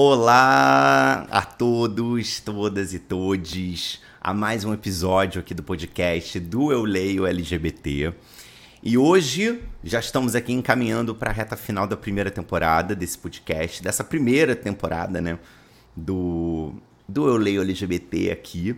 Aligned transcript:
Olá 0.00 1.26
a 1.28 1.42
todos, 1.42 2.38
todas 2.38 2.94
e 2.94 3.00
todes, 3.00 4.00
a 4.20 4.32
mais 4.32 4.64
um 4.64 4.72
episódio 4.72 5.40
aqui 5.40 5.52
do 5.52 5.64
podcast 5.64 6.38
do 6.38 6.70
Eu 6.70 6.84
Leio 6.84 7.26
LGBT. 7.26 8.14
E 8.80 8.96
hoje 8.96 9.60
já 9.82 9.98
estamos 9.98 10.36
aqui 10.36 10.52
encaminhando 10.52 11.16
para 11.16 11.30
a 11.30 11.32
reta 11.32 11.56
final 11.56 11.84
da 11.84 11.96
primeira 11.96 12.30
temporada 12.30 12.94
desse 12.94 13.18
podcast, 13.18 13.82
dessa 13.82 14.04
primeira 14.04 14.54
temporada, 14.54 15.20
né, 15.20 15.36
do, 15.96 16.74
do 17.08 17.26
Eu 17.26 17.36
Leio 17.36 17.62
LGBT 17.62 18.30
aqui. 18.30 18.76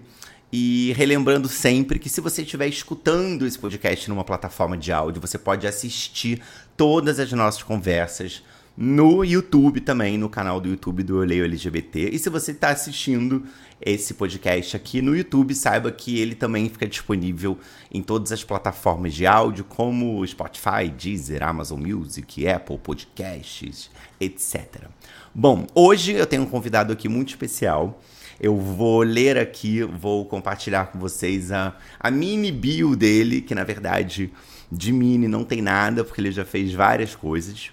E 0.50 0.94
relembrando 0.96 1.50
sempre 1.50 1.98
que 1.98 2.08
se 2.08 2.22
você 2.22 2.40
estiver 2.40 2.66
escutando 2.66 3.46
esse 3.46 3.58
podcast 3.58 4.08
numa 4.08 4.24
plataforma 4.24 4.74
de 4.74 4.90
áudio, 4.90 5.20
você 5.20 5.36
pode 5.36 5.66
assistir 5.66 6.40
todas 6.78 7.20
as 7.20 7.30
nossas 7.30 7.62
conversas 7.62 8.42
no 8.82 9.22
YouTube 9.22 9.78
também, 9.82 10.16
no 10.16 10.30
canal 10.30 10.58
do 10.58 10.70
YouTube 10.70 11.02
do 11.02 11.18
Leio 11.18 11.44
LGBT. 11.44 12.08
E 12.14 12.18
se 12.18 12.30
você 12.30 12.52
está 12.52 12.70
assistindo 12.70 13.44
esse 13.78 14.14
podcast 14.14 14.74
aqui 14.74 15.02
no 15.02 15.14
YouTube, 15.14 15.54
saiba 15.54 15.92
que 15.92 16.18
ele 16.18 16.34
também 16.34 16.66
fica 16.66 16.88
disponível 16.88 17.58
em 17.92 18.02
todas 18.02 18.32
as 18.32 18.42
plataformas 18.42 19.12
de 19.12 19.26
áudio, 19.26 19.64
como 19.64 20.26
Spotify, 20.26 20.88
Deezer, 20.88 21.42
Amazon 21.42 21.78
Music, 21.78 22.48
Apple 22.48 22.78
Podcasts, 22.78 23.90
etc. 24.18 24.86
Bom, 25.34 25.66
hoje 25.74 26.12
eu 26.12 26.26
tenho 26.26 26.44
um 26.44 26.46
convidado 26.46 26.90
aqui 26.90 27.06
muito 27.06 27.28
especial. 27.28 28.00
Eu 28.40 28.56
vou 28.56 29.02
ler 29.02 29.36
aqui, 29.36 29.82
vou 29.82 30.24
compartilhar 30.24 30.86
com 30.86 30.98
vocês 30.98 31.52
a, 31.52 31.76
a 31.98 32.10
mini 32.10 32.50
bio 32.50 32.96
dele, 32.96 33.42
que 33.42 33.54
na 33.54 33.62
verdade 33.62 34.32
de 34.72 34.90
mini 34.90 35.28
não 35.28 35.44
tem 35.44 35.60
nada, 35.60 36.02
porque 36.02 36.22
ele 36.22 36.32
já 36.32 36.46
fez 36.46 36.72
várias 36.72 37.14
coisas. 37.14 37.70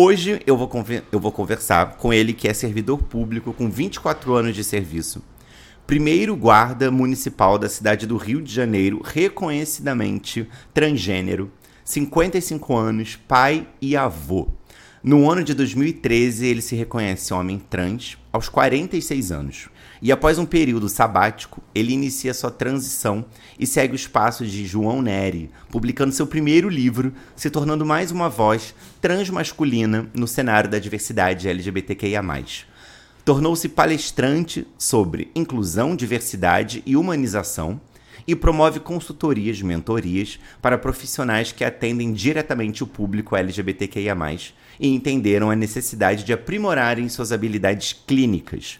Hoje 0.00 0.40
eu 0.46 0.56
vou, 0.56 0.70
eu 1.10 1.18
vou 1.18 1.32
conversar 1.32 1.96
com 1.96 2.12
ele, 2.12 2.32
que 2.32 2.46
é 2.46 2.54
servidor 2.54 3.02
público 3.02 3.52
com 3.52 3.68
24 3.68 4.32
anos 4.32 4.54
de 4.54 4.62
serviço. 4.62 5.20
Primeiro 5.88 6.36
guarda 6.36 6.88
municipal 6.88 7.58
da 7.58 7.68
cidade 7.68 8.06
do 8.06 8.16
Rio 8.16 8.40
de 8.40 8.54
Janeiro, 8.54 9.02
reconhecidamente 9.04 10.48
transgênero, 10.72 11.50
55 11.84 12.76
anos, 12.76 13.16
pai 13.16 13.66
e 13.82 13.96
avô. 13.96 14.46
No 15.02 15.28
ano 15.28 15.42
de 15.42 15.52
2013, 15.52 16.46
ele 16.46 16.62
se 16.62 16.76
reconhece 16.76 17.34
homem 17.34 17.58
trans 17.58 18.16
aos 18.32 18.48
46 18.48 19.32
anos. 19.32 19.68
E 20.00 20.12
após 20.12 20.38
um 20.38 20.46
período 20.46 20.88
sabático, 20.88 21.62
ele 21.74 21.92
inicia 21.92 22.32
sua 22.32 22.50
transição 22.50 23.24
e 23.58 23.66
segue 23.66 23.94
os 23.94 24.06
passos 24.06 24.50
de 24.50 24.64
João 24.64 25.02
Neri, 25.02 25.50
publicando 25.70 26.14
seu 26.14 26.26
primeiro 26.26 26.68
livro, 26.68 27.12
se 27.34 27.50
tornando 27.50 27.84
mais 27.84 28.12
uma 28.12 28.28
voz 28.28 28.74
transmasculina 29.00 30.08
no 30.14 30.28
cenário 30.28 30.70
da 30.70 30.78
diversidade 30.78 31.48
LGBTQIA. 31.48 32.22
Tornou-se 33.24 33.68
palestrante 33.68 34.66
sobre 34.78 35.30
inclusão, 35.34 35.96
diversidade 35.96 36.82
e 36.86 36.96
humanização 36.96 37.80
e 38.26 38.36
promove 38.36 38.78
consultorias, 38.78 39.60
mentorias 39.62 40.38
para 40.62 40.78
profissionais 40.78 41.50
que 41.50 41.64
atendem 41.64 42.12
diretamente 42.12 42.84
o 42.84 42.86
público 42.86 43.34
LGBTQIA, 43.34 44.16
e 44.78 44.88
entenderam 44.88 45.50
a 45.50 45.56
necessidade 45.56 46.24
de 46.24 46.32
aprimorarem 46.32 47.08
suas 47.08 47.32
habilidades 47.32 47.92
clínicas 48.06 48.78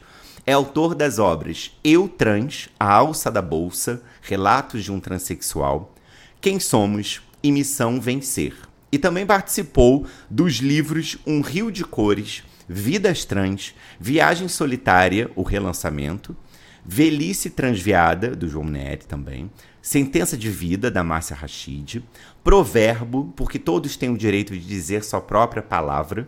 é 0.48 0.52
autor 0.54 0.94
das 0.94 1.18
obras 1.18 1.78
Eu 1.84 2.08
Trans, 2.08 2.70
A 2.80 2.90
Alça 2.90 3.30
da 3.30 3.42
Bolsa, 3.42 4.02
Relatos 4.22 4.82
de 4.82 4.90
um 4.90 4.98
Transsexual, 4.98 5.94
Quem 6.40 6.58
Somos 6.58 7.20
e 7.42 7.52
Missão 7.52 8.00
Vencer. 8.00 8.54
E 8.90 8.98
também 8.98 9.26
participou 9.26 10.06
dos 10.30 10.54
livros 10.54 11.18
Um 11.26 11.42
Rio 11.42 11.70
de 11.70 11.84
Cores, 11.84 12.44
Vidas 12.66 13.26
Trans, 13.26 13.74
Viagem 14.00 14.48
Solitária, 14.48 15.30
o 15.36 15.42
relançamento, 15.42 16.34
Velhice 16.82 17.50
Transviada, 17.50 18.34
do 18.34 18.48
João 18.48 18.64
Neri 18.64 19.04
também, 19.04 19.50
Sentença 19.82 20.34
de 20.34 20.48
Vida, 20.48 20.90
da 20.90 21.04
Márcia 21.04 21.36
Rachid, 21.36 22.02
Proverbo, 22.42 23.34
porque 23.36 23.58
todos 23.58 23.98
têm 23.98 24.08
o 24.08 24.16
direito 24.16 24.54
de 24.54 24.66
dizer 24.66 25.04
sua 25.04 25.20
própria 25.20 25.62
palavra, 25.62 26.26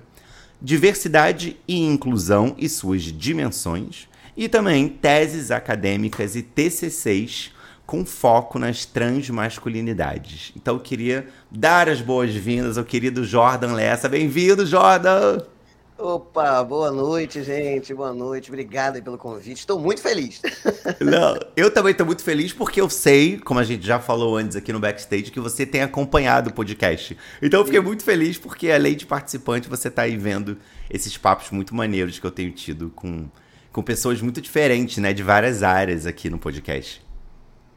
Diversidade 0.60 1.56
e 1.66 1.81
Inclusão 1.81 2.54
e 2.58 2.69
suas 2.69 3.04
dimensões, 3.04 4.09
e 4.40 4.48
também 4.48 4.88
teses 4.88 5.50
acadêmicas 5.50 6.34
e 6.34 6.40
TCCs 6.40 7.52
com 7.84 8.06
foco 8.06 8.58
nas 8.58 8.86
transmasculinidades. 8.86 10.50
Então 10.56 10.76
eu 10.76 10.80
queria 10.80 11.28
dar 11.50 11.90
as 11.90 12.00
boas-vindas 12.00 12.78
ao 12.78 12.84
querido 12.84 13.22
Jordan 13.22 13.74
Lessa. 13.74 14.08
Bem-vindo, 14.08 14.64
Jordan! 14.64 15.42
Opa, 15.98 16.64
boa 16.64 16.90
noite, 16.90 17.42
gente. 17.42 17.92
Boa 17.92 18.14
noite. 18.14 18.48
Obrigado 18.48 19.02
pelo 19.02 19.18
convite. 19.18 19.58
Estou 19.58 19.78
muito 19.78 20.00
feliz. 20.00 20.40
Não, 20.98 21.38
eu 21.54 21.70
também 21.70 21.92
estou 21.92 22.06
muito 22.06 22.24
feliz 22.24 22.50
porque 22.50 22.80
eu 22.80 22.88
sei, 22.88 23.36
como 23.36 23.60
a 23.60 23.64
gente 23.64 23.86
já 23.86 24.00
falou 24.00 24.38
antes 24.38 24.56
aqui 24.56 24.72
no 24.72 24.80
backstage, 24.80 25.30
que 25.30 25.38
você 25.38 25.66
tem 25.66 25.82
acompanhado 25.82 26.48
o 26.48 26.54
podcast. 26.54 27.14
Então 27.42 27.60
eu 27.60 27.66
fiquei 27.66 27.80
muito 27.80 28.02
feliz 28.02 28.38
porque, 28.38 28.70
além 28.70 28.96
de 28.96 29.04
participante, 29.04 29.68
você 29.68 29.88
está 29.88 30.00
aí 30.00 30.16
vendo 30.16 30.56
esses 30.88 31.14
papos 31.18 31.50
muito 31.50 31.74
maneiros 31.74 32.18
que 32.18 32.26
eu 32.26 32.30
tenho 32.30 32.50
tido 32.52 32.88
com 32.96 33.28
com 33.72 33.82
pessoas 33.82 34.20
muito 34.20 34.41
diferentes, 34.41 34.98
né? 34.98 35.12
De 35.12 35.22
várias 35.22 35.62
áreas 35.62 36.06
aqui 36.06 36.28
no 36.28 36.38
podcast. 36.38 37.04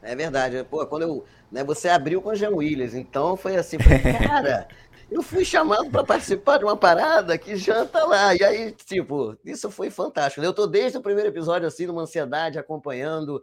É 0.02 0.14
verdade. 0.14 0.64
Pô, 0.64 0.84
quando 0.86 1.02
eu. 1.02 1.24
Né, 1.50 1.62
você 1.62 1.88
abriu 1.88 2.20
com 2.20 2.30
o 2.30 2.34
Jean 2.34 2.50
Williams, 2.50 2.94
então 2.94 3.36
foi 3.36 3.56
assim, 3.56 3.78
cara. 4.26 4.66
eu 5.08 5.22
fui 5.22 5.44
chamado 5.44 5.88
para 5.88 6.02
participar 6.02 6.58
de 6.58 6.64
uma 6.64 6.76
parada 6.76 7.38
que 7.38 7.56
já 7.56 7.84
tá 7.86 8.04
lá. 8.04 8.34
E 8.34 8.42
aí, 8.42 8.72
tipo, 8.72 9.36
isso 9.44 9.70
foi 9.70 9.88
fantástico. 9.88 10.44
Eu 10.44 10.52
tô 10.52 10.66
desde 10.66 10.98
o 10.98 11.02
primeiro 11.02 11.30
episódio, 11.30 11.68
assim, 11.68 11.86
numa 11.86 12.02
ansiedade, 12.02 12.58
acompanhando. 12.58 13.40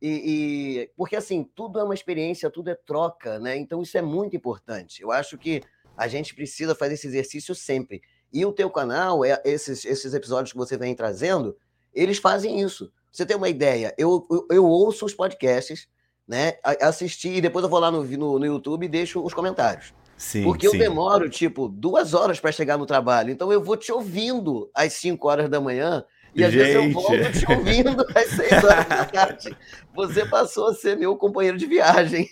E, 0.00 0.08
e, 0.08 0.90
porque 0.96 1.14
assim, 1.14 1.48
tudo 1.54 1.78
é 1.78 1.84
uma 1.84 1.94
experiência, 1.94 2.50
tudo 2.50 2.70
é 2.70 2.74
troca, 2.74 3.38
né? 3.38 3.56
Então 3.56 3.80
isso 3.80 3.96
é 3.96 4.02
muito 4.02 4.34
importante. 4.34 5.00
Eu 5.00 5.12
acho 5.12 5.38
que 5.38 5.62
a 5.96 6.08
gente 6.08 6.34
precisa 6.34 6.74
fazer 6.74 6.94
esse 6.94 7.06
exercício 7.06 7.54
sempre. 7.54 8.02
E 8.32 8.44
o 8.44 8.52
teu 8.52 8.68
canal, 8.68 9.24
é, 9.24 9.40
esses, 9.44 9.84
esses 9.84 10.12
episódios 10.12 10.50
que 10.50 10.58
você 10.58 10.76
vem 10.76 10.94
trazendo, 10.96 11.56
eles 11.94 12.18
fazem 12.18 12.60
isso. 12.60 12.90
Você 13.10 13.26
tem 13.26 13.36
uma 13.36 13.48
ideia? 13.48 13.94
Eu, 13.98 14.26
eu, 14.30 14.46
eu 14.50 14.64
ouço 14.64 15.04
os 15.04 15.14
podcasts, 15.14 15.86
né? 16.26 16.54
Assisti 16.80 17.28
e 17.28 17.40
depois 17.40 17.62
eu 17.62 17.68
vou 17.68 17.78
lá 17.78 17.90
no, 17.90 18.02
no, 18.04 18.38
no 18.38 18.46
YouTube 18.46 18.84
e 18.84 18.88
deixo 18.88 19.22
os 19.22 19.34
comentários. 19.34 19.92
Sim, 20.16 20.44
Porque 20.44 20.68
sim. 20.68 20.76
eu 20.76 20.80
demoro, 20.80 21.28
tipo, 21.28 21.68
duas 21.68 22.14
horas 22.14 22.38
para 22.38 22.52
chegar 22.52 22.78
no 22.78 22.86
trabalho. 22.86 23.30
Então 23.30 23.52
eu 23.52 23.62
vou 23.62 23.76
te 23.76 23.90
ouvindo 23.90 24.70
às 24.72 24.92
5 24.94 25.28
horas 25.28 25.50
da 25.50 25.60
manhã 25.60 26.04
e 26.34 26.42
às 26.42 26.52
Gente. 26.52 26.62
vezes 26.62 26.74
eu 26.76 26.92
volto 26.92 27.32
te 27.32 27.52
ouvindo 27.52 28.06
às 28.14 28.28
6 28.28 28.64
horas 28.64 28.86
da 28.88 29.04
tarde. 29.04 29.56
Você 29.94 30.24
passou 30.24 30.68
a 30.68 30.74
ser 30.74 30.96
meu 30.96 31.14
companheiro 31.16 31.58
de 31.58 31.66
viagem. 31.66 32.30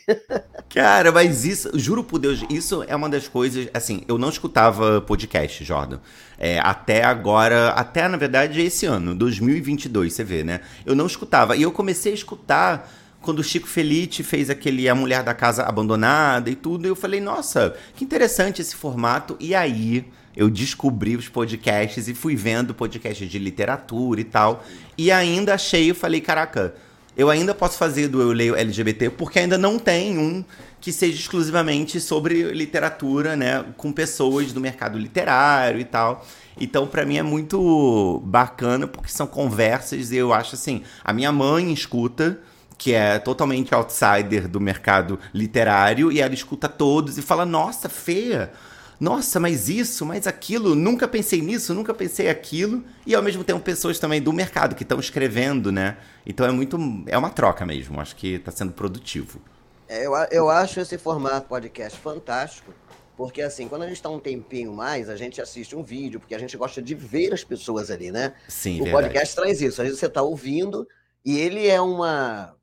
Cara, 0.70 1.12
mas 1.12 1.44
isso, 1.44 1.70
juro 1.78 2.02
por 2.02 2.18
Deus, 2.18 2.42
isso 2.48 2.82
é 2.88 2.96
uma 2.96 3.08
das 3.08 3.28
coisas. 3.28 3.68
Assim, 3.74 4.02
eu 4.08 4.16
não 4.16 4.30
escutava 4.30 5.00
podcast, 5.02 5.62
Jordan. 5.62 5.98
É, 6.38 6.58
até 6.60 7.04
agora, 7.04 7.70
até 7.70 8.08
na 8.08 8.16
verdade 8.16 8.62
esse 8.62 8.86
ano, 8.86 9.14
2022, 9.14 10.14
você 10.14 10.24
vê, 10.24 10.42
né? 10.42 10.60
Eu 10.86 10.94
não 10.94 11.06
escutava. 11.06 11.54
E 11.54 11.62
eu 11.62 11.70
comecei 11.70 12.12
a 12.12 12.14
escutar 12.14 12.90
quando 13.20 13.40
o 13.40 13.44
Chico 13.44 13.66
Felice 13.66 14.22
fez 14.22 14.48
aquele 14.48 14.88
A 14.88 14.94
Mulher 14.94 15.22
da 15.22 15.34
Casa 15.34 15.64
Abandonada 15.64 16.48
e 16.48 16.54
tudo. 16.54 16.86
Eu 16.86 16.96
falei, 16.96 17.20
nossa, 17.20 17.76
que 17.94 18.04
interessante 18.04 18.62
esse 18.62 18.74
formato. 18.74 19.36
E 19.38 19.54
aí 19.54 20.06
eu 20.36 20.48
descobri 20.48 21.16
os 21.16 21.28
podcasts 21.28 22.08
e 22.08 22.14
fui 22.14 22.36
vendo 22.36 22.74
podcasts 22.74 23.28
de 23.28 23.38
literatura 23.38 24.20
e 24.20 24.24
tal. 24.24 24.64
E 24.96 25.10
ainda 25.10 25.54
achei, 25.54 25.90
eu 25.90 25.94
falei, 25.94 26.20
caraca, 26.20 26.74
eu 27.16 27.28
ainda 27.28 27.54
posso 27.54 27.76
fazer 27.76 28.08
do 28.08 28.20
Eu 28.20 28.32
Leio 28.32 28.54
LGBT 28.54 29.10
porque 29.10 29.40
ainda 29.40 29.58
não 29.58 29.78
tem 29.78 30.18
um 30.18 30.44
que 30.80 30.92
seja 30.92 31.18
exclusivamente 31.18 32.00
sobre 32.00 32.44
literatura, 32.52 33.36
né, 33.36 33.64
com 33.76 33.92
pessoas 33.92 34.52
do 34.52 34.60
mercado 34.60 34.98
literário 34.98 35.80
e 35.80 35.84
tal. 35.84 36.24
Então, 36.58 36.86
para 36.86 37.04
mim 37.04 37.18
é 37.18 37.22
muito 37.22 38.22
bacana 38.24 38.86
porque 38.86 39.10
são 39.10 39.26
conversas 39.26 40.10
e 40.10 40.16
eu 40.16 40.32
acho 40.32 40.54
assim, 40.54 40.82
a 41.04 41.12
minha 41.12 41.32
mãe 41.32 41.72
escuta 41.72 42.40
que 42.80 42.94
é 42.94 43.18
totalmente 43.18 43.74
outsider 43.74 44.48
do 44.48 44.58
mercado 44.58 45.18
literário, 45.34 46.10
e 46.10 46.18
ela 46.18 46.32
escuta 46.32 46.66
todos 46.66 47.18
e 47.18 47.22
fala: 47.22 47.44
Nossa, 47.44 47.90
feia! 47.90 48.50
Nossa, 49.00 49.40
mas 49.40 49.70
isso, 49.70 50.04
mas 50.04 50.26
aquilo, 50.26 50.74
nunca 50.74 51.08
pensei 51.08 51.40
nisso, 51.40 51.72
nunca 51.72 51.94
pensei 51.94 52.28
aquilo. 52.28 52.84
E 53.06 53.14
ao 53.14 53.22
mesmo 53.22 53.42
tempo 53.42 53.58
pessoas 53.60 53.98
também 53.98 54.20
do 54.20 54.30
mercado 54.30 54.74
que 54.74 54.82
estão 54.82 55.00
escrevendo, 55.00 55.72
né? 55.72 55.96
Então 56.26 56.44
é 56.44 56.50
muito. 56.52 56.76
É 57.06 57.16
uma 57.16 57.30
troca 57.30 57.64
mesmo. 57.64 57.98
Acho 57.98 58.14
que 58.14 58.34
está 58.34 58.50
sendo 58.50 58.72
produtivo. 58.72 59.40
É, 59.88 60.06
eu, 60.06 60.12
eu 60.30 60.50
acho 60.50 60.78
esse 60.80 60.98
formato 60.98 61.48
podcast 61.48 61.98
fantástico, 61.98 62.74
porque 63.16 63.40
assim, 63.40 63.68
quando 63.68 63.82
a 63.82 63.86
gente 63.86 63.96
está 63.96 64.10
um 64.10 64.20
tempinho 64.20 64.72
mais, 64.74 65.08
a 65.08 65.16
gente 65.16 65.40
assiste 65.40 65.74
um 65.74 65.82
vídeo, 65.82 66.20
porque 66.20 66.34
a 66.34 66.38
gente 66.38 66.54
gosta 66.56 66.82
de 66.82 66.94
ver 66.94 67.32
as 67.32 67.42
pessoas 67.42 67.90
ali, 67.90 68.10
né? 68.12 68.34
Sim, 68.46 68.82
O 68.82 68.84
verdade. 68.84 69.06
podcast 69.06 69.34
traz 69.34 69.62
isso. 69.62 69.80
Às 69.80 69.88
vezes 69.88 69.98
você 69.98 70.06
está 70.06 70.20
ouvindo 70.20 70.86
e 71.24 71.38
ele 71.38 71.66
é 71.66 71.80
uma. 71.80 72.54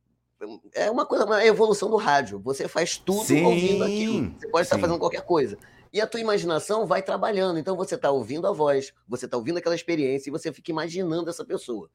É 0.76 0.92
uma 0.92 1.04
coisa, 1.04 1.26
uma 1.26 1.44
evolução 1.44 1.90
do 1.90 1.98
rádio. 1.98 2.40
Você 2.46 2.68
faz 2.68 2.96
tudo 2.96 3.26
Sim, 3.26 3.44
ouvindo 3.44 3.84
aquilo. 3.84 4.36
Você 4.40 4.48
pode 4.50 4.68
estar 4.68 4.76
sim. 4.76 4.82
fazendo 4.82 5.00
qualquer 5.00 5.22
coisa. 5.22 5.58
E 5.92 6.02
a 6.02 6.08
tua 6.08 6.20
imaginação 6.20 6.86
vai 6.86 7.02
trabalhando. 7.02 7.60
Então 7.60 7.76
você 7.76 7.96
está 7.96 8.12
ouvindo 8.12 8.48
a 8.48 8.52
voz, 8.52 8.94
você 9.08 9.26
está 9.26 9.38
ouvindo 9.38 9.58
aquela 9.58 9.76
experiência 9.76 10.30
e 10.30 10.32
você 10.32 10.52
fica 10.52 10.72
imaginando 10.72 11.30
essa 11.30 11.46
pessoa. 11.46 11.90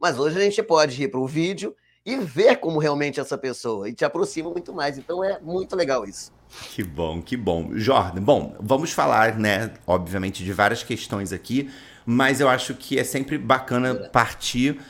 Mas 0.00 0.18
hoje 0.18 0.38
a 0.38 0.40
gente 0.40 0.62
pode 0.62 1.02
ir 1.02 1.08
para 1.08 1.20
o 1.20 1.26
vídeo 1.26 1.74
e 2.04 2.16
ver 2.16 2.56
como 2.56 2.78
realmente 2.78 3.18
é 3.18 3.22
essa 3.22 3.36
pessoa. 3.36 3.88
E 3.88 3.92
te 3.92 4.04
aproxima 4.04 4.50
muito 4.50 4.72
mais. 4.72 4.96
Então 4.96 5.22
é 5.22 5.38
muito 5.40 5.74
legal 5.76 6.04
isso. 6.04 6.32
Que 6.74 6.82
bom, 6.82 7.20
que 7.20 7.36
bom. 7.36 7.70
Jordan, 7.74 8.22
bom, 8.22 8.56
vamos 8.60 8.92
falar, 8.92 9.38
né, 9.38 9.74
obviamente, 9.86 10.42
de 10.42 10.52
várias 10.52 10.82
questões 10.82 11.32
aqui, 11.32 11.70
mas 12.06 12.40
eu 12.40 12.48
acho 12.48 12.74
que 12.74 12.98
é 12.98 13.04
sempre 13.04 13.36
bacana 13.36 14.08
partir 14.10 14.80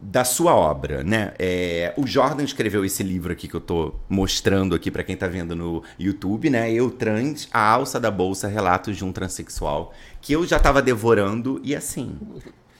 da 0.00 0.24
sua 0.24 0.54
obra, 0.54 1.02
né? 1.02 1.32
É, 1.38 1.92
o 1.96 2.06
Jordan 2.06 2.44
escreveu 2.44 2.84
esse 2.84 3.02
livro 3.02 3.32
aqui 3.32 3.48
que 3.48 3.54
eu 3.54 3.60
tô 3.60 3.94
mostrando 4.08 4.74
aqui 4.74 4.90
para 4.90 5.02
quem 5.02 5.16
tá 5.16 5.26
vendo 5.26 5.56
no 5.56 5.82
YouTube, 5.98 6.50
né? 6.50 6.72
Eu 6.72 6.90
Trans, 6.90 7.48
a 7.52 7.60
alça 7.60 7.98
da 7.98 8.10
bolsa, 8.10 8.46
relatos 8.46 8.96
de 8.96 9.04
um 9.04 9.12
transexual, 9.12 9.92
que 10.20 10.32
eu 10.32 10.46
já 10.46 10.58
tava 10.58 10.80
devorando 10.80 11.60
e 11.64 11.74
assim, 11.74 12.16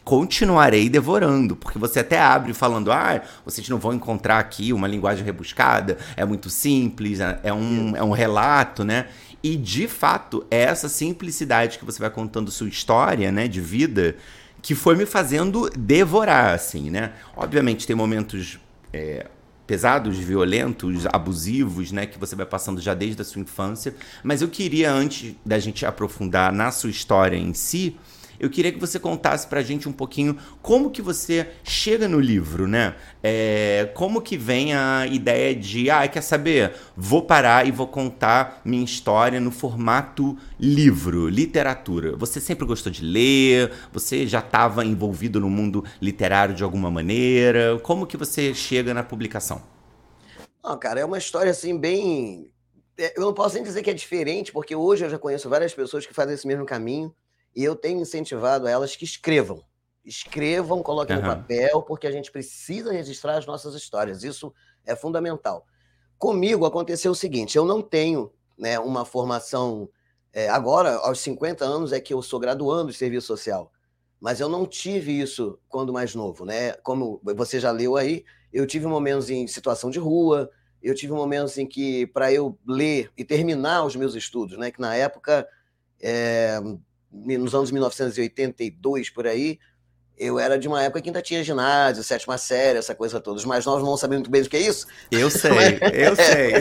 continuarei 0.04 0.88
devorando, 0.88 1.56
porque 1.56 1.78
você 1.78 2.00
até 2.00 2.20
abre 2.20 2.54
falando, 2.54 2.92
ah, 2.92 3.20
vocês 3.44 3.68
não 3.68 3.78
vão 3.78 3.92
encontrar 3.92 4.38
aqui 4.38 4.72
uma 4.72 4.86
linguagem 4.86 5.24
rebuscada, 5.24 5.98
é 6.16 6.24
muito 6.24 6.48
simples, 6.48 7.20
é 7.20 7.40
é 7.42 7.52
um, 7.52 7.96
é 7.96 8.02
um 8.02 8.12
relato, 8.12 8.84
né? 8.84 9.06
E 9.42 9.56
de 9.56 9.86
fato, 9.86 10.46
é 10.50 10.62
essa 10.62 10.88
simplicidade 10.88 11.78
que 11.78 11.84
você 11.84 11.98
vai 11.98 12.10
contando 12.10 12.50
sua 12.50 12.68
história, 12.68 13.30
né, 13.30 13.46
de 13.46 13.60
vida, 13.60 14.16
que 14.60 14.74
foi 14.74 14.96
me 14.96 15.06
fazendo 15.06 15.70
devorar, 15.70 16.54
assim, 16.54 16.90
né? 16.90 17.12
Obviamente 17.36 17.86
tem 17.86 17.94
momentos 17.94 18.58
é, 18.92 19.26
pesados, 19.66 20.16
violentos, 20.16 21.06
abusivos, 21.12 21.92
né, 21.92 22.06
que 22.06 22.18
você 22.18 22.34
vai 22.34 22.46
passando 22.46 22.80
já 22.80 22.94
desde 22.94 23.20
a 23.20 23.24
sua 23.24 23.42
infância, 23.42 23.94
mas 24.22 24.40
eu 24.40 24.48
queria, 24.48 24.90
antes 24.90 25.34
da 25.44 25.58
gente 25.58 25.84
aprofundar 25.84 26.50
na 26.52 26.70
sua 26.70 26.88
história 26.88 27.36
em 27.36 27.52
si, 27.52 27.94
eu 28.38 28.50
queria 28.50 28.72
que 28.72 28.78
você 28.78 28.98
contasse 28.98 29.46
pra 29.46 29.62
gente 29.62 29.88
um 29.88 29.92
pouquinho 29.92 30.36
como 30.62 30.90
que 30.90 31.02
você 31.02 31.48
chega 31.64 32.06
no 32.08 32.20
livro, 32.20 32.66
né? 32.68 32.94
É, 33.22 33.90
como 33.94 34.20
que 34.20 34.36
vem 34.36 34.74
a 34.74 35.06
ideia 35.06 35.54
de, 35.54 35.90
ah, 35.90 36.06
quer 36.08 36.22
saber? 36.22 36.72
Vou 36.96 37.22
parar 37.22 37.66
e 37.66 37.70
vou 37.70 37.86
contar 37.86 38.60
minha 38.64 38.84
história 38.84 39.40
no 39.40 39.50
formato 39.50 40.36
livro, 40.58 41.28
literatura. 41.28 42.16
Você 42.16 42.40
sempre 42.40 42.66
gostou 42.66 42.92
de 42.92 43.04
ler? 43.04 43.72
Você 43.92 44.26
já 44.26 44.40
estava 44.40 44.84
envolvido 44.84 45.40
no 45.40 45.50
mundo 45.50 45.84
literário 46.00 46.54
de 46.54 46.62
alguma 46.62 46.90
maneira? 46.90 47.78
Como 47.82 48.06
que 48.06 48.16
você 48.16 48.54
chega 48.54 48.94
na 48.94 49.02
publicação? 49.02 49.62
Não, 50.62 50.78
cara, 50.78 51.00
é 51.00 51.04
uma 51.04 51.18
história 51.18 51.50
assim 51.50 51.78
bem. 51.78 52.52
é, 52.98 53.14
Eu 53.16 53.22
não 53.22 53.34
posso 53.34 53.54
nem 53.54 53.64
dizer 53.64 53.82
que 53.82 53.90
é 53.90 53.94
diferente, 53.94 54.52
porque 54.52 54.74
hoje 54.74 55.04
eu 55.04 55.10
já 55.10 55.18
conheço 55.18 55.48
várias 55.48 55.74
pessoas 55.74 56.06
que 56.06 56.14
fazem 56.14 56.34
esse 56.34 56.46
mesmo 56.46 56.66
caminho 56.66 57.14
e 57.58 57.64
eu 57.64 57.74
tenho 57.74 58.00
incentivado 58.00 58.68
elas 58.68 58.94
que 58.94 59.04
escrevam. 59.04 59.64
Escrevam, 60.04 60.80
coloquem 60.80 61.16
no 61.16 61.22
Aham. 61.22 61.40
papel, 61.40 61.82
porque 61.82 62.06
a 62.06 62.12
gente 62.12 62.30
precisa 62.30 62.92
registrar 62.92 63.36
as 63.36 63.46
nossas 63.46 63.74
histórias. 63.74 64.22
Isso 64.22 64.54
é 64.86 64.94
fundamental. 64.94 65.66
Comigo 66.16 66.64
aconteceu 66.64 67.10
o 67.10 67.16
seguinte: 67.16 67.58
eu 67.58 67.64
não 67.64 67.82
tenho 67.82 68.32
né, 68.56 68.78
uma 68.78 69.04
formação. 69.04 69.90
é, 70.32 70.48
agora, 70.48 70.98
aos 70.98 71.18
50 71.18 71.64
anos, 71.64 71.92
é 71.92 71.98
que 71.98 72.14
eu 72.14 72.22
sou 72.22 72.38
graduando 72.38 72.92
de 72.92 72.96
serviço 72.96 73.26
social. 73.26 73.72
Mas 74.20 74.38
eu 74.38 74.48
não 74.48 74.64
tive 74.64 75.20
isso 75.20 75.58
quando 75.68 75.92
mais 75.92 76.14
novo, 76.14 76.44
né? 76.44 76.74
Como 76.84 77.20
você 77.24 77.58
já 77.58 77.72
leu 77.72 77.96
aí, 77.96 78.24
eu 78.52 78.68
tive 78.68 78.86
momentos 78.86 79.30
em 79.30 79.48
situação 79.48 79.90
de 79.90 79.98
rua, 79.98 80.48
eu 80.80 80.94
tive 80.94 81.12
momentos 81.12 81.58
em 81.58 81.66
que, 81.66 82.06
para 82.06 82.32
eu 82.32 82.56
ler 82.64 83.10
e 83.16 83.24
terminar 83.24 83.84
os 83.84 83.96
meus 83.96 84.14
estudos, 84.14 84.56
né? 84.56 84.70
Que 84.70 84.80
na 84.80 84.94
época, 84.94 85.48
é, 86.00 86.60
nos 87.10 87.54
anos 87.54 87.70
1982, 87.70 89.10
por 89.10 89.26
aí, 89.26 89.58
eu 90.18 90.38
era 90.38 90.58
de 90.58 90.66
uma 90.66 90.82
época 90.82 91.00
que 91.00 91.08
ainda 91.08 91.22
tinha 91.22 91.44
ginásio, 91.44 92.02
sétima 92.02 92.36
série, 92.36 92.78
essa 92.78 92.94
coisa 92.94 93.20
toda. 93.20 93.36
Os 93.36 93.44
mais 93.44 93.64
novos 93.64 93.84
não 93.84 93.96
sabem 93.96 94.18
muito 94.18 94.30
bem 94.30 94.42
do 94.42 94.48
que 94.48 94.56
é 94.56 94.60
isso. 94.60 94.86
Eu 95.10 95.30
sei, 95.30 95.78
eu 95.92 96.16
sei. 96.16 96.52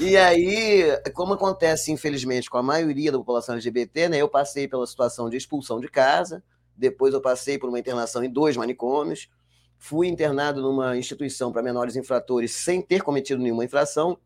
E 0.08 0.16
aí, 0.16 0.84
como 1.12 1.34
acontece, 1.34 1.92
infelizmente, 1.92 2.48
com 2.48 2.56
a 2.56 2.62
maioria 2.62 3.12
da 3.12 3.18
população 3.18 3.54
LGBT, 3.54 4.08
né? 4.08 4.18
Eu 4.18 4.28
passei 4.28 4.66
pela 4.66 4.86
situação 4.86 5.28
de 5.28 5.36
expulsão 5.36 5.80
de 5.80 5.88
casa, 5.88 6.42
depois 6.74 7.12
eu 7.12 7.20
passei 7.20 7.58
por 7.58 7.68
uma 7.68 7.78
internação 7.78 8.24
em 8.24 8.30
dois 8.30 8.56
manicômios, 8.56 9.28
fui 9.76 10.08
internado 10.08 10.62
numa 10.62 10.96
instituição 10.96 11.52
para 11.52 11.62
menores 11.62 11.96
infratores 11.96 12.52
sem 12.52 12.80
ter 12.80 13.02
cometido 13.02 13.42
nenhuma 13.42 13.64
infração 13.64 14.18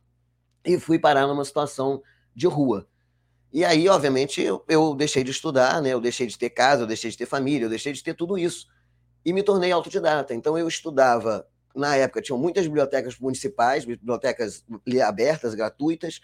e 0.64 0.79
fui 0.79 0.99
parar 0.99 1.26
numa 1.26 1.44
situação 1.44 2.03
de 2.35 2.47
rua. 2.47 2.87
E 3.52 3.64
aí, 3.64 3.88
obviamente, 3.88 4.40
eu, 4.40 4.64
eu 4.66 4.94
deixei 4.94 5.22
de 5.22 5.31
estudar, 5.31 5.82
né? 5.82 5.90
Eu 5.90 6.00
deixei 6.00 6.26
de 6.26 6.38
ter 6.38 6.50
casa, 6.50 6.82
eu 6.82 6.87
deixei 6.87 7.10
de 7.10 7.19
ter 7.19 7.26
família, 7.26 7.66
eu 7.66 7.70
deixei 7.70 7.93
de 7.93 8.02
ter 8.02 8.14
tudo 8.14 8.38
isso. 8.38 8.66
E 9.25 9.32
me 9.32 9.43
tornei 9.43 9.70
autodidata. 9.70 10.34
Então, 10.34 10.56
eu 10.56 10.66
estudava, 10.66 11.46
na 11.76 11.94
época, 11.96 12.22
tinham 12.22 12.38
muitas 12.38 12.66
bibliotecas 12.66 13.19
municipais, 13.19 13.84
bibliotecas 13.84 14.64
li- 14.87 15.02
abertas, 15.02 15.54
gratuitas, 15.54 16.20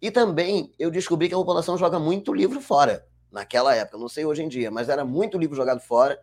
e 0.00 0.10
também 0.10 0.72
eu 0.76 0.90
descobri 0.90 1.28
que 1.28 1.34
a 1.34 1.38
população 1.38 1.78
joga 1.78 2.00
muito 2.00 2.34
livro 2.34 2.60
fora, 2.60 3.06
naquela 3.30 3.74
época, 3.74 3.96
não 3.96 4.08
sei 4.08 4.24
hoje 4.24 4.42
em 4.42 4.48
dia, 4.48 4.68
mas 4.68 4.88
era 4.88 5.04
muito 5.04 5.38
livro 5.38 5.54
jogado 5.54 5.80
fora. 5.80 6.18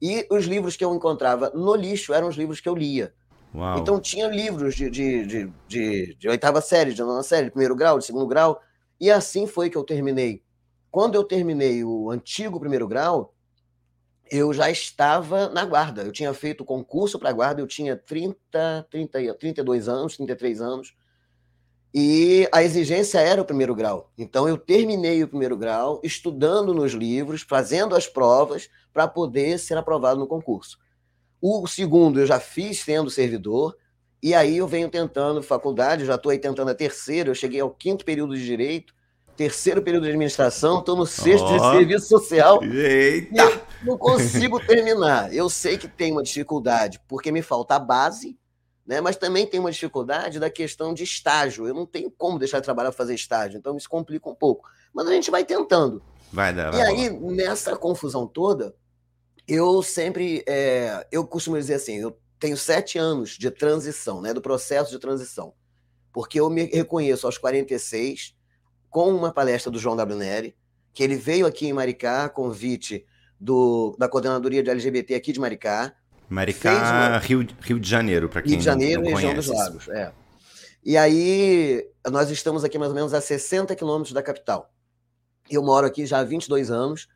E 0.00 0.26
os 0.30 0.46
livros 0.46 0.76
que 0.76 0.84
eu 0.84 0.94
encontrava 0.94 1.50
no 1.50 1.74
lixo 1.74 2.14
eram 2.14 2.28
os 2.28 2.36
livros 2.36 2.58
que 2.58 2.68
eu 2.68 2.74
lia. 2.74 3.12
Uau. 3.54 3.78
Então 3.78 4.00
tinha 4.00 4.26
livros 4.28 4.74
de, 4.74 4.88
de, 4.88 5.26
de, 5.26 5.52
de, 5.68 6.14
de 6.14 6.28
oitava 6.28 6.62
série, 6.62 6.94
de 6.94 7.02
nona 7.02 7.22
série, 7.22 7.44
de 7.44 7.50
primeiro 7.50 7.76
grau, 7.76 7.98
de 7.98 8.06
segundo 8.06 8.26
grau, 8.26 8.62
e 9.00 9.10
assim 9.10 9.46
foi 9.46 9.70
que 9.70 9.76
eu 9.76 9.84
terminei. 9.84 10.42
Quando 10.90 11.14
eu 11.14 11.24
terminei 11.24 11.82
o 11.84 12.10
antigo 12.10 12.60
primeiro 12.60 12.86
grau, 12.86 13.34
eu 14.30 14.52
já 14.52 14.70
estava 14.70 15.48
na 15.48 15.64
guarda. 15.64 16.02
Eu 16.02 16.12
tinha 16.12 16.32
feito 16.32 16.64
concurso 16.64 17.18
para 17.18 17.30
a 17.30 17.32
guarda, 17.32 17.60
eu 17.60 17.66
tinha 17.66 17.96
30, 17.96 18.86
30, 18.90 19.20
e- 19.20 19.34
32 19.34 19.88
anos, 19.88 20.16
33 20.16 20.60
anos, 20.60 20.94
e 21.92 22.48
a 22.52 22.62
exigência 22.62 23.18
era 23.18 23.42
o 23.42 23.44
primeiro 23.44 23.74
grau. 23.74 24.12
Então 24.16 24.48
eu 24.48 24.56
terminei 24.56 25.22
o 25.24 25.28
primeiro 25.28 25.56
grau, 25.56 26.00
estudando 26.04 26.72
nos 26.72 26.92
livros, 26.92 27.42
fazendo 27.42 27.96
as 27.96 28.06
provas 28.06 28.68
para 28.92 29.08
poder 29.08 29.58
ser 29.58 29.76
aprovado 29.76 30.20
no 30.20 30.26
concurso. 30.26 30.78
O 31.40 31.66
segundo 31.66 32.20
eu 32.20 32.26
já 32.26 32.38
fiz 32.38 32.80
sendo 32.80 33.10
servidor, 33.10 33.76
e 34.22 34.34
aí 34.34 34.58
eu 34.58 34.66
venho 34.68 34.88
tentando 34.88 35.42
faculdade, 35.42 36.04
já 36.04 36.14
estou 36.16 36.30
aí 36.30 36.38
tentando 36.38 36.70
a 36.70 36.74
terceira, 36.74 37.30
eu 37.30 37.34
cheguei 37.34 37.60
ao 37.60 37.70
quinto 37.70 38.04
período 38.04 38.34
de 38.36 38.44
direito, 38.44 38.94
terceiro 39.36 39.82
período 39.82 40.02
de 40.02 40.10
administração, 40.10 40.80
estou 40.80 40.94
no 40.96 41.06
sexto 41.06 41.46
de 41.46 41.58
Ó. 41.60 41.72
serviço 41.72 42.06
social, 42.08 42.62
e 42.62 42.76
Eita! 42.78 43.62
não 43.82 43.96
consigo 43.96 44.60
terminar. 44.66 45.32
Eu 45.34 45.48
sei 45.48 45.78
que 45.78 45.88
tem 45.88 46.12
uma 46.12 46.22
dificuldade, 46.22 47.00
porque 47.08 47.32
me 47.32 47.40
falta 47.40 47.76
a 47.76 47.78
base, 47.78 48.38
né? 48.86 49.00
mas 49.00 49.16
também 49.16 49.46
tem 49.46 49.58
uma 49.58 49.70
dificuldade 49.70 50.38
da 50.38 50.50
questão 50.50 50.92
de 50.92 51.04
estágio. 51.04 51.66
Eu 51.66 51.72
não 51.72 51.86
tenho 51.86 52.10
como 52.10 52.38
deixar 52.38 52.58
de 52.58 52.64
trabalhar 52.64 52.90
para 52.90 52.98
fazer 52.98 53.14
estágio, 53.14 53.56
então 53.56 53.74
isso 53.76 53.88
complica 53.88 54.28
um 54.28 54.34
pouco. 54.34 54.68
Mas 54.92 55.06
a 55.06 55.12
gente 55.12 55.30
vai 55.30 55.44
tentando. 55.44 56.02
Vai 56.30 56.52
dar, 56.52 56.74
E 56.74 56.76
vai 56.76 56.82
aí, 56.86 57.10
nessa 57.10 57.74
confusão 57.76 58.26
toda, 58.26 58.74
eu 59.48 59.82
sempre. 59.82 60.44
é, 60.46 61.06
eu 61.10 61.26
costumo 61.26 61.56
dizer 61.56 61.74
assim: 61.74 61.96
eu 61.96 62.16
tenho 62.40 62.56
sete 62.56 62.98
anos 62.98 63.30
de 63.38 63.50
transição, 63.50 64.20
né, 64.20 64.34
do 64.34 64.40
processo 64.40 64.90
de 64.90 64.98
transição. 64.98 65.52
Porque 66.12 66.40
eu 66.40 66.50
me 66.50 66.64
reconheço 66.64 67.26
aos 67.26 67.38
46, 67.38 68.34
com 68.88 69.14
uma 69.14 69.32
palestra 69.32 69.70
do 69.70 69.78
João 69.78 69.94
W. 69.94 70.18
Neri, 70.18 70.56
que 70.92 71.04
ele 71.04 71.14
veio 71.14 71.46
aqui 71.46 71.66
em 71.68 71.72
Maricá, 71.72 72.28
convite 72.28 73.04
do, 73.38 73.94
da 73.98 74.08
coordenadoria 74.08 74.62
de 74.62 74.70
LGBT 74.70 75.14
aqui 75.14 75.32
de 75.32 75.38
Maricá, 75.38 75.94
Maricá, 76.28 76.72
uma- 76.72 77.18
Rio, 77.18 77.46
Rio 77.60 77.78
de 77.78 77.88
Janeiro, 77.88 78.28
para 78.28 78.42
quem 78.42 78.50
Rio 78.52 78.58
de 78.58 78.64
Janeiro, 78.64 79.02
não 79.02 79.10
região 79.12 79.30
conhece. 79.32 79.48
dos 79.48 79.56
Lagos. 79.58 79.88
É. 79.88 80.12
E 80.84 80.96
aí, 80.96 81.84
nós 82.10 82.30
estamos 82.30 82.64
aqui 82.64 82.78
mais 82.78 82.90
ou 82.90 82.94
menos 82.96 83.12
a 83.12 83.20
60 83.20 83.76
quilômetros 83.76 84.12
da 84.14 84.22
capital. 84.22 84.72
Eu 85.50 85.62
moro 85.62 85.86
aqui 85.86 86.06
já 86.06 86.20
há 86.20 86.24
22 86.24 86.70
anos 86.70 87.06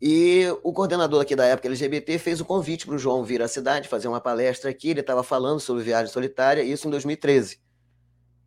E 0.00 0.46
o 0.62 0.72
coordenador 0.72 1.20
aqui 1.20 1.34
da 1.34 1.44
época 1.44 1.66
LGBT 1.66 2.18
fez 2.18 2.40
o 2.40 2.44
convite 2.44 2.86
para 2.86 2.94
o 2.94 2.98
João 2.98 3.24
vir 3.24 3.42
à 3.42 3.48
cidade 3.48 3.88
fazer 3.88 4.06
uma 4.06 4.20
palestra 4.20 4.70
aqui. 4.70 4.90
Ele 4.90 5.00
estava 5.00 5.24
falando 5.24 5.58
sobre 5.58 5.82
viagem 5.82 6.12
solitária, 6.12 6.62
isso 6.62 6.86
em 6.86 6.90
2013. 6.90 7.58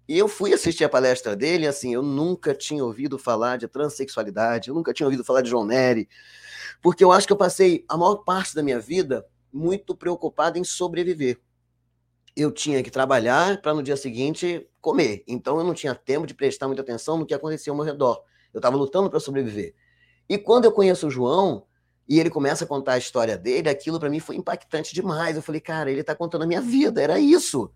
E 0.07 0.17
eu 0.17 0.27
fui 0.27 0.53
assistir 0.53 0.83
a 0.83 0.89
palestra 0.89 1.35
dele, 1.35 1.67
assim, 1.67 1.93
eu 1.93 2.01
nunca 2.01 2.53
tinha 2.53 2.83
ouvido 2.83 3.17
falar 3.17 3.57
de 3.57 3.67
transexualidade, 3.67 4.69
eu 4.69 4.75
nunca 4.75 4.93
tinha 4.93 5.07
ouvido 5.07 5.23
falar 5.23 5.41
de 5.41 5.49
João 5.49 5.65
Nery, 5.65 6.09
porque 6.81 7.03
eu 7.03 7.11
acho 7.11 7.27
que 7.27 7.33
eu 7.33 7.37
passei 7.37 7.85
a 7.87 7.95
maior 7.95 8.17
parte 8.17 8.55
da 8.55 8.63
minha 8.63 8.79
vida 8.79 9.25
muito 9.53 9.95
preocupado 9.95 10.57
em 10.57 10.63
sobreviver. 10.63 11.39
Eu 12.35 12.51
tinha 12.51 12.81
que 12.81 12.89
trabalhar 12.89 13.61
para 13.61 13.73
no 13.73 13.83
dia 13.83 13.95
seguinte 13.95 14.67
comer, 14.79 15.23
então 15.27 15.57
eu 15.57 15.63
não 15.63 15.73
tinha 15.73 15.93
tempo 15.93 16.25
de 16.25 16.33
prestar 16.33 16.67
muita 16.67 16.81
atenção 16.81 17.17
no 17.17 17.25
que 17.25 17.33
acontecia 17.33 17.71
ao 17.71 17.77
meu 17.77 17.85
redor. 17.85 18.21
Eu 18.53 18.59
estava 18.59 18.75
lutando 18.75 19.09
para 19.09 19.19
sobreviver. 19.19 19.75
E 20.27 20.37
quando 20.37 20.65
eu 20.65 20.71
conheço 20.71 21.07
o 21.07 21.11
João 21.11 21.65
e 22.07 22.19
ele 22.19 22.29
começa 22.29 22.65
a 22.65 22.67
contar 22.67 22.93
a 22.93 22.97
história 22.97 23.37
dele, 23.37 23.69
aquilo 23.69 23.99
para 23.99 24.09
mim 24.09 24.19
foi 24.19 24.35
impactante 24.35 24.93
demais. 24.93 25.35
Eu 25.35 25.41
falei, 25.41 25.61
cara, 25.61 25.91
ele 25.91 26.01
está 26.01 26.15
contando 26.15 26.43
a 26.43 26.47
minha 26.47 26.61
vida, 26.61 27.01
era 27.01 27.19
isso, 27.19 27.71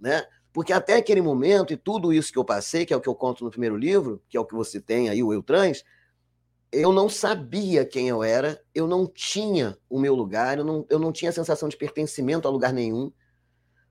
né? 0.00 0.24
Porque 0.52 0.72
até 0.72 0.96
aquele 0.96 1.20
momento, 1.20 1.72
e 1.72 1.76
tudo 1.76 2.12
isso 2.12 2.32
que 2.32 2.38
eu 2.38 2.44
passei, 2.44 2.84
que 2.84 2.92
é 2.92 2.96
o 2.96 3.00
que 3.00 3.08
eu 3.08 3.14
conto 3.14 3.44
no 3.44 3.50
primeiro 3.50 3.76
livro, 3.76 4.22
que 4.28 4.36
é 4.36 4.40
o 4.40 4.44
que 4.44 4.54
você 4.54 4.80
tem 4.80 5.08
aí, 5.08 5.22
o 5.22 5.32
Eu 5.32 5.42
Trans, 5.42 5.84
eu 6.72 6.92
não 6.92 7.08
sabia 7.08 7.84
quem 7.84 8.08
eu 8.08 8.22
era, 8.22 8.60
eu 8.74 8.86
não 8.86 9.06
tinha 9.06 9.78
o 9.88 9.98
meu 9.98 10.14
lugar, 10.14 10.58
eu 10.58 10.64
não, 10.64 10.86
eu 10.90 10.98
não 10.98 11.12
tinha 11.12 11.30
a 11.30 11.34
sensação 11.34 11.68
de 11.68 11.76
pertencimento 11.76 12.46
a 12.46 12.50
lugar 12.50 12.72
nenhum, 12.72 13.12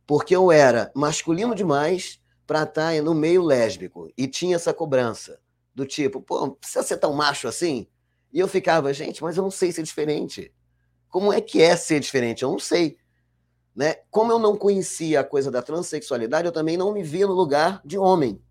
porque 0.06 0.36
eu 0.36 0.52
era 0.52 0.92
masculino 0.96 1.56
demais 1.56 2.22
para 2.46 2.64
estar 2.64 2.94
tá 2.94 3.02
no 3.02 3.14
meio 3.14 3.44
lésbico, 3.44 4.12
e 4.18 4.28
tinha 4.28 4.56
essa 4.56 4.74
cobrança, 4.74 5.40
do 5.78 5.86
tipo, 5.86 6.20
pô, 6.20 6.50
precisa 6.50 6.82
ser 6.82 6.98
tão 6.98 7.14
macho 7.14 7.48
assim? 7.48 7.86
E 8.34 8.40
eu 8.40 8.48
ficava, 8.48 8.92
gente, 8.92 9.22
mas 9.22 9.38
eu 9.38 9.44
não 9.44 9.52
sei 9.52 9.72
ser 9.72 9.84
diferente. 9.84 10.52
Como 11.08 11.32
é 11.32 11.40
que 11.40 11.62
é 11.62 11.76
ser 11.76 12.00
diferente? 12.00 12.42
Eu 12.42 12.50
não 12.50 12.58
sei. 12.58 12.98
Né? 13.76 13.98
Como 14.10 14.32
eu 14.32 14.40
não 14.40 14.58
conhecia 14.58 15.20
a 15.20 15.24
coisa 15.24 15.52
da 15.52 15.62
transexualidade, 15.62 16.48
eu 16.48 16.52
também 16.52 16.78
não 16.78 16.92
me 16.92 17.04
via 17.04 17.28
no 17.28 17.34
lugar 17.34 17.80
de 17.86 17.96
homem. 17.96 18.42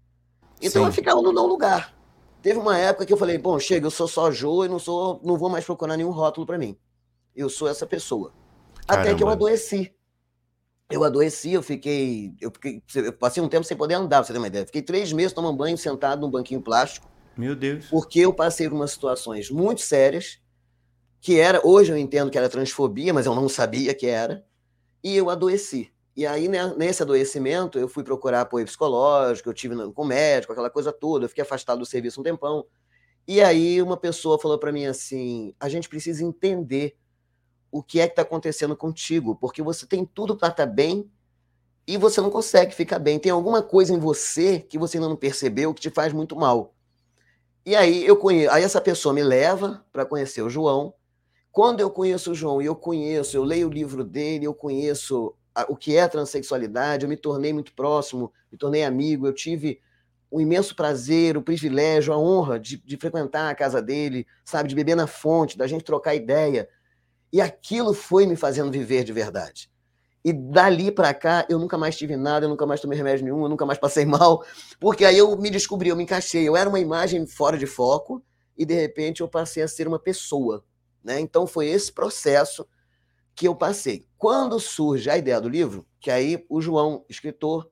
Então 0.63 0.83
Sim. 0.83 0.87
eu 0.87 0.93
ficava 0.93 1.21
no 1.21 1.33
não 1.33 1.49
lugar. 1.49 1.93
Teve 2.41 2.61
uma 2.61 2.79
época 2.79 3.05
que 3.05 3.13
eu 3.13 3.17
falei, 3.17 3.37
bom, 3.39 3.59
chega, 3.59 3.85
eu 3.85 3.91
sou 3.91 4.07
só 4.07 4.31
Jo 4.31 4.65
e 4.65 4.69
não 4.69 4.79
sou, 4.79 5.21
não 5.25 5.37
vou 5.37 5.49
mais 5.49 5.65
procurar 5.65 5.97
nenhum 5.97 6.11
rótulo 6.11 6.47
para 6.47 6.57
mim. 6.57 6.79
Eu 7.35 7.51
sou 7.51 7.67
essa 7.67 7.85
pessoa. 7.85 8.33
Caramba. 8.87 9.09
Até 9.09 9.17
que 9.17 9.25
eu 9.25 9.29
adoeci. 9.29 9.93
Eu 10.89 11.03
adoeci, 11.03 11.55
eu 11.55 11.63
fiquei, 11.63 12.37
eu 12.41 12.53
fiquei, 12.53 12.81
eu 12.95 13.13
passei 13.13 13.43
um 13.43 13.49
tempo 13.49 13.65
sem 13.65 13.77
poder 13.77 13.95
andar, 13.95 14.19
pra 14.19 14.25
você 14.27 14.33
ter 14.33 14.39
uma 14.39 14.47
ideia. 14.47 14.65
Fiquei 14.65 14.83
três 14.83 15.13
meses 15.13 15.33
tomando 15.33 15.57
banho 15.57 15.77
sentado 15.77 16.21
num 16.21 16.31
banquinho 16.31 16.63
plástico. 16.63 17.16
Meu 17.37 17.55
Deus. 17.55 17.87
Porque 17.87 18.21
eu 18.21 18.33
passei 18.33 18.69
por 18.69 18.77
umas 18.77 18.93
situações 18.93 19.51
muito 19.51 19.83
sérias, 19.83 20.39
que 21.21 21.39
era, 21.39 21.61
hoje 21.67 21.93
eu 21.93 21.97
entendo 21.97 22.31
que 22.31 22.39
era 22.39 22.49
transfobia, 22.49 23.13
mas 23.13 23.27
eu 23.27 23.35
não 23.35 23.49
sabia 23.49 23.95
que 23.95 24.07
era 24.07 24.45
e 25.03 25.17
eu 25.17 25.29
adoeci. 25.29 25.93
E 26.17 26.27
aí, 26.27 26.49
né, 26.49 26.75
nesse 26.77 27.03
adoecimento, 27.03 27.79
eu 27.79 27.89
fui 27.89 28.03
procurar 28.03 28.41
apoio 28.43 28.65
psicológico, 28.65 29.51
eu 29.51 29.55
tive 29.55 29.77
com 29.93 30.05
médico, 30.05 30.53
aquela 30.53 30.71
coisa 30.71 30.93
toda, 30.93 31.27
eu 31.27 31.29
fiquei 31.29 31.43
afastado 31.43 31.79
do 31.79 31.85
serviço 31.87 32.21
um 32.21 32.25
tempão. 32.25 32.65
E 33.29 33.43
aí, 33.43 33.83
uma 33.83 33.97
pessoa 33.97 34.39
falou 34.39 34.59
para 34.59 34.73
mim 34.73 34.87
assim: 34.87 35.55
a 35.61 35.69
gente 35.69 35.89
precisa 35.89 36.25
entender 36.25 36.97
o 37.71 37.83
que 37.83 38.01
é 38.01 38.07
que 38.07 38.13
está 38.13 38.23
acontecendo 38.23 38.75
contigo, 38.75 39.37
porque 39.37 39.63
você 39.63 39.87
tem 39.87 40.07
tudo 40.07 40.37
para 40.37 40.49
estar 40.49 40.67
tá 40.67 40.73
bem 40.73 41.11
e 41.87 41.99
você 41.99 42.21
não 42.21 42.31
consegue 42.31 42.75
ficar 42.75 42.99
bem. 42.99 43.19
Tem 43.19 43.31
alguma 43.31 43.63
coisa 43.63 43.93
em 43.93 43.99
você 43.99 44.61
que 44.61 44.79
você 44.79 44.97
ainda 44.97 45.09
não 45.09 45.17
percebeu 45.17 45.75
que 45.75 45.83
te 45.83 45.91
faz 45.91 46.13
muito 46.13 46.35
mal. 46.35 46.76
E 47.67 47.75
aí 47.75 48.07
eu 48.07 48.17
conheço, 48.17 48.55
aí 48.55 48.63
essa 48.63 48.81
pessoa 48.81 49.13
me 49.13 49.25
leva 49.25 49.85
para 49.93 50.07
conhecer 50.07 50.41
o 50.41 50.49
João, 50.49 50.95
quando 51.51 51.81
eu 51.81 51.91
conheço 51.91 52.31
o 52.31 52.35
João 52.35 52.63
e 52.63 52.67
eu 52.67 52.77
conheço, 52.77 53.37
eu 53.37 53.43
leio 53.43 53.67
o 53.67 53.73
livro 53.73 54.05
dele, 54.05 54.47
eu 54.47 54.55
conheço 54.55 55.35
o 55.69 55.77
que 55.77 55.97
é 55.97 56.07
transexualidade, 56.07 57.05
eu 57.05 57.09
me 57.09 57.17
tornei 57.17 57.53
muito 57.53 57.73
próximo, 57.75 58.33
me 58.53 58.57
tornei 58.57 58.85
amigo, 58.85 59.27
eu 59.27 59.33
tive 59.33 59.81
o 60.31 60.41
imenso 60.41 60.77
prazer, 60.77 61.37
o 61.37 61.43
privilégio, 61.43 62.13
a 62.13 62.19
honra 62.19 62.61
de, 62.61 62.77
de 62.77 62.97
frequentar 62.97 63.51
a 63.51 63.55
casa 63.55 63.83
dele, 63.83 64.29
sabe, 64.45 64.69
de 64.69 64.75
beber 64.77 64.95
na 64.95 65.09
fonte, 65.09 65.59
da 65.59 65.67
gente 65.67 65.83
trocar 65.83 66.15
ideia. 66.15 66.69
E 67.33 67.41
aquilo 67.41 67.93
foi 67.93 68.27
me 68.27 68.37
fazendo 68.37 68.71
viver 68.71 69.03
de 69.03 69.13
verdade. 69.13 69.69
E 70.27 70.33
dali 70.33 70.91
para 70.91 71.15
cá, 71.15 71.47
eu 71.49 71.57
nunca 71.57 71.79
mais 71.79 71.97
tive 71.97 72.17
nada, 72.17 72.47
eu 72.47 72.51
nunca 72.51 72.67
mais 72.67 72.81
tomei 72.81 72.99
remédio 72.99 73.25
nenhum, 73.25 73.43
eu 73.45 73.49
nunca 73.49 73.65
mais 73.65 73.79
passei 73.79 74.05
mal, 74.05 74.45
porque 74.81 75.05
aí 75.05 75.17
eu 75.17 75.37
me 75.37 75.49
descobri, 75.49 75.89
eu 75.89 75.95
me 75.95 76.03
encaixei. 76.03 76.49
Eu 76.49 76.57
era 76.57 76.69
uma 76.69 76.81
imagem 76.81 77.25
fora 77.29 77.57
de 77.57 77.65
foco 77.65 78.21
e 78.59 78.67
de 78.67 78.75
repente 78.75 79.21
eu 79.21 79.29
passei 79.29 79.63
a 79.63 79.69
ser 79.69 79.87
uma 79.87 80.01
pessoa. 80.01 80.65
Né? 81.05 81.21
Então 81.21 81.47
foi 81.47 81.69
esse 81.69 81.93
processo 81.93 82.67
que 83.37 83.47
eu 83.47 83.55
passei. 83.55 84.05
Quando 84.19 84.59
surge 84.59 85.09
a 85.09 85.17
ideia 85.17 85.41
do 85.41 85.49
livro, 85.49 85.87
que 86.01 86.11
aí 86.11 86.45
o 86.49 86.61
João, 86.61 87.05
escritor. 87.09 87.71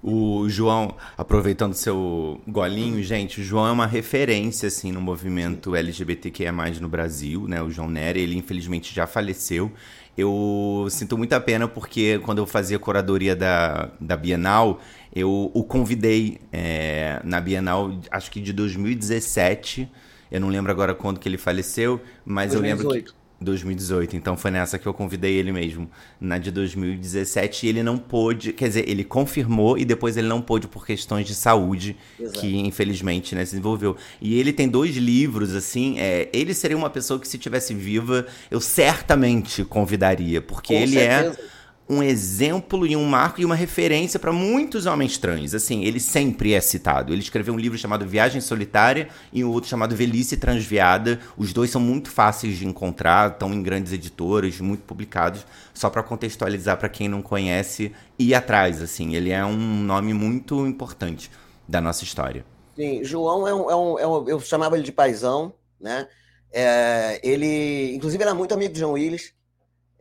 O 0.00 0.48
João, 0.48 0.96
aproveitando 1.16 1.74
seu 1.74 2.40
golinho, 2.46 3.02
gente, 3.02 3.40
o 3.40 3.44
João 3.44 3.68
é 3.68 3.72
uma 3.72 3.86
referência 3.86 4.66
assim 4.66 4.90
no 4.90 5.00
movimento 5.00 5.74
LGBTQIA+, 5.74 6.52
no 6.80 6.88
Brasil, 6.88 7.46
né? 7.46 7.62
O 7.62 7.70
João 7.70 7.88
Nery, 7.88 8.20
ele 8.20 8.36
infelizmente 8.36 8.92
já 8.94 9.06
faleceu. 9.06 9.72
Eu 10.16 10.86
sinto 10.90 11.16
muita 11.16 11.40
pena 11.40 11.66
porque 11.66 12.18
quando 12.24 12.38
eu 12.38 12.46
fazia 12.46 12.78
curadoria 12.78 13.34
da, 13.34 13.90
da 13.98 14.16
Bienal, 14.16 14.80
eu 15.14 15.50
o 15.54 15.64
convidei 15.64 16.38
é, 16.52 17.20
na 17.24 17.40
Bienal, 17.40 17.98
acho 18.10 18.30
que 18.30 18.40
de 18.40 18.52
2017, 18.52 19.90
eu 20.30 20.40
não 20.40 20.48
lembro 20.48 20.70
agora 20.70 20.94
quando 20.94 21.18
que 21.18 21.28
ele 21.28 21.38
faleceu, 21.38 22.00
mas 22.24 22.52
2018. 22.52 22.56
eu 22.56 22.90
lembro 22.90 23.04
que 23.04 23.21
2018. 23.42 24.16
Então 24.16 24.36
foi 24.36 24.50
nessa 24.50 24.78
que 24.78 24.86
eu 24.86 24.94
convidei 24.94 25.34
ele 25.34 25.52
mesmo, 25.52 25.90
na 26.20 26.38
de 26.38 26.50
2017, 26.50 27.66
e 27.66 27.68
ele 27.68 27.82
não 27.82 27.98
pôde, 27.98 28.52
quer 28.52 28.68
dizer, 28.68 28.88
ele 28.88 29.04
confirmou 29.04 29.76
e 29.78 29.84
depois 29.84 30.16
ele 30.16 30.28
não 30.28 30.40
pôde 30.40 30.68
por 30.68 30.86
questões 30.86 31.26
de 31.26 31.34
saúde, 31.34 31.96
Exato. 32.18 32.40
que 32.40 32.58
infelizmente 32.58 33.34
né, 33.34 33.44
se 33.44 33.52
desenvolveu. 33.52 33.96
E 34.20 34.38
ele 34.38 34.52
tem 34.52 34.68
dois 34.68 34.96
livros, 34.96 35.54
assim, 35.54 35.98
é, 35.98 36.28
ele 36.32 36.54
seria 36.54 36.76
uma 36.76 36.90
pessoa 36.90 37.18
que 37.18 37.28
se 37.28 37.38
tivesse 37.38 37.74
viva, 37.74 38.26
eu 38.50 38.60
certamente 38.60 39.64
convidaria, 39.64 40.40
porque 40.40 40.74
Com 40.74 40.80
ele 40.80 40.98
é 40.98 41.22
certeza. 41.22 41.40
é 41.48 41.61
um 41.88 42.02
exemplo 42.02 42.86
e 42.86 42.96
um 42.96 43.04
marco 43.04 43.40
e 43.40 43.44
uma 43.44 43.54
referência 43.54 44.18
para 44.18 44.32
muitos 44.32 44.86
homens 44.86 45.18
trans. 45.18 45.54
Assim, 45.54 45.84
ele 45.84 46.00
sempre 46.00 46.54
é 46.54 46.60
citado. 46.60 47.12
Ele 47.12 47.20
escreveu 47.20 47.54
um 47.54 47.58
livro 47.58 47.76
chamado 47.76 48.06
Viagem 48.06 48.40
Solitária 48.40 49.08
e 49.32 49.44
um 49.44 49.50
outro 49.50 49.68
chamado 49.68 49.94
Velhice 49.94 50.36
Transviada. 50.36 51.20
Os 51.36 51.52
dois 51.52 51.70
são 51.70 51.80
muito 51.80 52.10
fáceis 52.10 52.56
de 52.56 52.66
encontrar, 52.66 53.32
estão 53.32 53.52
em 53.52 53.62
grandes 53.62 53.92
editoras, 53.92 54.60
muito 54.60 54.84
publicados. 54.84 55.44
Só 55.74 55.90
para 55.90 56.02
contextualizar 56.02 56.78
para 56.78 56.88
quem 56.88 57.08
não 57.08 57.20
conhece 57.20 57.92
e 58.18 58.34
atrás, 58.34 58.80
assim, 58.80 59.14
ele 59.14 59.30
é 59.30 59.44
um 59.44 59.82
nome 59.84 60.14
muito 60.14 60.66
importante 60.66 61.30
da 61.68 61.80
nossa 61.80 62.04
história. 62.04 62.44
Sim, 62.76 63.04
João 63.04 63.46
é 63.46 63.54
um, 63.54 63.70
é 63.70 63.76
um, 63.76 63.98
é 63.98 64.06
um 64.06 64.28
eu 64.28 64.40
chamava 64.40 64.76
ele 64.76 64.84
de 64.84 64.92
paizão, 64.92 65.52
né? 65.80 66.08
É, 66.50 67.20
ele, 67.22 67.94
inclusive, 67.94 68.22
era 68.22 68.34
muito 68.34 68.52
amigo 68.52 68.72
de 68.72 68.80
João 68.80 68.92
Willis. 68.92 69.34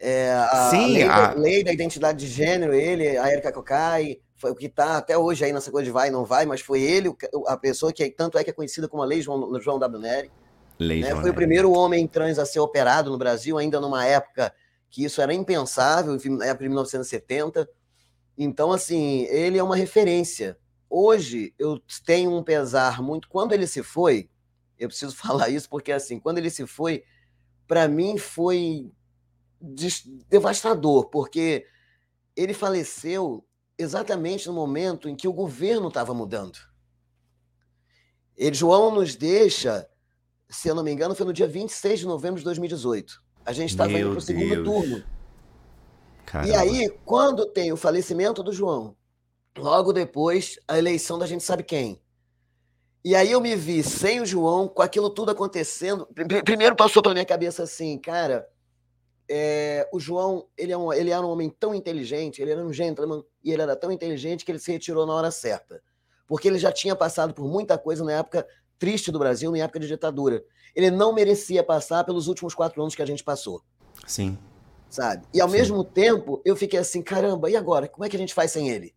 É, 0.03 0.33
a, 0.33 0.69
Sim, 0.71 0.93
lei, 0.93 1.03
a... 1.03 1.27
Da, 1.27 1.39
lei 1.39 1.63
da 1.63 1.71
identidade 1.71 2.25
de 2.25 2.27
gênero, 2.27 2.73
ele, 2.73 3.17
a 3.17 3.31
Erika 3.31 3.51
Kokai, 3.51 4.17
foi 4.35 4.49
o 4.49 4.55
que 4.55 4.65
está 4.65 4.97
até 4.97 5.15
hoje 5.15 5.45
aí 5.45 5.53
nessa 5.53 5.69
coisa 5.69 5.85
de 5.85 5.91
vai 5.91 6.07
e 6.07 6.11
não 6.11 6.25
vai, 6.25 6.43
mas 6.47 6.59
foi 6.59 6.81
ele 6.81 7.15
a 7.45 7.55
pessoa 7.55 7.93
que 7.93 8.09
tanto 8.09 8.35
é 8.39 8.43
que 8.43 8.49
é 8.49 8.53
conhecida 8.53 8.87
como 8.87 9.03
a 9.03 9.05
Lei 9.05 9.21
João, 9.21 9.61
João 9.61 9.77
W. 9.77 10.01
Nery. 10.01 10.31
Lei 10.79 11.01
né? 11.01 11.09
João 11.09 11.21
foi 11.21 11.25
Nery. 11.25 11.31
o 11.31 11.35
primeiro 11.35 11.71
homem 11.71 12.07
trans 12.07 12.39
a 12.39 12.45
ser 12.47 12.59
operado 12.59 13.11
no 13.11 13.17
Brasil, 13.19 13.59
ainda 13.59 13.79
numa 13.79 14.03
época 14.03 14.51
que 14.89 15.05
isso 15.05 15.21
era 15.21 15.31
impensável, 15.35 16.17
na 16.31 16.45
época 16.47 16.63
de 16.63 16.69
1970. 16.69 17.69
Então, 18.35 18.71
assim, 18.71 19.25
ele 19.29 19.59
é 19.59 19.63
uma 19.63 19.75
referência. 19.75 20.57
Hoje, 20.89 21.53
eu 21.59 21.79
tenho 22.03 22.35
um 22.35 22.43
pesar 22.43 23.03
muito. 23.03 23.29
Quando 23.29 23.53
ele 23.53 23.67
se 23.67 23.83
foi, 23.83 24.27
eu 24.79 24.87
preciso 24.87 25.15
falar 25.15 25.49
isso, 25.49 25.69
porque, 25.69 25.91
assim, 25.91 26.19
quando 26.19 26.39
ele 26.39 26.49
se 26.49 26.65
foi, 26.65 27.03
para 27.67 27.87
mim 27.87 28.17
foi 28.17 28.91
devastador, 30.29 31.05
porque 31.09 31.65
ele 32.35 32.53
faleceu 32.53 33.45
exatamente 33.77 34.47
no 34.47 34.53
momento 34.53 35.07
em 35.07 35.15
que 35.15 35.27
o 35.27 35.33
governo 35.33 35.87
estava 35.87 36.13
mudando. 36.13 36.57
Ele, 38.35 38.55
João 38.55 38.91
nos 38.91 39.15
deixa, 39.15 39.87
se 40.49 40.67
eu 40.67 40.75
não 40.75 40.83
me 40.83 40.91
engano, 40.91 41.15
foi 41.15 41.25
no 41.25 41.33
dia 41.33 41.47
26 41.47 41.99
de 41.99 42.05
novembro 42.05 42.39
de 42.39 42.45
2018. 42.45 43.21
A 43.45 43.53
gente 43.53 43.69
estava 43.69 43.91
indo 43.91 44.09
para 44.09 44.19
o 44.19 44.21
segundo 44.21 44.63
turno. 44.63 45.03
Caramba. 46.25 46.49
E 46.49 46.55
aí, 46.55 46.89
quando 47.05 47.45
tem 47.45 47.71
o 47.71 47.77
falecimento 47.77 48.41
do 48.41 48.53
João, 48.53 48.95
logo 49.57 49.91
depois, 49.91 50.59
a 50.67 50.77
eleição 50.77 51.19
da 51.19 51.27
gente 51.27 51.43
sabe 51.43 51.63
quem. 51.63 52.01
E 53.03 53.15
aí 53.15 53.31
eu 53.31 53.41
me 53.41 53.55
vi 53.55 53.81
sem 53.81 54.21
o 54.21 54.25
João, 54.25 54.67
com 54.67 54.81
aquilo 54.81 55.09
tudo 55.09 55.31
acontecendo. 55.31 56.07
Primeiro 56.45 56.75
passou 56.75 57.01
pela 57.01 57.15
minha 57.15 57.25
cabeça 57.25 57.63
assim, 57.63 57.97
cara, 57.97 58.47
é, 59.33 59.87
o 59.93 59.99
João, 59.99 60.45
ele, 60.57 60.73
é 60.73 60.77
um, 60.77 60.91
ele 60.91 61.09
era 61.09 61.25
um 61.25 61.29
homem 61.29 61.49
tão 61.49 61.73
inteligente, 61.73 62.41
ele 62.41 62.51
era 62.51 62.61
um 62.61 62.73
gentleman, 62.73 63.23
e 63.41 63.53
ele 63.53 63.61
era 63.61 63.77
tão 63.77 63.89
inteligente 63.89 64.43
que 64.43 64.51
ele 64.51 64.59
se 64.59 64.73
retirou 64.73 65.05
na 65.05 65.13
hora 65.13 65.31
certa. 65.31 65.81
Porque 66.27 66.49
ele 66.49 66.59
já 66.59 66.69
tinha 66.69 66.97
passado 66.97 67.33
por 67.33 67.47
muita 67.47 67.77
coisa 67.77 68.03
na 68.03 68.11
época 68.11 68.45
triste 68.77 69.09
do 69.09 69.19
Brasil 69.19 69.55
em 69.55 69.61
época 69.61 69.79
de 69.79 69.87
ditadura. 69.87 70.43
Ele 70.75 70.91
não 70.91 71.13
merecia 71.13 71.63
passar 71.63 72.03
pelos 72.03 72.27
últimos 72.27 72.53
quatro 72.53 72.81
anos 72.81 72.93
que 72.93 73.01
a 73.01 73.05
gente 73.05 73.23
passou. 73.23 73.63
Sim. 74.05 74.37
Sabe? 74.89 75.25
E 75.33 75.39
ao 75.39 75.47
Sim. 75.47 75.55
mesmo 75.55 75.81
tempo, 75.83 76.41
eu 76.43 76.55
fiquei 76.55 76.79
assim, 76.79 77.01
caramba, 77.01 77.49
e 77.49 77.55
agora? 77.55 77.87
Como 77.87 78.03
é 78.03 78.09
que 78.09 78.17
a 78.17 78.19
gente 78.19 78.33
faz 78.33 78.51
sem 78.51 78.69
ele? 78.69 78.93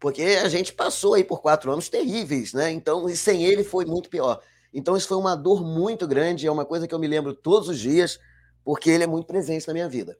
Porque 0.00 0.22
a 0.22 0.48
gente 0.48 0.72
passou 0.72 1.12
aí 1.12 1.24
por 1.24 1.42
quatro 1.42 1.70
anos 1.70 1.90
terríveis, 1.90 2.54
né? 2.54 2.70
Então, 2.70 3.06
e 3.06 3.14
sem 3.14 3.44
ele 3.44 3.64
foi 3.64 3.84
muito 3.84 4.08
pior. 4.08 4.40
Então, 4.72 4.96
isso 4.96 5.08
foi 5.08 5.18
uma 5.18 5.34
dor 5.34 5.62
muito 5.62 6.06
grande, 6.06 6.46
é 6.46 6.50
uma 6.50 6.64
coisa 6.64 6.88
que 6.88 6.94
eu 6.94 6.98
me 6.98 7.06
lembro 7.06 7.34
todos 7.34 7.68
os 7.68 7.78
dias, 7.78 8.18
porque 8.68 8.90
ele 8.90 9.04
é 9.04 9.06
muito 9.06 9.26
presente 9.26 9.66
na 9.66 9.72
minha 9.72 9.88
vida. 9.88 10.18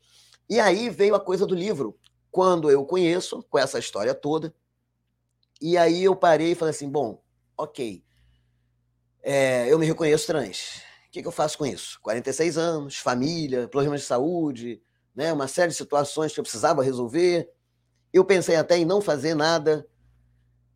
E 0.49 0.59
aí 0.59 0.89
veio 0.89 1.15
a 1.15 1.21
coisa 1.21 1.47
do 1.47 1.55
livro, 1.55 1.99
quando 2.31 2.71
eu 2.71 2.83
conheço, 2.83 3.45
com 3.51 3.59
essa 3.59 3.79
história 3.79 4.15
toda, 4.15 4.55
e 5.61 5.77
aí 5.77 6.03
eu 6.03 6.17
parei 6.17 6.53
e 6.53 6.55
falei 6.55 6.71
assim: 6.71 6.89
bom, 6.89 7.23
ok, 7.59 8.03
é, 9.23 9.71
eu 9.71 9.79
me 9.79 9.85
reconheço 9.85 10.27
trans. 10.27 10.81
O 11.07 11.11
que, 11.11 11.21
que 11.21 11.29
eu 11.29 11.33
faço 11.33 11.59
com 11.59 11.67
isso? 11.67 12.01
46 12.01 12.57
anos, 12.57 12.97
família, 12.97 13.69
problemas 13.69 14.01
de 14.01 14.07
saúde, 14.07 14.81
né, 15.15 15.31
uma 15.31 15.47
série 15.47 15.69
de 15.69 15.77
situações 15.77 16.33
que 16.33 16.41
eu 16.41 16.45
precisava 16.45 16.83
resolver. 16.83 17.53
Eu 18.15 18.25
pensei 18.25 18.57
até 18.57 18.79
em 18.79 18.87
não 18.87 19.03
fazer 19.03 19.35
nada. 19.35 19.87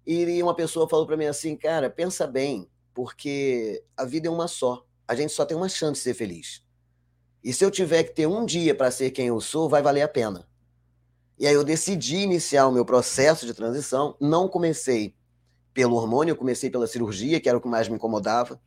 E 0.07 0.43
uma 0.43 0.55
pessoa 0.55 0.87
falou 0.87 1.07
para 1.07 1.17
mim 1.17 1.25
assim, 1.25 1.57
cara, 1.57 1.89
pensa 1.89 2.27
bem, 2.27 2.71
porque 2.93 3.83
a 3.97 4.05
vida 4.05 4.29
é 4.29 4.31
uma 4.31 4.47
só. 4.47 4.85
A 5.09 5.15
gente 5.15 5.33
só 5.33 5.47
tem 5.47 5.57
uma 5.57 5.71
chance 5.71 6.01
de 6.01 6.05
ser 6.05 6.13
feliz. 6.13 6.63
E 7.43 7.53
se 7.53 7.65
eu 7.65 7.71
tiver 7.71 8.05
que 8.05 8.15
ter 8.15 8.27
um 8.27 8.45
dia 8.45 8.75
para 8.75 8.91
ser 8.91 9.11
quem 9.11 9.27
eu 9.27 9.41
sou, 9.41 9.69
vai 9.69 9.83
valer 9.83 10.03
a 10.03 10.09
pena. 10.09 10.47
E 11.39 11.47
aí 11.47 11.55
eu 11.55 11.65
decidi 11.65 12.19
iniciar 12.19 12.69
o 12.69 12.73
meu 12.73 12.85
processo 12.85 13.47
de 13.47 13.53
transição. 13.53 14.17
Não 14.21 14.49
comecei 14.49 15.15
pelo 15.75 15.97
hormônio, 15.97 16.33
eu 16.33 16.37
comecei 16.37 16.71
pela 16.71 16.87
cirurgia, 16.87 17.41
que 17.41 17.49
era 17.49 17.59
o 17.59 17.61
que 17.61 17.69
mais 17.69 17.89
me 17.89 17.97
incomodava. 17.97 18.61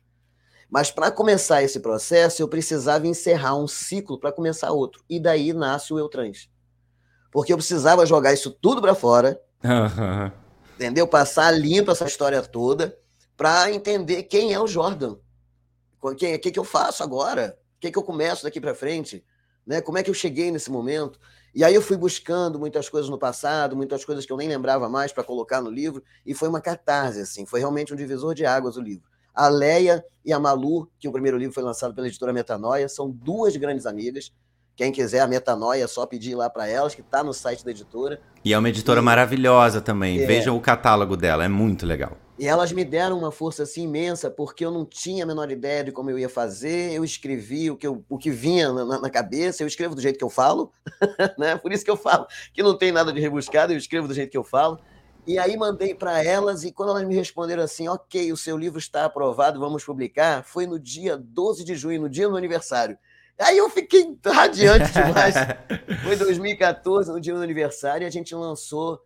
Mas 0.68 0.90
para 0.90 1.10
começar 1.10 1.62
esse 1.62 1.80
processo, 1.80 2.42
eu 2.42 2.48
precisava 2.48 3.06
encerrar 3.06 3.56
um 3.56 3.68
ciclo 3.68 4.18
para 4.18 4.32
começar 4.32 4.72
outro. 4.72 5.02
E 5.08 5.18
daí 5.18 5.52
nasce 5.52 5.92
o 5.94 5.98
eu 5.98 6.08
trans. 6.08 6.50
Porque 7.30 7.52
eu 7.52 7.56
precisava 7.56 8.04
jogar 8.04 8.32
isso 8.32 8.50
tudo 8.50 8.80
para 8.80 8.94
fora. 8.94 9.40
Entendeu? 10.74 11.06
Passar 11.06 11.50
limpo 11.50 11.90
essa 11.92 12.04
história 12.04 12.42
toda 12.42 12.98
para 13.36 13.72
entender 13.72 14.24
quem 14.24 14.52
é 14.52 14.60
o 14.60 14.66
Jordan. 14.66 15.16
O 16.02 16.14
que, 16.14 16.38
que, 16.38 16.50
que 16.50 16.58
eu 16.58 16.64
faço 16.64 17.02
agora? 17.02 17.58
O 17.76 17.80
que, 17.80 17.90
que 17.90 17.98
eu 17.98 18.02
começo 18.02 18.42
daqui 18.42 18.60
para 18.60 18.74
frente? 18.74 19.24
Né? 19.66 19.80
Como 19.80 19.98
é 19.98 20.02
que 20.02 20.08
eu 20.08 20.14
cheguei 20.14 20.50
nesse 20.50 20.70
momento? 20.70 21.18
E 21.54 21.64
aí 21.64 21.74
eu 21.74 21.82
fui 21.82 21.96
buscando 21.96 22.58
muitas 22.58 22.88
coisas 22.88 23.10
no 23.10 23.18
passado, 23.18 23.76
muitas 23.76 24.04
coisas 24.04 24.24
que 24.24 24.32
eu 24.32 24.36
nem 24.36 24.48
lembrava 24.48 24.88
mais 24.88 25.12
para 25.12 25.24
colocar 25.24 25.60
no 25.60 25.70
livro, 25.70 26.02
e 26.24 26.34
foi 26.34 26.48
uma 26.48 26.60
catarse, 26.60 27.20
assim, 27.20 27.46
foi 27.46 27.60
realmente 27.60 27.92
um 27.92 27.96
divisor 27.96 28.34
de 28.34 28.44
águas 28.44 28.76
o 28.76 28.80
livro. 28.80 29.08
A 29.34 29.48
Leia 29.48 30.04
e 30.24 30.32
a 30.32 30.38
Malu, 30.38 30.90
que 30.98 31.08
o 31.08 31.12
primeiro 31.12 31.36
livro 31.36 31.54
foi 31.54 31.62
lançado 31.62 31.94
pela 31.94 32.06
editora 32.06 32.32
Metanoia, 32.32 32.88
são 32.88 33.10
duas 33.10 33.56
grandes 33.56 33.84
amigas. 33.84 34.32
Quem 34.76 34.92
quiser 34.92 35.20
a 35.20 35.26
Metanoia, 35.26 35.84
é 35.84 35.86
só 35.86 36.04
pedir 36.04 36.34
lá 36.34 36.50
para 36.50 36.68
elas, 36.68 36.94
que 36.94 37.00
está 37.00 37.24
no 37.24 37.32
site 37.32 37.64
da 37.64 37.70
editora. 37.70 38.20
E 38.44 38.52
é 38.52 38.58
uma 38.58 38.68
editora 38.68 39.00
e... 39.00 39.02
maravilhosa 39.02 39.80
também. 39.80 40.20
É. 40.20 40.26
Vejam 40.26 40.54
o 40.54 40.60
catálogo 40.60 41.16
dela, 41.16 41.44
é 41.44 41.48
muito 41.48 41.86
legal. 41.86 42.16
E 42.38 42.46
elas 42.46 42.70
me 42.70 42.84
deram 42.84 43.18
uma 43.18 43.32
força 43.32 43.62
assim 43.62 43.84
imensa, 43.84 44.30
porque 44.30 44.62
eu 44.62 44.70
não 44.70 44.84
tinha 44.84 45.24
a 45.24 45.26
menor 45.26 45.50
ideia 45.50 45.82
de 45.82 45.90
como 45.90 46.10
eu 46.10 46.18
ia 46.18 46.28
fazer. 46.28 46.92
Eu 46.92 47.02
escrevi 47.02 47.70
o 47.70 47.76
que, 47.76 47.86
eu, 47.86 48.04
o 48.06 48.18
que 48.18 48.30
vinha 48.30 48.70
na, 48.70 49.00
na 49.00 49.08
cabeça, 49.08 49.62
eu 49.62 49.66
escrevo 49.66 49.94
do 49.94 50.02
jeito 50.02 50.18
que 50.18 50.24
eu 50.24 50.28
falo, 50.28 50.70
né? 51.38 51.56
Por 51.56 51.72
isso 51.72 51.82
que 51.82 51.90
eu 51.90 51.96
falo 51.96 52.26
que 52.52 52.62
não 52.62 52.76
tem 52.76 52.92
nada 52.92 53.10
de 53.10 53.18
rebuscado, 53.18 53.72
eu 53.72 53.78
escrevo 53.78 54.06
do 54.06 54.12
jeito 54.12 54.30
que 54.30 54.36
eu 54.36 54.44
falo. 54.44 54.78
E 55.26 55.38
aí 55.38 55.56
mandei 55.56 55.94
para 55.94 56.22
elas, 56.22 56.62
e 56.62 56.70
quando 56.70 56.90
elas 56.90 57.04
me 57.04 57.14
responderam 57.14 57.62
assim, 57.62 57.88
ok, 57.88 58.30
o 58.30 58.36
seu 58.36 58.56
livro 58.58 58.78
está 58.78 59.06
aprovado, 59.06 59.58
vamos 59.58 59.82
publicar, 59.82 60.44
foi 60.44 60.66
no 60.66 60.78
dia 60.78 61.16
12 61.16 61.64
de 61.64 61.74
junho, 61.74 62.02
no 62.02 62.08
dia 62.10 62.26
do 62.26 62.30
meu 62.30 62.38
aniversário. 62.38 62.98
Aí 63.38 63.58
eu 63.58 63.68
fiquei 63.68 64.18
radiante 64.24 64.92
demais. 64.92 65.34
foi 66.02 66.16
2014, 66.16 67.10
no 67.10 67.20
dia 67.20 67.34
do 67.34 67.42
aniversário, 67.42 68.04
e 68.04 68.08
a 68.08 68.10
gente 68.10 68.34
lançou 68.34 69.00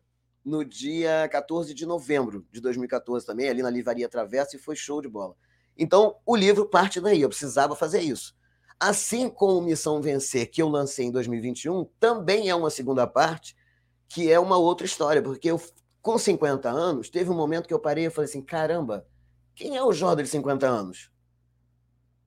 no 0.44 0.64
dia 0.64 1.28
14 1.30 1.74
de 1.74 1.84
novembro 1.84 2.46
de 2.50 2.60
2014 2.60 3.26
também, 3.26 3.48
ali 3.48 3.62
na 3.62 3.70
Livraria 3.70 4.08
Travessa, 4.08 4.56
e 4.56 4.58
foi 4.58 4.76
show 4.76 5.02
de 5.02 5.08
bola. 5.08 5.34
Então, 5.76 6.16
o 6.24 6.36
livro 6.36 6.66
parte 6.66 7.00
daí, 7.00 7.22
eu 7.22 7.28
precisava 7.28 7.74
fazer 7.74 8.00
isso. 8.00 8.34
Assim 8.78 9.28
como 9.28 9.60
Missão 9.60 10.00
Vencer, 10.00 10.50
que 10.50 10.62
eu 10.62 10.68
lancei 10.68 11.06
em 11.06 11.10
2021, 11.10 11.84
também 11.98 12.48
é 12.48 12.54
uma 12.54 12.70
segunda 12.70 13.06
parte, 13.06 13.56
que 14.08 14.30
é 14.30 14.38
uma 14.38 14.56
outra 14.56 14.86
história, 14.86 15.22
porque 15.22 15.50
eu, 15.50 15.60
com 16.00 16.16
50 16.16 16.68
anos, 16.68 17.10
teve 17.10 17.30
um 17.30 17.34
momento 17.34 17.66
que 17.66 17.74
eu 17.74 17.78
parei 17.78 18.06
e 18.06 18.10
falei 18.10 18.28
assim: 18.28 18.42
caramba, 18.42 19.06
quem 19.54 19.76
é 19.76 19.82
o 19.82 19.92
Jordan 19.92 20.22
de 20.22 20.30
50 20.30 20.66
anos? 20.66 21.10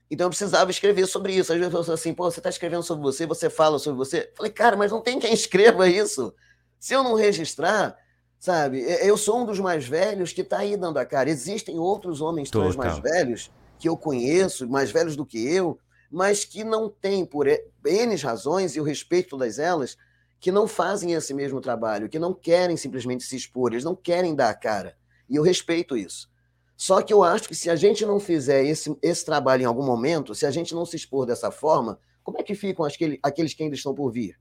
Então 0.10 0.26
eu 0.26 0.30
precisava 0.30 0.70
escrever 0.70 1.08
sobre 1.08 1.34
isso. 1.34 1.52
Às 1.52 1.60
vezes 1.60 1.74
eu 1.74 1.84
falo 1.84 1.94
assim, 1.94 2.14
pô, 2.14 2.30
você 2.30 2.40
está 2.40 2.50
escrevendo 2.50 2.84
sobre 2.84 3.04
você, 3.04 3.26
você 3.26 3.50
fala 3.50 3.80
sobre 3.80 3.98
você. 3.98 4.30
Eu 4.32 4.36
falei, 4.36 4.52
cara, 4.52 4.76
mas 4.76 4.92
não 4.92 5.02
tem 5.02 5.20
quem 5.20 5.34
escreva 5.34 5.88
isso. 5.90 6.34
Se 6.80 6.94
eu 6.94 7.04
não 7.04 7.16
registrar, 7.16 7.98
Sabe? 8.44 8.82
Eu 8.82 9.16
sou 9.16 9.42
um 9.42 9.46
dos 9.46 9.58
mais 9.58 9.88
velhos 9.88 10.34
que 10.34 10.42
está 10.42 10.58
aí 10.58 10.76
dando 10.76 10.98
a 10.98 11.06
cara. 11.06 11.30
Existem 11.30 11.80
outros 11.80 12.20
homens 12.20 12.50
trans 12.50 12.76
mais 12.76 13.00
velhos 13.00 13.50
que 13.80 13.88
eu 13.88 13.96
conheço, 13.96 14.68
mais 14.68 14.92
velhos 14.92 15.16
do 15.16 15.26
que 15.26 15.48
eu, 15.48 15.80
mas 16.12 16.44
que 16.44 16.62
não 16.62 16.90
têm, 16.90 17.26
por 17.26 17.48
N 17.48 18.16
razões, 18.18 18.76
e 18.76 18.80
eu 18.80 18.84
respeito 18.84 19.30
todas 19.30 19.60
elas, 19.60 19.98
que 20.42 20.52
não 20.52 20.68
fazem 20.68 21.14
esse 21.14 21.34
mesmo 21.34 21.62
trabalho, 21.62 22.10
que 22.10 22.20
não 22.20 22.34
querem 22.34 22.76
simplesmente 22.76 23.24
se 23.24 23.38
expor, 23.38 23.72
eles 23.72 23.86
não 23.86 23.96
querem 23.96 24.36
dar 24.36 24.50
a 24.50 24.54
cara. 24.54 24.98
E 25.30 25.38
eu 25.38 25.42
respeito 25.42 25.96
isso. 25.96 26.30
Só 26.76 27.02
que 27.02 27.14
eu 27.14 27.24
acho 27.24 27.48
que 27.48 27.56
se 27.56 27.70
a 27.70 27.76
gente 27.76 28.06
não 28.06 28.20
fizer 28.20 28.66
esse, 28.66 28.96
esse 29.02 29.26
trabalho 29.26 29.64
em 29.64 29.66
algum 29.66 29.86
momento, 29.86 30.36
se 30.36 30.46
a 30.46 30.52
gente 30.52 30.74
não 30.74 30.86
se 30.86 30.96
expor 30.96 31.26
dessa 31.26 31.52
forma, 31.52 32.00
como 32.24 32.40
é 32.40 32.44
que 32.44 32.56
ficam 32.56 32.86
aqueles, 32.86 33.20
aqueles 33.22 33.54
que 33.54 33.64
ainda 33.64 33.76
estão 33.76 33.94
por 33.94 34.12
vir? 34.12 34.38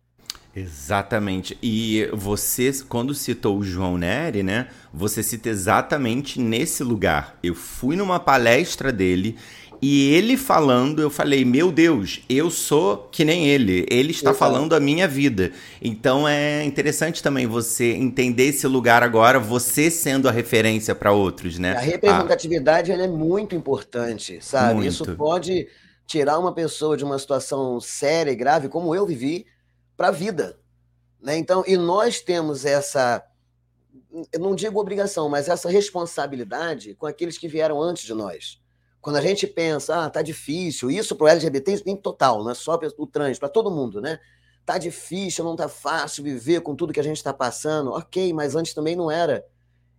Exatamente. 0.55 1.57
E 1.63 2.09
você, 2.13 2.71
quando 2.87 3.15
citou 3.15 3.59
o 3.59 3.65
João 3.65 3.97
Neri, 3.97 4.43
né? 4.43 4.69
Você 4.93 5.23
cita 5.23 5.49
exatamente 5.49 6.39
nesse 6.39 6.85
lugar. 6.85 7.39
Eu 7.43 7.55
fui 7.55 7.97
numa 7.97 8.21
palestra 8.21 8.93
dele 8.93 9.39
e 9.83 10.15
ele 10.15 10.37
falando, 10.37 11.03
eu 11.03 11.11
falei: 11.11 11.45
Meu 11.45 11.73
Deus, 11.73 12.21
eu 12.29 12.53
sou 12.53 13.09
que 13.11 13.25
nem 13.25 13.49
ele. 13.49 13.85
Ele 13.91 14.13
está 14.13 14.33
falando 14.33 14.77
a 14.77 14.81
minha 14.81 15.09
vida. 15.09 15.51
Então 15.81 16.29
é 16.29 16.63
interessante 16.63 17.21
também 17.21 17.49
você 17.49 17.93
entender 17.93 18.45
esse 18.45 18.65
lugar 18.69 19.03
agora, 19.03 19.41
você 19.41 19.91
sendo 19.91 20.29
a 20.29 20.31
referência 20.31 20.95
para 20.95 21.11
outros, 21.11 21.59
né? 21.59 21.73
A 21.73 21.81
representatividade 21.81 22.93
ah. 22.93 22.95
é 22.95 23.09
muito 23.09 23.57
importante, 23.57 24.39
sabe? 24.41 24.75
Muito. 24.75 24.89
Isso 24.89 25.17
pode 25.17 25.67
tirar 26.07 26.39
uma 26.39 26.55
pessoa 26.55 26.97
de 26.97 27.03
uma 27.03 27.19
situação 27.19 27.81
séria 27.81 28.31
e 28.31 28.37
grave, 28.37 28.69
como 28.69 28.95
eu 28.95 29.05
vivi 29.05 29.47
para 29.97 30.09
a 30.09 30.13
vida. 30.13 30.61
Né? 31.21 31.37
Então, 31.39 31.65
e 31.67 31.77
nós 31.77 32.21
temos 32.21 32.65
essa, 32.65 33.25
eu 34.33 34.39
não 34.39 34.55
digo 34.55 34.79
obrigação, 34.79 35.29
mas 35.29 35.49
essa 35.49 35.69
responsabilidade 35.69 36.95
com 36.95 37.07
aqueles 37.07 37.37
que 37.37 37.49
vieram 37.49 37.83
antes 37.83 38.05
de 38.05 38.15
nós. 38.15 38.62
Quando 39.03 39.17
a 39.17 39.21
gente 39.21 39.49
pensa, 39.49 40.05
ah, 40.05 40.09
tá 40.09 40.23
difícil, 40.23 40.89
isso 40.89 41.17
para 41.17 41.25
o 41.25 41.29
LGBT 41.29 41.83
em 41.85 41.97
total, 41.97 42.45
não 42.45 42.53
é 42.53 42.55
só 42.55 42.79
o 42.97 43.07
trans, 43.07 43.37
para 43.37 43.49
todo 43.49 43.69
mundo, 43.69 44.01
né? 44.01 44.21
Tá 44.65 44.79
difícil, 44.79 45.45
não 45.45 45.57
tá 45.57 45.69
fácil 45.69 46.23
viver 46.23 46.61
com 46.61 46.77
tudo 46.77 46.93
que 46.93 47.01
a 47.01 47.03
gente 47.03 47.17
está 47.17 47.35
passando. 47.35 47.91
Ok, 47.91 48.33
mas 48.33 48.55
antes 48.55 48.73
também 48.73 48.95
não 48.95 49.11
era. 49.11 49.45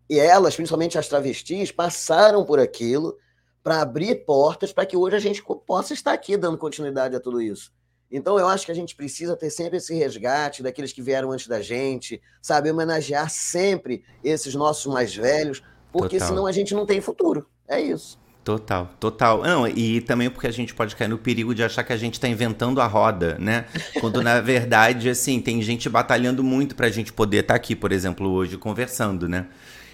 E 0.10 0.18
elas, 0.18 0.56
principalmente 0.56 0.98
as 0.98 1.10
travestis, 1.10 1.70
passaram 1.70 2.46
por 2.46 2.62
aquilo 2.62 3.18
para 3.62 3.82
abrir 3.82 4.24
portas 4.24 4.72
para 4.72 4.86
que 4.86 4.96
hoje 4.96 5.18
a 5.18 5.20
gente 5.20 5.44
possa 5.68 5.94
estar 5.94 6.14
aqui 6.14 6.38
dando 6.38 6.58
continuidade 6.58 7.14
a 7.14 7.20
tudo 7.20 7.42
isso. 7.42 7.74
Então, 8.10 8.40
eu 8.40 8.48
acho 8.48 8.66
que 8.66 8.72
a 8.72 8.76
gente 8.76 8.96
precisa 8.96 9.36
ter 9.36 9.50
sempre 9.50 9.78
esse 9.78 9.94
resgate 9.94 10.64
daqueles 10.64 10.94
que 10.94 11.02
vieram 11.02 11.32
antes 11.32 11.48
da 11.48 11.62
gente, 11.62 12.22
sabe? 12.42 12.72
Homenagear 12.72 13.30
sempre 13.30 14.06
esses 14.24 14.56
nossos 14.56 14.86
mais 14.86 15.14
velhos, 15.14 15.62
porque 15.92 16.20
total. 16.20 16.28
senão 16.30 16.46
a 16.46 16.52
gente 16.54 16.74
não 16.74 16.86
tem 16.86 17.02
futuro. 17.02 17.50
É 17.68 17.82
isso. 17.82 18.23
Total, 18.44 18.94
total. 19.00 19.42
Não, 19.42 19.66
e 19.66 20.02
também 20.02 20.30
porque 20.30 20.48
a 20.48 20.52
gente 20.52 20.74
pode 20.74 20.96
cair 20.98 21.08
no 21.08 21.18
perigo 21.18 21.56
de 21.56 21.64
achar 21.64 21.82
que 21.84 21.94
a 21.94 21.98
gente 21.98 22.16
está 22.16 22.28
inventando 22.28 22.82
a 22.82 22.88
roda, 22.88 23.38
né? 23.40 23.66
Quando 24.02 24.22
na 24.22 24.42
verdade, 24.42 25.10
assim, 25.10 25.40
tem 25.40 25.62
gente 25.62 25.88
batalhando 25.90 26.44
muito 26.44 26.76
para 26.76 26.88
a 26.88 26.90
gente 26.90 27.14
poder 27.14 27.38
estar 27.38 27.54
tá 27.54 27.56
aqui, 27.56 27.74
por 27.74 27.94
exemplo, 27.94 28.30
hoje 28.30 28.58
conversando, 28.58 29.30
né? 29.30 29.46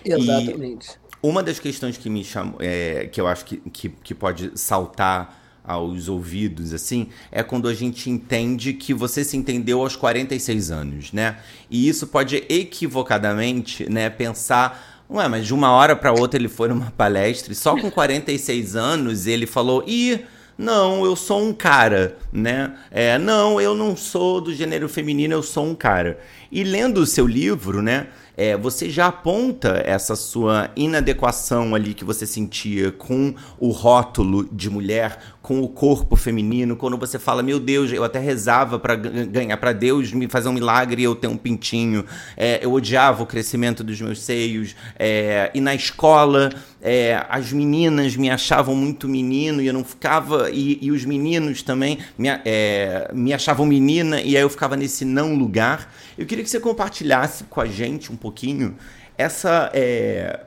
Exatamente. 0.03 0.89
E 0.89 1.09
uma 1.21 1.43
das 1.43 1.59
questões 1.59 1.95
que 1.95 2.09
me 2.09 2.23
chamou, 2.23 2.57
é, 2.59 3.07
que 3.11 3.21
eu 3.21 3.27
acho 3.27 3.45
que, 3.45 3.57
que, 3.57 3.89
que 3.89 4.15
pode 4.15 4.51
saltar 4.55 5.37
aos 5.63 6.07
ouvidos, 6.07 6.73
assim, 6.73 7.09
é 7.31 7.43
quando 7.43 7.67
a 7.67 7.73
gente 7.75 8.09
entende 8.09 8.73
que 8.73 8.91
você 8.91 9.23
se 9.23 9.37
entendeu 9.37 9.81
aos 9.81 9.95
46 9.95 10.71
anos, 10.71 11.13
né? 11.13 11.37
E 11.69 11.87
isso 11.87 12.07
pode 12.07 12.43
equivocadamente, 12.49 13.87
né, 13.87 14.09
pensar, 14.09 14.98
ué, 15.09 15.27
mas 15.27 15.45
de 15.45 15.53
uma 15.53 15.71
hora 15.71 15.95
para 15.95 16.11
outra 16.11 16.39
ele 16.39 16.49
foi 16.49 16.69
numa 16.69 16.91
palestra 16.97 17.51
e 17.51 17.55
só 17.55 17.75
com 17.75 17.89
46 17.89 18.75
anos 18.75 19.27
ele 19.27 19.45
falou, 19.45 19.83
e 19.87 20.23
não, 20.57 21.05
eu 21.05 21.15
sou 21.15 21.41
um 21.41 21.53
cara, 21.53 22.17
né? 22.33 22.73
É, 22.91 23.17
não, 23.17 23.61
eu 23.61 23.73
não 23.73 23.95
sou 23.95 24.41
do 24.41 24.53
gênero 24.53 24.89
feminino, 24.89 25.33
eu 25.33 25.41
sou 25.41 25.65
um 25.65 25.73
cara. 25.73 26.19
E 26.51 26.65
lendo 26.65 26.97
o 26.97 27.05
seu 27.05 27.25
livro, 27.25 27.81
né? 27.81 28.07
é, 28.39 28.55
você 28.55 28.89
já 28.89 29.07
aponta 29.07 29.83
essa 29.85 30.15
sua 30.15 30.71
inadequação 30.73 31.75
ali 31.75 31.93
que 31.93 32.05
você 32.05 32.25
sentia 32.25 32.89
com 32.89 33.35
o 33.59 33.69
rótulo 33.69 34.47
de 34.49 34.69
mulher, 34.69 35.19
com 35.49 35.61
o 35.61 35.67
corpo 35.67 36.15
feminino, 36.15 36.75
quando 36.75 36.95
você 36.95 37.17
fala, 37.17 37.41
meu 37.41 37.59
Deus, 37.59 37.91
eu 37.91 38.03
até 38.03 38.19
rezava 38.19 38.77
para 38.77 38.95
ganhar, 38.95 39.57
para 39.57 39.73
Deus 39.73 40.13
me 40.13 40.27
fazer 40.27 40.47
um 40.47 40.53
milagre 40.53 41.01
e 41.01 41.05
eu 41.05 41.15
ter 41.15 41.25
um 41.25 41.35
pintinho, 41.35 42.05
é, 42.37 42.63
eu 42.63 42.71
odiava 42.71 43.23
o 43.23 43.25
crescimento 43.25 43.83
dos 43.83 43.99
meus 43.99 44.21
seios, 44.21 44.75
é, 44.99 45.49
e 45.51 45.59
na 45.59 45.73
escola 45.73 46.51
é, 46.79 47.25
as 47.27 47.51
meninas 47.51 48.15
me 48.15 48.29
achavam 48.29 48.75
muito 48.75 49.09
menino 49.09 49.59
e 49.59 49.65
eu 49.65 49.73
não 49.73 49.83
ficava, 49.83 50.51
e, 50.51 50.77
e 50.83 50.91
os 50.91 51.03
meninos 51.03 51.63
também 51.63 51.97
me, 52.15 52.29
é, 52.45 53.09
me 53.11 53.33
achavam 53.33 53.65
menina 53.65 54.21
e 54.21 54.37
aí 54.37 54.43
eu 54.43 54.51
ficava 54.51 54.77
nesse 54.77 55.03
não 55.03 55.33
lugar. 55.33 55.91
Eu 56.15 56.27
queria 56.27 56.43
que 56.43 56.49
você 56.51 56.59
compartilhasse 56.59 57.45
com 57.45 57.59
a 57.59 57.65
gente 57.65 58.11
um 58.11 58.15
pouquinho 58.15 58.75
essa. 59.17 59.71
É, 59.73 60.41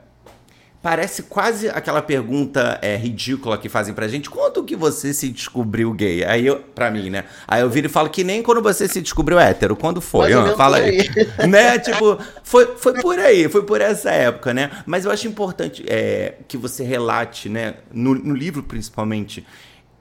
parece 0.83 1.23
quase 1.23 1.69
aquela 1.69 2.01
pergunta 2.01 2.77
é, 2.81 2.97
ridícula 2.97 3.57
que 3.57 3.69
fazem 3.69 3.93
pra 3.93 4.05
gente. 4.09 4.29
Quando 4.29 4.61
que 4.65 4.75
você 4.75 5.13
se 5.13 5.29
descobriu 5.29 5.93
gay? 5.93 6.25
Aí 6.25 6.45
eu, 6.45 6.57
pra 6.59 6.91
mim, 6.91 7.09
né? 7.09 7.23
Aí 7.47 7.61
eu 7.61 7.69
viro 7.69 7.87
e 7.87 7.89
falo 7.89 8.09
que 8.09 8.21
nem 8.21 8.43
quando 8.43 8.61
você 8.61 8.85
se 8.85 8.99
descobriu 9.01 9.39
hétero. 9.39 9.77
Quando 9.77 10.01
foi? 10.01 10.33
fala 10.57 10.77
aí. 10.77 11.09
aí. 11.39 11.47
né? 11.47 11.79
Tipo, 11.79 12.19
foi, 12.43 12.75
foi 12.75 13.01
por 13.01 13.17
aí, 13.17 13.47
foi 13.47 13.63
por 13.63 13.79
essa 13.79 14.11
época, 14.11 14.53
né? 14.53 14.71
Mas 14.85 15.05
eu 15.05 15.11
acho 15.11 15.25
importante 15.25 15.85
é, 15.87 16.35
que 16.49 16.57
você 16.57 16.83
relate, 16.83 17.47
né? 17.47 17.75
No, 17.89 18.13
no 18.13 18.35
livro, 18.35 18.61
principalmente, 18.61 19.47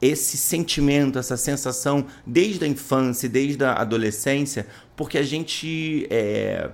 esse 0.00 0.36
sentimento, 0.36 1.16
essa 1.16 1.36
sensação 1.36 2.06
desde 2.26 2.64
a 2.64 2.66
infância, 2.66 3.28
desde 3.28 3.64
a 3.64 3.74
adolescência, 3.74 4.66
porque 4.96 5.16
a 5.16 5.22
gente. 5.22 6.08
É, 6.10 6.70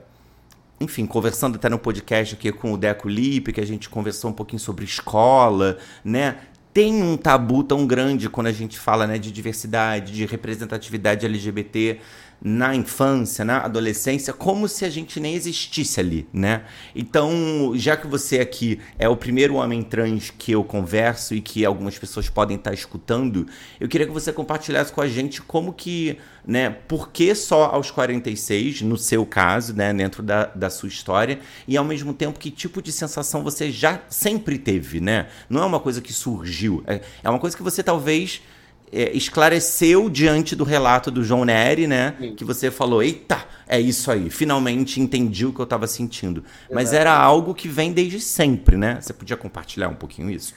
enfim, 0.81 1.07
conversando 1.07 1.57
até 1.57 1.69
no 1.69 1.79
podcast 1.79 2.35
aqui 2.35 2.53
com 2.53 2.73
o 2.73 2.77
Deco 2.77 3.09
Lipe, 3.09 3.53
que 3.53 3.61
a 3.61 3.67
gente 3.67 3.89
conversou 3.89 4.31
um 4.31 4.35
pouquinho 4.35 4.61
sobre 4.61 4.85
escola, 4.85 5.79
né? 6.05 6.37
Tem 6.73 7.03
um 7.03 7.17
tabu 7.17 7.65
tão 7.65 7.87
grande 7.87 8.29
quando 8.29 8.47
a 8.47 8.53
gente 8.53 8.79
fala 8.79 9.07
né, 9.07 9.19
de 9.19 9.33
diversidade, 9.33 10.13
de 10.13 10.25
representatividade 10.27 11.27
LGBT 11.27 11.99
na 12.41 12.75
infância, 12.75 13.45
na 13.45 13.59
adolescência, 13.59 14.33
como 14.33 14.69
se 14.69 14.85
a 14.85 14.91
gente 14.91 15.19
nem 15.19 15.35
existisse 15.35 15.99
ali, 15.99 16.29
né? 16.33 16.63
Então, 16.95 17.73
já 17.75 17.97
que 17.97 18.07
você 18.07 18.39
aqui 18.39 18.81
é 18.99 19.09
o 19.09 19.17
primeiro 19.17 19.55
homem 19.55 19.83
trans 19.83 20.31
que 20.31 20.53
eu 20.53 20.63
converso 20.63 21.35
e 21.35 21.41
que 21.41 21.65
algumas 21.65 21.99
pessoas 21.99 22.29
podem 22.29 22.57
estar 22.57 22.73
escutando, 22.73 23.47
eu 23.81 23.89
queria 23.89 24.07
que 24.07 24.13
você 24.13 24.33
compartilhasse 24.33 24.93
com 24.93 25.01
a 25.01 25.09
gente 25.09 25.43
como 25.43 25.73
que, 25.73 26.19
né, 26.47 26.71
por 26.71 27.11
que 27.11 27.35
só 27.35 27.65
aos 27.67 27.91
46, 27.91 28.83
no 28.83 28.97
seu 28.97 29.27
caso, 29.27 29.75
né, 29.75 29.93
dentro 29.93 30.23
da, 30.23 30.47
da 30.47 30.71
sua 30.71 30.89
história, 30.89 31.41
e 31.67 31.77
ao 31.77 31.85
mesmo 31.85 32.15
tempo 32.15 32.39
que 32.39 32.51
tipo 32.51 32.81
de 32.81 32.93
sensação 32.93 33.43
você 33.43 33.73
já 33.73 34.01
sempre 34.09 34.59
teve, 34.59 35.01
né? 35.01 35.29
Não 35.51 35.63
é 35.63 35.67
uma 35.67 35.81
coisa 35.81 36.01
que 36.01 36.13
surgiu, 36.13 36.85
é, 36.87 37.01
é 37.23 37.29
uma 37.29 37.41
coisa 37.41 37.57
que 37.57 37.63
você 37.63 37.83
talvez 37.83 38.41
é, 38.93 39.11
esclareceu 39.17 40.09
diante 40.09 40.55
do 40.55 40.65
relato 40.65 41.11
do 41.11 41.23
João 41.23 41.45
Neri, 41.45 41.87
né? 41.87 42.15
Sim. 42.19 42.35
Que 42.35 42.45
você 42.45 42.71
falou, 42.71 43.03
eita, 43.03 43.45
é 43.67 43.81
isso 43.81 44.11
aí, 44.11 44.31
finalmente 44.31 45.01
entendi 45.01 45.47
o 45.47 45.53
que 45.53 45.61
eu 45.61 45.65
estava 45.65 45.87
sentindo. 45.87 46.41
Exato. 46.41 46.75
Mas 46.75 46.93
era 46.93 47.17
algo 47.17 47.55
que 47.55 47.69
vem 47.69 47.93
desde 47.93 48.21
sempre, 48.21 48.77
né? 48.77 48.99
Você 49.01 49.13
podia 49.13 49.37
compartilhar 49.37 49.89
um 49.89 49.95
pouquinho 49.95 50.31
isso? 50.31 50.55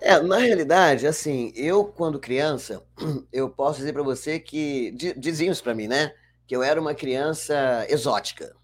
É, 0.00 0.20
na 0.20 0.36
realidade, 0.38 1.06
assim, 1.06 1.52
eu 1.56 1.84
quando 1.84 2.18
criança, 2.18 2.82
eu 3.32 3.48
posso 3.48 3.78
dizer 3.78 3.92
para 3.92 4.02
você 4.02 4.38
que 4.38 4.94
diziam 5.16 5.50
isso 5.50 5.62
para 5.62 5.74
mim, 5.74 5.88
né? 5.88 6.12
Que 6.46 6.54
eu 6.54 6.62
era 6.62 6.80
uma 6.80 6.94
criança 6.94 7.86
exótica. 7.88 8.54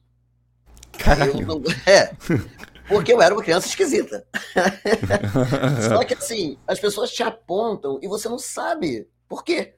Caralho. 0.99 1.47
Não, 1.47 1.63
é, 1.91 2.13
porque 2.91 3.13
eu 3.13 3.23
era 3.23 3.33
uma 3.33 3.43
criança 3.43 3.69
esquisita. 3.69 4.27
Só 5.89 6.05
que 6.05 6.15
assim, 6.15 6.59
as 6.67 6.81
pessoas 6.81 7.13
te 7.13 7.23
apontam 7.23 8.01
e 8.03 8.09
você 8.09 8.29
não 8.29 8.39
sabe 8.39 9.09
por 9.29 9.45
quê. 9.45 9.77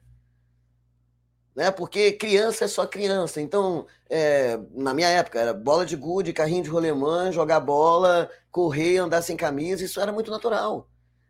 Né? 1.55 1.69
Porque 1.69 2.13
criança 2.13 2.65
é 2.65 2.67
só 2.67 2.87
criança. 2.87 3.39
Então, 3.39 3.85
é, 4.09 4.59
na 4.71 4.93
minha 4.93 5.07
época, 5.07 5.39
era 5.39 5.53
bola 5.53 5.85
de 5.85 5.95
gude, 5.95 6.33
carrinho 6.33 6.63
de 6.63 6.69
rolemã, 6.69 7.31
jogar 7.31 7.59
bola, 7.59 8.29
correr, 8.51 8.97
andar 8.97 9.21
sem 9.21 9.37
camisa, 9.37 9.85
isso 9.85 10.01
era 10.01 10.11
muito 10.11 10.31
natural. 10.31 10.89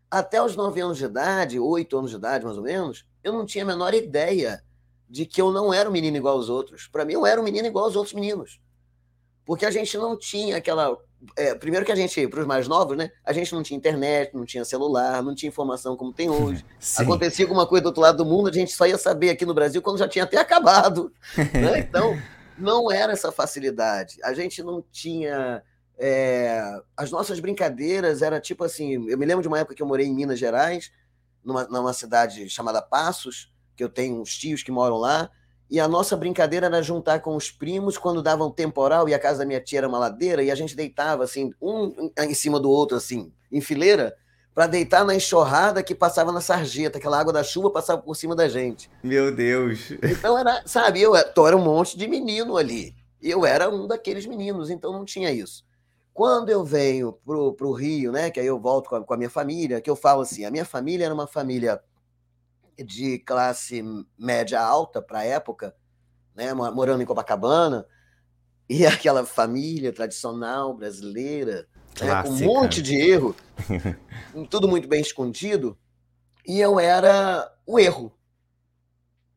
Até 0.09 0.41
os 0.41 0.55
9 0.55 0.79
anos 0.79 0.97
de 0.97 1.05
idade, 1.05 1.59
8 1.59 1.97
anos 1.97 2.11
de 2.11 2.15
idade 2.15 2.45
mais 2.45 2.57
ou 2.57 2.63
menos, 2.63 3.05
eu 3.21 3.33
não 3.33 3.45
tinha 3.45 3.65
a 3.65 3.67
menor 3.67 3.93
ideia 3.93 4.63
de 5.09 5.25
que 5.25 5.41
eu 5.41 5.51
não 5.51 5.73
era 5.73 5.89
um 5.89 5.91
menino 5.91 6.15
igual 6.15 6.37
aos 6.37 6.47
outros. 6.49 6.87
Para 6.87 7.03
mim, 7.03 7.13
eu 7.13 7.25
era 7.25 7.41
um 7.41 7.43
menino 7.43 7.67
igual 7.67 7.85
aos 7.85 7.95
outros 7.97 8.13
meninos. 8.13 8.61
Porque 9.45 9.65
a 9.65 9.71
gente 9.71 9.97
não 9.97 10.17
tinha 10.17 10.55
aquela 10.55 10.97
é, 11.35 11.55
primeiro 11.55 11.85
que 11.85 11.91
a 11.91 11.95
gente, 11.95 12.27
para 12.27 12.41
os 12.41 12.45
mais 12.45 12.67
novos, 12.67 12.97
né? 12.97 13.11
A 13.23 13.31
gente 13.33 13.53
não 13.53 13.63
tinha 13.63 13.77
internet, 13.77 14.33
não 14.33 14.45
tinha 14.45 14.65
celular, 14.65 15.21
não 15.23 15.33
tinha 15.33 15.47
informação 15.47 15.95
como 15.95 16.13
tem 16.13 16.29
hoje. 16.29 16.65
Sim. 16.79 17.03
Acontecia 17.03 17.45
alguma 17.45 17.65
coisa 17.65 17.83
do 17.83 17.87
outro 17.87 18.01
lado 18.01 18.17
do 18.17 18.25
mundo, 18.25 18.49
a 18.49 18.51
gente 18.51 18.71
só 18.71 18.85
ia 18.85 18.97
saber 18.97 19.29
aqui 19.29 19.45
no 19.45 19.53
Brasil 19.53 19.81
quando 19.81 19.97
já 19.97 20.07
tinha 20.07 20.23
até 20.23 20.37
acabado. 20.37 21.11
Né? 21.53 21.79
Então, 21.79 22.17
não 22.57 22.91
era 22.91 23.13
essa 23.13 23.31
facilidade. 23.31 24.17
A 24.23 24.33
gente 24.33 24.61
não 24.63 24.83
tinha. 24.91 25.63
É... 25.97 26.61
As 26.97 27.11
nossas 27.11 27.39
brincadeiras 27.39 28.21
era 28.21 28.39
tipo 28.39 28.63
assim. 28.63 28.93
Eu 29.09 29.17
me 29.17 29.25
lembro 29.25 29.41
de 29.41 29.47
uma 29.47 29.59
época 29.59 29.75
que 29.75 29.81
eu 29.81 29.87
morei 29.87 30.05
em 30.07 30.13
Minas 30.13 30.39
Gerais, 30.39 30.91
numa, 31.43 31.65
numa 31.65 31.93
cidade 31.93 32.49
chamada 32.49 32.81
Passos, 32.81 33.51
que 33.75 33.83
eu 33.83 33.89
tenho 33.89 34.19
uns 34.19 34.35
tios 34.37 34.63
que 34.63 34.71
moram 34.71 34.97
lá. 34.97 35.29
E 35.73 35.79
a 35.79 35.87
nossa 35.87 36.15
brincadeira 36.15 36.67
era 36.67 36.83
juntar 36.83 37.19
com 37.19 37.35
os 37.35 37.49
primos 37.49 37.97
quando 37.97 38.21
davam 38.21 38.49
um 38.49 38.51
temporal 38.51 39.09
e 39.09 39.13
a 39.15 39.17
casa 39.17 39.39
da 39.39 39.45
minha 39.45 39.59
tia 39.59 39.79
era 39.79 39.87
uma 39.87 39.97
ladeira 39.97 40.43
e 40.43 40.51
a 40.51 40.55
gente 40.55 40.75
deitava 40.75 41.23
assim, 41.23 41.51
um 41.59 42.11
em 42.15 42.33
cima 42.35 42.59
do 42.59 42.69
outro, 42.69 42.95
assim, 42.95 43.33
em 43.51 43.59
fileira, 43.59 44.15
para 44.53 44.67
deitar 44.67 45.03
na 45.03 45.15
enxurrada 45.15 45.81
que 45.81 45.95
passava 45.95 46.31
na 46.31 46.41
sarjeta, 46.41 46.99
aquela 46.99 47.19
água 47.19 47.33
da 47.33 47.43
chuva 47.43 47.71
passava 47.71 47.99
por 48.03 48.15
cima 48.15 48.35
da 48.35 48.47
gente. 48.47 48.87
Meu 49.01 49.35
Deus. 49.35 49.89
Então 50.03 50.37
era, 50.37 50.61
sabe, 50.63 51.01
eu, 51.01 51.15
eu 51.15 51.47
era 51.47 51.57
um 51.57 51.63
monte 51.63 51.97
de 51.97 52.07
menino 52.07 52.55
ali. 52.55 52.93
Eu 53.19 53.43
era 53.43 53.67
um 53.67 53.87
daqueles 53.87 54.27
meninos, 54.27 54.69
então 54.69 54.93
não 54.93 55.03
tinha 55.03 55.31
isso. 55.31 55.65
Quando 56.13 56.49
eu 56.49 56.63
venho 56.63 57.13
pro, 57.25 57.51
pro 57.53 57.71
Rio, 57.71 58.11
né, 58.11 58.29
que 58.29 58.39
aí 58.39 58.45
eu 58.45 58.59
volto 58.59 58.91
com 58.91 58.97
a, 58.97 59.03
com 59.03 59.13
a 59.15 59.17
minha 59.17 59.29
família, 59.29 59.81
que 59.81 59.89
eu 59.89 59.95
falo 59.95 60.21
assim, 60.21 60.45
a 60.45 60.51
minha 60.51 60.65
família 60.65 61.05
era 61.05 61.13
uma 61.15 61.25
família 61.25 61.81
de 62.77 63.19
classe 63.19 63.83
média 64.17 64.61
alta 64.61 65.01
para 65.01 65.19
a 65.19 65.25
época, 65.25 65.75
né, 66.35 66.53
morando 66.53 67.01
em 67.01 67.05
Copacabana, 67.05 67.85
e 68.69 68.85
aquela 68.87 69.25
família 69.25 69.91
tradicional 69.93 70.73
brasileira, 70.73 71.67
né, 72.01 72.23
com 72.23 72.29
um 72.29 72.39
monte 72.39 72.81
de 72.81 72.95
erro, 72.95 73.35
tudo 74.49 74.67
muito 74.67 74.87
bem 74.87 75.01
escondido, 75.01 75.77
e 76.45 76.59
eu 76.59 76.79
era 76.79 77.51
o 77.65 77.79
erro, 77.79 78.11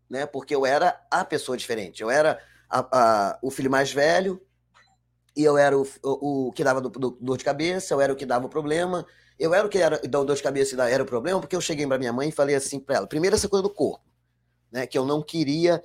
né, 0.09 0.27
porque 0.27 0.55
eu 0.55 0.65
era 0.65 1.01
a 1.11 1.25
pessoa 1.25 1.57
diferente, 1.57 2.03
eu 2.03 2.11
era 2.11 2.41
a, 2.71 2.79
a, 2.93 3.39
o 3.43 3.51
filho 3.51 3.71
mais 3.71 3.93
velho, 3.93 4.41
e 5.37 5.45
eu 5.45 5.59
era 5.59 5.77
o, 5.77 5.87
o, 6.03 6.49
o 6.49 6.53
que 6.53 6.65
dava 6.65 6.81
do, 6.81 6.89
do, 6.89 7.11
dor 7.21 7.37
de 7.37 7.45
cabeça, 7.45 7.93
eu 7.93 8.01
era 8.01 8.13
o 8.13 8.17
que 8.17 8.25
dava 8.25 8.47
o 8.47 8.51
problema, 8.51 9.07
eu 9.39 9.53
era 9.53 9.67
o 9.67 9.71
que 9.71 9.79
era 9.79 9.99
dor 9.99 10.35
de 10.35 10.43
cabeça 10.43 10.83
era 10.89 11.03
o 11.03 11.07
problema, 11.07 11.41
porque 11.41 11.57
eu 11.57 11.61
cheguei 11.61 11.87
para 11.87 11.99
minha 11.99 12.13
mãe 12.13 12.29
e 12.29 12.33
falei 12.33 12.55
assim 12.55 12.81
para 12.81 12.97
ela: 12.97 13.07
primeiro, 13.07 13.37
essa 13.37 13.49
coisa 13.49 13.63
do 13.63 13.71
corpo, 13.71 14.05
né? 14.71 14.87
Que 14.87 14.97
eu 14.97 15.05
não 15.05 15.23
queria 15.23 15.83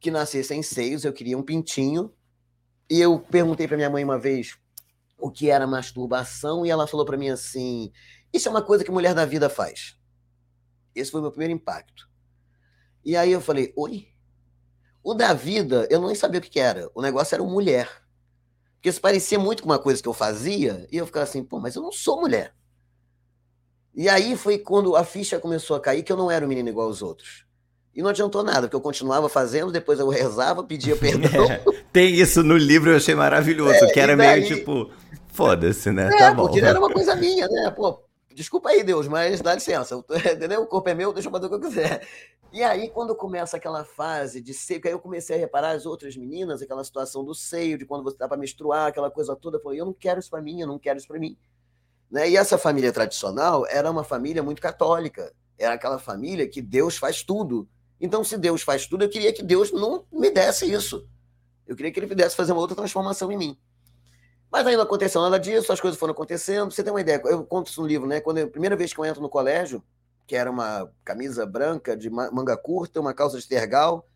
que 0.00 0.10
nascessem 0.10 0.62
seios, 0.62 1.04
eu 1.04 1.12
queria 1.12 1.38
um 1.38 1.42
pintinho. 1.42 2.12
E 2.90 3.00
eu 3.00 3.18
perguntei 3.18 3.66
para 3.66 3.76
minha 3.76 3.88
mãe 3.88 4.04
uma 4.04 4.18
vez 4.18 4.58
o 5.18 5.30
que 5.30 5.48
era 5.48 5.66
masturbação, 5.66 6.66
e 6.66 6.70
ela 6.70 6.86
falou 6.86 7.06
para 7.06 7.16
mim 7.16 7.30
assim: 7.30 7.92
Isso 8.32 8.48
é 8.48 8.50
uma 8.50 8.62
coisa 8.62 8.84
que 8.84 8.90
mulher 8.90 9.14
da 9.14 9.24
vida 9.24 9.48
faz. 9.48 9.96
Esse 10.94 11.10
foi 11.10 11.20
o 11.20 11.22
meu 11.22 11.30
primeiro 11.30 11.54
impacto. 11.54 12.08
E 13.04 13.16
aí 13.16 13.32
eu 13.32 13.40
falei: 13.40 13.72
Oi? 13.76 14.08
O 15.02 15.14
da 15.14 15.32
vida, 15.32 15.88
eu 15.90 16.00
nem 16.00 16.14
sabia 16.14 16.38
o 16.38 16.42
que 16.42 16.60
era. 16.60 16.88
O 16.94 17.02
negócio 17.02 17.34
era 17.34 17.42
mulher. 17.42 18.01
Porque 18.82 18.88
isso 18.88 19.00
parecia 19.00 19.38
muito 19.38 19.62
com 19.62 19.68
uma 19.68 19.78
coisa 19.78 20.02
que 20.02 20.08
eu 20.08 20.12
fazia, 20.12 20.88
e 20.90 20.96
eu 20.96 21.06
ficava 21.06 21.22
assim, 21.22 21.44
pô, 21.44 21.60
mas 21.60 21.76
eu 21.76 21.82
não 21.82 21.92
sou 21.92 22.20
mulher. 22.20 22.52
E 23.94 24.08
aí 24.08 24.36
foi 24.36 24.58
quando 24.58 24.96
a 24.96 25.04
ficha 25.04 25.38
começou 25.38 25.76
a 25.76 25.80
cair 25.80 26.02
que 26.02 26.10
eu 26.10 26.16
não 26.16 26.28
era 26.28 26.44
um 26.44 26.48
menino 26.48 26.68
igual 26.68 26.88
aos 26.88 27.00
outros. 27.00 27.46
E 27.94 28.02
não 28.02 28.10
adiantou 28.10 28.42
nada, 28.42 28.62
porque 28.62 28.74
eu 28.74 28.80
continuava 28.80 29.28
fazendo, 29.28 29.70
depois 29.70 30.00
eu 30.00 30.08
rezava, 30.08 30.64
pedia 30.64 30.96
perdão. 30.98 31.48
É, 31.48 31.62
tem 31.92 32.12
isso 32.12 32.42
no 32.42 32.56
livro, 32.56 32.90
eu 32.90 32.96
achei 32.96 33.14
maravilhoso, 33.14 33.84
é, 33.84 33.92
que 33.92 34.00
era 34.00 34.16
daí... 34.16 34.40
meio 34.40 34.52
tipo, 34.52 34.90
foda-se, 35.28 35.92
né? 35.92 36.08
É, 36.12 36.18
tá 36.18 36.34
bom. 36.34 36.48
porque 36.48 36.58
era 36.58 36.76
uma 36.76 36.90
coisa 36.90 37.14
minha, 37.14 37.46
né? 37.46 37.70
Pô, 37.70 38.02
desculpa 38.34 38.70
aí, 38.70 38.82
Deus, 38.82 39.06
mas 39.06 39.40
dá 39.40 39.54
licença, 39.54 39.94
entendeu? 40.34 40.62
O 40.62 40.66
corpo 40.66 40.88
é 40.88 40.94
meu, 40.94 41.12
deixa 41.12 41.28
eu 41.28 41.32
fazer 41.32 41.46
o 41.46 41.48
que 41.48 41.54
eu 41.54 41.60
quiser. 41.60 42.04
E 42.52 42.62
aí, 42.62 42.90
quando 42.90 43.14
começa 43.16 43.56
aquela 43.56 43.82
fase 43.82 44.38
de 44.38 44.52
seio, 44.52 44.82
aí 44.84 44.92
eu 44.92 44.98
comecei 44.98 45.34
a 45.34 45.38
reparar 45.38 45.70
as 45.70 45.86
outras 45.86 46.14
meninas, 46.18 46.60
aquela 46.60 46.84
situação 46.84 47.24
do 47.24 47.34
seio, 47.34 47.78
de 47.78 47.86
quando 47.86 48.04
você 48.04 48.18
dá 48.18 48.28
para 48.28 48.36
menstruar, 48.36 48.88
aquela 48.88 49.10
coisa 49.10 49.34
toda, 49.34 49.56
eu 49.56 49.62
falei, 49.62 49.80
eu 49.80 49.86
não 49.86 49.94
quero 49.94 50.20
isso 50.20 50.28
para 50.28 50.42
mim, 50.42 50.60
eu 50.60 50.66
não 50.66 50.78
quero 50.78 50.98
isso 50.98 51.08
para 51.08 51.18
mim. 51.18 51.34
Né? 52.10 52.28
E 52.28 52.36
essa 52.36 52.58
família 52.58 52.92
tradicional 52.92 53.66
era 53.66 53.90
uma 53.90 54.04
família 54.04 54.42
muito 54.42 54.60
católica, 54.60 55.32
era 55.58 55.74
aquela 55.74 55.98
família 55.98 56.46
que 56.46 56.60
Deus 56.60 56.98
faz 56.98 57.22
tudo. 57.22 57.66
Então, 57.98 58.22
se 58.22 58.36
Deus 58.36 58.60
faz 58.60 58.86
tudo, 58.86 59.04
eu 59.04 59.08
queria 59.08 59.32
que 59.32 59.42
Deus 59.42 59.72
não 59.72 60.04
me 60.12 60.30
desse 60.30 60.70
isso. 60.70 61.08
Eu 61.66 61.74
queria 61.74 61.90
que 61.90 61.98
ele 62.00 62.06
pudesse 62.06 62.36
fazer 62.36 62.52
uma 62.52 62.60
outra 62.60 62.76
transformação 62.76 63.32
em 63.32 63.38
mim. 63.38 63.58
Mas 64.50 64.66
aí 64.66 64.76
não 64.76 64.82
aconteceu 64.82 65.22
nada 65.22 65.40
disso, 65.40 65.72
as 65.72 65.80
coisas 65.80 65.98
foram 65.98 66.12
acontecendo. 66.12 66.70
Você 66.70 66.84
tem 66.84 66.92
uma 66.92 67.00
ideia? 67.00 67.22
Eu 67.24 67.44
conto 67.46 67.70
isso 67.70 67.80
no 67.80 67.86
livro, 67.86 68.06
né? 68.06 68.20
Quando 68.20 68.38
a 68.38 68.46
primeira 68.46 68.76
vez 68.76 68.92
que 68.92 69.00
eu 69.00 69.06
entro 69.06 69.22
no 69.22 69.30
colégio, 69.30 69.82
que 70.32 70.36
era 70.36 70.50
uma 70.50 70.90
camisa 71.04 71.44
branca 71.44 71.94
de 71.94 72.08
manga 72.08 72.56
curta, 72.56 72.98
uma 72.98 73.12
calça 73.12 73.38
de 73.38 73.46
tergal, 73.46 74.08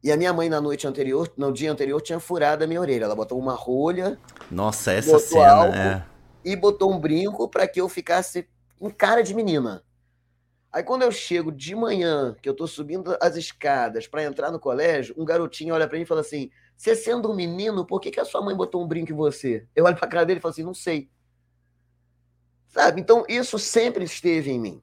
e 0.00 0.12
a 0.12 0.16
minha 0.16 0.32
mãe 0.32 0.48
na 0.48 0.60
noite 0.60 0.86
anterior, 0.86 1.28
no 1.36 1.52
dia 1.52 1.72
anterior, 1.72 2.00
tinha 2.00 2.20
furado 2.20 2.62
a 2.62 2.68
minha 2.68 2.80
orelha. 2.80 3.06
Ela 3.06 3.16
botou 3.16 3.36
uma 3.36 3.52
rolha. 3.52 4.16
Nossa, 4.48 4.92
essa 4.92 5.18
cena 5.18 5.76
é... 5.76 6.04
e 6.44 6.54
botou 6.54 6.92
um 6.92 7.00
brinco 7.00 7.48
para 7.48 7.66
que 7.66 7.80
eu 7.80 7.88
ficasse 7.88 8.48
em 8.80 8.90
cara 8.90 9.22
de 9.22 9.34
menina. 9.34 9.82
Aí 10.70 10.84
quando 10.84 11.02
eu 11.02 11.10
chego 11.10 11.50
de 11.50 11.74
manhã, 11.74 12.36
que 12.40 12.48
eu 12.48 12.54
tô 12.54 12.68
subindo 12.68 13.18
as 13.20 13.34
escadas 13.34 14.06
para 14.06 14.22
entrar 14.22 14.52
no 14.52 14.60
colégio, 14.60 15.16
um 15.18 15.24
garotinho 15.24 15.74
olha 15.74 15.88
para 15.88 15.96
mim 15.96 16.04
e 16.04 16.06
fala 16.06 16.20
assim: 16.20 16.48
"Você 16.76 16.94
sendo 16.94 17.28
um 17.28 17.34
menino, 17.34 17.84
por 17.84 18.00
que, 18.00 18.12
que 18.12 18.20
a 18.20 18.24
sua 18.24 18.40
mãe 18.40 18.54
botou 18.54 18.84
um 18.84 18.86
brinco 18.86 19.10
em 19.10 19.16
você?" 19.16 19.66
Eu 19.74 19.84
olho 19.84 19.96
para 19.96 20.06
cara 20.06 20.24
dele 20.24 20.38
e 20.38 20.40
falo 20.40 20.52
assim: 20.52 20.62
"Não 20.62 20.74
sei." 20.74 21.10
Sabe? 22.68 23.00
Então 23.00 23.24
isso 23.28 23.58
sempre 23.58 24.04
esteve 24.04 24.52
em 24.52 24.60
mim. 24.60 24.80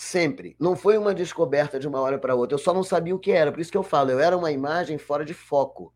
Sempre. 0.00 0.54
Não 0.60 0.76
foi 0.76 0.96
uma 0.96 1.12
descoberta 1.12 1.76
de 1.76 1.88
uma 1.88 2.00
hora 2.00 2.20
para 2.20 2.32
outra. 2.32 2.54
Eu 2.54 2.60
só 2.60 2.72
não 2.72 2.84
sabia 2.84 3.12
o 3.12 3.18
que 3.18 3.32
era. 3.32 3.50
Por 3.50 3.58
isso 3.58 3.72
que 3.72 3.76
eu 3.76 3.82
falo, 3.82 4.12
eu 4.12 4.20
era 4.20 4.38
uma 4.38 4.52
imagem 4.52 4.96
fora 4.96 5.24
de 5.24 5.34
foco. 5.34 5.92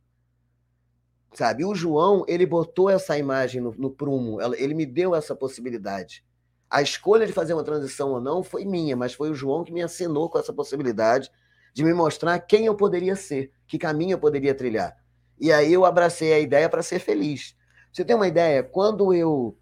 Sabe? 1.32 1.64
O 1.64 1.72
João, 1.72 2.24
ele 2.26 2.44
botou 2.44 2.90
essa 2.90 3.16
imagem 3.16 3.60
no, 3.60 3.70
no 3.78 3.92
prumo. 3.92 4.42
Ele 4.56 4.74
me 4.74 4.84
deu 4.84 5.14
essa 5.14 5.36
possibilidade. 5.36 6.24
A 6.68 6.82
escolha 6.82 7.28
de 7.28 7.32
fazer 7.32 7.54
uma 7.54 7.62
transição 7.62 8.10
ou 8.10 8.20
não 8.20 8.42
foi 8.42 8.64
minha, 8.64 8.96
mas 8.96 9.14
foi 9.14 9.30
o 9.30 9.36
João 9.36 9.62
que 9.62 9.72
me 9.72 9.82
assinou 9.82 10.28
com 10.28 10.36
essa 10.36 10.52
possibilidade 10.52 11.30
de 11.72 11.84
me 11.84 11.94
mostrar 11.94 12.40
quem 12.40 12.66
eu 12.66 12.74
poderia 12.74 13.14
ser, 13.14 13.52
que 13.68 13.78
caminho 13.78 14.14
eu 14.14 14.18
poderia 14.18 14.52
trilhar. 14.52 14.96
E 15.38 15.52
aí 15.52 15.72
eu 15.72 15.84
abracei 15.84 16.32
a 16.32 16.40
ideia 16.40 16.68
para 16.68 16.82
ser 16.82 16.98
feliz. 16.98 17.56
Você 17.92 18.04
tem 18.04 18.16
uma 18.16 18.26
ideia? 18.26 18.64
Quando 18.64 19.14
eu 19.14 19.56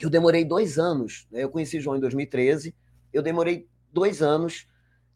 eu 0.00 0.08
demorei 0.08 0.44
dois 0.44 0.78
anos, 0.78 1.26
né? 1.32 1.42
eu 1.42 1.50
conheci 1.50 1.80
João 1.80 1.96
em 1.96 2.00
2013, 2.00 2.72
eu 3.12 3.22
demorei 3.22 3.68
dois 3.92 4.22
anos 4.22 4.66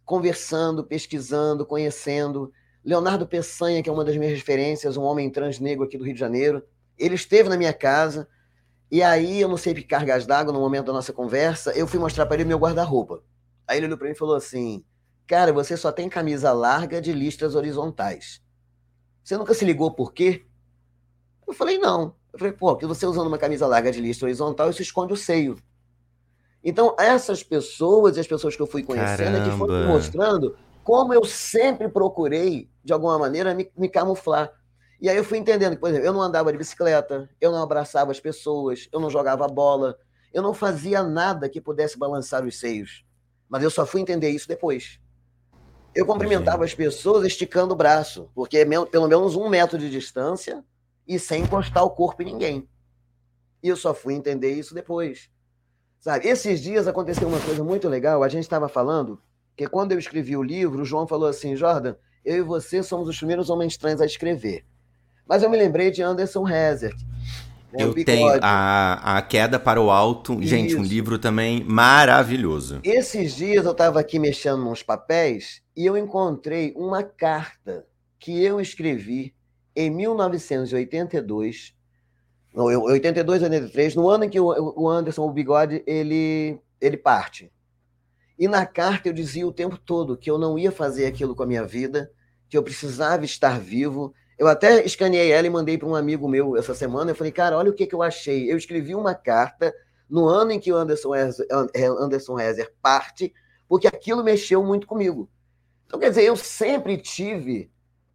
conversando, 0.05 0.85
pesquisando, 0.85 1.67
conhecendo. 1.67 2.53
Leonardo 2.85 3.27
Peçanha, 3.27 3.83
que 3.83 3.89
é 3.89 3.93
uma 3.93 4.05
das 4.05 4.17
minhas 4.17 4.35
referências, 4.35 4.97
um 4.97 5.03
homem 5.03 5.29
trans 5.31 5.59
negro 5.59 5.85
aqui 5.85 5.99
do 5.99 6.05
Rio 6.05 6.15
de 6.15 6.21
Janeiro, 6.21 6.63
ele 6.97 7.17
esteve 7.17 7.49
na 7.49 7.57
minha 7.57 7.73
casa, 7.73 8.29
e 8.91 9.03
aí, 9.03 9.41
eu 9.41 9.49
não 9.49 9.57
sei 9.57 9.75
que 9.75 9.83
cargas 9.83 10.27
d'água, 10.27 10.53
no 10.53 10.61
momento 10.61 10.87
da 10.87 10.93
nossa 10.93 11.13
conversa, 11.13 11.73
eu 11.73 11.89
fui 11.89 11.99
mostrar 11.99 12.25
para 12.25 12.37
ele 12.37 12.45
meu 12.45 12.59
guarda-roupa. 12.59 13.21
Aí 13.67 13.79
ele 13.79 13.87
olhou 13.87 13.99
para 13.99 14.07
mim 14.07 14.13
e 14.13 14.19
falou 14.19 14.37
assim: 14.37 14.85
Cara, 15.27 15.53
você 15.53 15.77
só 15.77 15.91
tem 15.91 16.09
camisa 16.09 16.53
larga 16.53 17.01
de 17.01 17.13
listras 17.13 17.57
horizontais. 17.57 18.41
Você 19.25 19.37
nunca 19.37 19.55
se 19.55 19.65
ligou 19.65 19.91
por 19.91 20.13
quê? 20.13 20.47
Eu 21.47 21.53
falei: 21.53 21.79
Não. 21.79 22.15
Eu 22.33 22.39
falei: 22.39 22.53
Pô, 22.53 22.75
porque 22.75 22.87
você 22.87 23.05
usando 23.07 23.27
uma 23.27 23.39
camisa 23.39 23.67
larga 23.67 23.91
de 23.91 24.01
listra 24.01 24.27
horizontal, 24.27 24.71
isso 24.71 24.83
esconde 24.83 25.13
o 25.13 25.17
seio. 25.17 25.57
Então, 26.63 26.95
essas 26.99 27.43
pessoas 27.43 28.17
e 28.17 28.21
as 28.21 28.27
pessoas 28.27 28.57
que 28.57 28.63
eu 28.63 28.67
fui 28.67 28.83
conhecendo 28.83 29.33
Caramba. 29.33 29.47
é 29.47 29.51
que 29.51 29.57
foram 29.57 29.75
me 29.81 29.87
mostrando 29.87 30.57
como 30.87 31.13
eu 31.13 31.25
sempre 31.25 31.89
procurei, 31.89 32.71
de 32.85 32.93
alguma 32.93 33.19
maneira, 33.19 33.53
me, 33.53 33.69
me 33.77 33.89
camuflar. 33.89 34.53
E 35.01 35.09
aí 35.09 35.17
eu 35.17 35.25
fui 35.25 35.37
entendendo 35.37 35.75
que, 35.75 35.81
por 35.81 35.91
exemplo, 35.91 36.07
eu 36.07 36.13
não 36.13 36.23
andava 36.23 36.53
de 36.53 36.59
bicicleta, 36.59 37.29
eu 37.41 37.51
não 37.51 37.61
abraçava 37.61 38.13
as 38.13 38.21
pessoas, 38.21 38.89
eu 38.93 39.01
não 39.01 39.11
jogava 39.11 39.49
bola, 39.49 39.99
eu 40.33 40.43
não 40.43 40.55
fazia 40.55 41.03
nada 41.03 41.49
que 41.49 41.61
pudesse 41.61 41.99
balançar 41.99 42.45
os 42.45 42.59
seios. 42.59 43.05
Mas 43.49 43.65
eu 43.65 43.71
só 43.71 43.85
fui 43.85 44.01
entender 44.01 44.31
isso 44.31 44.47
depois. 44.47 45.01
Eu 45.93 46.07
cumprimentava 46.07 46.65
as 46.65 46.75
pessoas 46.75 47.27
esticando 47.27 47.75
o 47.75 47.77
braço, 47.77 48.31
porque 48.35 48.59
é 48.59 48.65
pelo 48.87 49.09
menos 49.09 49.35
um 49.35 49.49
metro 49.49 49.79
de 49.79 49.91
distância 49.91 50.65
e 51.07 51.19
sem 51.19 51.43
encostar 51.43 51.83
o 51.83 51.91
corpo 51.91 52.23
em 52.23 52.27
ninguém. 52.27 52.69
E 53.63 53.69
eu 53.69 53.77
só 53.77 53.93
fui 53.93 54.15
entender 54.15 54.53
isso 54.53 54.75
depois. 54.75 55.31
Sabe, 56.07 56.29
esses 56.29 56.63
dias 56.63 56.87
aconteceu 56.87 57.27
uma 57.27 57.41
coisa 57.41 57.65
muito 57.65 57.89
legal. 57.89 58.23
A 58.23 58.29
gente 58.29 58.45
estava 58.45 58.69
falando 58.69 59.19
que 59.57 59.67
quando 59.67 59.91
eu 59.91 59.99
escrevi 59.99 60.37
o 60.37 60.43
livro, 60.43 60.83
o 60.83 60.85
João 60.85 61.05
falou 61.05 61.29
assim: 61.29 61.57
Jordan, 61.57 61.97
eu 62.25 62.37
e 62.37 62.43
você 62.43 62.81
somos 62.81 63.09
os 63.09 63.17
primeiros 63.17 63.51
homens 63.51 63.77
trans 63.77 64.01
a 64.01 64.07
escrever. 64.07 64.65
Mas 65.29 65.43
eu 65.43 65.51
me 65.51 65.57
lembrei 65.57 65.91
de 65.91 66.03
Anderson 66.03 66.47
Hazard. 66.47 66.95
Né, 67.73 67.83
eu 67.83 67.93
tenho 68.05 68.29
a, 68.41 69.17
a 69.17 69.23
Queda 69.23 69.59
para 69.59 69.81
o 69.81 69.91
Alto. 69.91 70.35
Isso. 70.35 70.45
Gente, 70.45 70.77
um 70.77 70.83
livro 70.85 71.19
também 71.19 71.65
maravilhoso. 71.65 72.79
Esses 72.85 73.35
dias 73.35 73.65
eu 73.65 73.73
estava 73.73 73.99
aqui 73.99 74.21
mexendo 74.21 74.63
nos 74.63 74.85
papéis 74.85 75.61
e 75.77 75.85
eu 75.85 75.97
encontrei 75.97 76.73
uma 76.77 77.03
carta 77.03 77.85
que 78.21 78.45
eu 78.45 78.61
escrevi 78.61 79.35
em 79.75 79.91
1982, 79.91 81.75
82, 82.65 83.43
83, 83.43 83.95
no 83.95 84.09
ano 84.09 84.25
em 84.25 84.31
que 84.31 84.41
o 84.41 84.89
Anderson, 84.89 85.27
o 85.27 85.33
Bigode, 85.33 85.83
ele, 85.87 86.59
ele 86.81 86.97
parte. 86.97 87.53
E 88.39 88.49
na 88.49 88.65
carta 88.65 89.09
eu 89.09 89.13
dizia 89.13 89.47
o 89.47 89.53
tempo 89.53 89.79
todo 89.79 90.17
que 90.17 90.31
eu 90.31 90.39
não 90.39 90.59
ia 90.59 90.73
fazer 90.73 91.07
aquilo 91.07 91.35
com 91.35 91.43
a 91.43 91.47
minha 91.47 91.65
vida, 91.65 92.11
que 92.49 92.57
eu 92.57 92.63
precisava 92.63 93.25
estar 93.25 93.61
vivo, 93.61 94.15
eu 94.39 94.47
até 94.47 94.85
escaneei 94.85 95.33
ela 95.33 95.47
e 95.47 95.51
mandei 95.51 95.79
para 95.79 95.89
um 95.89 95.95
amigo 95.95 96.29
meu 96.29 96.57
essa 96.57 96.75
semana. 96.75 97.11
Eu 97.11 97.15
falei, 97.15 97.33
cara, 97.33 97.57
olha 97.57 97.71
o 97.71 97.75
que, 97.75 97.87
que 97.87 97.95
eu 97.95 98.03
achei. 98.03 98.51
Eu 98.51 98.57
escrevi 98.57 98.95
uma 98.95 99.15
carta 99.15 99.75
no 100.09 100.27
ano 100.27 100.53
em 100.53 100.61
que 100.61 100.73
o 100.73 100.77
Anderson 100.77 101.11
Rezer, 101.11 101.47
Anderson 101.75 102.35
Rezer 102.35 102.73
parte, 102.83 103.33
porque 103.69 103.87
aquilo 103.87 104.23
mexeu 104.23 104.63
muito 104.63 104.87
comigo. 104.87 105.29
Então, 105.87 105.99
quer 105.99 106.11
dizer, 106.11 106.25
eu 106.25 106.37
sempre 106.37 106.97
tive. 106.99 107.71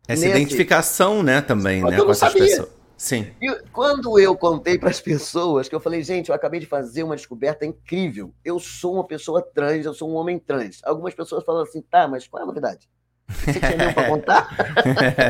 Essa 0.08 0.26
nesse... 0.26 0.38
identificação, 0.38 1.24
né, 1.24 1.42
também, 1.42 1.84
né, 1.84 1.98
com 1.98 2.12
essas 2.12 2.34
pessoas. 2.34 2.81
Sim. 3.02 3.32
E 3.42 3.52
quando 3.74 4.20
eu 4.20 4.38
contei 4.38 4.78
para 4.78 4.92
as 4.92 5.02
pessoas 5.02 5.68
que 5.68 5.74
eu 5.74 5.80
falei, 5.80 6.04
gente, 6.04 6.30
eu 6.30 6.36
acabei 6.36 6.60
de 6.60 6.68
fazer 6.68 7.02
uma 7.02 7.16
descoberta 7.16 7.66
incrível. 7.66 8.32
Eu 8.46 8.60
sou 8.60 8.94
uma 8.94 9.04
pessoa 9.04 9.42
trans, 9.42 9.88
eu 9.88 9.94
sou 9.96 10.12
um 10.12 10.14
homem 10.14 10.38
trans. 10.38 10.82
Algumas 10.84 11.16
pessoas 11.16 11.44
falam 11.44 11.64
assim, 11.64 11.82
tá, 11.82 12.08
mas 12.08 12.28
qual 12.28 12.42
é 12.42 12.44
a 12.44 12.46
novidade? 12.46 12.88
Você 13.28 13.54
tinha 13.54 13.92
para 13.92 14.08
contar? 14.08 14.56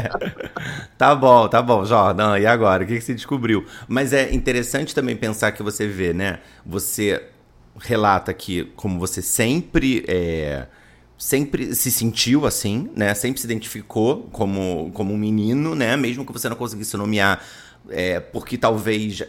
tá 0.99 1.15
bom, 1.15 1.47
tá 1.47 1.62
bom, 1.62 1.86
Jordan. 1.86 2.39
E 2.39 2.45
agora? 2.45 2.84
O 2.84 2.86
que, 2.86 2.95
que 2.95 3.01
você 3.01 3.13
descobriu? 3.13 3.65
Mas 3.88 4.12
é 4.12 4.34
interessante 4.34 4.93
também 4.93 5.15
pensar 5.15 5.53
que 5.53 5.63
você 5.63 5.88
vê, 5.88 6.12
né? 6.12 6.41
Você 6.65 7.25
relata 7.79 8.34
que 8.34 8.65
como 8.75 8.99
você 8.99 9.21
sempre 9.21 10.03
é, 10.10 10.67
sempre 11.21 11.75
se 11.75 11.91
sentiu 11.91 12.47
assim, 12.47 12.89
né? 12.95 13.13
Sempre 13.13 13.39
se 13.39 13.45
identificou 13.45 14.27
como, 14.31 14.89
como 14.91 15.13
um 15.13 15.17
menino, 15.17 15.75
né? 15.75 15.95
Mesmo 15.95 16.25
que 16.25 16.34
você 16.34 16.49
não 16.49 16.55
conseguisse 16.55 16.97
nomear, 16.97 17.45
é, 17.89 18.19
porque 18.19 18.57
talvez 18.57 19.21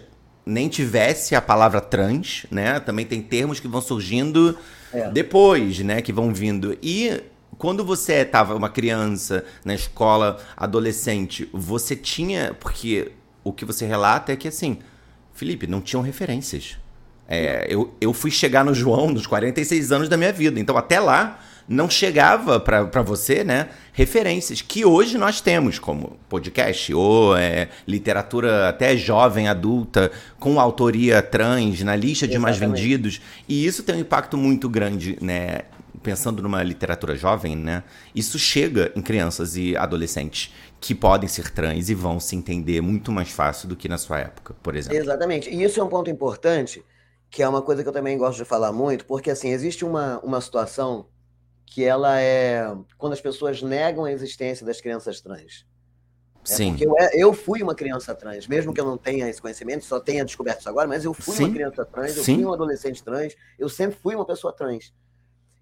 nem 0.47 0.71
tivesse 0.71 1.35
a 1.35 1.43
palavra 1.43 1.83
trans, 1.83 2.47
né? 2.51 2.81
Também 2.81 3.05
tem 3.05 3.21
termos 3.21 3.61
que 3.61 3.69
vão 3.69 3.83
surgindo 3.83 4.57
é. 4.91 5.11
depois, 5.11 5.81
né? 5.81 6.01
Que 6.01 6.15
vão 6.15 6.33
vindo. 6.33 6.79
E 6.83 7.23
quando 7.59 7.85
você 7.85 8.15
estava 8.23 8.55
uma 8.55 8.71
criança 8.71 9.45
na 9.63 9.75
escola, 9.75 10.39
adolescente, 10.57 11.47
você 11.53 11.95
tinha. 11.95 12.55
Porque 12.59 13.13
o 13.45 13.53
que 13.53 13.67
você 13.67 13.85
relata 13.85 14.33
é 14.33 14.37
que 14.37 14.49
assim, 14.49 14.79
Felipe, 15.35 15.67
não 15.67 15.83
tinham 15.83 16.01
referências. 16.01 16.79
É, 17.29 17.67
eu, 17.69 17.95
eu 18.01 18.15
fui 18.15 18.31
chegar 18.31 18.65
no 18.65 18.73
João 18.73 19.11
nos 19.11 19.27
46 19.27 19.93
anos 19.93 20.09
da 20.09 20.17
minha 20.17 20.33
vida. 20.33 20.59
Então, 20.59 20.79
até 20.79 20.99
lá, 20.99 21.39
não 21.69 21.89
chegava 21.89 22.59
para 22.61 23.03
você, 23.03 23.45
né? 23.45 23.69
Referências 23.93 24.63
que 24.63 24.85
hoje 24.85 25.19
nós 25.19 25.41
temos, 25.41 25.79
como 25.79 26.19
podcast 26.29 26.93
ou 26.95 27.37
é, 27.37 27.69
literatura 27.87 28.69
até 28.69 28.97
jovem, 28.97 29.49
adulta, 29.49 30.11
com 30.39 30.59
autoria 30.59 31.23
trans 31.23 31.83
na 31.83 31.95
lista 31.95 32.27
de 32.27 32.35
Exatamente. 32.35 32.61
mais 32.61 32.73
vendidos. 32.73 33.21
E 33.49 33.67
isso 33.67 33.83
tem 33.83 33.97
um 33.97 34.01
impacto 34.01 34.37
muito 34.37 34.69
grande, 34.69 35.19
né? 35.21 35.63
pensando 36.03 36.43
numa 36.43 36.63
literatura 36.63 37.15
jovem, 37.15 37.57
né? 37.57 37.85
Isso 38.15 38.39
chega 38.39 38.93
em 38.97 39.01
crianças 39.01 39.57
e 39.57 39.77
adolescentes 39.77 40.53
que 40.81 40.95
podem 40.95 41.29
ser 41.29 41.51
trans 41.51 41.89
e 41.89 41.95
vão 41.95 42.19
se 42.19 42.35
entender 42.35 42.81
muito 42.81 43.13
mais 43.13 43.31
fácil 43.31 43.69
do 43.69 43.77
que 43.77 43.89
na 43.89 43.97
sua 43.97 44.19
época, 44.19 44.55
por 44.63 44.75
exemplo. 44.75 44.99
Exatamente. 44.99 45.49
E 45.49 45.63
isso 45.63 45.79
é 45.79 45.85
um 45.85 45.89
ponto 45.89 46.11
importante, 46.11 46.85
que 47.31 47.43
é 47.43 47.49
uma 47.49 47.63
coisa 47.63 47.83
que 47.83 47.89
eu 47.89 47.93
também 47.93 48.19
gosto 48.19 48.39
de 48.39 48.45
falar 48.45 48.73
muito, 48.73 49.05
porque 49.07 49.31
assim, 49.31 49.51
existe 49.51 49.85
uma, 49.85 50.19
uma 50.21 50.41
situação 50.41 51.07
que 51.73 51.83
ela 51.83 52.21
é 52.21 52.67
quando 52.99 53.15
as 53.15 53.21
pessoas 53.21 53.63
negam 53.63 54.05
a 54.05 54.13
existência 54.13 54.65
das 54.67 54.79
crianças 54.79 55.23
trans. 55.23 55.67
É 56.45 56.55
Sim. 56.55 56.71
Porque 56.71 56.87
eu, 56.87 56.95
é, 56.99 57.11
eu, 57.15 57.33
fui 57.33 57.63
uma 57.63 57.75
criança 57.75 58.15
trans, 58.15 58.47
mesmo 58.47 58.75
que 58.75 58.81
eu 58.81 58.85
não 58.85 58.99
tenha 58.99 59.27
esse 59.27 59.41
conhecimento, 59.41 59.85
só 59.85 59.99
tenha 59.99 60.23
descoberto 60.23 60.61
isso 60.61 60.69
agora, 60.69 60.87
mas 60.87 61.03
eu 61.05 61.15
fui 61.15 61.35
Sim. 61.35 61.45
uma 61.45 61.53
criança 61.55 61.85
trans, 61.87 62.17
eu 62.17 62.25
Sim. 62.25 62.35
fui 62.35 62.45
um 62.45 62.53
adolescente 62.53 63.03
trans, 63.03 63.35
eu 63.59 63.71
sempre 63.71 63.99
fui 63.99 64.15
uma 64.15 64.27
pessoa 64.27 64.53
trans. 64.53 64.93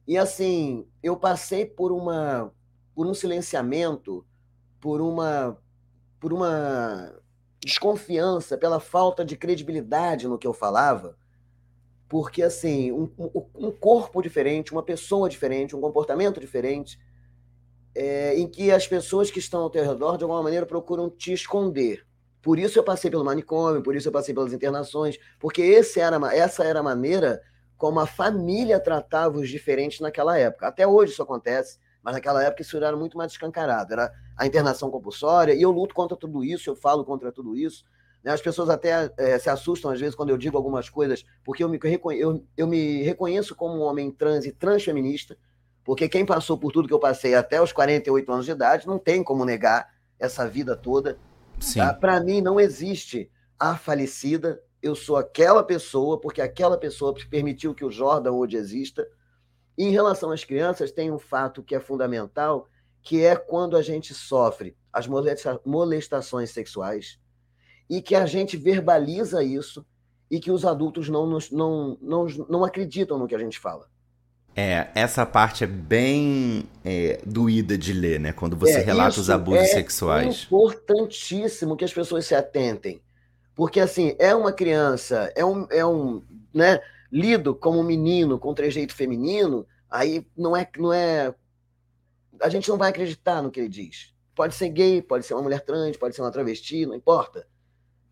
E 0.05 0.19
assim, 0.19 0.85
eu 1.01 1.17
passei 1.17 1.65
por 1.65 1.93
uma 1.93 2.53
por 2.93 3.07
um 3.07 3.15
silenciamento, 3.15 4.27
por 4.81 5.01
uma 5.01 5.57
por 6.19 6.33
uma 6.33 7.15
desconfiança, 7.65 8.59
pela 8.59 8.81
falta 8.81 9.25
de 9.25 9.37
credibilidade 9.37 10.27
no 10.27 10.39
que 10.39 10.47
eu 10.47 10.53
falava, 10.53 11.17
porque 12.11 12.43
assim, 12.43 12.91
um, 12.91 13.09
um 13.55 13.71
corpo 13.71 14.21
diferente, 14.21 14.73
uma 14.73 14.83
pessoa 14.83 15.29
diferente, 15.29 15.77
um 15.77 15.81
comportamento 15.81 16.41
diferente, 16.41 16.99
é, 17.95 18.37
em 18.37 18.49
que 18.49 18.73
as 18.73 18.85
pessoas 18.85 19.31
que 19.31 19.39
estão 19.39 19.63
ao 19.63 19.71
teu 19.71 19.85
redor, 19.85 20.19
de 20.19 20.25
alguma 20.25 20.43
maneira, 20.43 20.67
procuram 20.67 21.09
te 21.09 21.33
esconder. 21.33 22.05
Por 22.43 22.59
isso 22.59 22.77
eu 22.77 22.83
passei 22.83 23.09
pelo 23.13 23.25
manicômio, 23.25 23.81
por 23.81 23.95
isso 23.95 24.09
eu 24.09 24.13
passei 24.13 24.35
pelas 24.35 24.53
internações, 24.53 25.19
porque 25.39 25.63
esse 25.63 26.01
era, 26.01 26.19
essa 26.35 26.65
era 26.65 26.81
a 26.81 26.83
maneira 26.83 27.41
como 27.77 28.01
a 28.01 28.07
família 28.07 28.81
tratava 28.81 29.39
os 29.39 29.49
diferentes 29.49 30.01
naquela 30.01 30.37
época. 30.37 30.67
Até 30.67 30.85
hoje 30.85 31.13
isso 31.13 31.23
acontece, 31.23 31.79
mas 32.03 32.15
naquela 32.15 32.43
época 32.43 32.63
isso 32.63 32.77
era 32.77 32.97
muito 32.97 33.17
mais 33.17 33.31
escancarado. 33.31 33.93
Era 33.93 34.13
a 34.37 34.45
internação 34.45 34.91
compulsória, 34.91 35.55
e 35.55 35.63
eu 35.63 35.71
luto 35.71 35.95
contra 35.95 36.17
tudo 36.17 36.43
isso, 36.43 36.69
eu 36.69 36.75
falo 36.75 37.05
contra 37.05 37.31
tudo 37.31 37.57
isso. 37.57 37.85
Né? 38.23 38.33
As 38.33 38.41
pessoas 38.41 38.69
até 38.69 39.11
é, 39.17 39.39
se 39.39 39.49
assustam 39.49 39.91
às 39.91 40.01
vezes 40.01 40.15
quando 40.15 40.31
eu 40.31 40.39
digo 40.39 40.57
algumas 40.57 40.89
coisas, 40.89 41.25
porque 41.45 41.65
eu 41.65 41.69
me, 41.69 41.79
eu, 42.19 42.45
eu 42.57 42.67
me 42.67 43.03
reconheço 43.03 43.55
como 43.55 43.75
um 43.75 43.83
homem 43.83 44.11
trans 44.11 44.45
e 44.45 44.53
transfeminista, 44.53 45.37
porque 45.85 46.09
quem 46.09 46.27
passou 46.27 46.59
por 46.59 46.73
tudo 46.73 46.87
que 46.87 46.95
eu 46.95 47.01
passei 47.01 47.35
até 47.35 47.61
os 47.61 47.73
48 47.73 48.33
anos 48.33 48.45
de 48.45 48.53
idade 48.53 48.87
não 48.87 48.99
tem 48.99 49.25
como 49.25 49.45
negar 49.45 49.89
essa 50.19 50.47
vida 50.47 50.77
toda. 50.77 51.19
Tá? 51.75 51.95
Para 51.95 52.21
mim, 52.21 52.41
não 52.41 52.61
existe 52.61 53.31
a 53.59 53.77
falecida. 53.77 54.63
Eu 54.83 54.95
sou 54.95 55.17
aquela 55.17 55.63
pessoa, 55.63 56.21
porque 56.21 56.41
aquela 56.41 56.79
pessoa 56.79 57.15
permitiu 57.29 57.75
que 57.75 57.85
o 57.85 57.91
Jordan 57.91 58.33
hoje 58.33 58.57
exista. 58.57 59.07
E 59.77 59.85
em 59.85 59.91
relação 59.91 60.31
às 60.31 60.45
crianças, 60.45 60.93
tem 60.93 61.11
um 61.11 61.19
fato 61.19 61.63
que 61.63 61.75
é 61.75 61.81
fundamental, 61.81 62.69
que 63.03 63.25
é 63.25 63.35
quando 63.35 63.77
a 63.77 63.83
gente 63.83 64.15
sofre 64.15 64.77
as 64.93 65.07
molestações 65.65 66.51
sexuais 66.51 67.19
e 67.91 68.01
que 68.01 68.15
a 68.15 68.25
gente 68.25 68.57
verbaliza 68.57 69.43
isso 69.43 69.85
e 70.31 70.39
que 70.39 70.53
os 70.53 70.65
adultos 70.65 71.09
não, 71.09 71.27
nos, 71.27 71.51
não, 71.51 71.99
não, 72.01 72.27
não 72.49 72.65
acreditam 72.65 73.19
no 73.19 73.27
que 73.27 73.35
a 73.35 73.39
gente 73.39 73.59
fala. 73.59 73.89
É, 74.55 74.89
essa 74.95 75.27
parte 75.27 75.65
é 75.65 75.67
bem 75.67 76.69
é, 76.85 77.21
doída 77.27 77.77
de 77.77 77.93
ler, 77.93 78.21
né? 78.21 78.33
Quando 78.33 78.57
você 78.57 78.79
é, 78.79 78.79
relata 78.79 79.19
os 79.19 79.29
abusos 79.29 79.65
é 79.65 79.67
sexuais. 79.67 80.27
É 80.27 80.45
importantíssimo 80.45 81.77
que 81.77 81.85
as 81.85 81.93
pessoas 81.93 82.27
se 82.27 82.35
atentem. 82.35 83.03
Porque, 83.57 83.81
assim, 83.81 84.15
é 84.21 84.35
uma 84.35 84.53
criança, 84.53 85.33
é 85.35 85.45
um, 85.45 85.67
é 85.71 85.85
um 85.85 86.23
né, 86.55 86.81
lido 87.11 87.55
como 87.55 87.81
um 87.81 87.85
menino 87.85 88.39
com 88.39 88.55
trejeito 88.55 88.95
feminino, 88.95 89.67
aí 89.91 90.25
não 90.37 90.57
é, 90.57 90.69
não 90.79 90.93
é. 90.93 91.35
A 92.41 92.49
gente 92.49 92.69
não 92.69 92.79
vai 92.79 92.91
acreditar 92.91 93.43
no 93.43 93.51
que 93.51 93.59
ele 93.59 93.69
diz. 93.69 94.15
Pode 94.35 94.55
ser 94.55 94.69
gay, 94.69 95.03
pode 95.03 95.27
ser 95.27 95.35
uma 95.35 95.43
mulher 95.43 95.61
trans, 95.61 95.97
pode 95.97 96.15
ser 96.15 96.23
uma 96.23 96.31
travesti, 96.31 96.87
não 96.87 96.95
importa. 96.95 97.47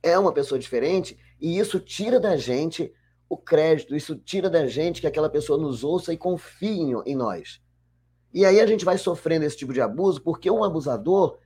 É 0.03 0.19
uma 0.19 0.33
pessoa 0.33 0.59
diferente 0.59 1.19
e 1.41 1.59
isso 1.59 1.81
tira 1.81 2.19
da 2.21 2.37
gente 2.37 2.93
o 3.29 3.37
crédito, 3.37 3.95
isso 3.95 4.17
tira 4.17 4.49
da 4.49 4.67
gente 4.67 5.01
que 5.01 5.07
aquela 5.07 5.29
pessoa 5.29 5.59
nos 5.59 5.85
ouça 5.85 6.13
e 6.13 6.17
confie 6.17 6.95
em 7.05 7.15
nós. 7.15 7.61
E 8.33 8.45
aí 8.45 8.61
a 8.61 8.67
gente 8.67 8.85
vai 8.85 8.97
sofrendo 8.97 9.45
esse 9.45 9.57
tipo 9.57 9.73
de 9.73 9.81
abuso 9.81 10.23
porque 10.23 10.51
um 10.51 10.65
abusador, 10.65 11.39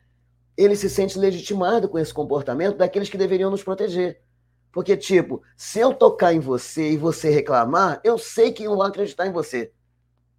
ele 0.56 0.76
se 0.76 0.88
sente 0.88 1.18
legitimado 1.18 1.88
com 1.88 1.98
esse 1.98 2.12
comportamento 2.12 2.76
daqueles 2.76 3.08
que 3.08 3.18
deveriam 3.18 3.50
nos 3.50 3.62
proteger. 3.62 4.20
Porque, 4.72 4.96
tipo, 4.96 5.42
se 5.56 5.80
eu 5.80 5.92
tocar 5.92 6.32
em 6.32 6.40
você 6.40 6.92
e 6.92 6.96
você 6.96 7.30
reclamar, 7.30 8.00
eu 8.02 8.16
sei 8.16 8.52
que 8.52 8.64
não 8.64 8.76
vão 8.76 8.86
acreditar 8.86 9.26
em 9.26 9.32
você. 9.32 9.72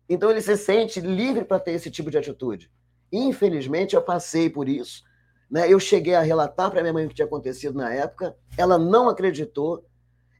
Então 0.10 0.30
ele 0.30 0.42
se 0.42 0.58
sente 0.58 1.00
livre 1.00 1.46
para 1.46 1.60
ter 1.60 1.72
esse 1.72 1.90
tipo 1.92 2.10
de 2.10 2.18
atitude. 2.18 2.70
Infelizmente, 3.12 3.96
eu 3.96 4.02
passei 4.02 4.50
por 4.50 4.68
isso. 4.68 5.04
Né? 5.50 5.72
Eu 5.72 5.80
cheguei 5.80 6.16
a 6.16 6.22
relatar 6.22 6.72
para 6.72 6.82
minha 6.82 6.94
mãe 6.94 7.06
o 7.06 7.10
que 7.10 7.16
tinha 7.16 7.26
acontecido 7.26 7.78
na 7.78 7.94
época, 7.94 8.36
ela 8.58 8.78
não 8.78 9.10
acreditou, 9.10 9.86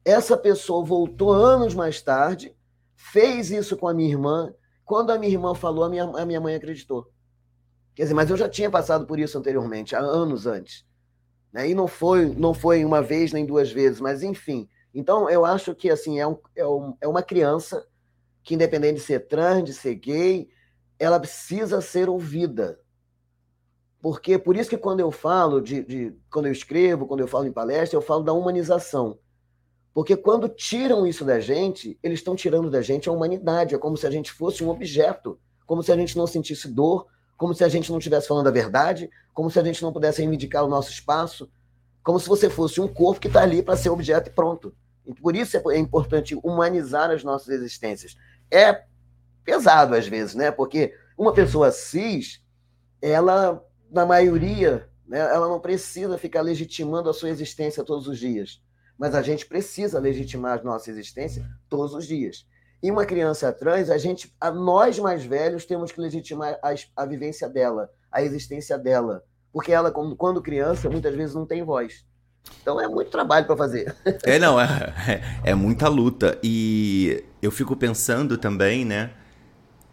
essa 0.06 0.36
pessoa 0.38 0.84
voltou 0.84 1.32
anos 1.32 1.74
mais 1.74 2.02
tarde, 2.02 2.56
fez 2.96 3.52
isso 3.52 3.78
com 3.78 3.88
a 3.88 3.94
minha 3.94 4.10
irmã. 4.10 4.54
Quando 4.84 5.12
a 5.12 5.18
minha 5.18 5.32
irmã 5.32 5.56
falou, 5.56 5.84
a 5.86 5.90
minha, 5.90 6.04
a 6.04 6.26
minha 6.26 6.42
mãe 6.42 6.56
acreditou. 6.56 7.10
Quer 7.96 8.04
dizer, 8.04 8.14
mas 8.14 8.30
eu 8.30 8.38
já 8.38 8.50
tinha 8.50 8.70
passado 8.70 9.06
por 9.06 9.20
isso 9.20 9.38
anteriormente, 9.38 9.96
há 9.96 10.00
anos 10.00 10.46
antes. 10.46 10.86
Né? 11.54 11.70
E 11.70 11.76
não 11.76 11.88
foi, 11.88 12.26
não 12.26 12.54
foi 12.54 12.84
uma 12.84 13.02
vez 13.02 13.32
nem 13.32 13.46
duas 13.46 13.72
vezes, 13.72 14.02
mas 14.02 14.24
enfim. 14.24 14.68
Então, 14.94 15.30
eu 15.30 15.46
acho 15.46 15.76
que 15.76 15.90
assim 15.90 16.20
é, 16.20 16.28
um, 16.28 16.38
é, 16.56 16.66
um, 16.66 16.98
é 17.02 17.08
uma 17.08 17.22
criança 17.22 17.86
que, 18.44 18.56
independente 18.56 18.96
de 18.96 19.06
ser 19.06 19.28
trans, 19.28 19.64
de 19.64 19.74
ser 19.74 19.96
gay, 19.96 20.50
ela 21.00 21.20
precisa 21.20 21.82
ser 21.82 22.10
ouvida. 22.10 22.80
Porque 24.04 24.38
por 24.38 24.58
isso 24.58 24.70
que 24.70 24.76
quando 24.76 25.00
eu 25.00 25.10
falo 25.12 25.62
de, 25.62 25.82
de, 25.82 26.14
quando 26.30 26.48
eu 26.48 26.52
escrevo, 26.52 27.08
quando 27.08 27.22
eu 27.22 27.28
falo 27.28 27.48
em 27.48 27.54
palestra, 27.54 27.96
eu 27.96 28.02
falo 28.02 28.22
da 28.22 28.34
humanização. 28.34 29.18
Porque 29.94 30.18
quando 30.18 30.50
tiram 30.50 31.08
isso 31.08 31.24
da 31.24 31.40
gente, 31.40 31.98
eles 32.04 32.20
estão 32.20 32.36
tirando 32.36 32.70
da 32.70 32.82
gente 32.82 33.08
a 33.08 33.14
humanidade. 33.14 33.74
É 33.74 33.78
como 33.78 33.96
se 33.96 34.06
a 34.06 34.12
gente 34.12 34.30
fosse 34.34 34.62
um 34.62 34.68
objeto, 34.68 35.40
como 35.66 35.82
se 35.82 35.90
a 35.90 35.96
gente 35.96 36.18
não 36.18 36.28
sentisse 36.28 36.68
dor, 36.68 37.08
como 37.38 37.56
se 37.56 37.64
a 37.64 37.70
gente 37.70 37.90
não 37.90 37.98
estivesse 37.98 38.28
falando 38.28 38.48
a 38.48 38.52
verdade, 38.52 39.10
como 39.34 39.50
se 39.50 39.58
a 39.58 39.64
gente 39.64 39.82
não 39.82 39.94
pudesse 39.94 40.20
reivindicar 40.20 40.66
o 40.66 40.70
nosso 40.70 40.92
espaço, 40.92 41.50
como 42.04 42.20
se 42.20 42.28
você 42.28 42.50
fosse 42.50 42.82
um 42.82 42.90
corpo 42.90 43.22
que 43.22 43.28
está 43.28 43.42
ali 43.42 43.64
para 43.64 43.78
ser 43.78 43.90
objeto 43.90 44.30
e 44.30 44.34
pronto. 44.34 44.76
Por 45.22 45.34
isso 45.34 45.56
é 45.72 45.78
importante 45.78 46.38
humanizar 46.44 47.10
as 47.10 47.24
nossas 47.24 47.48
existências. 47.48 48.18
É 48.52 48.84
pesado 49.46 49.96
às 49.96 50.06
vezes, 50.06 50.36
né? 50.36 50.52
Porque 50.52 50.94
uma 51.18 51.32
pessoa 51.32 51.72
cis, 51.72 52.44
ela, 53.02 53.64
na 53.94 54.06
maioria, 54.06 54.90
né, 55.08 55.20
ela 55.20 55.48
não 55.48 55.60
precisa 55.60 56.18
ficar 56.18 56.42
legitimando 56.42 57.10
a 57.10 57.14
sua 57.14 57.30
existência 57.30 57.84
todos 57.84 58.08
os 58.08 58.18
dias 58.18 58.62
mas 58.98 59.16
a 59.16 59.22
gente 59.22 59.46
precisa 59.46 60.00
legitimar 60.00 60.60
a 60.60 60.64
nossa 60.64 60.90
existência 60.90 61.46
todos 61.70 61.94
os 61.94 62.08
dias. 62.08 62.46
E 62.82 62.92
uma 62.92 63.06
criança 63.06 63.52
trans, 63.52 63.90
a 63.90 63.98
gente, 63.98 64.34
a 64.40 64.52
nós 64.52 65.00
mais 65.00 65.24
velhos, 65.24 65.66
temos 65.66 65.92
que 65.92 66.02
legitimar 66.02 66.60
a, 66.62 66.74
a 66.96 67.06
vivência 67.06 67.48
dela, 67.48 67.90
a 68.12 68.22
existência 68.22 68.78
dela, 68.78 69.24
porque 69.52 69.72
ela, 69.72 69.92
quando 69.92 70.42
criança, 70.42 70.90
muitas 70.90 71.16
vezes 71.16 71.34
não 71.34 71.46
tem 71.46 71.64
voz. 71.64 72.06
Então 72.62 72.80
é 72.80 72.88
muito 72.88 73.10
trabalho 73.10 73.46
para 73.46 73.56
fazer. 73.56 73.96
É, 74.24 74.38
não, 74.38 74.60
é, 74.60 74.94
é, 75.46 75.52
é 75.52 75.56
muita 75.56 75.88
luta. 75.88 76.38
E 76.44 77.24
eu 77.42 77.52
fico 77.52 77.76
pensando 77.76 78.38
também, 78.38 78.84
né? 78.84 79.12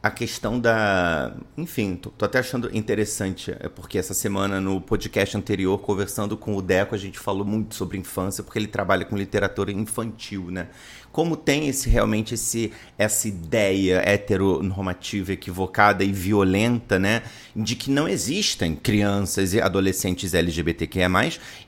A 0.03 0.11
questão 0.11 0.59
da. 0.59 1.35
Enfim, 1.59 1.95
tô, 1.95 2.09
tô, 2.11 2.25
até 2.25 2.39
achando 2.39 2.75
interessante, 2.75 3.55
é 3.61 3.69
porque 3.69 3.99
essa 3.99 4.15
semana 4.15 4.59
no 4.59 4.81
podcast 4.81 5.37
anterior, 5.37 5.79
conversando 5.79 6.39
com 6.39 6.57
o 6.57 6.63
Deco, 6.63 6.95
a 6.95 6.99
gente 6.99 7.19
falou 7.19 7.45
muito 7.45 7.75
sobre 7.75 7.99
infância, 7.99 8.43
porque 8.43 8.59
ele 8.59 8.67
trabalha 8.67 9.05
com 9.05 9.15
literatura 9.15 9.71
infantil, 9.71 10.51
né? 10.51 10.69
Como 11.13 11.37
tem 11.37 11.69
esse 11.69 11.91
realmente 11.91 12.35
esse, 12.35 12.73
essa 12.97 13.29
ideia 13.29 14.01
heteronormativa, 14.07 15.33
equivocada 15.33 16.03
e 16.03 16.13
violenta, 16.13 16.99
né? 16.99 17.23
De 17.55 17.77
que 17.77 17.91
não 17.91 18.09
existem 18.09 18.75
crianças 18.75 19.53
e 19.53 19.61
adolescentes 19.61 20.33
LGBTQIA, 20.33 21.11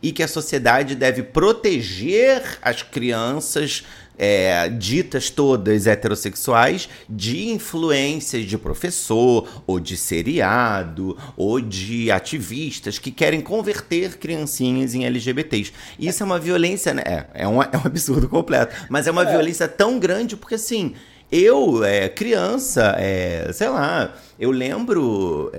e 0.02 0.10
que 0.10 0.22
a 0.22 0.28
sociedade 0.28 0.94
deve 0.94 1.22
proteger 1.22 2.58
as 2.62 2.82
crianças 2.82 3.84
é, 4.18 4.68
ditas 4.68 5.30
todas 5.30 5.86
heterossexuais 5.86 6.88
de 7.08 7.48
influências 7.48 8.44
de 8.44 8.56
professor, 8.58 9.48
ou 9.66 9.80
de 9.80 9.96
seriado, 9.96 11.16
ou 11.36 11.60
de 11.60 12.10
ativistas 12.10 12.98
que 12.98 13.10
querem 13.10 13.40
converter 13.40 14.18
criancinhas 14.18 14.94
em 14.94 15.04
LGBTs. 15.04 15.72
Isso 15.98 16.22
é 16.22 16.26
uma 16.26 16.38
violência, 16.38 16.94
né? 16.94 17.02
É, 17.04 17.26
é, 17.34 17.48
um, 17.48 17.62
é 17.62 17.76
um 17.76 17.86
absurdo 17.86 18.28
completo. 18.28 18.74
Mas 18.88 19.06
é 19.06 19.10
uma 19.10 19.22
é. 19.22 19.30
violência 19.30 19.66
tão 19.68 19.98
grande 19.98 20.36
porque, 20.36 20.54
assim, 20.54 20.94
eu, 21.30 21.82
é, 21.82 22.08
criança, 22.08 22.94
é, 22.98 23.50
sei 23.52 23.68
lá, 23.68 24.14
eu 24.38 24.50
lembro. 24.50 25.50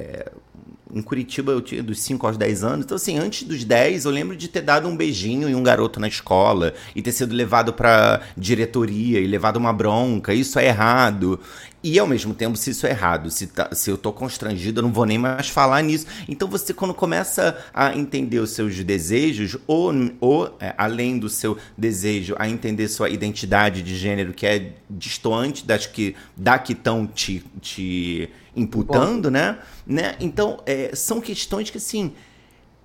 Em 0.94 1.02
Curitiba 1.02 1.52
eu 1.52 1.62
tinha 1.62 1.82
dos 1.82 2.00
5 2.02 2.28
aos 2.28 2.38
10 2.38 2.64
anos. 2.64 2.86
Então, 2.86 2.96
assim, 2.96 3.18
antes 3.18 3.44
dos 3.44 3.64
10, 3.64 4.06
eu 4.06 4.12
lembro 4.12 4.36
de 4.36 4.48
ter 4.48 4.62
dado 4.62 4.88
um 4.88 4.96
beijinho 4.96 5.50
em 5.50 5.56
um 5.56 5.64
garoto 5.64 6.00
na 6.00 6.08
escola 6.08 6.74
e 6.96 7.02
ter 7.02 7.12
sido 7.12 7.34
levado 7.34 7.74
pra 7.74 8.22
diretoria 8.38 9.20
e 9.20 9.26
levado 9.26 9.58
uma 9.58 9.74
bronca. 9.74 10.34
Isso 10.34 10.60
é 10.60 10.68
errado. 10.68 11.40
E 11.84 12.00
ao 12.00 12.08
mesmo 12.08 12.34
tempo, 12.34 12.56
se 12.56 12.70
isso 12.70 12.88
é 12.88 12.92
errado, 12.92 13.30
se, 13.30 13.48
tá, 13.48 13.70
se 13.74 13.90
eu 13.90 13.98
tô 13.98 14.14
constrangido, 14.14 14.80
eu 14.80 14.84
não 14.84 14.94
vou 14.94 15.06
nem 15.06 15.18
mais 15.18 15.50
falar 15.50 15.82
nisso. 15.82 16.06
Então 16.30 16.48
você, 16.48 16.74
quando 16.74 16.94
começa 16.94 17.58
a 17.74 17.94
entender 17.98 18.40
os 18.40 18.52
seus 18.52 18.82
desejos, 18.84 19.58
ou, 19.68 19.92
ou 20.22 20.56
é, 20.62 20.74
além 20.78 21.20
do 21.20 21.28
seu 21.28 21.58
desejo, 21.78 22.36
a 22.40 22.48
entender 22.48 22.88
sua 22.88 23.10
identidade 23.10 23.82
de 23.82 23.98
gênero, 23.98 24.32
que 24.32 24.46
é 24.46 24.72
distoante 24.90 25.66
das 25.66 25.86
que, 25.86 26.16
da 26.38 26.58
que 26.58 26.72
estão 26.72 27.06
te, 27.06 27.44
te 27.60 28.30
imputando, 28.56 29.32
né? 29.32 29.58
né? 29.86 30.16
Então, 30.20 30.62
é, 30.66 30.92
são 30.96 31.20
questões 31.20 31.70
que, 31.70 31.78
assim, 31.78 32.14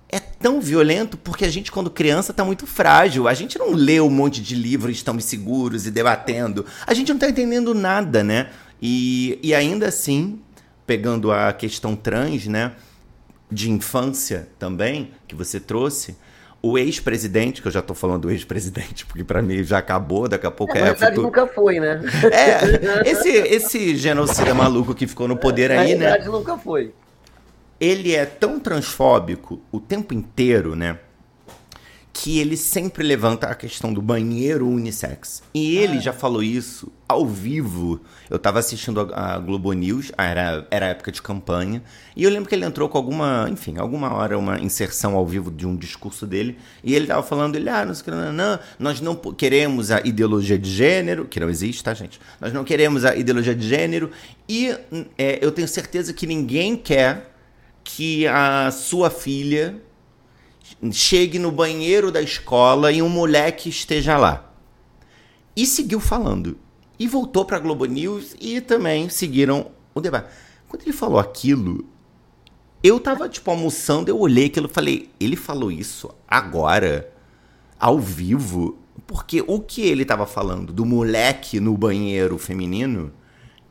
é 0.09 0.19
tão 0.19 0.59
violento 0.59 1.17
porque 1.17 1.45
a 1.45 1.49
gente, 1.49 1.71
quando 1.71 1.89
criança, 1.89 2.33
tá 2.33 2.43
muito 2.43 2.65
frágil. 2.65 3.27
A 3.27 3.33
gente 3.33 3.59
não 3.59 3.73
lê 3.73 4.01
um 4.01 4.09
monte 4.09 4.41
de 4.41 4.55
livros, 4.55 4.95
estamos 4.95 5.23
seguros 5.25 5.85
e 5.85 5.91
debatendo. 5.91 6.65
A 6.85 6.93
gente 6.93 7.11
não 7.11 7.19
tá 7.19 7.29
entendendo 7.29 7.75
nada, 7.75 8.23
né? 8.23 8.49
E, 8.81 9.39
e 9.43 9.53
ainda 9.53 9.87
assim, 9.87 10.39
pegando 10.87 11.31
a 11.31 11.53
questão 11.53 11.95
trans, 11.95 12.47
né? 12.47 12.73
De 13.51 13.69
infância 13.69 14.49
também, 14.57 15.11
que 15.27 15.35
você 15.35 15.59
trouxe, 15.59 16.15
o 16.61 16.77
ex-presidente, 16.77 17.61
que 17.61 17.67
eu 17.67 17.71
já 17.71 17.81
tô 17.81 17.93
falando 17.93 18.23
do 18.23 18.31
ex-presidente, 18.31 19.05
porque 19.05 19.23
para 19.23 19.41
mim 19.41 19.63
já 19.63 19.77
acabou, 19.77 20.27
daqui 20.27 20.45
a 20.45 20.51
pouco 20.51 20.75
é. 20.75 20.79
Na 20.79 20.85
verdade, 20.87 21.15
futuro... 21.15 21.27
nunca 21.27 21.47
foi, 21.47 21.79
né? 21.79 22.01
É, 22.31 23.09
esse, 23.09 23.29
esse 23.29 23.95
genocida 23.95 24.53
maluco 24.53 24.93
que 24.93 25.07
ficou 25.07 25.27
no 25.27 25.37
poder 25.37 25.71
aí, 25.71 25.95
né? 25.95 26.05
Na 26.05 26.11
verdade, 26.11 26.29
nunca 26.29 26.57
foi. 26.57 26.93
Ele 27.79 28.13
é 28.13 28.25
tão 28.25 28.59
transfóbico 28.59 29.61
o 29.71 29.79
tempo 29.79 30.13
inteiro, 30.13 30.75
né? 30.75 30.99
Que 32.21 32.37
ele 32.37 32.57
sempre 32.57 33.01
levanta 33.01 33.47
a 33.47 33.55
questão 33.55 33.93
do 33.93 34.01
banheiro 34.01 34.67
unissex. 34.67 35.41
E 35.53 35.77
ele 35.77 35.99
ah. 35.99 36.01
já 36.01 36.13
falou 36.13 36.43
isso 36.43 36.91
ao 37.07 37.25
vivo. 37.25 38.01
Eu 38.29 38.37
tava 38.37 38.59
assistindo 38.59 38.99
a, 38.99 39.35
a 39.35 39.39
Globo 39.39 39.71
News, 39.71 40.11
era, 40.17 40.67
era 40.69 40.87
época 40.87 41.13
de 41.13 41.21
campanha, 41.21 41.81
e 42.17 42.25
eu 42.25 42.29
lembro 42.29 42.49
que 42.49 42.53
ele 42.53 42.65
entrou 42.65 42.89
com 42.89 42.97
alguma, 42.97 43.47
enfim, 43.49 43.77
alguma 43.77 44.13
hora, 44.13 44.37
uma 44.37 44.59
inserção 44.59 45.15
ao 45.15 45.25
vivo 45.25 45.49
de 45.49 45.65
um 45.65 45.77
discurso 45.77 46.27
dele, 46.27 46.57
e 46.83 46.93
ele 46.93 47.07
tava 47.07 47.23
falando, 47.23 47.55
ele, 47.55 47.69
ah, 47.69 47.85
não, 47.85 47.93
não, 48.05 48.33
não, 48.33 48.59
nós 48.77 48.99
não 48.99 49.15
queremos 49.15 49.89
a 49.89 50.01
ideologia 50.01 50.59
de 50.59 50.69
gênero, 50.69 51.23
que 51.25 51.39
não 51.39 51.49
existe, 51.49 51.81
tá, 51.81 51.93
gente? 51.93 52.19
Nós 52.41 52.51
não 52.51 52.65
queremos 52.65 53.05
a 53.05 53.15
ideologia 53.15 53.55
de 53.55 53.65
gênero, 53.65 54.11
e 54.47 54.75
é, 55.17 55.39
eu 55.41 55.53
tenho 55.53 55.69
certeza 55.69 56.11
que 56.11 56.27
ninguém 56.27 56.75
quer 56.75 57.33
que 57.81 58.27
a 58.27 58.69
sua 58.71 59.09
filha 59.09 59.81
chegue 60.91 61.39
no 61.39 61.51
banheiro 61.51 62.11
da 62.11 62.21
escola 62.21 62.91
e 62.91 63.01
um 63.01 63.09
moleque 63.09 63.69
esteja 63.69 64.17
lá. 64.17 64.51
E 65.55 65.65
seguiu 65.65 65.99
falando. 65.99 66.57
E 66.97 67.07
voltou 67.07 67.45
para 67.45 67.57
a 67.57 67.59
Globo 67.59 67.85
News 67.85 68.35
e 68.39 68.59
também 68.61 69.09
seguiram 69.09 69.71
o 69.93 70.01
debate. 70.01 70.29
Quando 70.67 70.83
ele 70.83 70.93
falou 70.93 71.19
aquilo, 71.19 71.85
eu 72.83 72.99
tava, 72.99 73.27
tipo, 73.27 73.49
almoçando, 73.49 74.09
eu 74.09 74.19
olhei 74.19 74.45
aquilo 74.45 74.67
e 74.67 74.73
falei, 74.73 75.09
ele 75.19 75.35
falou 75.35 75.71
isso 75.71 76.09
agora, 76.27 77.11
ao 77.79 77.99
vivo? 77.99 78.77
Porque 79.07 79.43
o 79.47 79.59
que 79.59 79.81
ele 79.81 80.05
tava 80.05 80.25
falando 80.25 80.71
do 80.71 80.85
moleque 80.85 81.59
no 81.59 81.77
banheiro 81.77 82.37
feminino 82.37 83.11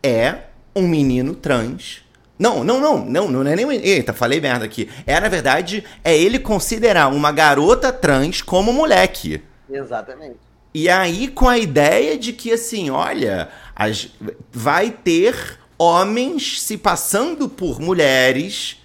é 0.03 0.45
um 0.75 0.87
menino 0.87 1.35
trans 1.35 2.03
não, 2.39 2.63
não, 2.63 2.81
não, 2.81 3.05
não, 3.05 3.29
não 3.29 3.51
é 3.51 3.57
nem. 3.57 3.71
Eita, 3.85 4.13
falei 4.13 4.41
merda 4.41 4.65
aqui. 4.65 4.89
É, 5.07 5.19
na 5.19 5.29
verdade, 5.29 5.85
é 6.05 6.17
ele 6.17 6.39
considerar 6.39 7.09
uma 7.09 7.33
garota 7.33 7.93
trans 7.93 8.41
como 8.41 8.73
moleque. 8.73 9.43
Exatamente. 9.69 10.37
E 10.73 10.89
aí, 10.89 11.29
com 11.29 11.49
a 11.49 11.59
ideia 11.59 12.17
de 12.17 12.33
que, 12.33 12.53
assim, 12.53 12.91
olha, 12.91 13.49
as, 13.75 14.09
vai 14.53 14.91
ter 14.91 15.59
homens 15.77 16.63
se 16.63 16.77
passando 16.77 17.49
por 17.49 17.81
mulheres 17.81 18.77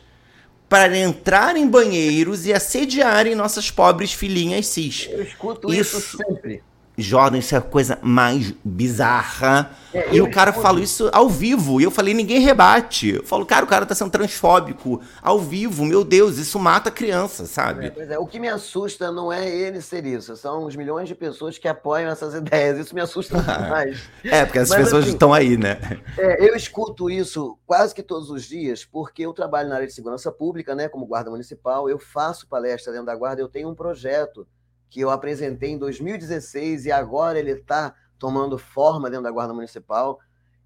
para 0.68 0.98
entrar 0.98 1.56
em 1.56 1.68
banheiros 1.68 2.48
e 2.48 2.54
assediarem 2.54 3.36
nossas 3.36 3.70
pobres 3.70 4.14
filhinhas 4.14 4.66
cis. 4.66 5.08
Eu 5.12 5.22
escuto 5.22 5.72
isso, 5.72 5.98
isso 6.00 6.18
sempre. 6.18 6.64
Jordan, 6.98 7.40
isso 7.40 7.56
é 7.56 7.58
a 7.58 7.62
coisa 7.62 7.98
mais 8.02 8.54
bizarra. 8.64 9.72
É, 9.94 10.16
e 10.16 10.22
o 10.22 10.30
cara 10.30 10.54
fala 10.54 10.80
isso 10.80 11.10
ao 11.12 11.28
vivo. 11.28 11.82
E 11.82 11.84
eu 11.84 11.92
falei, 11.92 12.14
ninguém 12.14 12.40
rebate. 12.40 13.16
Eu 13.16 13.24
falo, 13.24 13.46
cara, 13.46 13.66
o 13.66 13.68
cara 13.68 13.86
tá 13.86 13.96
sendo 13.96 14.12
transfóbico. 14.12 15.02
Ao 15.22 15.40
vivo, 15.40 15.86
meu 15.86 16.04
Deus, 16.04 16.38
isso 16.38 16.60
mata 16.60 16.90
a 16.90 16.92
criança, 16.92 17.46
sabe? 17.46 17.92
É, 17.98 18.14
é. 18.14 18.20
O 18.20 18.28
que 18.28 18.40
me 18.40 18.48
assusta 18.48 19.12
não 19.12 19.32
é 19.32 19.50
ele 19.50 19.82
ser 19.82 20.06
isso. 20.06 20.36
São 20.38 20.66
os 20.66 20.76
milhões 20.76 21.08
de 21.08 21.16
pessoas 21.16 21.58
que 21.58 21.68
apoiam 21.68 22.12
essas 22.12 22.34
ideias. 22.36 22.78
Isso 22.78 22.94
me 22.94 23.02
assusta 23.02 23.38
demais. 23.42 24.10
é, 24.24 24.46
porque 24.46 24.60
as 24.60 24.70
Mas, 24.70 24.84
pessoas 24.84 25.04
assim, 25.04 25.14
estão 25.14 25.34
aí, 25.34 25.58
né? 25.58 25.80
É, 26.18 26.48
eu 26.48 26.56
escuto 26.56 27.10
isso 27.10 27.58
quase 27.66 27.96
que 27.96 28.04
todos 28.04 28.30
os 28.30 28.44
dias, 28.44 28.86
porque 28.86 29.26
eu 29.26 29.34
trabalho 29.34 29.70
na 29.70 29.76
área 29.76 29.88
de 29.88 29.94
segurança 29.94 30.32
pública, 30.32 30.76
né? 30.76 30.88
Como 30.88 31.08
guarda 31.08 31.32
municipal. 31.32 31.90
Eu 31.90 31.98
faço 31.98 32.48
palestra 32.48 32.92
dentro 32.92 33.08
da 33.08 33.16
guarda. 33.16 33.42
Eu 33.42 33.50
tenho 33.50 33.68
um 33.70 33.76
projeto 33.76 34.48
que 34.94 35.02
eu 35.02 35.10
apresentei 35.10 35.72
em 35.72 35.78
2016 35.80 36.86
e 36.86 36.92
agora 36.92 37.40
ele 37.40 37.50
está 37.50 37.96
tomando 38.20 38.60
forma 38.60 39.10
dentro 39.10 39.24
da 39.24 39.32
Guarda 39.32 39.52
Municipal. 39.52 40.20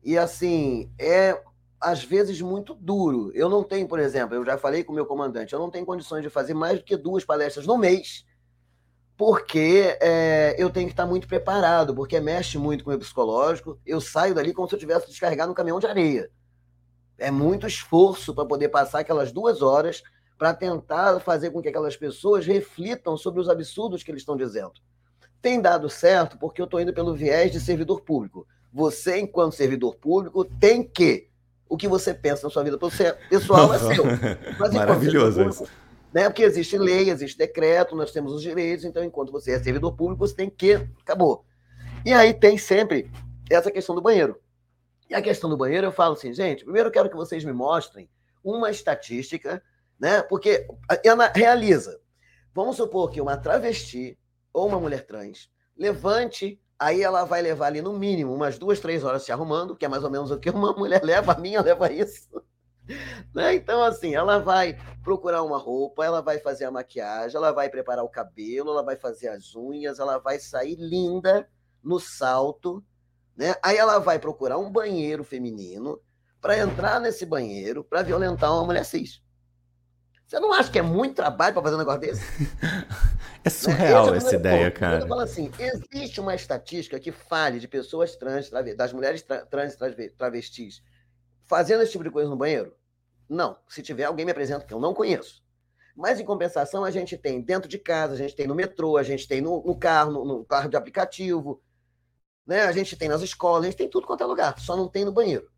E 0.04 0.18
assim, 0.18 0.92
é 1.00 1.42
às 1.80 2.04
vezes 2.04 2.42
muito 2.42 2.74
duro. 2.74 3.32
Eu 3.34 3.48
não 3.48 3.64
tenho, 3.64 3.88
por 3.88 4.00
exemplo, 4.00 4.36
eu 4.36 4.44
já 4.44 4.58
falei 4.58 4.84
com 4.84 4.92
o 4.92 4.96
meu 4.96 5.06
comandante, 5.06 5.54
eu 5.54 5.60
não 5.60 5.72
tenho 5.72 5.86
condições 5.86 6.24
de 6.24 6.30
fazer 6.30 6.54
mais 6.54 6.78
do 6.78 6.84
que 6.84 6.98
duas 6.98 7.24
palestras 7.24 7.66
no 7.66 7.78
mês, 7.78 8.26
porque 9.16 9.98
é, 10.02 10.58
eu 10.58 10.70
tenho 10.70 10.88
que 10.88 10.94
estar 10.94 11.06
muito 11.06 11.26
preparado, 11.26 11.96
porque 11.96 12.20
mexe 12.20 12.58
muito 12.58 12.84
com 12.84 12.90
o 12.90 12.92
meu 12.92 13.00
psicológico. 13.00 13.80
Eu 13.86 14.02
saio 14.02 14.36
dali 14.36 14.54
como 14.54 14.68
se 14.68 14.76
eu 14.76 14.80
tivesse 14.80 15.08
descarregado 15.08 15.54
um 15.54 15.56
caminhão 15.56 15.80
de 15.80 15.88
areia. 15.88 16.30
É 17.18 17.32
muito 17.32 17.66
esforço 17.66 18.36
para 18.36 18.46
poder 18.46 18.68
passar 18.68 19.00
aquelas 19.00 19.32
duas 19.32 19.62
horas 19.62 20.04
para 20.38 20.54
tentar 20.54 21.20
fazer 21.20 21.50
com 21.50 21.62
que 21.62 21.70
aquelas 21.70 21.98
pessoas 21.98 22.46
reflitam 22.46 23.18
sobre 23.18 23.42
os 23.42 23.50
absurdos 23.50 24.04
que 24.04 24.12
eles 24.12 24.22
estão 24.22 24.38
dizendo. 24.38 24.74
Tem 25.42 25.60
dado 25.60 25.90
certo 25.90 26.38
porque 26.38 26.62
eu 26.62 26.66
estou 26.66 26.80
indo 26.80 26.94
pelo 26.94 27.16
viés 27.16 27.52
de 27.52 27.60
servidor 27.60 28.02
público. 28.02 28.48
Você, 28.72 29.20
enquanto 29.20 29.56
servidor 29.56 29.96
público, 29.96 30.46
tem 30.46 30.84
que. 30.84 31.30
O 31.70 31.76
que 31.76 31.88
você 31.88 32.14
pensa 32.14 32.44
na 32.44 32.50
sua 32.50 32.64
vida 32.64 32.78
pessoal 33.30 33.74
é 33.74 33.80
seu. 33.80 34.06
Mas, 34.60 34.74
Maravilhoso 34.74 35.38
público, 35.38 35.64
isso. 35.64 35.72
Né, 36.14 36.30
porque 36.30 36.44
existe 36.44 36.78
lei, 36.78 37.10
existe 37.10 37.38
decreto, 37.38 37.96
nós 37.96 38.12
temos 38.12 38.34
os 38.34 38.42
direitos, 38.42 38.86
então, 38.86 39.04
enquanto 39.04 39.32
você 39.32 39.52
é 39.52 39.60
servidor 39.60 39.94
público, 39.94 40.26
você 40.26 40.36
tem 40.36 40.50
que. 40.50 40.74
Acabou. 41.02 41.44
E 42.06 42.14
aí 42.14 42.34
tem 42.34 42.58
sempre 42.58 43.12
essa 43.50 43.72
questão 43.72 43.96
do 43.96 44.02
banheiro. 44.02 44.40
E 45.10 45.16
a 45.16 45.22
questão 45.22 45.50
do 45.50 45.58
banheiro, 45.58 45.88
eu 45.88 45.92
falo 45.92 46.14
assim, 46.14 46.34
gente, 46.34 46.64
primeiro 46.64 46.90
eu 46.90 46.92
quero 46.92 47.10
que 47.10 47.16
vocês 47.16 47.44
me 47.44 47.54
mostrem 47.54 48.10
uma 48.44 48.70
estatística 48.70 49.62
né? 50.00 50.22
Porque 50.22 50.68
ela 51.04 51.32
realiza. 51.34 52.00
Vamos 52.54 52.78
supor 52.78 53.12
que 53.12 53.22
uma 53.22 53.38
travesti 53.38 54.18
ou 54.52 54.68
uma 54.68 54.80
mulher 54.80 55.06
trans 55.06 55.50
levante, 55.78 56.60
aí 56.80 57.02
ela 57.04 57.24
vai 57.24 57.42
levar 57.42 57.68
ali 57.68 57.82
no 57.82 57.94
mínimo 57.94 58.34
umas 58.34 58.58
duas, 58.58 58.80
três 58.80 59.04
horas 59.04 59.24
se 59.24 59.32
arrumando, 59.32 59.76
que 59.76 59.86
é 59.86 59.88
mais 59.88 60.04
ou 60.04 60.10
menos 60.10 60.32
o 60.32 60.40
que 60.40 60.50
uma 60.50 60.74
mulher 60.78 61.04
leva, 61.04 61.34
a 61.34 61.40
minha 61.40 61.62
leva 61.62 61.92
isso. 61.92 62.28
Né? 63.36 63.56
Então, 63.56 63.84
assim, 63.84 64.16
ela 64.16 64.40
vai 64.40 64.78
procurar 65.04 65.44
uma 65.44 65.58
roupa, 65.58 66.06
ela 66.06 66.22
vai 66.22 66.40
fazer 66.40 66.64
a 66.64 66.72
maquiagem, 66.72 67.36
ela 67.36 67.52
vai 67.52 67.70
preparar 67.70 68.02
o 68.06 68.08
cabelo, 68.08 68.70
ela 68.70 68.82
vai 68.82 68.96
fazer 68.96 69.28
as 69.28 69.54
unhas, 69.54 70.00
ela 70.00 70.18
vai 70.20 70.40
sair 70.40 70.76
linda 70.76 71.50
no 71.84 72.00
salto, 72.00 72.82
né? 73.36 73.56
Aí 73.62 73.76
ela 73.76 74.00
vai 74.00 74.18
procurar 74.18 74.58
um 74.58 74.72
banheiro 74.72 75.22
feminino 75.26 76.00
para 76.40 76.58
entrar 76.58 77.02
nesse 77.02 77.26
banheiro 77.26 77.84
para 77.84 78.04
violentar 78.04 78.54
uma 78.54 78.64
mulher 78.64 78.86
cis. 78.86 79.22
Você 80.28 80.42
não 80.42 80.52
acha 80.52 80.70
que 80.70 80.78
é 80.78 80.82
muito 80.82 81.16
trabalho 81.16 81.54
para 81.54 81.64
fazer 81.64 81.76
um 81.76 81.80
negócio 81.80 82.02
desse? 82.02 82.22
é 83.46 83.50
surreal 83.50 84.14
é, 84.14 84.18
essa 84.18 84.36
ideia, 84.36 84.70
ponto. 84.70 84.80
cara. 84.80 85.00
Eu 85.00 85.08
falo 85.08 85.22
assim, 85.22 85.50
existe 85.58 86.20
uma 86.20 86.36
estatística 86.36 87.00
que 87.00 87.14
fale 87.14 87.62
de 87.62 87.68
pessoas 87.68 88.14
trans, 88.18 88.50
das 88.50 88.92
mulheres 88.92 89.26
trans 89.50 89.74
e 89.98 90.10
travestis, 90.10 90.84
fazendo 91.46 91.82
esse 91.82 91.94
tipo 91.94 92.04
de 92.04 92.12
coisa 92.12 92.30
no 92.30 92.36
banheiro? 92.36 92.76
Não. 93.30 93.58
Se 93.70 93.82
tiver, 93.82 94.04
alguém 94.04 94.26
me 94.26 94.32
apresenta 94.32 94.66
que 94.66 94.74
eu 94.74 94.82
não 94.82 94.94
conheço. 94.94 95.42
Mas, 95.96 96.20
em 96.20 96.26
compensação, 96.26 96.84
a 96.84 96.92
gente 96.92 97.18
tem 97.18 97.40
dentro 97.40 97.70
de 97.70 97.80
casa, 97.80 98.14
a 98.14 98.18
gente 98.18 98.36
tem 98.36 98.48
no 98.48 98.54
metrô, 98.54 98.98
a 98.98 99.04
gente 99.04 99.26
tem 99.30 99.40
no, 99.40 99.64
no 99.64 99.78
carro, 99.78 100.12
no, 100.12 100.26
no, 100.26 100.46
carro 100.46 100.68
de 100.68 100.76
aplicativo, 100.76 101.64
né? 102.46 102.64
a 102.64 102.72
gente 102.74 102.98
tem 102.98 103.08
nas 103.08 103.22
escolas, 103.22 103.64
a 103.64 103.66
gente 103.68 103.78
tem 103.78 103.90
tudo 103.90 104.06
quanto 104.06 104.24
é 104.24 104.28
lugar, 104.28 104.60
só 104.60 104.76
não 104.76 104.90
tem 104.90 105.06
no 105.06 105.12
banheiro. 105.14 105.50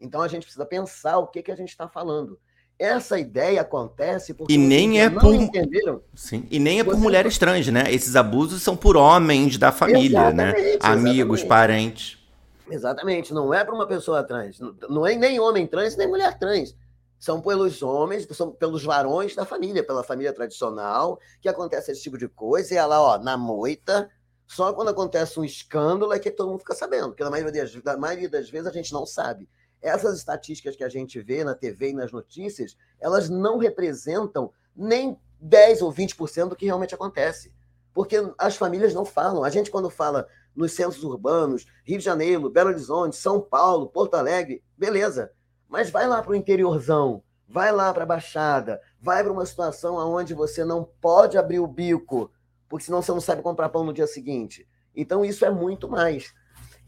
Então, 0.00 0.22
a 0.22 0.28
gente 0.28 0.44
precisa 0.44 0.64
pensar 0.64 1.18
o 1.18 1.26
que, 1.26 1.42
que 1.42 1.52
a 1.52 1.56
gente 1.56 1.68
está 1.68 1.86
falando. 1.86 2.40
Essa 2.78 3.18
ideia 3.18 3.62
acontece 3.62 4.34
porque 4.34 4.52
e 4.52 4.58
nem 4.58 5.00
é 5.00 5.08
por 5.08 5.34
entenderam. 5.34 6.02
Sim. 6.14 6.46
E 6.50 6.58
nem 6.58 6.80
é 6.80 6.84
por 6.84 6.94
Você 6.94 7.00
mulheres 7.00 7.38
trans, 7.38 7.66
né? 7.68 7.84
Esses 7.88 8.14
abusos 8.16 8.62
são 8.62 8.76
por 8.76 8.96
homens 8.98 9.56
da 9.56 9.72
família, 9.72 10.30
né? 10.30 10.50
exatamente, 10.50 10.72
né? 10.72 10.78
Amigos, 10.82 11.40
exatamente. 11.40 11.46
parentes. 11.46 12.26
Exatamente, 12.68 13.32
não 13.32 13.54
é 13.54 13.64
para 13.64 13.74
uma 13.74 13.86
pessoa 13.86 14.24
trans, 14.24 14.58
não 14.88 15.06
é 15.06 15.14
nem 15.14 15.38
homem 15.38 15.66
trans 15.66 15.96
nem 15.96 16.08
mulher 16.08 16.36
trans. 16.36 16.74
São 17.18 17.40
pelos 17.40 17.82
homens, 17.82 18.26
são 18.32 18.50
pelos 18.50 18.84
varões 18.84 19.34
da 19.34 19.46
família, 19.46 19.82
pela 19.82 20.02
família 20.02 20.32
tradicional, 20.32 21.18
que 21.40 21.48
acontece 21.48 21.92
esse 21.92 22.02
tipo 22.02 22.18
de 22.18 22.28
coisa, 22.28 22.74
e 22.74 22.76
ela, 22.76 23.00
ó, 23.00 23.18
na 23.18 23.38
moita, 23.38 24.10
só 24.46 24.72
quando 24.72 24.88
acontece 24.88 25.40
um 25.40 25.44
escândalo 25.44 26.12
é 26.12 26.18
que 26.18 26.30
todo 26.30 26.50
mundo 26.50 26.58
fica 26.58 26.74
sabendo, 26.74 27.08
porque 27.08 27.24
na 27.24 27.30
maioria 27.30 27.62
das, 27.62 27.74
na 27.82 27.96
maioria 27.96 28.28
das 28.28 28.50
vezes 28.50 28.66
a 28.66 28.72
gente 28.72 28.92
não 28.92 29.06
sabe 29.06 29.48
essas 29.80 30.18
estatísticas 30.18 30.76
que 30.76 30.84
a 30.84 30.88
gente 30.88 31.20
vê 31.20 31.44
na 31.44 31.54
TV 31.54 31.90
e 31.90 31.94
nas 31.94 32.12
notícias, 32.12 32.76
elas 33.00 33.28
não 33.28 33.58
representam 33.58 34.52
nem 34.74 35.18
10 35.40 35.82
ou 35.82 35.92
20% 35.92 36.48
do 36.48 36.56
que 36.56 36.66
realmente 36.66 36.94
acontece. 36.94 37.52
Porque 37.92 38.16
as 38.36 38.56
famílias 38.56 38.92
não 38.92 39.04
falam. 39.04 39.42
A 39.42 39.50
gente, 39.50 39.70
quando 39.70 39.88
fala 39.88 40.28
nos 40.54 40.72
centros 40.72 41.02
urbanos, 41.02 41.66
Rio 41.84 41.98
de 41.98 42.04
Janeiro, 42.04 42.50
Belo 42.50 42.70
Horizonte, 42.70 43.16
São 43.16 43.40
Paulo, 43.40 43.88
Porto 43.88 44.14
Alegre, 44.14 44.62
beleza. 44.76 45.30
Mas 45.68 45.90
vai 45.90 46.06
lá 46.06 46.22
para 46.22 46.32
o 46.32 46.34
interiorzão, 46.34 47.22
vai 47.48 47.72
lá 47.72 47.92
para 47.92 48.02
a 48.02 48.06
Baixada, 48.06 48.80
vai 49.00 49.22
para 49.22 49.32
uma 49.32 49.46
situação 49.46 49.96
onde 49.96 50.34
você 50.34 50.64
não 50.64 50.84
pode 51.00 51.38
abrir 51.38 51.60
o 51.60 51.66
bico, 51.66 52.30
porque 52.68 52.84
senão 52.84 53.02
você 53.02 53.12
não 53.12 53.20
sabe 53.20 53.42
comprar 53.42 53.68
pão 53.68 53.84
no 53.84 53.92
dia 53.92 54.06
seguinte. 54.06 54.66
Então, 54.94 55.24
isso 55.24 55.44
é 55.44 55.50
muito 55.50 55.88
mais. 55.88 56.34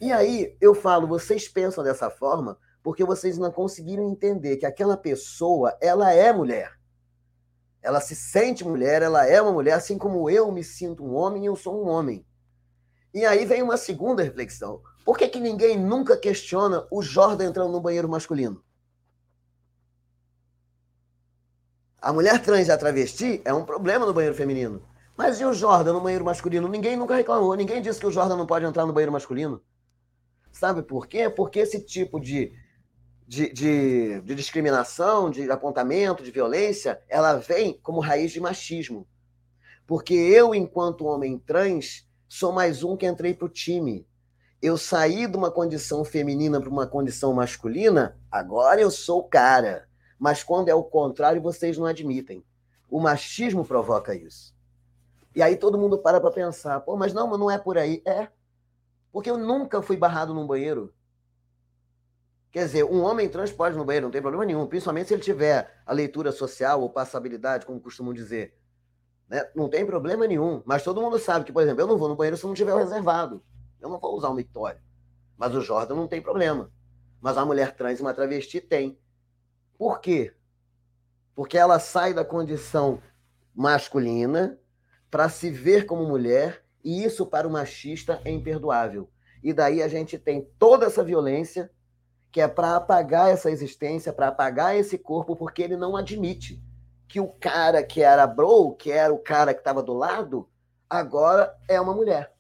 E 0.01 0.12
aí, 0.12 0.57
eu 0.61 0.74
falo, 0.74 1.07
vocês 1.07 1.49
pensam 1.49 1.84
dessa 1.84 2.09
forma 2.09 2.59
porque 2.89 3.05
vocês 3.05 3.36
não 3.36 3.53
conseguiram 3.53 4.09
entender 4.09 4.57
que 4.57 4.64
aquela 4.64 4.97
pessoa, 4.97 5.76
ela 5.78 6.11
é 6.11 6.32
mulher. 6.32 6.72
Ela 7.82 8.01
se 8.01 8.16
sente 8.16 8.64
mulher, 8.64 9.03
ela 9.03 9.26
é 9.26 9.43
uma 9.43 9.53
mulher, 9.53 9.74
assim 9.74 9.99
como 9.99 10.30
eu 10.30 10.51
me 10.51 10.64
sinto 10.64 11.05
um 11.05 11.14
homem, 11.14 11.45
eu 11.45 11.55
sou 11.55 11.84
um 11.84 11.86
homem. 11.86 12.24
E 13.12 13.26
aí 13.26 13.45
vem 13.45 13.62
uma 13.62 13.76
segunda 13.76 14.22
reflexão. 14.22 14.80
Por 15.05 15.18
que, 15.18 15.28
que 15.28 15.39
ninguém 15.39 15.78
nunca 15.78 16.16
questiona 16.16 16.89
o 16.91 17.03
Jordan 17.03 17.51
entrando 17.51 17.72
no 17.72 17.80
banheiro 17.82 18.09
masculino? 18.09 18.64
A 22.01 22.11
mulher 22.11 22.43
trans 22.43 22.68
e 22.68 22.72
a 22.72 22.78
travesti 22.78 23.43
é 23.45 23.53
um 23.53 23.66
problema 23.66 24.07
no 24.07 24.14
banheiro 24.14 24.34
feminino. 24.34 24.82
Mas 25.14 25.39
e 25.39 25.45
o 25.45 25.53
Jordan 25.53 25.93
no 25.93 26.01
banheiro 26.01 26.24
masculino? 26.24 26.66
Ninguém 26.66 26.97
nunca 26.97 27.14
reclamou, 27.14 27.55
ninguém 27.55 27.82
disse 27.82 28.01
que 28.01 28.07
o 28.07 28.11
Jordan 28.11 28.36
não 28.36 28.47
pode 28.47 28.64
entrar 28.64 28.86
no 28.86 28.95
banheiro 28.95 29.12
masculino. 29.12 29.62
Sabe 30.51 30.82
por 30.82 31.07
quê? 31.07 31.28
Porque 31.28 31.59
esse 31.59 31.84
tipo 31.84 32.18
de, 32.18 32.51
de, 33.28 33.52
de, 33.52 34.20
de 34.22 34.34
discriminação, 34.34 35.30
de 35.30 35.50
apontamento, 35.50 36.22
de 36.22 36.30
violência, 36.30 37.02
ela 37.06 37.34
vem 37.34 37.78
como 37.82 38.00
raiz 38.00 38.32
de 38.32 38.40
machismo. 38.40 39.06
Porque 39.86 40.14
eu, 40.14 40.54
enquanto 40.54 41.04
homem 41.04 41.38
trans, 41.38 42.08
sou 42.26 42.52
mais 42.52 42.82
um 42.82 42.96
que 42.96 43.06
entrei 43.06 43.34
para 43.34 43.44
o 43.44 43.50
time. 43.50 44.08
Eu 44.62 44.78
saí 44.78 45.26
de 45.26 45.36
uma 45.36 45.50
condição 45.50 46.06
feminina 46.06 46.58
para 46.58 46.70
uma 46.70 46.86
condição 46.86 47.34
masculina, 47.34 48.18
agora 48.30 48.80
eu 48.80 48.90
sou 48.90 49.20
o 49.20 49.28
cara. 49.28 49.86
Mas 50.18 50.42
quando 50.42 50.70
é 50.70 50.74
o 50.74 50.82
contrário, 50.82 51.42
vocês 51.42 51.76
não 51.76 51.84
admitem. 51.84 52.42
O 52.90 52.98
machismo 52.98 53.62
provoca 53.62 54.14
isso. 54.14 54.56
E 55.36 55.42
aí 55.42 55.54
todo 55.54 55.78
mundo 55.78 55.98
para 55.98 56.18
para 56.18 56.30
pensar, 56.30 56.80
pô, 56.80 56.96
mas 56.96 57.12
não, 57.12 57.36
não 57.36 57.50
é 57.50 57.58
por 57.58 57.76
aí. 57.76 58.02
É. 58.06 58.28
Porque 59.12 59.30
eu 59.30 59.36
nunca 59.36 59.82
fui 59.82 59.98
barrado 59.98 60.32
num 60.32 60.46
banheiro. 60.46 60.94
Quer 62.51 62.64
dizer, 62.64 62.84
um 62.84 63.03
homem 63.03 63.28
trans 63.28 63.53
pode 63.53 63.76
ir 63.76 63.78
no 63.78 63.84
banheiro, 63.84 64.07
não 64.07 64.11
tem 64.11 64.22
problema 64.22 64.44
nenhum, 64.44 64.66
principalmente 64.66 65.09
se 65.09 65.14
ele 65.14 65.22
tiver 65.22 65.82
a 65.84 65.92
leitura 65.92 66.32
social 66.32 66.80
ou 66.80 66.88
passabilidade, 66.88 67.66
como 67.66 67.80
costumam 67.80 68.14
dizer. 68.14 68.59
Né? 69.28 69.46
Não 69.55 69.68
tem 69.68 69.84
problema 69.84 70.26
nenhum. 70.26 70.62
Mas 70.64 70.82
todo 70.82 71.03
mundo 71.03 71.18
sabe 71.18 71.44
que, 71.44 71.53
por 71.53 71.62
exemplo, 71.62 71.82
eu 71.82 71.86
não 71.86 71.99
vou 71.99 72.09
no 72.09 72.16
banheiro 72.16 72.36
se 72.36 72.46
não 72.46 72.55
tiver 72.55 72.74
reservado. 72.74 73.42
Eu 73.80 73.90
não 73.90 73.99
vou 73.99 74.16
usar 74.16 74.30
um 74.30 74.34
mictório. 74.34 74.80
Mas 75.36 75.55
o 75.55 75.61
Jordan 75.61 75.94
não 75.94 76.09
tem 76.09 76.22
problema. 76.22 76.72
Mas 77.20 77.36
uma 77.36 77.44
mulher 77.44 77.76
trans 77.76 77.99
e 77.99 78.03
uma 78.03 78.14
travesti 78.14 78.61
tem. 78.61 78.99
Por 79.76 80.01
quê? 80.01 80.34
Porque 81.34 81.59
ela 81.59 81.78
sai 81.78 82.14
da 82.14 82.24
condição 82.24 83.01
masculina 83.55 84.59
para 85.11 85.28
se 85.28 85.51
ver 85.51 85.84
como 85.86 86.07
mulher, 86.07 86.64
e 86.82 87.05
isso 87.05 87.26
para 87.26 87.46
o 87.46 87.51
machista 87.51 88.20
é 88.24 88.30
imperdoável. 88.30 89.11
E 89.42 89.53
daí 89.53 89.82
a 89.82 89.88
gente 89.88 90.18
tem 90.18 90.51
toda 90.59 90.86
essa 90.86 91.03
violência 91.03 91.70
que 92.30 92.40
é 92.40 92.48
para 92.48 92.76
apagar 92.76 93.30
essa 93.30 93.50
existência, 93.50 94.12
para 94.12 94.28
apagar 94.28 94.76
esse 94.76 94.98
corpo, 94.98 95.34
porque 95.34 95.62
ele 95.62 95.76
não 95.76 95.96
admite 95.96 96.62
que 97.06 97.20
o 97.20 97.28
cara 97.28 97.82
que 97.82 98.02
era 98.02 98.26
bro, 98.26 98.74
que 98.74 98.90
era 98.90 99.12
o 99.12 99.18
cara 99.18 99.54
que 99.54 99.60
estava 99.60 99.82
do 99.82 99.94
lado, 99.94 100.48
agora 100.88 101.56
é 101.66 101.80
uma 101.80 101.94
mulher. 101.94 102.32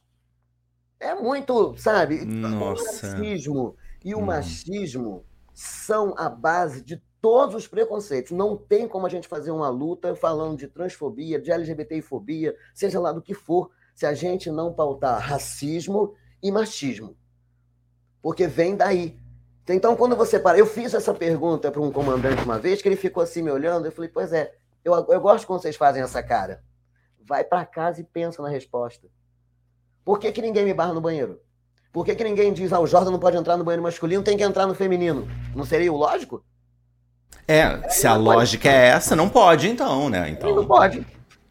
É 1.00 1.14
muito, 1.14 1.74
sabe? 1.78 2.24
Nossa. 2.24 3.06
O 3.06 3.10
racismo 3.10 3.76
e 4.04 4.14
o 4.14 4.18
hum. 4.18 4.26
machismo 4.26 5.24
são 5.54 6.14
a 6.16 6.28
base 6.28 6.82
de 6.82 7.02
todos 7.20 7.54
os 7.54 7.66
preconceitos. 7.66 8.32
Não 8.32 8.56
tem 8.56 8.86
como 8.86 9.06
a 9.06 9.08
gente 9.08 9.28
fazer 9.28 9.50
uma 9.50 9.68
luta 9.68 10.14
falando 10.14 10.58
de 10.58 10.68
transfobia, 10.68 11.40
de 11.40 11.50
LGBTfobia, 11.50 12.54
seja 12.74 13.00
lá 13.00 13.12
do 13.12 13.22
que 13.22 13.34
for, 13.34 13.70
se 13.94 14.06
a 14.06 14.14
gente 14.14 14.50
não 14.50 14.72
pautar 14.72 15.20
racismo 15.20 16.14
e 16.42 16.52
machismo. 16.52 17.16
Porque 18.22 18.46
vem 18.46 18.76
daí. 18.76 19.18
Então, 19.74 19.96
quando 19.96 20.16
você 20.16 20.38
para. 20.38 20.58
Eu 20.58 20.66
fiz 20.66 20.94
essa 20.94 21.12
pergunta 21.12 21.70
para 21.70 21.80
um 21.80 21.90
comandante 21.90 22.42
uma 22.42 22.58
vez, 22.58 22.80
que 22.80 22.88
ele 22.88 22.96
ficou 22.96 23.22
assim 23.22 23.42
me 23.42 23.50
olhando. 23.50 23.86
Eu 23.86 23.92
falei, 23.92 24.10
pois 24.10 24.32
é, 24.32 24.52
eu, 24.84 24.94
eu 24.94 25.20
gosto 25.20 25.46
quando 25.46 25.62
vocês 25.62 25.76
fazem 25.76 26.02
essa 26.02 26.22
cara. 26.22 26.62
Vai 27.26 27.44
para 27.44 27.66
casa 27.66 28.00
e 28.00 28.04
pensa 28.04 28.42
na 28.42 28.48
resposta. 28.48 29.06
Por 30.04 30.18
que, 30.18 30.32
que 30.32 30.40
ninguém 30.40 30.64
me 30.64 30.72
barra 30.72 30.94
no 30.94 31.00
banheiro? 31.00 31.40
Por 31.92 32.04
que, 32.04 32.14
que 32.14 32.24
ninguém 32.24 32.52
diz, 32.52 32.72
ah, 32.72 32.80
o 32.80 32.86
Jordan 32.86 33.10
não 33.10 33.18
pode 33.18 33.36
entrar 33.36 33.56
no 33.56 33.64
banheiro 33.64 33.82
masculino, 33.82 34.22
tem 34.22 34.36
que 34.36 34.42
entrar 34.42 34.66
no 34.66 34.74
feminino? 34.74 35.28
Não 35.54 35.64
seria 35.64 35.92
o 35.92 35.96
lógico? 35.96 36.44
É, 37.46 37.60
é 37.60 37.88
se 37.88 38.06
a 38.06 38.14
lógica 38.14 38.68
é 38.68 38.88
essa, 38.88 39.16
não 39.16 39.28
pode, 39.28 39.68
então, 39.68 40.08
né? 40.08 40.30
Então... 40.30 40.54
Não 40.54 40.66
pode. 40.66 41.06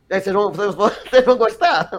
Aí 0.09 0.21
vocês 0.21 0.33
vão, 0.33 0.51
vocês 0.51 0.75
vão, 0.75 0.89
vocês 1.09 1.25
vão 1.25 1.37
gostar. 1.37 1.91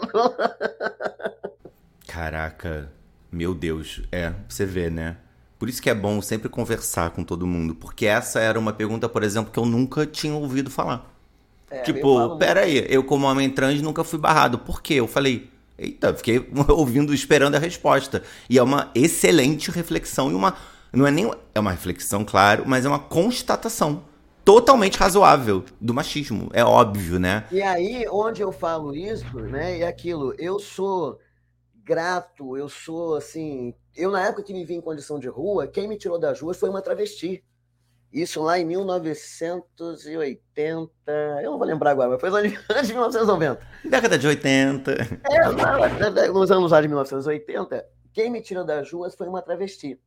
Caraca, 2.07 2.91
meu 3.31 3.55
Deus. 3.55 4.03
É, 4.11 4.33
você 4.49 4.65
vê, 4.65 4.89
né? 4.89 5.17
Por 5.59 5.69
isso 5.69 5.83
que 5.83 5.91
é 5.91 5.95
bom 5.95 6.23
sempre 6.23 6.49
conversar 6.49 7.11
com 7.11 7.25
todo 7.25 7.47
mundo, 7.47 7.75
porque 7.75 8.07
essa 8.07 8.39
era 8.41 8.59
uma 8.59 8.73
pergunta, 8.73 9.09
por 9.09 9.25
exemplo, 9.25 9.53
que 9.53 9.59
eu 9.59 9.67
nunca 9.67 10.07
tinha 10.07 10.35
ouvido 10.35 10.71
falar. 10.71 11.13
É, 11.71 11.83
tipo, 11.83 12.37
peraí, 12.39 12.87
eu 12.89 13.05
como 13.05 13.27
homem 13.27 13.51
trans 13.51 13.83
nunca 13.83 14.05
fui 14.05 14.19
barrado. 14.19 14.59
Por 14.59 14.81
quê? 14.81 14.95
Eu 14.95 15.09
falei, 15.09 15.51
eita, 15.77 16.15
fiquei 16.15 16.49
ouvindo, 16.69 17.13
esperando 17.13 17.57
a 17.57 17.59
resposta. 17.59 18.23
E 18.49 18.57
é 18.57 18.63
uma 18.63 18.91
excelente 18.95 19.71
reflexão 19.71 20.31
e 20.31 20.35
uma. 20.35 20.57
Não 20.93 21.07
é 21.07 21.11
nem. 21.11 21.31
É 21.55 21.61
uma 21.61 21.73
reflexão, 21.73 22.25
claro, 22.25 22.65
mas 22.67 22.85
é 22.85 22.89
uma 22.89 22.99
constatação 22.99 24.05
totalmente 24.45 24.97
razoável 24.97 25.63
do 25.79 25.93
machismo. 25.93 26.49
É 26.55 26.65
óbvio, 26.65 27.19
né? 27.19 27.45
E 27.53 27.61
aí, 27.61 28.07
onde 28.11 28.41
eu 28.41 28.51
falo 28.51 28.95
isso, 28.95 29.39
né? 29.41 29.81
É 29.81 29.87
aquilo, 29.87 30.35
eu 30.39 30.59
sou 30.59 31.19
grato, 31.85 32.57
eu 32.57 32.69
sou 32.69 33.17
assim. 33.17 33.75
Eu, 33.99 34.11
na 34.13 34.25
época 34.25 34.45
que 34.45 34.53
me 34.53 34.65
vi 34.65 34.75
em 34.75 34.81
condição 34.81 35.19
de 35.19 35.27
rua, 35.27 35.67
quem 35.67 35.89
me 35.89 35.99
tirou 35.99 36.21
das 36.21 36.41
ruas 36.41 36.57
foi 36.57 36.71
uma 36.71 36.81
travesti. 36.81 37.45
Isso 38.13 38.41
lá 38.41 38.57
em 38.57 38.65
1980. 38.65 40.93
Eu 41.43 41.51
não 41.51 41.59
vou 41.59 41.67
lembrar 41.67 41.91
agora, 41.91 42.11
mas 42.11 42.21
foi 42.21 42.31
antes 42.71 42.87
de 42.87 42.93
1990. 42.93 43.61
Década 43.85 44.17
de 44.17 44.29
80. 44.29 44.93
É, 44.93 46.29
nos 46.29 46.53
anos 46.53 46.71
lá 46.71 46.81
de 46.81 46.87
1980, 46.87 47.85
quem 48.13 48.31
me 48.31 48.41
tirou 48.41 48.65
das 48.65 48.89
ruas 48.93 49.17
foi 49.17 49.27
uma 49.27 49.43
travesti. 49.43 50.01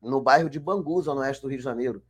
No 0.00 0.20
bairro 0.20 0.48
de 0.48 0.60
Bangu, 0.60 1.02
no 1.02 1.18
oeste 1.18 1.42
do 1.42 1.48
Rio 1.48 1.58
de 1.58 1.64
Janeiro. 1.64 2.04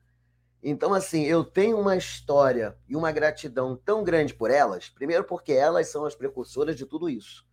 Então, 0.63 0.93
assim, 0.93 1.25
eu 1.25 1.43
tenho 1.43 1.81
uma 1.81 1.97
história 1.97 2.77
e 2.87 2.95
uma 2.95 3.11
gratidão 3.11 3.81
tão 3.83 4.05
grande 4.05 4.35
por 4.35 4.51
elas. 4.51 4.91
Primeiro, 4.91 5.25
porque 5.25 5.55
elas 5.55 5.89
são 5.89 6.05
as 6.05 6.15
precursoras 6.15 6.77
de 6.77 6.85
tudo 6.85 7.09
isso 7.09 7.47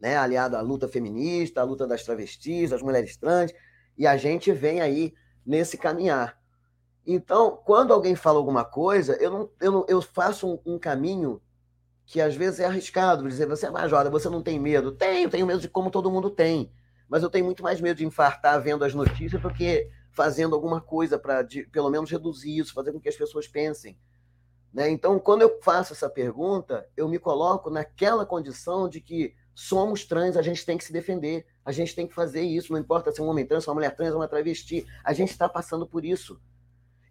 né, 0.00 0.16
aliado 0.16 0.56
à 0.56 0.60
luta 0.60 0.88
feminista, 0.88 1.60
à 1.60 1.64
luta 1.64 1.86
das 1.86 2.02
travestis, 2.02 2.70
das 2.70 2.82
mulheres 2.82 3.16
trans, 3.16 3.52
e 3.96 4.06
a 4.06 4.16
gente 4.16 4.52
vem 4.52 4.80
aí 4.80 5.14
nesse 5.44 5.76
caminhar. 5.76 6.38
Então, 7.06 7.60
quando 7.64 7.92
alguém 7.92 8.14
fala 8.14 8.38
alguma 8.38 8.64
coisa, 8.64 9.14
eu, 9.16 9.30
não, 9.30 9.50
eu, 9.60 9.72
não, 9.72 9.86
eu 9.88 10.00
faço 10.00 10.48
um, 10.48 10.74
um 10.74 10.78
caminho 10.78 11.40
que 12.06 12.20
às 12.20 12.34
vezes 12.34 12.60
é 12.60 12.66
arriscado, 12.66 13.26
dizer, 13.28 13.46
você 13.46 13.66
é 13.66 13.70
major, 13.70 14.10
você 14.10 14.28
não 14.28 14.42
tem 14.42 14.58
medo? 14.58 14.92
Tenho, 14.92 15.28
tenho 15.30 15.46
medo 15.46 15.60
de 15.60 15.68
como 15.68 15.90
todo 15.90 16.10
mundo 16.10 16.30
tem, 16.30 16.72
mas 17.08 17.22
eu 17.22 17.30
tenho 17.30 17.44
muito 17.44 17.62
mais 17.62 17.80
medo 17.80 17.98
de 17.98 18.06
infartar 18.06 18.60
vendo 18.60 18.84
as 18.84 18.94
notícias 18.94 19.40
do 19.40 19.52
que 19.52 19.88
fazendo 20.10 20.54
alguma 20.54 20.80
coisa 20.80 21.18
para, 21.18 21.46
pelo 21.72 21.90
menos, 21.90 22.10
reduzir 22.10 22.58
isso, 22.58 22.72
fazer 22.72 22.92
com 22.92 23.00
que 23.00 23.08
as 23.08 23.16
pessoas 23.16 23.48
pensem. 23.48 23.98
Né? 24.72 24.90
Então, 24.90 25.18
quando 25.18 25.42
eu 25.42 25.60
faço 25.62 25.92
essa 25.92 26.08
pergunta, 26.08 26.88
eu 26.96 27.08
me 27.08 27.18
coloco 27.18 27.70
naquela 27.70 28.24
condição 28.24 28.88
de 28.88 29.00
que 29.00 29.34
somos 29.54 30.04
trans, 30.04 30.36
a 30.36 30.42
gente 30.42 30.64
tem 30.66 30.76
que 30.76 30.84
se 30.84 30.92
defender, 30.92 31.46
a 31.64 31.70
gente 31.72 31.94
tem 31.94 32.06
que 32.06 32.14
fazer 32.14 32.42
isso, 32.42 32.72
não 32.72 32.80
importa 32.80 33.12
se 33.12 33.20
é 33.20 33.24
um 33.24 33.28
homem 33.28 33.46
trans, 33.46 33.66
uma 33.66 33.74
mulher 33.74 33.94
trans, 33.94 34.14
uma 34.14 34.28
travesti, 34.28 34.86
a 35.04 35.12
gente 35.12 35.30
está 35.30 35.48
passando 35.48 35.86
por 35.86 36.04
isso. 36.04 36.40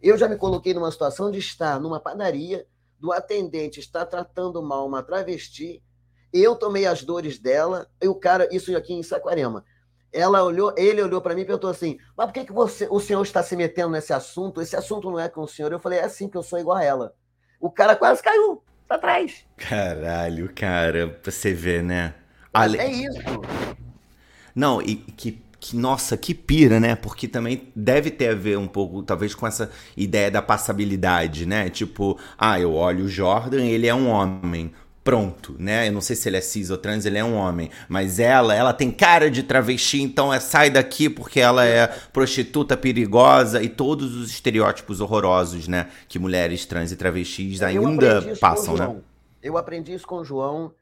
Eu 0.02 0.18
já 0.18 0.28
me 0.28 0.36
coloquei 0.36 0.74
numa 0.74 0.90
situação 0.90 1.30
de 1.30 1.38
estar 1.38 1.80
numa 1.80 1.98
padaria, 1.98 2.66
do 3.00 3.12
atendente 3.12 3.80
estar 3.80 4.04
tratando 4.06 4.62
mal 4.62 4.86
uma 4.86 5.02
travesti, 5.02 5.82
eu 6.32 6.56
tomei 6.56 6.84
as 6.84 7.02
dores 7.02 7.38
dela, 7.38 7.88
e 8.02 8.08
o 8.08 8.14
cara, 8.14 8.48
isso 8.50 8.76
aqui 8.76 8.92
em 8.92 9.02
Saquarema, 9.02 9.64
ela 10.12 10.42
olhou, 10.44 10.72
ele 10.76 11.02
olhou 11.02 11.20
para 11.20 11.34
mim 11.34 11.42
e 11.42 11.44
perguntou 11.44 11.68
assim: 11.68 11.98
Mas 12.16 12.26
por 12.26 12.32
que, 12.32 12.44
que 12.44 12.52
você, 12.52 12.86
o 12.88 13.00
senhor 13.00 13.22
está 13.22 13.42
se 13.42 13.56
metendo 13.56 13.90
nesse 13.90 14.12
assunto? 14.12 14.62
Esse 14.62 14.76
assunto 14.76 15.10
não 15.10 15.18
é 15.18 15.28
com 15.28 15.42
o 15.42 15.48
senhor. 15.48 15.72
Eu 15.72 15.80
falei: 15.80 15.98
É 15.98 16.04
assim 16.04 16.28
que 16.28 16.36
eu 16.36 16.42
sou 16.42 16.58
igual 16.58 16.76
a 16.76 16.84
ela. 16.84 17.14
O 17.60 17.70
cara 17.70 17.96
quase 17.96 18.22
caiu 18.22 18.62
para 18.86 18.98
trás. 18.98 19.44
Caralho, 19.56 20.52
cara, 20.54 21.20
você 21.22 21.52
vê, 21.52 21.82
né? 21.82 22.14
Ale... 22.54 22.78
É 22.78 22.90
isso. 22.90 23.18
Não, 24.54 24.80
e 24.80 24.94
que, 24.94 25.42
que, 25.58 25.76
nossa, 25.76 26.16
que 26.16 26.32
pira, 26.32 26.78
né? 26.78 26.94
Porque 26.94 27.26
também 27.26 27.68
deve 27.74 28.10
ter 28.10 28.28
a 28.28 28.34
ver 28.34 28.56
um 28.56 28.68
pouco, 28.68 29.02
talvez, 29.02 29.34
com 29.34 29.46
essa 29.46 29.70
ideia 29.96 30.30
da 30.30 30.40
passabilidade, 30.40 31.44
né? 31.44 31.68
Tipo, 31.68 32.18
ah, 32.38 32.60
eu 32.60 32.74
olho 32.74 33.06
o 33.06 33.08
Jordan, 33.08 33.64
ele 33.64 33.86
é 33.88 33.94
um 33.94 34.08
homem. 34.08 34.70
Pronto, 35.02 35.54
né? 35.58 35.88
Eu 35.88 35.92
não 35.92 36.00
sei 36.00 36.16
se 36.16 36.28
ele 36.28 36.36
é 36.36 36.40
cis 36.40 36.70
ou 36.70 36.78
trans, 36.78 37.04
ele 37.04 37.18
é 37.18 37.24
um 37.24 37.34
homem. 37.34 37.70
Mas 37.88 38.18
ela, 38.18 38.54
ela 38.54 38.72
tem 38.72 38.90
cara 38.90 39.30
de 39.30 39.42
travesti, 39.42 40.00
então 40.00 40.32
é 40.32 40.40
sai 40.40 40.70
daqui 40.70 41.10
porque 41.10 41.40
ela 41.40 41.64
é 41.64 41.88
prostituta 42.12 42.76
perigosa 42.76 43.62
e 43.62 43.68
todos 43.68 44.14
os 44.14 44.30
estereótipos 44.30 45.00
horrorosos, 45.00 45.68
né? 45.68 45.88
Que 46.08 46.18
mulheres 46.18 46.64
trans 46.64 46.90
e 46.90 46.96
travestis 46.96 47.60
ainda 47.62 48.34
passam, 48.40 48.76
né? 48.76 48.96
Eu 49.42 49.58
aprendi 49.58 49.92
isso 49.92 50.06
com 50.06 50.16
o 50.16 50.24
João 50.24 50.72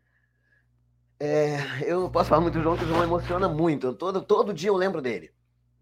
é, 1.24 1.84
eu 1.86 2.00
não 2.00 2.10
posso 2.10 2.28
falar 2.28 2.40
muito 2.40 2.54
do 2.54 2.62
João, 2.64 2.74
porque 2.74 2.90
o 2.90 2.92
João 2.92 3.04
emociona 3.04 3.48
muito. 3.48 3.94
todo, 3.94 4.20
todo 4.22 4.52
dia 4.52 4.70
eu 4.70 4.76
lembro 4.76 5.00
dele. 5.00 5.30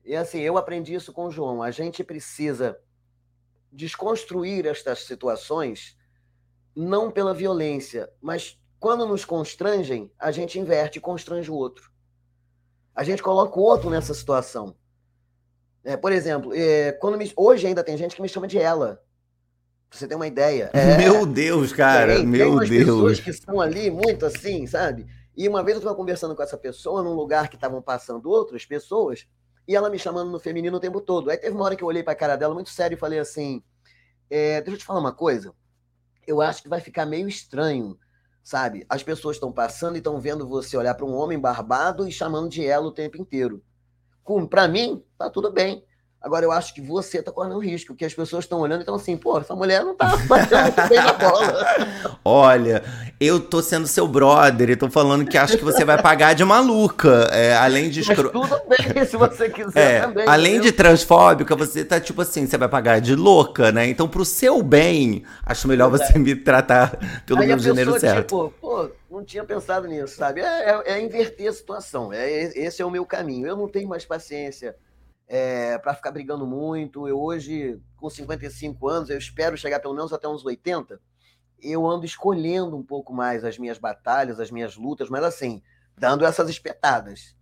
E 0.05 0.15
assim, 0.15 0.39
eu 0.41 0.59
aprendi 0.59 0.93
isso 0.93 1.15
com 1.15 1.25
o 1.25 1.31
João. 1.31 1.63
A 1.63 1.71
gente 1.71 2.05
precisa 2.05 2.79
desconstruir 3.73 4.67
estas 4.67 5.07
situações 5.07 5.97
não 6.77 7.11
pela 7.11 7.33
violência, 7.33 8.11
mas 8.21 8.61
quando 8.79 9.07
nos 9.07 9.25
constrangem, 9.25 10.13
a 10.19 10.31
gente 10.31 10.59
inverte 10.59 10.99
e 10.99 11.01
constrange 11.01 11.51
o 11.51 11.55
outro. 11.55 11.91
A 12.95 13.03
gente 13.03 13.23
coloca 13.23 13.59
o 13.59 13.63
outro 13.63 13.89
nessa 13.89 14.13
situação. 14.13 14.77
É, 15.83 15.97
por 15.97 16.13
exemplo, 16.13 16.53
é, 16.55 16.93
quando 16.93 17.17
me, 17.17 17.33
hoje 17.35 17.67
ainda 17.67 17.83
tem 17.83 17.97
gente 17.97 18.15
que 18.15 18.21
me 18.21 18.29
chama 18.29 18.47
de 18.47 18.59
ela. 18.59 19.03
você 19.91 20.07
tem 20.07 20.17
uma 20.17 20.27
ideia. 20.27 20.69
É, 20.75 20.99
meu 20.99 21.25
Deus, 21.25 21.73
cara, 21.73 22.17
tem, 22.17 22.27
meu 22.27 22.59
tem 22.59 22.69
Deus. 22.69 22.85
pessoas 22.85 23.21
que 23.21 23.31
estão 23.31 23.59
ali 23.59 23.91
muito 23.91 24.27
assim, 24.27 24.67
sabe? 24.67 25.07
E 25.37 25.49
uma 25.49 25.63
vez 25.63 25.77
eu 25.77 25.81
estava 25.81 25.97
conversando 25.97 26.35
com 26.35 26.43
essa 26.43 26.59
pessoa 26.59 27.03
num 27.03 27.15
lugar 27.15 27.49
que 27.49 27.55
estavam 27.55 27.81
passando 27.81 28.29
outras 28.31 28.65
pessoas 28.65 29.27
e 29.67 29.77
ela 29.77 29.89
me 29.89 29.99
chamando 29.99 30.31
no 30.31 30.41
feminino 30.41 30.77
o 30.77 30.81
tempo 30.81 31.01
todo. 31.01 31.31
Aí 31.31 31.37
teve 31.37 31.55
uma 31.55 31.65
hora 31.65 31.77
que 31.77 31.85
eu 31.85 31.89
olhei 31.89 32.03
para 32.03 32.13
a 32.13 32.17
cara 32.17 32.37
dela 32.37 32.55
muito 32.55 32.71
sério 32.71 32.97
e 32.97 32.99
falei 32.99 33.19
assim: 33.19 33.63
é, 34.29 34.61
Deixa 34.61 34.75
eu 34.75 34.79
te 34.79 34.85
falar 34.85 35.01
uma 35.01 35.13
coisa. 35.13 35.55
Eu 36.27 36.41
acho 36.41 36.63
que 36.63 36.69
vai 36.69 36.81
ficar 36.81 37.07
meio 37.07 37.29
estranho, 37.29 37.99
sabe? 38.43 38.85
As 38.89 39.03
pessoas 39.03 39.37
estão 39.37 39.53
passando 39.53 39.95
e 39.97 39.99
estão 39.99 40.21
vendo 40.21 40.47
você 40.47 40.77
olhar 40.77 40.95
para 40.95 41.07
um 41.07 41.15
homem 41.15 41.39
barbado 41.39 42.07
e 42.07 42.13
chamando 42.13 42.49
de 42.49 42.65
ela 42.65 42.87
o 42.87 42.93
tempo 42.93 43.17
inteiro. 43.17 43.63
Para 44.49 44.69
mim, 44.69 45.05
tá 45.19 45.29
tudo 45.29 45.51
bem. 45.53 45.85
Agora, 46.23 46.45
eu 46.45 46.53
acho 46.53 46.75
que 46.75 46.83
você 46.83 47.21
está 47.21 47.33
correndo 47.33 47.59
risco, 47.59 47.95
porque 47.95 48.05
as 48.05 48.13
pessoas 48.13 48.45
estão 48.45 48.61
olhando 48.61 48.81
e 48.81 48.83
estão 48.83 48.95
assim, 48.95 49.17
pô, 49.17 49.39
essa 49.39 49.57
mulher 49.57 49.83
não 49.83 49.93
está 49.93 50.19
batendo 50.19 50.75
bem 50.87 50.99
na 50.99 51.15
bola. 51.15 51.67
Olha, 52.23 52.85
eu 53.19 53.41
tô 53.41 53.63
sendo 53.63 53.87
seu 53.87 54.07
brother 54.07 54.69
e 54.69 54.77
tô 54.77 54.91
falando 54.91 55.25
que 55.25 55.39
acho 55.39 55.57
que 55.57 55.65
você 55.65 55.83
vai 55.83 56.01
pagar 56.01 56.35
de 56.35 56.45
maluca. 56.45 57.27
É, 57.33 57.57
além 57.57 57.89
de 57.89 58.01
escro... 58.01 58.31
Mas 58.35 58.51
tudo 58.51 58.63
bem, 58.69 59.05
se 59.07 59.17
você 59.17 59.49
quiser 59.49 59.95
é, 59.95 60.01
também. 60.03 60.29
Além 60.29 60.53
entendeu? 60.57 60.71
de 60.71 60.77
transfóbica, 60.77 61.57
você 61.57 61.87
tá 61.87 61.99
tipo 61.99 62.21
assim, 62.21 62.47
você 62.47 62.59
vai 62.59 62.69
pagar 62.69 63.01
de 63.01 63.15
louca, 63.15 63.73
né? 63.73 63.89
Então, 63.89 64.07
pro 64.07 64.25
seu 64.27 64.63
bem, 64.63 65.25
acho 65.47 65.67
melhor 65.67 65.89
você 65.89 66.19
me 66.19 66.37
tratar 66.37 66.99
pelo 67.25 67.41
Aí 67.41 67.47
meu 67.47 67.59
gênero 67.59 67.99
certo. 67.99 68.27
Tipo, 68.27 68.55
pô, 68.61 68.91
não 69.11 69.25
tinha 69.25 69.43
pensado 69.43 69.89
nisso, 69.89 70.17
sabe? 70.17 70.43
É, 70.43 70.45
é, 70.45 70.83
é 70.93 71.01
inverter 71.01 71.49
a 71.49 71.53
situação. 71.55 72.13
É, 72.13 72.31
esse 72.31 72.83
é 72.83 72.85
o 72.85 72.91
meu 72.91 73.07
caminho. 73.07 73.47
Eu 73.47 73.57
não 73.57 73.67
tenho 73.67 73.89
mais 73.89 74.05
paciência 74.05 74.77
é, 75.33 75.79
para 75.79 75.95
ficar 75.95 76.11
brigando 76.11 76.45
muito. 76.45 77.07
Eu 77.07 77.21
hoje, 77.21 77.81
com 77.97 78.11
55 78.11 78.89
anos, 78.89 79.11
eu 79.11 79.17
espero 79.17 79.57
chegar 79.57 79.79
pelo 79.79 79.95
menos 79.95 80.13
até 80.13 80.27
uns 80.27 80.45
80. 80.45 81.01
Eu 81.63 81.87
ando 81.87 82.05
escolhendo 82.05 82.77
um 82.77 82.83
pouco 82.83 83.13
mais 83.13 83.45
as 83.45 83.57
minhas 83.57 83.79
batalhas, 83.79 84.41
as 84.41 84.51
minhas 84.51 84.77
lutas, 84.77 85.09
mas 85.09 85.23
assim, 85.23 85.63
dando 85.97 86.25
essas 86.25 86.51
espetadas. 86.51 87.37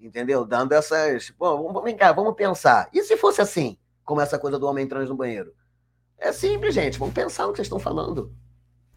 Entendeu? 0.00 0.46
Dando 0.46 0.72
essas. 0.72 1.30
Bom, 1.38 1.64
vamos, 1.64 1.84
vem 1.84 1.94
cá, 1.94 2.12
vamos 2.12 2.34
pensar. 2.34 2.88
E 2.94 3.02
se 3.02 3.14
fosse 3.18 3.42
assim, 3.42 3.76
como 4.02 4.22
essa 4.22 4.38
coisa 4.38 4.58
do 4.58 4.66
homem 4.66 4.88
trans 4.88 5.10
no 5.10 5.16
banheiro? 5.16 5.52
É 6.16 6.32
simples, 6.32 6.74
gente. 6.74 6.98
Vamos 6.98 7.14
pensar 7.14 7.46
no 7.46 7.52
que 7.52 7.56
vocês 7.56 7.66
estão 7.66 7.78
falando. 7.78 8.34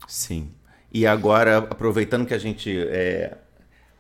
Sim. 0.08 0.54
E 0.90 1.06
agora, 1.06 1.58
aproveitando 1.58 2.26
que 2.26 2.34
a 2.34 2.40
gente 2.40 2.80
é, 2.88 3.38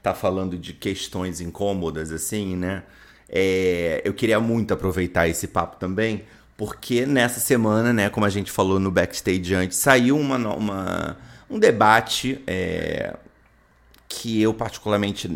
tá 0.02 0.16
falando 0.16 0.58
de 0.58 0.72
questões 0.72 1.42
incômodas, 1.42 2.12
assim, 2.14 2.56
né? 2.56 2.86
É, 3.30 4.02
eu 4.04 4.14
queria 4.14 4.40
muito 4.40 4.74
aproveitar 4.74 5.28
esse 5.28 5.48
papo 5.48 5.78
também, 5.78 6.24
porque 6.58 7.06
nessa 7.06 7.40
semana, 7.40 7.94
né, 7.94 8.10
como 8.10 8.26
a 8.26 8.30
gente 8.30 8.52
falou 8.52 8.80
no 8.80 8.92
backstage 8.92 9.54
antes, 9.54 9.78
saiu 9.78 10.18
uma, 10.18 10.38
uma 10.56 11.18
um 11.50 11.58
debate 11.58 12.42
é, 12.46 13.16
que 14.08 14.42
eu 14.42 14.54
particularmente 14.54 15.30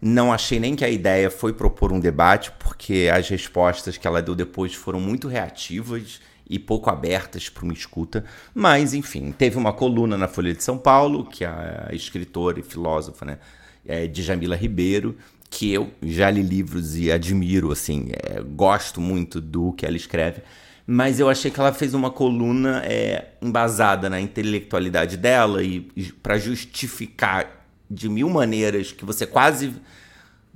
não 0.00 0.32
achei 0.32 0.60
nem 0.60 0.76
que 0.76 0.84
a 0.84 0.88
ideia 0.88 1.30
foi 1.30 1.52
propor 1.52 1.92
um 1.92 1.98
debate, 1.98 2.52
porque 2.58 3.10
as 3.12 3.28
respostas 3.28 3.96
que 3.98 4.06
ela 4.06 4.22
deu 4.22 4.34
depois 4.34 4.74
foram 4.74 5.00
muito 5.00 5.26
reativas 5.26 6.20
e 6.48 6.58
pouco 6.58 6.88
abertas 6.88 7.48
para 7.48 7.64
uma 7.64 7.72
escuta. 7.72 8.24
Mas, 8.54 8.94
enfim, 8.94 9.32
teve 9.32 9.58
uma 9.58 9.72
coluna 9.72 10.16
na 10.16 10.28
Folha 10.28 10.54
de 10.54 10.62
São 10.62 10.78
Paulo, 10.78 11.24
que 11.24 11.44
a 11.44 11.88
escritora 11.92 12.60
e 12.60 12.62
filósofa, 12.62 13.24
né, 13.24 13.38
é, 13.84 14.06
Djamila 14.06 14.54
Ribeiro, 14.54 15.16
que 15.50 15.72
eu 15.72 15.90
já 16.02 16.30
li 16.30 16.42
livros 16.42 16.96
e 16.96 17.10
admiro, 17.10 17.72
assim, 17.72 18.08
é, 18.12 18.40
gosto 18.40 19.00
muito 19.00 19.40
do 19.40 19.72
que 19.72 19.86
ela 19.86 19.96
escreve, 19.96 20.42
mas 20.86 21.20
eu 21.20 21.28
achei 21.28 21.50
que 21.50 21.60
ela 21.60 21.72
fez 21.72 21.94
uma 21.94 22.10
coluna 22.10 22.82
é, 22.84 23.32
embasada 23.42 24.08
na 24.08 24.20
intelectualidade 24.20 25.16
dela 25.16 25.62
e, 25.62 25.90
e 25.94 26.04
para 26.04 26.38
justificar 26.38 27.66
de 27.90 28.08
mil 28.08 28.28
maneiras 28.28 28.92
que 28.92 29.04
você 29.04 29.26
quase 29.26 29.74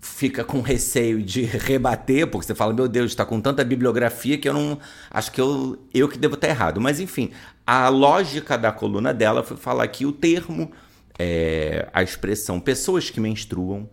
fica 0.02 0.42
com 0.42 0.60
receio 0.60 1.22
de 1.22 1.42
rebater, 1.46 2.26
porque 2.26 2.46
você 2.46 2.54
fala, 2.54 2.72
meu 2.72 2.88
Deus, 2.88 3.12
está 3.12 3.24
com 3.24 3.40
tanta 3.40 3.64
bibliografia 3.64 4.36
que 4.36 4.48
eu 4.48 4.52
não. 4.52 4.78
Acho 5.10 5.30
que 5.30 5.40
eu, 5.40 5.78
eu 5.94 6.08
que 6.08 6.18
devo 6.18 6.34
estar 6.34 6.48
errado. 6.48 6.80
Mas 6.80 6.98
enfim, 6.98 7.30
a 7.66 7.88
lógica 7.88 8.58
da 8.58 8.72
coluna 8.72 9.14
dela 9.14 9.42
foi 9.42 9.56
falar 9.56 9.86
que 9.88 10.04
o 10.04 10.12
termo, 10.12 10.72
é, 11.18 11.88
a 11.92 12.02
expressão 12.02 12.58
pessoas 12.58 13.08
que 13.08 13.20
menstruam, 13.20 13.88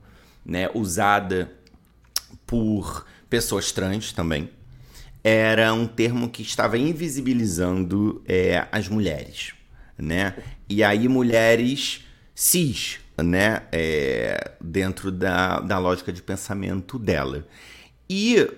né, 0.50 0.68
usada 0.74 1.52
por 2.46 3.06
pessoas 3.30 3.72
trans 3.72 4.12
também, 4.12 4.50
era 5.24 5.72
um 5.74 5.86
termo 5.86 6.30
que 6.30 6.42
estava 6.42 6.78
invisibilizando 6.78 8.24
é, 8.28 8.68
as 8.72 8.88
mulheres, 8.88 9.54
né? 9.98 10.36
E 10.68 10.84
aí 10.84 11.08
mulheres 11.08 12.04
cis, 12.34 13.00
né? 13.18 13.64
É, 13.72 14.54
dentro 14.60 15.12
da, 15.12 15.60
da 15.60 15.78
lógica 15.78 16.12
de 16.12 16.22
pensamento 16.22 16.98
dela. 16.98 17.46
E 18.10 18.50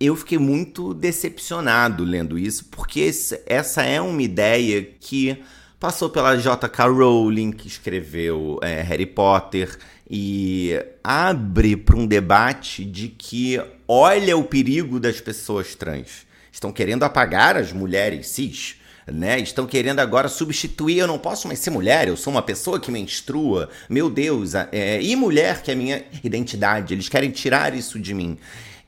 eu 0.00 0.16
fiquei 0.16 0.38
muito 0.38 0.94
decepcionado 0.94 2.04
lendo 2.04 2.38
isso, 2.38 2.66
porque 2.66 3.10
essa 3.46 3.82
é 3.82 4.00
uma 4.00 4.22
ideia 4.22 4.82
que 4.82 5.42
passou 5.78 6.08
pela 6.08 6.36
J.K. 6.36 6.86
Rowling, 6.86 7.52
que 7.52 7.68
escreveu 7.68 8.58
é, 8.62 8.80
Harry 8.82 9.06
Potter, 9.06 9.76
e 10.10 10.80
abre 11.04 11.76
para 11.76 11.96
um 11.96 12.06
debate 12.06 12.84
de 12.84 13.08
que 13.08 13.60
olha 13.86 14.36
o 14.36 14.44
perigo 14.44 14.98
das 14.98 15.20
pessoas 15.20 15.74
trans. 15.74 16.26
Estão 16.50 16.72
querendo 16.72 17.02
apagar 17.02 17.56
as 17.56 17.72
mulheres 17.72 18.28
cis. 18.28 18.76
Né? 19.06 19.38
Estão 19.38 19.66
querendo 19.66 20.00
agora 20.00 20.28
substituir. 20.28 20.98
Eu 20.98 21.06
não 21.06 21.18
posso 21.18 21.46
mais 21.46 21.58
ser 21.58 21.70
mulher, 21.70 22.08
eu 22.08 22.16
sou 22.16 22.32
uma 22.32 22.42
pessoa 22.42 22.80
que 22.80 22.90
menstrua. 22.90 23.68
Meu 23.88 24.08
Deus, 24.08 24.54
é, 24.54 25.00
e 25.02 25.14
mulher, 25.14 25.62
que 25.62 25.70
é 25.70 25.74
minha 25.74 26.02
identidade. 26.24 26.94
Eles 26.94 27.08
querem 27.08 27.30
tirar 27.30 27.74
isso 27.74 27.98
de 27.98 28.14
mim. 28.14 28.38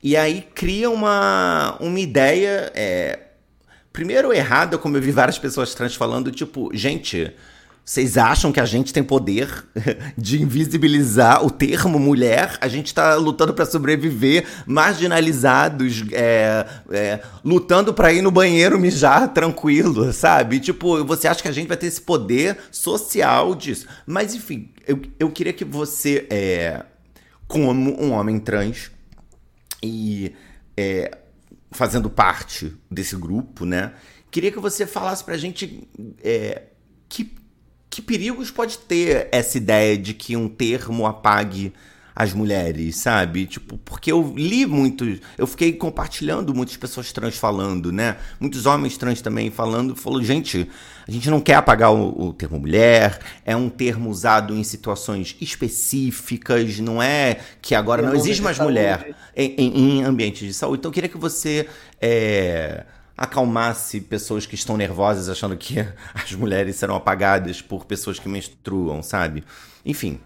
E 0.03 0.17
aí 0.17 0.47
cria 0.55 0.89
uma, 0.89 1.77
uma 1.79 1.99
ideia. 1.99 2.71
É, 2.73 3.19
primeiro, 3.93 4.33
errada, 4.33 4.77
como 4.77 4.97
eu 4.97 5.01
vi 5.01 5.11
várias 5.11 5.37
pessoas 5.37 5.73
trans 5.75 5.95
falando, 5.95 6.31
tipo, 6.31 6.71
gente 6.73 7.31
vocês 7.83 8.15
acham 8.15 8.51
que 8.51 8.59
a 8.59 8.65
gente 8.65 8.93
tem 8.93 9.03
poder 9.03 9.65
de 10.17 10.41
invisibilizar 10.41 11.43
o 11.43 11.49
termo 11.49 11.99
mulher? 11.99 12.57
A 12.61 12.67
gente 12.67 12.87
está 12.87 13.15
lutando 13.15 13.53
para 13.53 13.65
sobreviver, 13.65 14.45
marginalizados, 14.65 16.03
é, 16.11 16.65
é, 16.91 17.19
lutando 17.43 17.93
para 17.93 18.13
ir 18.13 18.21
no 18.21 18.31
banheiro 18.31 18.79
mijar 18.79 19.33
tranquilo, 19.33 20.13
sabe? 20.13 20.59
Tipo, 20.59 21.03
você 21.03 21.27
acha 21.27 21.41
que 21.41 21.47
a 21.47 21.51
gente 21.51 21.67
vai 21.67 21.75
ter 21.75 21.87
esse 21.87 22.01
poder 22.01 22.57
social 22.71 23.55
disso? 23.55 23.87
Mas 24.05 24.35
enfim, 24.35 24.69
eu, 24.87 25.01
eu 25.19 25.31
queria 25.31 25.53
que 25.53 25.65
você, 25.65 26.27
é, 26.29 26.85
como 27.47 27.71
um 27.71 28.11
homem 28.11 28.39
trans 28.39 28.91
e 29.83 30.33
é, 30.77 31.17
fazendo 31.71 32.09
parte 32.09 32.73
desse 32.89 33.15
grupo, 33.15 33.65
né? 33.65 33.93
Queria 34.29 34.51
que 34.51 34.59
você 34.59 34.85
falasse 34.85 35.23
pra 35.23 35.35
gente 35.35 35.89
é, 36.23 36.63
que 37.09 37.40
que 37.91 38.01
perigos 38.01 38.49
pode 38.49 38.77
ter 38.77 39.27
essa 39.33 39.57
ideia 39.57 39.97
de 39.97 40.13
que 40.13 40.37
um 40.37 40.47
termo 40.47 41.05
apague 41.05 41.73
as 42.15 42.33
mulheres, 42.33 42.97
sabe? 42.97 43.45
Tipo, 43.45 43.77
porque 43.79 44.11
eu 44.11 44.33
li 44.35 44.65
muito, 44.65 45.19
eu 45.37 45.45
fiquei 45.45 45.73
compartilhando 45.73 46.53
muitas 46.53 46.77
pessoas 46.77 47.11
trans 47.11 47.37
falando, 47.37 47.91
né? 47.91 48.17
Muitos 48.39 48.65
homens 48.65 48.97
trans 48.97 49.21
também 49.21 49.51
falando, 49.51 49.95
falou, 49.95 50.23
gente, 50.23 50.69
a 51.05 51.11
gente 51.11 51.29
não 51.29 51.41
quer 51.41 51.55
apagar 51.55 51.93
o, 51.93 52.27
o 52.27 52.33
termo 52.33 52.59
mulher, 52.59 53.19
é 53.45 53.55
um 53.55 53.69
termo 53.69 54.09
usado 54.09 54.55
em 54.55 54.63
situações 54.63 55.35
específicas, 55.41 56.79
não 56.79 57.03
é 57.03 57.39
que 57.61 57.75
agora 57.75 58.01
não 58.01 58.15
existe 58.15 58.41
mais 58.41 58.57
mulher 58.57 59.15
em, 59.35 59.55
em, 59.57 59.99
em 59.99 60.03
ambientes 60.03 60.47
de 60.47 60.53
saúde. 60.53 60.79
Então 60.79 60.89
eu 60.89 60.93
queria 60.93 61.09
que 61.09 61.17
você 61.17 61.67
é, 61.99 62.85
acalmasse 63.21 64.01
pessoas 64.01 64.47
que 64.47 64.55
estão 64.55 64.75
nervosas 64.75 65.29
achando 65.29 65.55
que 65.55 65.75
as 66.13 66.31
mulheres 66.33 66.75
serão 66.75 66.95
apagadas 66.95 67.61
por 67.61 67.85
pessoas 67.85 68.17
que 68.17 68.27
menstruam, 68.27 69.03
sabe? 69.03 69.43
Enfim. 69.85 70.19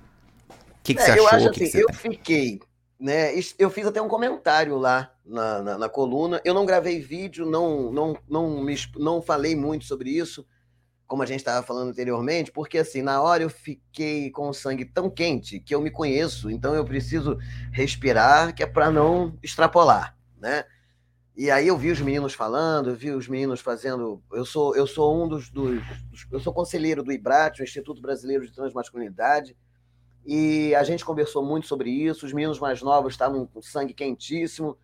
O 0.50 0.54
que, 0.82 0.94
que 0.94 1.02
é, 1.02 1.06
você 1.06 1.12
achou? 1.12 1.24
Eu 1.24 1.30
acho 1.30 1.52
que 1.52 1.64
assim, 1.66 1.72
que 1.72 1.84
eu 1.84 1.94
fiquei, 1.94 2.60
né? 2.98 3.34
Eu 3.60 3.70
fiz 3.70 3.86
até 3.86 4.02
um 4.02 4.08
comentário 4.08 4.78
lá 4.78 5.12
na, 5.26 5.62
na, 5.62 5.78
na, 5.78 5.90
coluna. 5.90 6.40
Eu 6.46 6.54
não 6.54 6.66
gravei 6.66 7.02
vídeo, 7.02 7.46
não, 7.46 7.92
não, 7.92 8.18
não, 8.30 8.64
me, 8.64 8.76
não 8.96 9.22
falei 9.22 9.56
muito 9.56 9.84
sobre 9.84 10.12
isso, 10.12 10.48
como 11.06 11.22
a 11.22 11.26
gente 11.26 11.40
estava 11.40 11.66
falando 11.66 11.90
anteriormente, 11.90 12.52
porque 12.52 12.78
assim, 12.78 13.02
na 13.02 13.22
hora 13.22 13.44
eu 13.44 13.50
fiquei 13.50 14.30
com 14.32 14.48
o 14.48 14.54
sangue 14.54 14.86
tão 14.86 15.10
quente 15.10 15.60
que 15.60 15.76
eu 15.76 15.82
me 15.82 15.92
conheço, 15.92 16.50
então 16.50 16.74
eu 16.74 16.86
preciso 16.86 17.38
respirar, 17.74 18.56
que 18.56 18.64
é 18.64 18.66
para 18.66 18.90
não 18.90 19.38
extrapolar, 19.44 20.16
né? 20.40 20.64
E 21.38 21.52
aí 21.52 21.68
eu 21.68 21.78
vi 21.78 21.92
os 21.92 22.00
meninos 22.00 22.34
falando, 22.34 22.92
eu 22.92 22.96
vi 22.96 23.12
os 23.12 23.28
meninos 23.28 23.60
fazendo. 23.60 24.24
Eu 24.32 24.46
sou, 24.46 24.74
eu 24.74 24.88
sou 24.88 25.22
um 25.22 25.28
dos, 25.28 25.50
dos, 25.50 25.82
dos 26.10 26.26
Eu 26.32 26.40
sou 26.40 26.54
conselheiro 26.54 27.04
do 27.04 27.12
IBRAT, 27.12 27.60
o 27.60 27.64
Instituto 27.64 28.02
Brasileiro 28.02 28.46
de 28.46 28.54
Transmasculinidade, 28.54 29.56
e 30.26 30.74
a 30.74 30.84
gente 30.84 31.04
conversou 31.04 31.44
muito 31.46 31.68
sobre 31.68 31.90
isso. 31.90 32.26
Os 32.26 32.32
meninos 32.32 32.58
mais 32.58 32.82
novos 32.82 33.14
estavam 33.14 33.46
com 33.46 33.62
sangue 33.62 33.94
quentíssimo. 33.94 34.78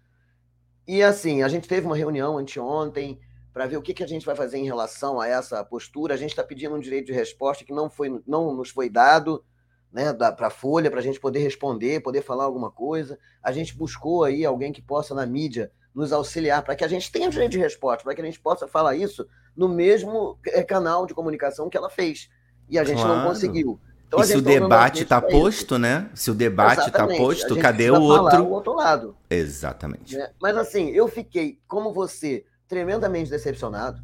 E 0.86 1.02
assim, 1.02 1.42
a 1.42 1.48
gente 1.48 1.70
teve 1.70 1.86
uma 1.86 1.96
reunião 1.96 2.38
anteontem 2.38 3.18
para 3.54 3.66
ver 3.66 3.78
o 3.78 3.82
que, 3.82 3.94
que 3.94 4.04
a 4.04 4.08
gente 4.08 4.26
vai 4.26 4.36
fazer 4.36 4.58
em 4.58 4.66
relação 4.66 5.22
a 5.22 5.28
essa 5.28 5.64
postura. 5.64 6.14
A 6.14 6.18
gente 6.18 6.32
está 6.32 6.44
pedindo 6.44 6.76
um 6.76 6.80
direito 6.80 7.08
de 7.08 7.14
resposta 7.14 7.64
que 7.64 7.74
não, 7.74 7.90
foi, 7.90 8.22
não 8.28 8.54
nos 8.54 8.70
foi 8.70 8.90
dado 8.90 9.42
né, 9.90 10.14
para 10.14 10.48
a 10.48 10.52
Folha, 10.52 10.92
para 10.92 11.00
a 11.00 11.04
gente 11.04 11.20
poder 11.20 11.40
responder, 11.40 12.02
poder 12.02 12.22
falar 12.22 12.44
alguma 12.44 12.72
coisa. 12.72 13.18
A 13.42 13.54
gente 13.54 13.76
buscou 13.76 14.26
aí 14.26 14.44
alguém 14.46 14.74
que 14.74 14.82
possa, 14.82 15.16
na 15.16 15.26
mídia, 15.26 15.72
nos 15.94 16.14
auxiliar 16.14 16.64
para 16.64 16.76
que 16.76 16.84
a 16.84 16.88
gente 16.88 17.12
tenha 17.12 17.30
direito 17.30 17.52
de 17.52 17.60
resposta, 17.60 18.04
para 18.04 18.16
que 18.16 18.22
a 18.22 18.26
gente 18.26 18.40
possa 18.40 18.68
falar 18.68 18.96
isso 18.96 19.28
no 19.56 19.68
mesmo 19.68 20.40
eh, 20.48 20.64
canal 20.64 21.06
de 21.06 21.14
comunicação 21.14 21.70
que 21.70 21.78
ela 21.78 21.90
fez. 21.90 22.30
E 22.70 22.80
a 22.80 22.84
gente 22.84 23.02
claro. 23.02 23.18
não 23.18 23.28
conseguiu. 23.28 23.80
Então, 24.08 24.20
e 24.20 24.26
se 24.26 24.36
o 24.36 24.42
debate 24.42 25.04
está 25.04 25.22
posto, 25.22 25.78
né? 25.78 26.10
Se 26.14 26.30
o 26.30 26.34
debate 26.34 26.88
está 26.88 27.08
posto, 27.08 27.58
cadê 27.58 27.90
o 27.90 28.02
outro? 28.02 28.44
o 28.44 28.50
outro 28.50 28.74
lado. 28.74 29.16
Exatamente. 29.30 30.18
É, 30.20 30.32
mas 30.42 30.58
assim, 30.58 30.90
eu 30.90 31.08
fiquei, 31.08 31.60
como 31.68 31.94
você, 31.94 32.46
tremendamente 32.68 33.30
decepcionado, 33.30 34.04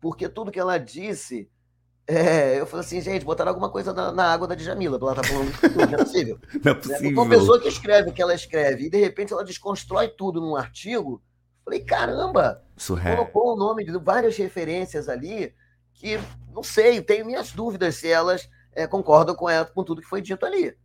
porque 0.00 0.28
tudo 0.28 0.50
que 0.50 0.58
ela 0.58 0.78
disse 0.78 1.50
é, 2.06 2.60
eu 2.60 2.66
falei 2.66 2.84
assim, 2.84 3.00
gente, 3.00 3.24
botaram 3.24 3.50
alguma 3.50 3.70
coisa 3.70 3.92
na, 3.92 4.10
na 4.10 4.32
água 4.32 4.48
da 4.48 4.54
Djamila, 4.54 4.98
ela 5.00 5.14
tá 5.14 5.22
falando 5.22 5.60
tudo, 5.60 5.76
não 5.76 5.94
é 5.94 5.96
possível. 6.04 6.38
não 6.64 6.72
é 6.72 6.74
possível. 6.74 7.22
Uma 7.22 7.28
pessoa 7.28 7.60
que 7.60 7.68
escreve 7.68 8.10
o 8.10 8.12
que 8.12 8.20
ela 8.20 8.34
escreve 8.34 8.86
e 8.86 8.90
de 8.90 8.98
repente 8.98 9.32
ela 9.32 9.44
desconstrói 9.44 10.08
tudo 10.08 10.40
num 10.40 10.56
artigo, 10.56 11.22
falei, 11.64 11.80
caramba, 11.80 12.62
Surreal. 12.76 13.16
colocou 13.16 13.54
o 13.54 13.56
nome 13.56 13.84
de 13.84 13.92
várias 13.98 14.36
referências 14.36 15.08
ali 15.08 15.54
que, 15.94 16.18
não 16.52 16.62
sei, 16.62 17.00
tenho 17.00 17.24
minhas 17.24 17.52
dúvidas 17.52 17.96
se 17.96 18.08
elas 18.10 18.48
é, 18.72 18.86
concordam 18.86 19.34
com, 19.34 19.48
ela, 19.48 19.64
com 19.64 19.84
tudo 19.84 20.00
que 20.02 20.08
foi 20.08 20.20
dito 20.20 20.44
ali, 20.44 20.76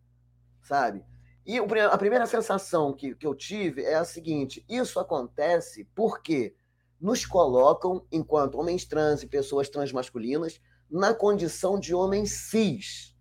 sabe? 0.62 1.04
E 1.46 1.58
a 1.58 1.98
primeira 1.98 2.26
sensação 2.26 2.92
que, 2.94 3.16
que 3.16 3.26
eu 3.26 3.34
tive 3.34 3.82
é 3.82 3.96
a 3.96 4.04
seguinte: 4.04 4.66
isso 4.68 5.00
acontece 5.00 5.88
porque 5.96 6.54
nos 7.00 7.26
colocam, 7.26 8.06
enquanto 8.12 8.60
homens 8.60 8.84
trans 8.86 9.24
e 9.24 9.28
pessoas 9.28 9.70
transmasculinas, 9.70 10.60
na 10.90 11.14
condição 11.14 11.80
de 11.80 11.94
homem 11.94 12.26
cis. 12.26 13.16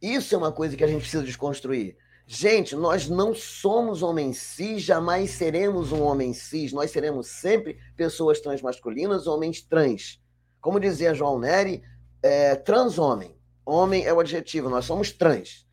Isso 0.00 0.34
é 0.34 0.38
uma 0.38 0.52
coisa 0.52 0.76
que 0.76 0.84
a 0.84 0.86
gente 0.86 1.00
precisa 1.00 1.22
desconstruir. 1.22 1.96
Gente, 2.26 2.76
nós 2.76 3.08
não 3.08 3.34
somos 3.34 4.02
homens 4.02 4.38
cis, 4.38 4.82
jamais 4.82 5.30
seremos 5.30 5.92
um 5.92 6.02
homem 6.02 6.32
cis. 6.32 6.72
Nós 6.72 6.90
seremos 6.90 7.28
sempre 7.28 7.78
pessoas 7.96 8.40
transmasculinas, 8.40 9.26
homens 9.26 9.62
trans. 9.62 10.22
Como 10.60 10.78
dizia 10.78 11.14
João 11.14 11.38
Neri, 11.38 11.82
é, 12.22 12.54
trans-homem. 12.54 13.36
Homem 13.64 14.04
é 14.04 14.12
o 14.12 14.20
adjetivo, 14.20 14.68
nós 14.68 14.84
somos 14.84 15.10
trans. 15.10 15.66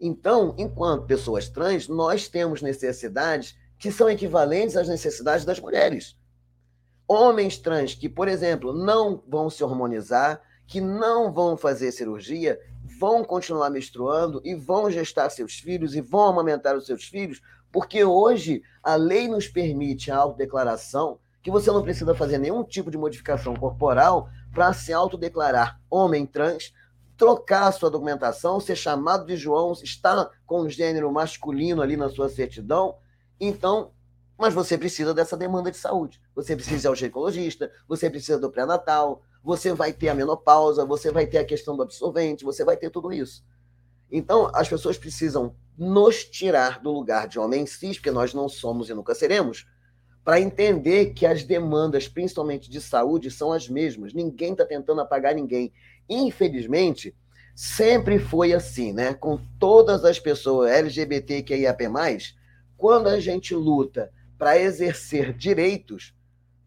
Então, 0.00 0.54
enquanto 0.58 1.06
pessoas 1.06 1.48
trans, 1.48 1.88
nós 1.88 2.28
temos 2.28 2.62
necessidades 2.62 3.56
que 3.78 3.92
são 3.92 4.08
equivalentes 4.08 4.76
às 4.76 4.88
necessidades 4.88 5.44
das 5.44 5.60
mulheres 5.60 6.17
homens 7.08 7.56
trans 7.56 7.94
que, 7.94 8.08
por 8.08 8.28
exemplo, 8.28 8.72
não 8.72 9.22
vão 9.26 9.48
se 9.48 9.64
hormonizar, 9.64 10.42
que 10.66 10.80
não 10.80 11.32
vão 11.32 11.56
fazer 11.56 11.90
cirurgia, 11.90 12.60
vão 13.00 13.24
continuar 13.24 13.70
menstruando 13.70 14.42
e 14.44 14.54
vão 14.54 14.90
gestar 14.90 15.30
seus 15.30 15.54
filhos 15.54 15.94
e 15.94 16.02
vão 16.02 16.26
amamentar 16.26 16.76
os 16.76 16.84
seus 16.84 17.04
filhos, 17.04 17.40
porque 17.72 18.04
hoje 18.04 18.62
a 18.82 18.94
lei 18.94 19.26
nos 19.26 19.48
permite 19.48 20.10
a 20.10 20.18
autodeclaração 20.18 21.18
que 21.42 21.50
você 21.50 21.70
não 21.70 21.82
precisa 21.82 22.14
fazer 22.14 22.36
nenhum 22.36 22.62
tipo 22.62 22.90
de 22.90 22.98
modificação 22.98 23.56
corporal 23.56 24.28
para 24.52 24.72
se 24.74 24.92
autodeclarar 24.92 25.80
homem 25.88 26.26
trans, 26.26 26.74
trocar 27.16 27.72
sua 27.72 27.90
documentação, 27.90 28.60
ser 28.60 28.76
chamado 28.76 29.24
de 29.24 29.36
João, 29.36 29.72
estar 29.72 30.30
com 30.44 30.60
o 30.60 30.68
gênero 30.68 31.10
masculino 31.10 31.80
ali 31.80 31.96
na 31.96 32.10
sua 32.10 32.28
certidão. 32.28 32.96
Então, 33.40 33.92
mas 34.38 34.54
você 34.54 34.78
precisa 34.78 35.12
dessa 35.12 35.36
demanda 35.36 35.70
de 35.70 35.76
saúde. 35.76 36.22
Você 36.36 36.54
precisa 36.54 36.86
ir 36.86 36.88
ao 36.88 36.94
ginecologista, 36.94 37.70
você 37.88 38.08
precisa 38.08 38.38
do 38.38 38.50
pré-natal, 38.50 39.20
você 39.42 39.72
vai 39.72 39.92
ter 39.92 40.08
a 40.08 40.14
menopausa, 40.14 40.84
você 40.84 41.10
vai 41.10 41.26
ter 41.26 41.38
a 41.38 41.44
questão 41.44 41.76
do 41.76 41.82
absorvente, 41.82 42.44
você 42.44 42.64
vai 42.64 42.76
ter 42.76 42.88
tudo 42.88 43.12
isso. 43.12 43.44
Então, 44.10 44.50
as 44.54 44.68
pessoas 44.68 44.96
precisam 44.96 45.54
nos 45.76 46.24
tirar 46.24 46.80
do 46.80 46.90
lugar 46.90 47.26
de 47.26 47.38
homem 47.38 47.66
cis, 47.66 47.96
porque 47.96 48.10
nós 48.10 48.32
não 48.32 48.48
somos 48.48 48.88
e 48.88 48.94
nunca 48.94 49.14
seremos, 49.14 49.66
para 50.24 50.40
entender 50.40 51.14
que 51.14 51.26
as 51.26 51.42
demandas, 51.42 52.06
principalmente 52.06 52.70
de 52.70 52.80
saúde, 52.80 53.30
são 53.30 53.52
as 53.52 53.68
mesmas. 53.68 54.12
Ninguém 54.12 54.52
está 54.52 54.64
tentando 54.64 55.00
apagar 55.00 55.34
ninguém. 55.34 55.72
Infelizmente, 56.08 57.14
sempre 57.54 58.18
foi 58.18 58.52
assim, 58.52 58.92
né? 58.92 59.14
Com 59.14 59.38
todas 59.58 60.04
as 60.04 60.18
pessoas 60.18 60.70
LGBTQIAP+, 60.70 61.88
quando 62.76 63.08
a 63.08 63.18
gente 63.18 63.54
luta 63.54 64.12
para 64.38 64.58
exercer 64.58 65.32
direitos, 65.32 66.14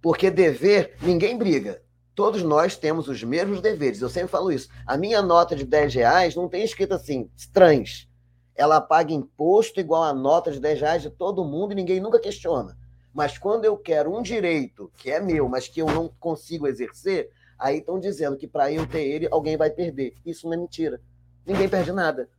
porque 0.01 0.29
dever, 0.29 0.95
ninguém 1.01 1.37
briga. 1.37 1.81
Todos 2.13 2.43
nós 2.43 2.75
temos 2.75 3.07
os 3.07 3.23
mesmos 3.23 3.61
deveres. 3.61 4.01
Eu 4.01 4.09
sempre 4.09 4.27
falo 4.27 4.51
isso. 4.51 4.67
A 4.85 4.97
minha 4.97 5.21
nota 5.21 5.55
de 5.55 5.63
10 5.63 5.95
reais 5.95 6.35
não 6.35 6.49
tem 6.49 6.63
escrito 6.63 6.93
assim, 6.93 7.31
trans. 7.53 8.09
Ela 8.53 8.81
paga 8.81 9.13
imposto 9.13 9.79
igual 9.79 10.03
a 10.03 10.13
nota 10.13 10.51
de 10.51 10.59
10 10.59 10.81
reais 10.81 11.01
de 11.01 11.09
todo 11.09 11.45
mundo 11.45 11.71
e 11.71 11.75
ninguém 11.75 12.01
nunca 12.01 12.19
questiona. 12.19 12.77
Mas 13.13 13.37
quando 13.37 13.65
eu 13.65 13.77
quero 13.77 14.13
um 14.15 14.21
direito 14.21 14.91
que 14.97 15.09
é 15.09 15.19
meu, 15.19 15.47
mas 15.47 15.67
que 15.67 15.81
eu 15.81 15.87
não 15.87 16.09
consigo 16.19 16.67
exercer, 16.67 17.29
aí 17.57 17.77
estão 17.77 17.99
dizendo 17.99 18.37
que 18.37 18.47
para 18.47 18.71
eu 18.71 18.85
ter 18.85 19.03
ele, 19.03 19.27
alguém 19.31 19.55
vai 19.55 19.69
perder. 19.69 20.15
Isso 20.25 20.45
não 20.47 20.53
é 20.53 20.57
mentira. 20.57 21.01
Ninguém 21.45 21.69
perde 21.69 21.91
nada. 21.91 22.29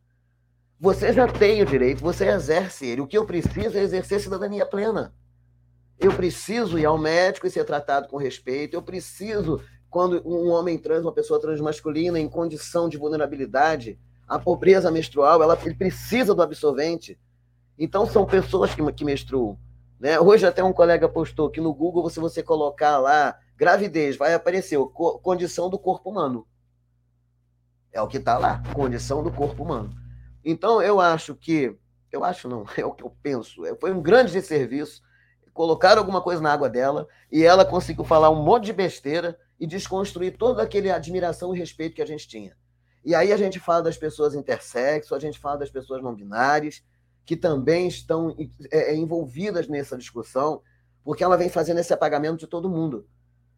Você 0.78 1.12
já 1.12 1.28
tem 1.28 1.62
o 1.62 1.66
direito, 1.66 2.03
você 2.03 2.28
exerce 2.28 2.87
ele. 2.87 3.01
O 3.01 3.07
que 3.07 3.16
eu 3.16 3.24
preciso 3.24 3.78
é 3.78 3.80
exercer 3.83 4.20
cidadania 4.20 4.66
plena. 4.66 5.14
Eu 6.03 6.12
preciso 6.12 6.80
ir 6.80 6.84
ao 6.84 6.98
médico 6.98 7.46
e 7.46 7.50
ser 7.50 7.64
tratado 7.64 8.09
com 8.09 8.16
respeito. 8.16 8.74
Eu 8.74 8.82
preciso, 8.82 9.62
quando 9.88 10.20
um 10.26 10.50
homem 10.50 10.76
trans, 10.76 11.03
uma 11.05 11.12
pessoa 11.12 11.40
transmasculina, 11.40 12.18
em 12.18 12.28
condição 12.28 12.88
de 12.88 12.98
vulnerabilidade, 12.98 13.96
a 14.26 14.36
pobreza 14.36 14.90
menstrual, 14.90 15.40
ela, 15.40 15.57
ele 15.64 15.76
precisa 15.76 16.34
do 16.34 16.42
absorvente. 16.42 17.16
Então, 17.78 18.05
são 18.05 18.26
pessoas 18.26 18.74
que, 18.74 18.92
que 18.92 19.05
menstruam. 19.05 19.57
Né? 20.00 20.18
Hoje, 20.18 20.44
até 20.44 20.64
um 20.64 20.72
colega 20.72 21.09
postou 21.09 21.48
que 21.48 21.61
no 21.61 21.72
Google, 21.72 22.11
se 22.11 22.18
você 22.18 22.42
colocar 22.42 22.98
lá 22.98 23.38
gravidez, 23.57 24.16
vai 24.16 24.34
aparecer 24.34 24.76
co 24.92 25.20
condição 25.20 25.70
do 25.70 25.78
corpo 25.78 26.11
humano. 26.11 26.44
É 27.92 28.03
o 28.03 28.09
que 28.09 28.16
está 28.16 28.36
lá, 28.38 28.61
condição 28.74 29.22
do 29.22 29.30
corpo 29.30 29.62
humano. 29.62 29.94
Então, 30.44 30.82
eu 30.82 31.00
acho 31.00 31.36
que, 31.36 31.76
eu 32.11 32.24
acho 32.24 32.48
não, 32.48 32.64
é 32.76 32.84
o 32.84 32.90
que 32.90 33.05
eu 33.05 33.16
penso, 33.22 33.62
foi 33.80 33.92
um 33.92 34.03
grande 34.03 34.32
desserviço 34.32 35.00
colocaram 35.53 36.00
alguma 36.00 36.20
coisa 36.20 36.40
na 36.40 36.53
água 36.53 36.68
dela 36.68 37.07
e 37.30 37.42
ela 37.44 37.64
conseguiu 37.64 38.05
falar 38.05 38.30
um 38.30 38.42
monte 38.42 38.64
de 38.64 38.72
besteira 38.72 39.38
e 39.59 39.66
desconstruir 39.66 40.36
toda 40.36 40.62
aquele 40.62 40.90
admiração 40.90 41.55
e 41.55 41.59
respeito 41.59 41.94
que 41.94 42.03
a 42.03 42.07
gente 42.07 42.26
tinha. 42.26 42.57
E 43.05 43.14
aí 43.14 43.32
a 43.32 43.36
gente 43.36 43.59
fala 43.59 43.82
das 43.82 43.96
pessoas 43.96 44.34
intersexo, 44.34 45.14
a 45.14 45.18
gente 45.18 45.38
fala 45.38 45.59
das 45.59 45.70
pessoas 45.70 46.03
não 46.03 46.14
binárias, 46.14 46.82
que 47.24 47.36
também 47.36 47.86
estão 47.86 48.34
é, 48.70 48.92
é, 48.92 48.96
envolvidas 48.96 49.68
nessa 49.68 49.96
discussão, 49.96 50.62
porque 51.05 51.22
ela 51.22 51.36
vem 51.36 51.48
fazendo 51.48 51.78
esse 51.78 51.92
apagamento 51.92 52.38
de 52.38 52.46
todo 52.46 52.70
mundo. 52.70 53.07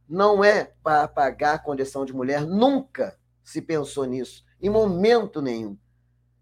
Não 0.08 0.44
é 0.44 0.72
para 0.82 1.04
apagar 1.04 1.54
a 1.54 1.58
condição 1.58 2.04
de 2.04 2.12
mulher, 2.12 2.46
nunca 2.46 3.18
se 3.42 3.60
pensou 3.60 4.04
nisso, 4.04 4.44
em 4.60 4.70
momento 4.70 5.40
nenhum. 5.40 5.78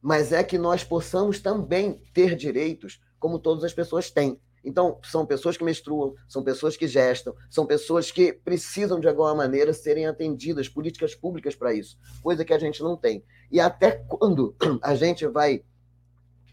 Mas 0.00 0.32
é 0.32 0.42
que 0.42 0.58
nós 0.58 0.82
possamos 0.82 1.40
também 1.40 2.02
ter 2.12 2.34
direitos 2.34 3.00
como 3.18 3.38
todas 3.38 3.62
as 3.62 3.72
pessoas 3.72 4.10
têm. 4.10 4.40
Então, 4.64 4.98
são 5.02 5.26
pessoas 5.26 5.56
que 5.56 5.64
menstruam, 5.64 6.14
são 6.28 6.42
pessoas 6.42 6.76
que 6.76 6.86
gestam, 6.86 7.34
são 7.50 7.66
pessoas 7.66 8.10
que 8.10 8.32
precisam, 8.32 9.00
de 9.00 9.08
alguma 9.08 9.34
maneira, 9.34 9.72
serem 9.72 10.06
atendidas, 10.06 10.68
políticas 10.68 11.14
públicas 11.14 11.54
para 11.54 11.74
isso, 11.74 11.98
coisa 12.22 12.44
que 12.44 12.52
a 12.52 12.58
gente 12.58 12.82
não 12.82 12.96
tem. 12.96 13.24
E 13.50 13.58
até 13.58 13.92
quando 14.08 14.54
a 14.82 14.94
gente 14.94 15.26
vai 15.26 15.64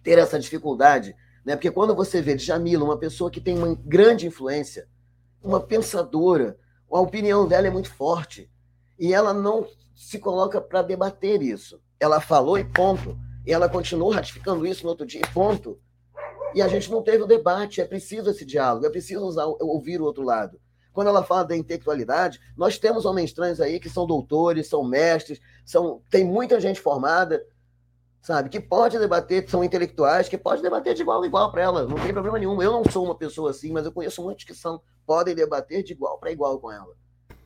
ter 0.04 0.18
essa 0.18 0.40
dificuldade, 0.40 1.16
né? 1.46 1.56
porque 1.56 1.72
quando 1.72 1.96
você 1.96 2.22
vê 2.22 2.38
Jamila, 2.38 2.84
uma 2.84 2.98
pessoa 2.98 3.30
que 3.30 3.42
tem 3.42 3.58
uma 3.58 3.76
grande 3.76 4.26
influência, 4.26 4.88
uma 5.44 5.60
pensadora, 5.60 6.58
a 6.92 7.00
opinião 7.00 7.48
dela 7.48 7.68
é 7.68 7.72
muito 7.72 7.94
forte, 7.94 8.50
e 8.98 9.14
ela 9.14 9.34
não 9.34 9.68
se 9.96 10.18
coloca 10.18 10.60
para 10.60 10.82
debater 10.82 11.42
isso. 11.42 11.82
Ela 12.00 12.20
falou 12.20 12.58
e 12.58 12.64
ponto. 12.64 13.18
E 13.46 13.54
ela 13.54 13.70
continuou 13.70 14.12
ratificando 14.12 14.66
isso 14.66 14.84
no 14.84 14.90
outro 14.90 15.06
dia 15.06 15.22
e 15.22 15.34
ponto. 15.34 15.80
E 16.54 16.62
a 16.62 16.68
gente 16.68 16.90
não 16.92 17.02
teve 17.02 17.24
o 17.24 17.28
debate, 17.28 17.82
é 17.82 17.86
preciso 17.86 18.30
esse 18.30 18.46
diálogo, 18.46 18.86
é 18.86 18.90
preciso 18.90 19.26
usar, 19.26 19.46
ouvir 19.46 20.02
o 20.02 20.06
outro 20.06 20.24
lado. 20.24 20.60
Quando 20.92 21.08
ela 21.08 21.24
fala 21.24 21.46
da 21.46 21.56
intelectualidade, 21.56 22.40
nós 22.58 22.78
temos 22.78 23.06
homens 23.06 23.32
trans 23.32 23.62
aí 23.62 23.80
que 23.80 23.90
são 23.90 24.06
doutores, 24.06 24.68
são 24.68 24.84
mestres, 24.84 25.40
são, 25.64 26.02
tem 26.10 26.26
muita 26.26 26.60
gente 26.60 26.82
formada, 26.82 27.46
sabe, 28.22 28.50
que 28.50 28.60
pode 28.60 28.98
debater, 28.98 29.48
são 29.50 29.64
intelectuais, 29.64 30.28
que 30.28 30.38
pode 30.38 30.62
debater 30.62 30.94
de 30.94 31.02
igual 31.02 31.22
a 31.22 31.28
igual 31.28 31.52
para 31.52 31.62
ela, 31.62 31.88
não 31.88 31.98
tem 31.98 32.12
problema 32.12 32.40
nenhum. 32.40 32.62
Eu 32.62 32.72
não 32.72 32.84
sou 32.84 33.06
uma 33.06 33.16
pessoa 33.16 33.52
assim, 33.52 33.72
mas 33.72 33.86
eu 33.86 33.92
conheço 33.92 34.22
muitos 34.22 34.46
que 34.46 34.54
são, 34.54 34.82
podem 35.06 35.36
debater 35.36 35.84
de 35.84 35.94
igual 35.94 36.18
para 36.18 36.32
igual 36.32 36.60
com 36.60 36.72
ela, 36.72 36.94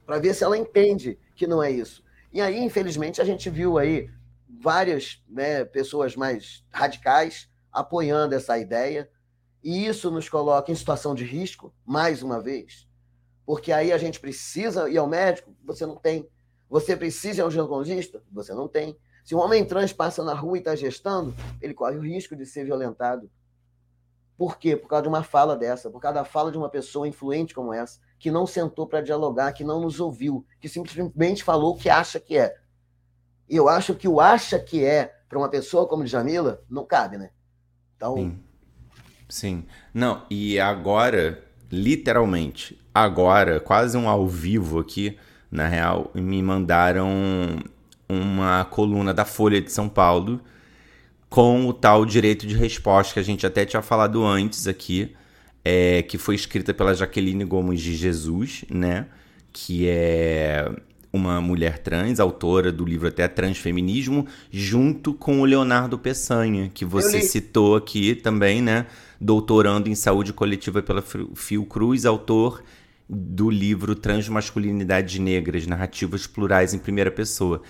para 0.05 0.19
ver 0.19 0.33
se 0.33 0.43
ela 0.43 0.57
entende 0.57 1.19
que 1.35 1.45
não 1.45 1.61
é 1.61 1.69
isso. 1.69 2.03
E 2.31 2.41
aí, 2.41 2.57
infelizmente, 2.57 3.21
a 3.21 3.25
gente 3.25 3.49
viu 3.49 3.77
aí 3.77 4.09
várias 4.61 5.21
né, 5.29 5.65
pessoas 5.65 6.15
mais 6.15 6.63
radicais 6.71 7.49
apoiando 7.73 8.35
essa 8.35 8.57
ideia, 8.57 9.09
e 9.63 9.87
isso 9.87 10.11
nos 10.11 10.29
coloca 10.29 10.71
em 10.71 10.75
situação 10.75 11.15
de 11.15 11.23
risco, 11.23 11.73
mais 11.85 12.21
uma 12.21 12.39
vez, 12.39 12.87
Porque 13.45 13.73
aí 13.73 13.91
a 13.91 13.97
gente 13.97 14.21
precisa 14.21 14.89
ir 14.89 14.97
ao 14.97 15.07
médico, 15.07 15.53
você 15.65 15.85
não 15.85 15.97
tem. 15.97 16.29
Você 16.69 16.95
precisa 16.95 17.41
ir 17.41 17.43
ao 17.43 17.51
ginecologista, 17.51 18.23
você 18.31 18.53
não 18.53 18.69
tem. 18.69 18.97
Se 19.25 19.35
um 19.35 19.39
homem 19.39 19.65
trans 19.65 19.91
passa 19.91 20.23
na 20.23 20.33
rua 20.33 20.57
e 20.57 20.59
está 20.59 20.75
gestando, 20.75 21.35
ele 21.61 21.73
corre 21.73 21.97
o 21.97 22.01
risco 22.01 22.35
de 22.35 22.45
ser 22.45 22.63
violentado. 22.63 23.29
Por 24.37 24.57
quê? 24.57 24.75
Por 24.75 24.87
causa 24.87 25.03
de 25.03 25.09
uma 25.09 25.23
fala 25.23 25.55
dessa, 25.55 25.89
por 25.89 25.99
causa 25.99 26.15
da 26.15 26.25
fala 26.25 26.51
de 26.51 26.57
uma 26.57 26.69
pessoa 26.69 27.07
influente 27.07 27.53
como 27.53 27.73
essa, 27.73 27.99
que 28.17 28.31
não 28.31 28.47
sentou 28.47 28.87
para 28.87 29.01
dialogar, 29.01 29.53
que 29.53 29.63
não 29.63 29.81
nos 29.81 29.99
ouviu, 29.99 30.45
que 30.59 30.69
simplesmente 30.69 31.43
falou 31.43 31.73
o 31.73 31.77
que 31.77 31.89
acha 31.89 32.19
que 32.19 32.37
é. 32.37 32.55
E 33.49 33.55
eu 33.55 33.67
acho 33.67 33.93
que 33.93 34.07
o 34.07 34.19
acha 34.19 34.59
que 34.59 34.83
é 34.83 35.15
para 35.29 35.37
uma 35.37 35.49
pessoa 35.49 35.87
como 35.87 36.05
Jamila 36.05 36.63
não 36.69 36.85
cabe, 36.85 37.17
né? 37.17 37.31
Então. 38.03 38.17
Sim. 38.17 38.39
Sim. 39.29 39.65
Não, 39.93 40.23
e 40.29 40.59
agora, 40.59 41.41
literalmente, 41.71 42.77
agora, 42.93 43.59
quase 43.59 43.97
um 43.97 44.09
ao 44.09 44.27
vivo 44.27 44.79
aqui, 44.79 45.17
na 45.49 45.67
real, 45.67 46.11
me 46.13 46.41
mandaram 46.43 47.09
uma 48.09 48.65
coluna 48.65 49.13
da 49.13 49.23
Folha 49.23 49.61
de 49.61 49.71
São 49.71 49.87
Paulo 49.87 50.41
com 51.29 51.65
o 51.65 51.73
tal 51.73 52.05
direito 52.05 52.45
de 52.45 52.55
resposta 52.55 53.13
que 53.13 53.19
a 53.19 53.23
gente 53.23 53.45
até 53.45 53.65
tinha 53.65 53.81
falado 53.81 54.23
antes 54.23 54.67
aqui, 54.67 55.15
é, 55.65 56.03
que 56.03 56.17
foi 56.17 56.35
escrita 56.35 56.73
pela 56.73 56.93
Jaqueline 56.93 57.45
Gomes 57.45 57.81
de 57.81 57.95
Jesus, 57.95 58.65
né? 58.69 59.07
Que 59.51 59.87
é 59.87 60.69
uma 61.13 61.39
mulher 61.39 61.77
trans, 61.77 62.19
autora 62.19 62.71
do 62.71 62.83
livro 62.83 63.07
até 63.07 63.27
Transfeminismo, 63.27 64.25
junto 64.49 65.13
com 65.13 65.41
o 65.41 65.45
Leonardo 65.45 65.99
Peçanha, 65.99 66.71
que 66.73 66.83
você 66.83 67.21
citou 67.21 67.75
aqui 67.75 68.15
também, 68.15 68.63
né? 68.63 68.87
Doutorando 69.21 69.87
em 69.87 69.93
saúde 69.93 70.33
coletiva 70.33 70.81
pela 70.81 71.03
Fiocruz, 71.35 72.05
autor 72.07 72.63
do 73.07 73.47
livro 73.47 73.93
Transmasculinidades 73.93 75.19
Negras, 75.19 75.67
Narrativas 75.67 76.25
Plurais 76.25 76.73
em 76.73 76.79
Primeira 76.79 77.11
Pessoa. 77.11 77.61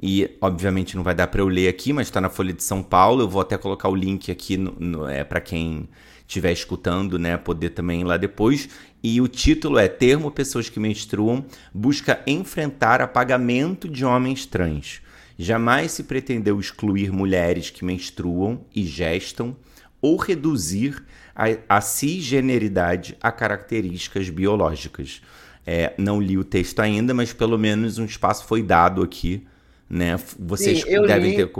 E, 0.00 0.30
obviamente, 0.40 0.96
não 0.96 1.02
vai 1.02 1.14
dar 1.14 1.26
para 1.26 1.40
eu 1.40 1.48
ler 1.48 1.68
aqui, 1.68 1.92
mas 1.92 2.06
está 2.06 2.20
na 2.20 2.28
Folha 2.28 2.52
de 2.52 2.62
São 2.62 2.82
Paulo. 2.82 3.22
Eu 3.22 3.28
vou 3.28 3.42
até 3.42 3.58
colocar 3.58 3.88
o 3.88 3.96
link 3.96 4.30
aqui 4.30 4.56
no, 4.56 4.74
no 4.78 5.08
é, 5.08 5.24
para 5.24 5.40
quem 5.40 5.88
estiver 6.32 6.52
escutando, 6.52 7.18
né, 7.18 7.36
poder 7.36 7.70
também 7.70 8.00
ir 8.00 8.04
lá 8.04 8.16
depois. 8.16 8.68
E 9.02 9.20
o 9.20 9.28
título 9.28 9.78
é 9.78 9.86
Termo 9.86 10.30
Pessoas 10.30 10.68
que 10.68 10.80
Menstruam 10.80 11.44
busca 11.74 12.22
enfrentar 12.26 13.02
apagamento 13.02 13.88
de 13.88 14.04
homens 14.04 14.46
trans. 14.46 15.02
Jamais 15.38 15.92
se 15.92 16.04
pretendeu 16.04 16.58
excluir 16.58 17.12
mulheres 17.12 17.70
que 17.70 17.84
menstruam 17.84 18.64
e 18.74 18.84
gestam 18.84 19.56
ou 20.00 20.16
reduzir 20.16 21.02
a, 21.34 21.44
a 21.68 21.80
cisgeneridade 21.80 23.16
a 23.20 23.30
características 23.30 24.28
biológicas. 24.30 25.22
É, 25.66 25.94
não 25.96 26.20
li 26.20 26.36
o 26.36 26.44
texto 26.44 26.80
ainda, 26.80 27.14
mas 27.14 27.32
pelo 27.32 27.58
menos 27.58 27.98
um 27.98 28.04
espaço 28.04 28.46
foi 28.46 28.62
dado 28.62 29.02
aqui, 29.02 29.46
né? 29.88 30.18
Vocês 30.38 30.82
Sim, 30.82 31.06
devem 31.06 31.30
li, 31.30 31.36
ter. 31.36 31.50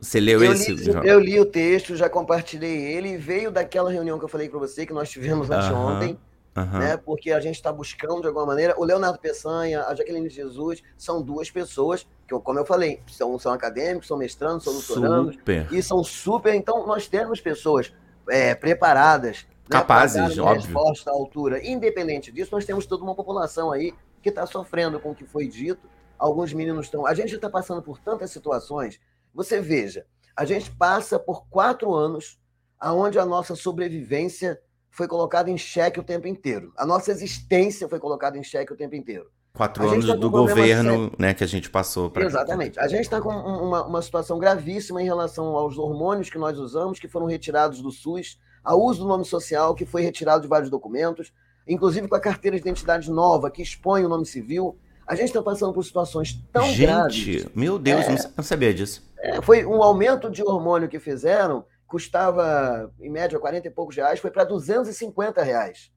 Você 0.00 0.20
leu 0.20 0.42
eu 0.42 0.52
esse? 0.52 0.72
Li, 0.72 0.90
eu 1.04 1.18
li 1.18 1.40
o 1.40 1.44
texto, 1.44 1.96
já 1.96 2.08
compartilhei 2.08 2.92
ele, 2.92 3.16
veio 3.16 3.50
daquela 3.50 3.90
reunião 3.90 4.18
que 4.18 4.24
eu 4.24 4.28
falei 4.28 4.48
para 4.48 4.58
você 4.58 4.86
que 4.86 4.92
nós 4.92 5.10
tivemos 5.10 5.50
anteontem. 5.50 6.12
Uh 6.56 6.60
-huh, 6.60 6.78
Né, 6.78 6.96
porque 6.96 7.30
a 7.30 7.38
gente 7.38 7.54
está 7.54 7.72
buscando 7.72 8.20
de 8.20 8.26
alguma 8.26 8.46
maneira. 8.46 8.74
O 8.76 8.84
Leonardo 8.84 9.18
Peçanha, 9.18 9.84
a 9.84 9.94
Jaqueline 9.94 10.28
Jesus, 10.28 10.82
são 10.96 11.22
duas 11.22 11.48
pessoas 11.50 12.04
que, 12.26 12.36
como 12.40 12.58
eu 12.58 12.64
falei, 12.66 13.00
são, 13.06 13.38
são 13.38 13.52
acadêmicos, 13.52 14.08
são 14.08 14.16
mestrandos, 14.16 14.64
são 14.64 14.72
doutorandos. 14.72 15.36
Super. 15.36 15.72
E 15.72 15.80
são 15.82 16.02
super. 16.02 16.54
Então, 16.54 16.84
nós 16.84 17.06
temos 17.06 17.40
pessoas 17.40 17.92
é, 18.28 18.54
preparadas. 18.56 19.46
Né, 19.68 19.68
Capazes, 19.68 20.36
né, 20.36 20.42
óbvio. 20.42 20.62
resposta 20.62 21.10
à 21.10 21.12
altura. 21.12 21.64
Independente 21.64 22.32
disso, 22.32 22.50
nós 22.52 22.64
temos 22.64 22.86
toda 22.86 23.04
uma 23.04 23.14
população 23.14 23.70
aí 23.70 23.92
que 24.22 24.28
está 24.30 24.44
sofrendo 24.46 24.98
com 24.98 25.10
o 25.10 25.14
que 25.14 25.24
foi 25.24 25.46
dito. 25.46 25.88
Alguns 26.18 26.52
meninos 26.52 26.86
estão. 26.86 27.06
A 27.06 27.14
gente 27.14 27.34
está 27.36 27.48
passando 27.48 27.82
por 27.82 27.98
tantas 28.00 28.30
situações. 28.30 28.98
Você 29.38 29.60
veja, 29.60 30.04
a 30.36 30.44
gente 30.44 30.68
passa 30.68 31.16
por 31.16 31.46
quatro 31.46 31.94
anos 31.94 32.40
aonde 32.76 33.20
a 33.20 33.24
nossa 33.24 33.54
sobrevivência 33.54 34.60
foi 34.90 35.06
colocada 35.06 35.48
em 35.48 35.56
xeque 35.56 36.00
o 36.00 36.02
tempo 36.02 36.26
inteiro. 36.26 36.72
A 36.76 36.84
nossa 36.84 37.12
existência 37.12 37.88
foi 37.88 38.00
colocada 38.00 38.36
em 38.36 38.42
xeque 38.42 38.72
o 38.72 38.76
tempo 38.76 38.96
inteiro. 38.96 39.30
Quatro 39.54 39.88
anos 39.88 40.08
tá 40.08 40.16
do 40.16 40.28
governo 40.28 41.12
né, 41.16 41.34
que 41.34 41.44
a 41.44 41.46
gente 41.46 41.70
passou. 41.70 42.10
Pra... 42.10 42.24
Exatamente. 42.24 42.80
A 42.80 42.88
gente 42.88 43.02
está 43.02 43.20
com 43.20 43.28
uma, 43.28 43.86
uma 43.86 44.02
situação 44.02 44.40
gravíssima 44.40 45.00
em 45.00 45.04
relação 45.04 45.56
aos 45.56 45.78
hormônios 45.78 46.28
que 46.28 46.36
nós 46.36 46.58
usamos, 46.58 46.98
que 46.98 47.06
foram 47.06 47.26
retirados 47.26 47.80
do 47.80 47.92
SUS, 47.92 48.40
ao 48.64 48.82
uso 48.82 49.02
do 49.02 49.08
nome 49.08 49.24
social, 49.24 49.72
que 49.72 49.86
foi 49.86 50.02
retirado 50.02 50.42
de 50.42 50.48
vários 50.48 50.68
documentos, 50.68 51.32
inclusive 51.64 52.08
com 52.08 52.16
a 52.16 52.20
carteira 52.20 52.56
de 52.56 52.62
identidade 52.62 53.08
nova, 53.08 53.52
que 53.52 53.62
expõe 53.62 54.04
o 54.04 54.08
nome 54.08 54.26
civil. 54.26 54.76
A 55.08 55.14
gente 55.14 55.28
está 55.28 55.42
passando 55.42 55.72
por 55.72 55.82
situações 55.82 56.38
tão 56.52 56.66
gente, 56.66 56.82
graves. 56.82 57.16
Gente, 57.16 57.50
meu 57.54 57.78
Deus, 57.78 58.04
é, 58.04 58.30
não 58.36 58.44
sabia 58.44 58.74
disso. 58.74 59.02
É, 59.18 59.40
foi 59.40 59.64
um 59.64 59.82
aumento 59.82 60.30
de 60.30 60.42
hormônio 60.42 60.86
que 60.86 61.00
fizeram, 61.00 61.64
custava, 61.86 62.92
em 63.00 63.08
média, 63.08 63.38
40 63.38 63.66
e 63.66 63.70
poucos 63.70 63.96
reais, 63.96 64.20
foi 64.20 64.30
para 64.30 64.44
250 64.44 65.42
reais. 65.42 65.90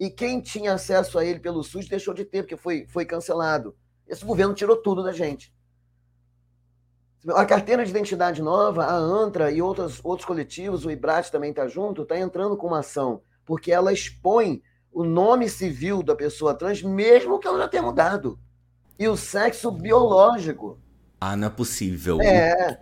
E 0.00 0.08
quem 0.08 0.40
tinha 0.40 0.72
acesso 0.72 1.18
a 1.18 1.24
ele 1.24 1.38
pelo 1.38 1.62
SUS 1.62 1.86
deixou 1.86 2.14
de 2.14 2.24
ter, 2.24 2.44
porque 2.44 2.56
foi, 2.56 2.86
foi 2.88 3.04
cancelado. 3.04 3.76
Esse 4.08 4.24
governo 4.24 4.54
tirou 4.54 4.78
tudo 4.78 5.04
da 5.04 5.12
gente. 5.12 5.54
A 7.34 7.44
carteira 7.44 7.84
de 7.84 7.90
identidade 7.90 8.40
nova, 8.40 8.84
a 8.84 8.96
ANTRA 8.96 9.50
e 9.50 9.60
outros, 9.60 10.00
outros 10.02 10.26
coletivos, 10.26 10.86
o 10.86 10.90
IBRAT 10.90 11.30
também 11.30 11.50
está 11.50 11.68
junto, 11.68 12.02
está 12.02 12.18
entrando 12.18 12.56
com 12.56 12.68
uma 12.68 12.78
ação, 12.78 13.20
porque 13.44 13.70
ela 13.70 13.92
expõe 13.92 14.62
o 14.90 15.04
nome 15.04 15.46
civil 15.50 16.02
da 16.02 16.16
pessoa 16.16 16.54
trans, 16.54 16.82
mesmo 16.82 17.38
que 17.38 17.46
ela 17.46 17.58
já 17.58 17.68
tenha 17.68 17.82
mudado. 17.82 18.38
E 18.98 19.08
o 19.08 19.16
sexo 19.16 19.70
biológico. 19.70 20.78
Ah, 21.20 21.36
não 21.36 21.48
é 21.48 21.50
possível. 21.50 22.20
É. 22.20 22.80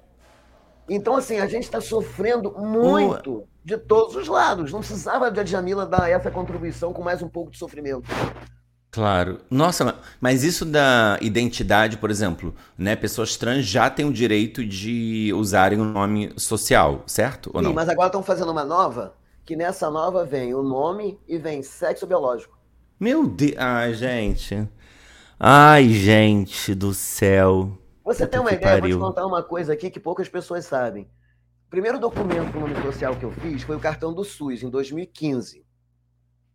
Então, 0.89 1.17
assim, 1.17 1.39
a 1.39 1.47
gente 1.47 1.65
está 1.65 1.81
sofrendo 1.81 2.53
muito 2.59 3.45
de 3.65 3.79
todos 3.79 4.15
os 4.15 4.29
lados. 4.29 4.73
Não 4.73 4.81
precisava 4.81 5.31
de 5.31 5.41
a 5.41 5.45
Jamila 5.45 5.87
dar 5.87 6.11
essa 6.11 6.31
contribuição 6.31 6.93
com 6.93 7.03
mais 7.03 7.23
um 7.23 7.29
pouco 7.29 7.51
de 7.51 7.59
sofrimento. 7.59 8.05
Claro. 8.91 9.41
Nossa, 9.51 9.99
mas 10.21 10.45
isso 10.45 10.65
da 10.65 11.19
identidade, 11.21 11.97
por 11.97 12.13
exemplo, 12.13 12.55
né? 12.79 12.95
Pessoas 12.95 13.37
trans 13.37 13.65
já 13.65 13.91
têm 13.91 14.05
o 14.05 14.13
direito 14.13 14.65
de 14.65 15.33
usarem 15.35 15.81
o 15.81 15.83
um 15.83 15.93
nome 15.93 16.33
social, 16.37 17.03
certo? 17.05 17.51
Ou 17.53 17.61
Sim, 17.61 17.67
não? 17.67 17.75
mas 17.75 17.89
agora 17.89 18.07
estão 18.07 18.23
fazendo 18.23 18.53
uma 18.53 18.65
nova, 18.65 19.15
que 19.45 19.57
nessa 19.57 19.91
nova 19.91 20.25
vem 20.25 20.55
o 20.55 20.63
nome 20.63 21.19
e 21.27 21.39
vem 21.39 21.61
sexo 21.61 22.07
biológico. 22.07 22.57
Meu 23.01 23.27
Deus. 23.27 23.55
Ai, 23.59 23.95
gente. 23.95 24.69
Ai, 25.39 25.89
gente 25.89 26.75
do 26.75 26.93
céu. 26.95 27.79
Você 28.05 28.27
tem 28.27 28.39
uma 28.39 28.53
ideia? 28.53 28.81
Pariu. 28.81 28.99
Vou 28.99 29.09
te 29.09 29.11
contar 29.11 29.27
uma 29.27 29.43
coisa 29.43 29.73
aqui 29.73 29.91
que 29.91 29.99
poucas 29.99 30.29
pessoas 30.29 30.65
sabem. 30.65 31.11
O 31.67 31.71
primeiro 31.71 31.99
documento 31.99 32.53
com 32.53 32.61
nome 32.61 32.81
social 32.83 33.17
que 33.17 33.25
eu 33.25 33.33
fiz 33.33 33.65
foi 33.65 33.75
o 33.75 33.81
cartão 33.81 34.15
do 34.15 34.23
SUS, 34.23 34.63
em 34.63 34.71
2015. 34.71 35.67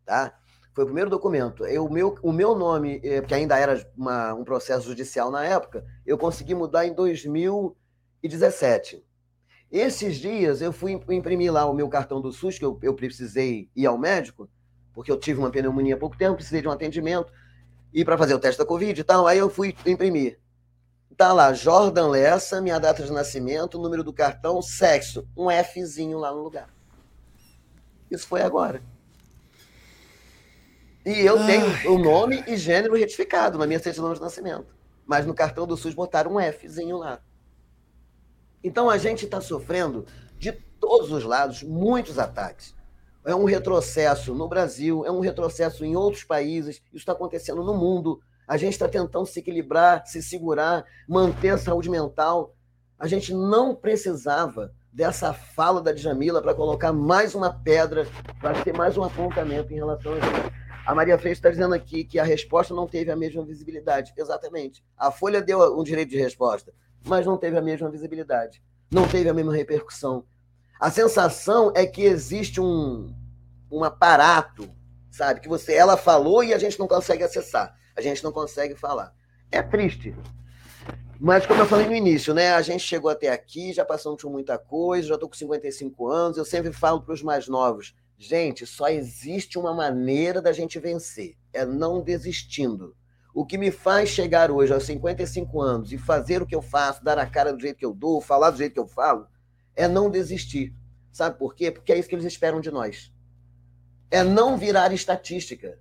Tá? 0.06 0.34
Foi 0.74 0.86
o 0.86 0.88
primeiro 0.88 1.10
documento. 1.10 1.66
Eu, 1.66 1.84
o, 1.86 1.92
meu, 1.92 2.16
o 2.24 2.32
meu 2.32 2.56
nome, 2.56 3.02
é, 3.04 3.22
que 3.22 3.34
ainda 3.34 3.58
era 3.58 3.86
uma, 3.98 4.34
um 4.34 4.46
processo 4.46 4.88
judicial 4.88 5.30
na 5.30 5.44
época, 5.44 5.86
eu 6.06 6.18
consegui 6.18 6.56
mudar 6.56 6.88
em 6.88 6.94
2017. 6.94 9.04
Esses 9.70 10.16
dias 10.16 10.62
eu 10.62 10.72
fui 10.72 10.98
imprimir 11.10 11.52
lá 11.52 11.66
o 11.66 11.74
meu 11.74 11.90
cartão 11.90 12.22
do 12.22 12.32
SUS, 12.32 12.58
que 12.58 12.64
eu, 12.64 12.80
eu 12.82 12.94
precisei 12.94 13.70
ir 13.76 13.86
ao 13.86 13.98
médico, 13.98 14.50
porque 14.94 15.12
eu 15.12 15.20
tive 15.20 15.40
uma 15.40 15.52
pneumonia 15.52 15.96
há 15.96 15.98
pouco 15.98 16.18
tempo, 16.18 16.36
precisei 16.36 16.62
de 16.62 16.70
um 16.70 16.72
atendimento, 16.72 17.30
e 17.94 18.06
para 18.06 18.18
fazer 18.18 18.34
o 18.34 18.40
teste 18.40 18.60
da 18.60 18.66
Covid 18.66 19.00
e 19.00 19.04
tal, 19.04 19.28
aí 19.28 19.38
eu 19.38 19.50
fui 19.50 19.76
imprimir. 19.86 20.40
Tá 21.18 21.34
lá, 21.34 21.54
Jordan 21.54 22.08
Lessa, 22.08 22.62
minha 22.62 22.80
data 22.80 23.04
de 23.04 23.12
nascimento, 23.12 23.78
número 23.78 24.04
do 24.04 24.14
cartão, 24.14 24.62
sexo, 24.62 25.28
um 25.36 25.50
Fzinho 25.64 26.18
lá 26.18 26.32
no 26.32 26.42
lugar. 26.42 26.70
Isso 28.10 28.26
foi 28.26 28.42
agora. 28.42 28.82
E 31.06 31.20
eu 31.20 31.38
Ai, 31.40 31.46
tenho 31.46 31.94
o 31.94 31.98
nome 31.98 32.44
e 32.48 32.56
gênero 32.56 32.96
retificado 32.96 33.58
na 33.58 33.68
minha 33.68 33.80
certidão 33.80 34.14
de 34.14 34.22
nascimento. 34.22 34.74
Mas 35.06 35.26
no 35.26 35.34
cartão 35.34 35.68
do 35.68 35.76
SUS 35.76 35.94
botaram 35.94 36.38
um 36.38 36.52
Fzinho 36.54 36.98
lá. 36.98 37.20
Então 38.64 38.90
a 38.90 38.98
gente 38.98 39.26
está 39.26 39.42
sofrendo 39.42 40.06
de 40.38 40.52
todos 40.52 41.12
os 41.12 41.24
lados 41.24 41.64
muitos 41.64 42.18
ataques. 42.18 42.74
É 43.26 43.36
um 43.36 43.44
retrocesso 43.44 44.34
no 44.34 44.48
Brasil, 44.48 45.06
é 45.06 45.12
um 45.12 45.20
retrocesso 45.20 45.84
em 45.84 45.96
outros 45.96 46.24
países, 46.24 46.78
isso 46.88 46.98
está 46.98 47.12
acontecendo 47.12 47.64
no 47.64 47.74
mundo. 47.74 48.20
A 48.48 48.58
gente 48.58 48.74
está 48.74 48.88
tentando 48.88 49.26
se 49.26 49.40
equilibrar, 49.40 50.06
se 50.06 50.24
segurar, 50.24 50.86
manter 51.08 51.50
a 51.50 51.58
saúde 51.58 51.90
mental. 51.90 52.56
A 52.98 53.08
gente 53.08 53.34
não 53.34 53.76
precisava 53.76 54.74
dessa 54.92 55.34
fala 55.34 55.82
da 55.82 55.92
Djamila 55.92 56.42
para 56.42 56.56
colocar 56.56 56.92
mais 56.92 57.36
uma 57.36 57.54
pedra, 57.54 58.08
para 58.42 58.64
ter 58.64 58.74
mais 58.74 58.98
um 58.98 59.04
apontamento 59.04 59.72
em 59.72 59.76
relação 59.76 60.14
a 60.14 60.18
isso. 60.18 60.60
A 60.86 60.96
Maria 60.96 61.20
Freixo 61.20 61.40
está 61.40 61.52
dizendo 61.52 61.76
aqui 61.76 62.04
que 62.04 62.18
a 62.18 62.24
resposta 62.24 62.74
não 62.74 62.88
teve 62.88 63.12
a 63.12 63.16
mesma 63.16 63.46
visibilidade. 63.46 64.12
Exatamente. 64.18 64.84
A 64.98 65.12
Folha 65.12 65.42
deu 65.42 65.78
um 65.78 65.84
direito 65.84 66.10
de 66.10 66.18
resposta, 66.18 66.74
mas 67.06 67.26
não 67.26 67.38
teve 67.38 67.58
a 67.58 67.62
mesma 67.62 67.90
visibilidade. 67.92 68.64
Não 68.92 69.08
teve 69.08 69.30
a 69.30 69.34
mesma 69.34 69.54
repercussão. 69.54 70.26
A 70.80 70.90
sensação 70.90 71.72
é 71.76 71.86
que 71.86 72.04
existe 72.04 72.62
um, 72.62 73.14
um 73.70 73.84
aparato 73.84 74.70
sabe? 75.20 75.42
Que 75.42 75.50
você, 75.50 75.74
ela 75.74 75.98
falou 75.98 76.44
e 76.44 76.54
a 76.54 76.58
gente 76.58 76.80
não 76.80 76.88
consegue 76.88 77.24
acessar, 77.24 77.76
a 77.96 78.02
gente 78.02 78.24
não 78.24 78.32
consegue 78.32 78.76
falar. 78.76 79.14
É 79.52 79.62
triste. 79.62 80.16
Mas 81.20 81.46
como 81.46 81.62
eu 81.62 81.66
falei 81.66 81.86
no 81.86 81.94
início, 81.94 82.34
né? 82.34 82.54
A 82.54 82.62
gente 82.62 82.82
chegou 82.82 83.12
até 83.12 83.30
aqui, 83.30 83.74
já 83.74 83.84
passamos 83.84 84.22
por 84.22 84.32
muita 84.32 84.58
coisa, 84.58 85.10
já 85.10 85.14
estou 85.16 85.28
com 85.28 85.36
55 85.36 86.08
anos, 86.08 86.38
eu 86.38 86.46
sempre 86.46 86.72
falo 86.72 87.02
para 87.02 87.14
os 87.14 87.22
mais 87.22 87.50
novos, 87.50 87.94
gente, 88.18 88.66
só 88.66 88.88
existe 88.88 89.60
uma 89.60 89.74
maneira 89.74 90.42
da 90.42 90.54
gente 90.54 90.80
vencer, 90.80 91.36
é 91.52 91.66
não 91.66 92.02
desistindo. 92.02 92.96
O 93.34 93.46
que 93.46 93.58
me 93.58 93.70
faz 93.70 94.10
chegar 94.10 94.50
hoje 94.50 94.74
aos 94.74 94.86
55 94.86 95.62
anos 95.62 95.92
e 95.92 95.98
fazer 95.98 96.42
o 96.42 96.48
que 96.48 96.56
eu 96.56 96.62
faço, 96.62 97.04
dar 97.04 97.20
a 97.20 97.26
cara 97.26 97.52
do 97.52 97.60
jeito 97.60 97.78
que 97.78 97.86
eu 97.86 97.94
dou, 97.94 98.22
falar 98.22 98.52
do 98.52 98.58
jeito 98.58 98.74
que 98.74 98.80
eu 98.80 98.88
falo, 98.88 99.28
é 99.76 99.88
não 99.88 100.10
desistir. 100.10 100.74
Sabe 101.12 101.38
por 101.38 101.56
quê? 101.56 101.72
Porque 101.72 101.92
é 101.92 101.98
isso 101.98 102.08
que 102.08 102.16
eles 102.16 102.26
esperam 102.26 102.62
de 102.62 102.72
nós. 102.72 103.12
É 104.12 104.24
não 104.24 104.58
virar 104.58 104.94
estatística. 104.94 105.80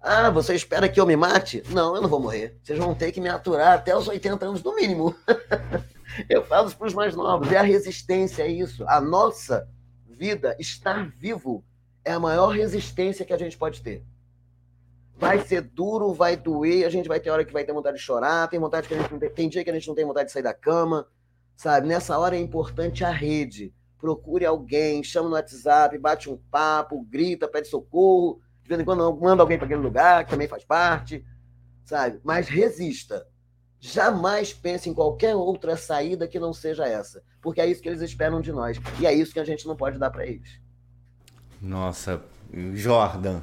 Ah, 0.00 0.30
você 0.30 0.54
espera 0.54 0.88
que 0.88 1.00
eu 1.00 1.06
me 1.06 1.16
mate? 1.16 1.62
Não, 1.70 1.94
eu 1.94 2.02
não 2.02 2.08
vou 2.08 2.20
morrer. 2.20 2.58
Vocês 2.62 2.78
vão 2.78 2.94
ter 2.94 3.12
que 3.12 3.20
me 3.20 3.28
aturar 3.28 3.74
até 3.74 3.96
os 3.96 4.08
80 4.08 4.44
anos 4.44 4.62
no 4.62 4.74
mínimo. 4.74 5.14
eu 6.28 6.44
falo 6.44 6.70
para 6.72 6.86
os 6.86 6.94
mais 6.94 7.14
novos. 7.14 7.52
É 7.52 7.58
a 7.58 7.62
resistência 7.62 8.44
a 8.44 8.48
isso. 8.48 8.84
A 8.88 9.00
nossa 9.00 9.68
vida, 10.08 10.56
estar 10.58 11.08
vivo, 11.08 11.64
é 12.04 12.12
a 12.12 12.20
maior 12.20 12.48
resistência 12.48 13.24
que 13.24 13.32
a 13.32 13.38
gente 13.38 13.56
pode 13.56 13.80
ter. 13.80 14.04
Vai 15.16 15.40
ser 15.40 15.62
duro, 15.62 16.12
vai 16.12 16.36
doer, 16.36 16.84
a 16.84 16.90
gente 16.90 17.08
vai 17.08 17.20
ter 17.20 17.30
hora 17.30 17.44
que 17.44 17.52
vai 17.52 17.64
ter 17.64 17.72
vontade 17.72 17.96
de 17.96 18.02
chorar, 18.02 18.48
tem 18.48 18.58
vontade 18.58 18.88
que 18.88 18.94
a 18.94 18.98
gente 18.98 19.12
não 19.12 19.18
tem, 19.20 19.30
tem 19.30 19.48
dia 19.48 19.62
que 19.62 19.70
a 19.70 19.72
gente 19.72 19.86
não 19.86 19.94
tem 19.94 20.04
vontade 20.04 20.26
de 20.26 20.32
sair 20.32 20.42
da 20.42 20.52
cama, 20.52 21.06
sabe? 21.62 21.86
Nessa 21.86 22.18
hora 22.18 22.36
é 22.36 22.40
importante 22.40 23.04
a 23.04 23.10
rede. 23.10 23.72
Procure 23.96 24.44
alguém, 24.44 25.04
chama 25.04 25.28
no 25.28 25.36
WhatsApp, 25.36 25.96
bate 25.96 26.28
um 26.28 26.36
papo, 26.36 27.06
grita, 27.08 27.46
pede 27.46 27.68
socorro, 27.68 28.40
de 28.64 28.68
vez 28.68 28.80
em 28.80 28.84
quando 28.84 29.16
manda 29.16 29.44
alguém 29.44 29.56
para 29.56 29.66
aquele 29.66 29.80
lugar, 29.80 30.24
que 30.24 30.30
também 30.32 30.48
faz 30.48 30.64
parte, 30.64 31.24
sabe? 31.84 32.20
Mas 32.24 32.48
resista. 32.48 33.24
Jamais 33.78 34.52
pense 34.52 34.90
em 34.90 34.94
qualquer 34.94 35.36
outra 35.36 35.76
saída 35.76 36.26
que 36.26 36.40
não 36.40 36.52
seja 36.52 36.84
essa, 36.84 37.22
porque 37.40 37.60
é 37.60 37.66
isso 37.66 37.80
que 37.80 37.88
eles 37.88 38.00
esperam 38.00 38.40
de 38.40 38.50
nós 38.50 38.76
e 38.98 39.06
é 39.06 39.12
isso 39.12 39.32
que 39.32 39.40
a 39.40 39.44
gente 39.44 39.66
não 39.66 39.76
pode 39.76 39.98
dar 39.98 40.10
para 40.10 40.26
eles. 40.26 40.60
Nossa, 41.60 42.20
Jordan, 42.74 43.40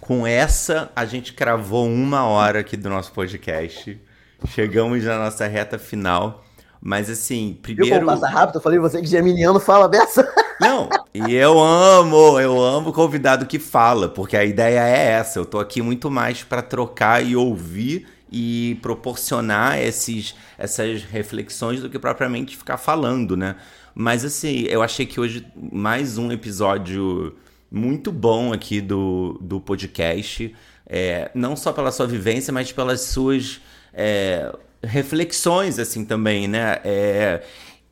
com 0.00 0.26
essa, 0.26 0.90
a 0.96 1.04
gente 1.04 1.34
cravou 1.34 1.86
uma 1.86 2.26
hora 2.26 2.60
aqui 2.60 2.78
do 2.78 2.88
nosso 2.88 3.12
podcast. 3.12 4.00
Chegamos 4.46 5.04
na 5.04 5.18
nossa 5.18 5.46
reta 5.46 5.78
final. 5.78 6.47
Mas 6.80 7.10
assim, 7.10 7.58
primeiro. 7.60 8.06
Como 8.06 8.06
passa 8.06 8.28
rápido? 8.28 8.56
Eu 8.56 8.62
falei 8.62 8.78
você 8.78 9.00
que 9.00 9.06
geminiano 9.06 9.58
fala 9.58 9.88
dessa. 9.88 10.26
Não, 10.60 10.88
e 11.14 11.34
eu 11.34 11.60
amo, 11.60 12.40
eu 12.40 12.60
amo 12.60 12.90
o 12.90 12.92
convidado 12.92 13.46
que 13.46 13.58
fala, 13.58 14.08
porque 14.08 14.36
a 14.36 14.44
ideia 14.44 14.80
é 14.80 15.12
essa. 15.12 15.38
Eu 15.38 15.44
tô 15.44 15.58
aqui 15.58 15.80
muito 15.80 16.10
mais 16.10 16.42
para 16.42 16.62
trocar 16.62 17.24
e 17.24 17.36
ouvir 17.36 18.06
e 18.30 18.78
proporcionar 18.82 19.78
esses, 19.78 20.34
essas 20.58 21.02
reflexões 21.02 21.80
do 21.80 21.88
que 21.88 21.98
propriamente 21.98 22.56
ficar 22.56 22.76
falando, 22.76 23.36
né? 23.36 23.56
Mas 23.94 24.24
assim, 24.24 24.64
eu 24.68 24.82
achei 24.82 25.06
que 25.06 25.20
hoje 25.20 25.46
mais 25.72 26.18
um 26.18 26.30
episódio 26.30 27.36
muito 27.70 28.12
bom 28.12 28.52
aqui 28.52 28.80
do, 28.80 29.38
do 29.40 29.60
podcast. 29.60 30.54
É, 30.86 31.30
não 31.34 31.54
só 31.54 31.72
pela 31.72 31.92
sua 31.92 32.06
vivência, 32.06 32.52
mas 32.52 32.72
pelas 32.72 33.02
suas 33.02 33.60
é, 33.92 34.52
reflexões, 34.82 35.78
assim, 35.78 36.04
também, 36.04 36.48
né? 36.48 36.78
É, 36.84 37.42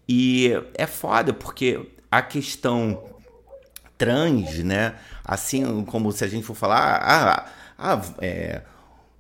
e 0.09 0.53
é 0.75 0.87
foda, 0.87 1.33
porque 1.33 1.81
a 2.11 2.23
questão 2.23 3.03
trans, 3.99 4.63
né? 4.63 4.95
Assim 5.25 5.85
como 5.85 6.13
se 6.13 6.25
a 6.25 6.29
gente 6.29 6.47
for 6.47 6.55
falar, 6.55 7.01
ah, 7.03 7.47
ah 7.79 8.03
é, 8.21 8.63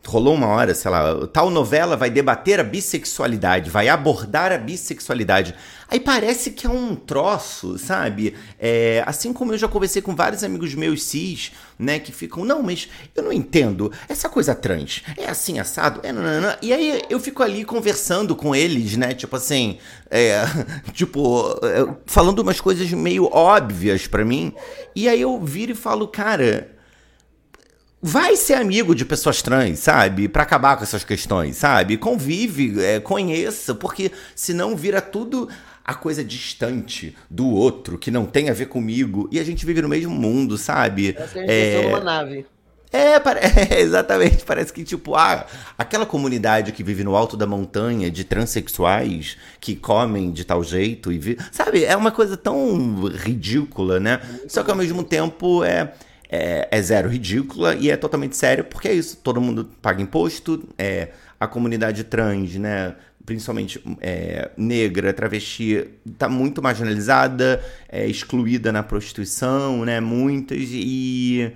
rolou 0.08 0.34
uma 0.34 0.46
hora, 0.46 0.74
sei 0.74 0.90
lá, 0.90 1.26
tal 1.32 1.50
novela 1.50 1.96
vai 1.96 2.10
debater 2.10 2.60
a 2.60 2.64
bissexualidade, 2.64 3.70
vai 3.70 3.88
abordar 3.88 4.52
a 4.52 4.58
bissexualidade. 4.58 5.54
Aí 5.88 6.00
parece 6.00 6.50
que 6.50 6.66
é 6.66 6.70
um 6.70 6.96
troço, 6.96 7.78
sabe? 7.78 8.34
É, 8.58 9.02
assim 9.06 9.32
como 9.32 9.52
eu 9.52 9.58
já 9.58 9.68
conversei 9.68 10.02
com 10.02 10.16
vários 10.16 10.42
amigos 10.42 10.74
meus 10.74 11.02
cis, 11.02 11.52
né, 11.78 11.98
que 11.98 12.10
ficam, 12.10 12.44
não, 12.44 12.62
mas 12.62 12.88
eu 13.14 13.22
não 13.22 13.32
entendo, 13.32 13.92
essa 14.08 14.28
coisa 14.28 14.54
trans, 14.54 15.02
é 15.16 15.26
assim 15.26 15.58
assado? 15.58 16.00
É. 16.02 16.10
E 16.62 16.72
aí 16.72 17.02
eu 17.08 17.20
fico 17.20 17.42
ali 17.42 17.64
conversando 17.64 18.34
com 18.34 18.54
eles, 18.54 18.96
né, 18.96 19.14
tipo 19.14 19.36
assim, 19.36 19.78
é, 20.10 20.42
tipo, 20.92 21.58
é, 21.62 21.94
falando 22.06 22.40
umas 22.40 22.60
coisas 22.60 22.90
meio 22.92 23.28
óbvias 23.32 24.06
para 24.06 24.24
mim, 24.24 24.52
e 24.94 25.08
aí 25.08 25.20
eu 25.20 25.38
viro 25.40 25.72
e 25.72 25.74
falo, 25.74 26.08
cara, 26.08 26.75
vai 28.06 28.36
ser 28.36 28.54
amigo 28.54 28.94
de 28.94 29.04
pessoas 29.04 29.42
trans, 29.42 29.80
sabe? 29.80 30.28
Para 30.28 30.44
acabar 30.44 30.76
com 30.76 30.84
essas 30.84 31.02
questões, 31.02 31.56
sabe? 31.56 31.96
Convive, 31.96 32.80
é, 32.80 33.00
conheça, 33.00 33.74
porque 33.74 34.12
senão 34.32 34.76
vira 34.76 35.00
tudo 35.00 35.48
a 35.84 35.92
coisa 35.92 36.22
distante 36.22 37.16
do 37.28 37.48
outro, 37.48 37.98
que 37.98 38.10
não 38.10 38.24
tem 38.24 38.48
a 38.48 38.52
ver 38.52 38.66
comigo, 38.66 39.28
e 39.32 39.40
a 39.40 39.44
gente 39.44 39.66
vive 39.66 39.82
no 39.82 39.88
mesmo 39.88 40.14
mundo, 40.14 40.56
sabe? 40.56 41.14
Parece 41.14 41.32
que 41.32 41.38
a 41.40 41.42
gente 41.42 41.50
é... 41.50 41.82
numa 41.82 42.00
nave. 42.00 42.46
É, 42.92 43.16
é, 43.74 43.80
exatamente. 43.80 44.44
Parece 44.44 44.72
que, 44.72 44.84
tipo, 44.84 45.16
ah, 45.16 45.44
aquela 45.76 46.06
comunidade 46.06 46.70
que 46.70 46.84
vive 46.84 47.02
no 47.02 47.16
alto 47.16 47.36
da 47.36 47.46
montanha 47.46 48.08
de 48.08 48.22
transexuais 48.22 49.36
que 49.60 49.74
comem 49.74 50.30
de 50.30 50.44
tal 50.44 50.62
jeito 50.62 51.10
e 51.10 51.18
vi... 51.18 51.36
sabe, 51.50 51.84
é 51.84 51.96
uma 51.96 52.12
coisa 52.12 52.36
tão 52.36 53.06
ridícula, 53.08 53.98
né? 53.98 54.20
Só 54.46 54.62
que 54.62 54.70
ao 54.70 54.76
mesmo 54.76 55.02
tempo 55.02 55.64
é 55.64 55.92
é, 56.28 56.68
é, 56.70 56.82
zero 56.82 57.08
ridícula 57.08 57.74
e 57.74 57.90
é 57.90 57.96
totalmente 57.96 58.36
sério, 58.36 58.64
porque 58.64 58.88
é 58.88 58.94
isso, 58.94 59.18
todo 59.22 59.40
mundo 59.40 59.70
paga 59.80 60.02
imposto, 60.02 60.68
é, 60.78 61.08
a 61.38 61.46
comunidade 61.46 62.04
trans, 62.04 62.54
né, 62.56 62.94
principalmente 63.24 63.82
é, 64.00 64.50
negra, 64.56 65.12
travesti, 65.12 65.88
está 66.04 66.28
muito 66.28 66.62
marginalizada, 66.62 67.62
é, 67.88 68.06
excluída 68.06 68.72
na 68.72 68.82
prostituição, 68.82 69.84
né, 69.84 70.00
muitas, 70.00 70.68
e, 70.70 71.52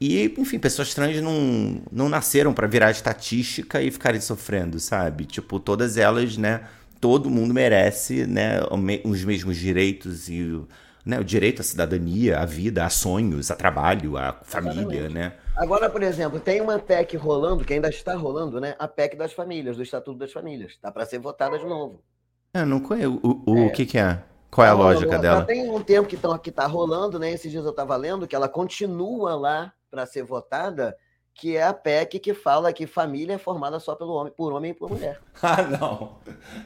e 0.00 0.34
enfim, 0.36 0.58
pessoas 0.58 0.92
trans 0.94 1.20
não, 1.20 1.82
não 1.90 2.08
nasceram 2.08 2.52
para 2.52 2.66
virar 2.66 2.90
estatística 2.90 3.80
e 3.80 3.90
ficarem 3.90 4.20
sofrendo, 4.20 4.80
sabe? 4.80 5.24
Tipo, 5.24 5.60
todas 5.60 5.96
elas, 5.96 6.36
né, 6.36 6.62
todo 7.00 7.30
mundo 7.30 7.54
merece, 7.54 8.26
né, 8.26 8.60
os 9.04 9.24
mesmos 9.24 9.56
direitos 9.56 10.28
e 10.28 10.60
né, 11.04 11.18
o 11.18 11.24
direito 11.24 11.60
à 11.60 11.64
cidadania, 11.64 12.38
à 12.38 12.44
vida, 12.44 12.84
a 12.84 12.90
sonhos, 12.90 13.50
a 13.50 13.56
trabalho, 13.56 14.16
a 14.16 14.32
família, 14.42 15.00
Exatamente. 15.00 15.14
né? 15.14 15.32
Agora, 15.56 15.90
por 15.90 16.02
exemplo, 16.02 16.40
tem 16.40 16.60
uma 16.60 16.78
PEC 16.78 17.16
rolando, 17.16 17.64
que 17.64 17.74
ainda 17.74 17.88
está 17.88 18.14
rolando, 18.14 18.60
né? 18.60 18.74
A 18.78 18.88
PEC 18.88 19.16
das 19.16 19.32
famílias, 19.32 19.76
do 19.76 19.82
Estatuto 19.82 20.18
das 20.18 20.32
Famílias. 20.32 20.72
Está 20.72 20.90
para 20.90 21.04
ser 21.04 21.18
votada 21.18 21.58
de 21.58 21.66
novo. 21.66 22.02
É, 22.54 22.64
não 22.64 22.80
conheço. 22.80 23.20
O, 23.22 23.52
o, 23.52 23.58
é. 23.66 23.68
que, 23.70 23.84
que 23.84 23.98
é? 23.98 24.22
Qual 24.50 24.66
é 24.66 24.70
a 24.70 24.72
tá 24.74 24.78
lógica 24.78 25.18
dela? 25.18 25.40
Já 25.40 25.46
tem 25.46 25.70
um 25.70 25.82
tempo 25.82 26.08
que 26.08 26.50
está 26.50 26.66
rolando, 26.66 27.18
né? 27.18 27.32
Esses 27.32 27.50
dias 27.50 27.64
eu 27.64 27.70
estava 27.70 27.96
lendo 27.96 28.26
que 28.26 28.36
ela 28.36 28.48
continua 28.48 29.34
lá 29.34 29.72
para 29.90 30.06
ser 30.06 30.22
votada 30.22 30.96
que 31.34 31.56
é 31.56 31.62
a 31.62 31.72
PEC 31.72 32.18
que 32.18 32.34
fala 32.34 32.72
que 32.72 32.86
família 32.86 33.34
é 33.34 33.38
formada 33.38 33.80
só 33.80 33.94
pelo 33.94 34.12
homem, 34.12 34.32
por 34.36 34.52
homem 34.52 34.70
e 34.70 34.74
por 34.74 34.90
mulher. 34.90 35.20
Ah, 35.42 35.62
não. 35.62 36.18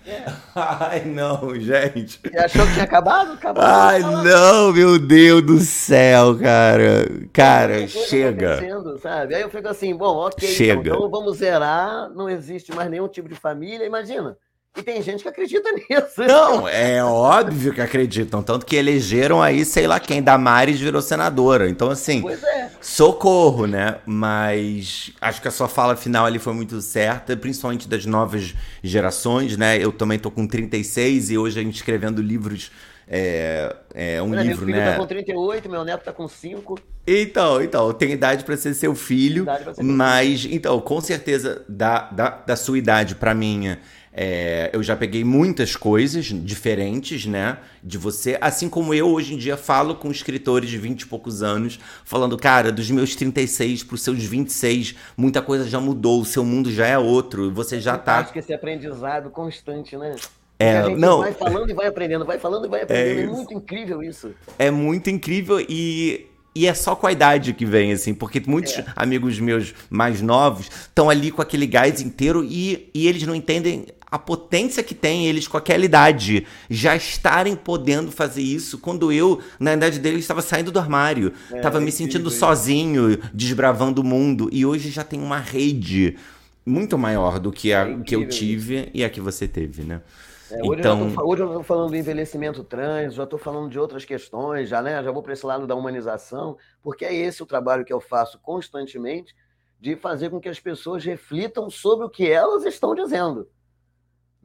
É. 0.07 0.25
Ai, 0.55 1.05
não, 1.05 1.55
gente. 1.59 2.21
Você 2.23 2.37
achou 2.37 2.67
que 2.67 2.73
tinha 2.75 2.85
acabado? 2.85 3.33
Acabou. 3.33 3.62
Ai, 3.64 4.01
não, 4.01 4.71
meu 4.73 4.99
Deus 4.99 5.41
do 5.43 5.59
céu, 5.61 6.37
cara. 6.39 7.07
Cara, 7.33 7.89
chega. 7.89 8.61
Sabe? 8.99 9.35
Aí 9.35 9.41
eu 9.41 9.49
fico 9.49 9.69
assim, 9.69 9.97
bom, 9.97 10.17
ok, 10.17 10.47
então, 10.47 10.57
chega. 10.57 10.91
então 10.91 11.09
vamos 11.09 11.39
zerar, 11.39 12.11
não 12.11 12.29
existe 12.29 12.71
mais 12.75 12.91
nenhum 12.91 13.09
tipo 13.09 13.29
de 13.29 13.35
família, 13.35 13.87
imagina. 13.87 14.37
E 14.77 14.83
tem 14.83 15.01
gente 15.03 15.22
que 15.22 15.29
acredita 15.29 15.70
nisso. 15.72 16.22
Não, 16.27 16.68
é 16.68 17.03
óbvio 17.03 17.72
que 17.72 17.81
acreditam. 17.81 18.43
Tanto 18.43 18.66
que 18.66 18.77
elegeram 18.77 19.43
aí, 19.43 19.64
sei 19.64 19.87
lá 19.87 19.99
quem, 19.99 20.22
Damares 20.22 20.79
virou 20.79 21.01
senadora. 21.01 21.68
Então, 21.68 21.91
assim, 21.91 22.22
é. 22.29 22.68
socorro, 22.81 23.66
né? 23.66 23.99
Mas 24.05 25.12
acho 25.20 25.41
que 25.41 25.49
a 25.49 25.51
sua 25.51 25.68
fala 25.68 25.97
final 25.97 26.27
ali 26.27 26.39
foi 26.39 26.53
muito 26.53 26.81
certa, 26.83 27.37
principalmente 27.37 27.89
das 27.89 28.05
novas 28.05 28.55
gerações, 28.83 29.57
né? 29.57 29.79
Eu 29.79 29.93
também 29.93 30.18
tô 30.18 30.31
com 30.31 30.47
36 30.47 31.31
e 31.31 31.39
hoje 31.39 31.59
a 31.59 31.62
gente 31.62 31.77
escrevendo 31.77 32.20
livros. 32.20 32.70
É, 33.09 33.74
é 33.95 34.20
um 34.20 34.35
livro, 34.35 34.66
meu 34.66 34.74
filho 34.74 34.79
né? 34.79 34.91
tá 34.93 34.97
com 34.99 35.07
38, 35.07 35.68
meu 35.70 35.85
neto 35.85 36.05
tá 36.05 36.12
com 36.12 36.27
5. 36.27 36.77
Então, 37.07 37.62
então, 37.62 37.93
tem 37.93 38.11
idade 38.11 38.43
para 38.43 38.57
ser 38.57 38.74
seu 38.74 38.93
filho, 38.97 39.47
ser 39.74 39.83
mas, 39.85 40.45
então, 40.45 40.81
com 40.81 41.01
certeza, 41.01 41.64
da, 41.68 42.11
da, 42.11 42.31
da 42.31 42.57
sua 42.57 42.77
idade 42.77 43.14
para 43.14 43.33
minha, 43.33 43.79
é, 44.19 44.71
eu 44.73 44.83
já 44.83 44.97
peguei 44.97 45.23
muitas 45.23 45.77
coisas 45.77 46.25
diferentes, 46.25 47.27
né? 47.27 47.59
De 47.85 47.99
você. 47.99 48.39
Assim 48.41 48.67
como 48.67 48.95
eu 48.95 49.09
hoje 49.09 49.35
em 49.35 49.37
dia 49.37 49.59
falo 49.59 49.95
com 49.95 50.11
escritores 50.11 50.71
de 50.71 50.79
20 50.79 51.03
e 51.03 51.07
poucos 51.07 51.43
anos, 51.43 51.79
falando, 52.03 52.35
cara, 52.39 52.73
dos 52.73 52.91
meus 52.91 53.14
36 53.14 53.85
para 53.85 53.95
os 53.95 54.01
seus 54.01 54.25
26, 54.25 54.95
muita 55.19 55.43
coisa 55.43 55.69
já 55.69 55.79
mudou, 55.79 56.23
o 56.23 56.25
seu 56.25 56.43
mundo 56.43 56.73
já 56.73 56.87
é 56.87 56.97
outro, 56.97 57.53
você 57.53 57.79
já 57.79 57.99
tá. 57.99 58.21
Acho 58.21 58.33
que 58.33 58.39
esse 58.39 58.55
aprendizado 58.55 59.29
constante, 59.29 59.99
né? 59.99 60.17
É, 60.59 60.79
a 60.79 60.85
gente 60.85 60.99
não. 60.99 61.19
vai 61.19 61.35
falando 61.35 61.69
e 61.69 61.75
vai 61.75 61.87
aprendendo, 61.87 62.25
vai 62.25 62.39
falando 62.39 62.64
e 62.64 62.69
vai 62.71 62.83
aprendendo. 62.85 63.21
É, 63.21 63.23
é 63.23 63.27
muito 63.27 63.53
incrível 63.53 64.03
isso. 64.03 64.35
É 64.59 64.71
muito 64.71 65.11
incrível 65.11 65.61
e 65.61 66.27
e 66.57 66.67
é 66.67 66.73
só 66.73 66.97
com 66.97 67.07
a 67.07 67.12
idade 67.12 67.53
que 67.53 67.67
vem, 67.67 67.93
assim, 67.93 68.14
porque 68.14 68.43
muitos 68.47 68.79
é. 68.79 68.87
amigos 68.97 69.39
meus 69.39 69.75
mais 69.91 70.23
novos 70.23 70.71
estão 70.71 71.11
ali 71.11 71.31
com 71.31 71.43
aquele 71.43 71.67
gás 71.67 72.01
inteiro 72.01 72.43
e, 72.43 72.89
e 72.95 73.07
eles 73.07 73.25
não 73.25 73.35
entendem 73.35 73.85
a 74.11 74.19
potência 74.19 74.83
que 74.83 74.95
tem 74.95 75.27
eles 75.27 75.49
com 75.49 75.57
aquela 75.57 75.85
idade 75.85 76.47
já 76.71 76.95
estarem 76.95 77.57
podendo 77.57 78.13
fazer 78.13 78.43
isso 78.43 78.79
quando 78.79 79.11
eu, 79.13 79.41
na 79.59 79.75
idade 79.75 79.99
deles, 79.99 80.21
estava 80.21 80.43
saindo 80.43 80.71
do 80.71 80.79
armário, 80.79 81.33
estava 81.53 81.79
é, 81.79 81.81
me 81.81 81.91
sentindo 81.91 82.31
sozinho, 82.31 83.19
desbravando 83.35 84.01
o 84.01 84.05
mundo 84.05 84.49
e 84.53 84.65
hoje 84.65 84.91
já 84.91 85.03
tem 85.03 85.21
uma 85.21 85.39
rede 85.39 86.17
muito 86.65 86.97
maior 86.97 87.39
do 87.39 87.51
que 87.51 87.73
a 87.73 87.89
é 87.89 88.01
que 88.01 88.15
eu 88.15 88.29
tive 88.29 88.91
e 88.95 89.05
a 89.05 89.11
que 89.11 89.21
você 89.21 89.47
teve, 89.47 89.83
né? 89.83 90.03
É, 90.51 90.61
hoje, 90.63 90.81
então... 90.81 91.09
eu 91.09 91.15
tô, 91.15 91.29
hoje 91.29 91.43
eu 91.43 91.47
estou 91.49 91.63
falando 91.65 91.91
do 91.91 91.97
envelhecimento 91.97 92.63
trans, 92.63 93.15
já 93.15 93.25
estou 93.25 93.39
falando 93.39 93.69
de 93.69 93.79
outras 93.79 94.05
questões, 94.05 94.69
já, 94.69 94.81
né? 94.81 95.03
Já 95.03 95.11
vou 95.11 95.23
para 95.23 95.33
esse 95.33 95.45
lado 95.45 95.67
da 95.67 95.75
humanização, 95.75 96.57
porque 96.83 97.05
é 97.05 97.15
esse 97.15 97.43
o 97.43 97.47
trabalho 97.47 97.85
que 97.85 97.93
eu 97.93 98.01
faço 98.01 98.39
constantemente 98.41 99.35
de 99.81 99.97
fazer 99.97 100.31
com 100.31 100.41
que 100.41 100.49
as 100.49 100.61
pessoas 100.61 101.05
reflitam 101.05 101.69
sobre 101.69 102.07
o 102.07 102.11
que 102.11 102.31
elas 102.31 102.65
estão 102.65 102.95
dizendo. 102.95 103.49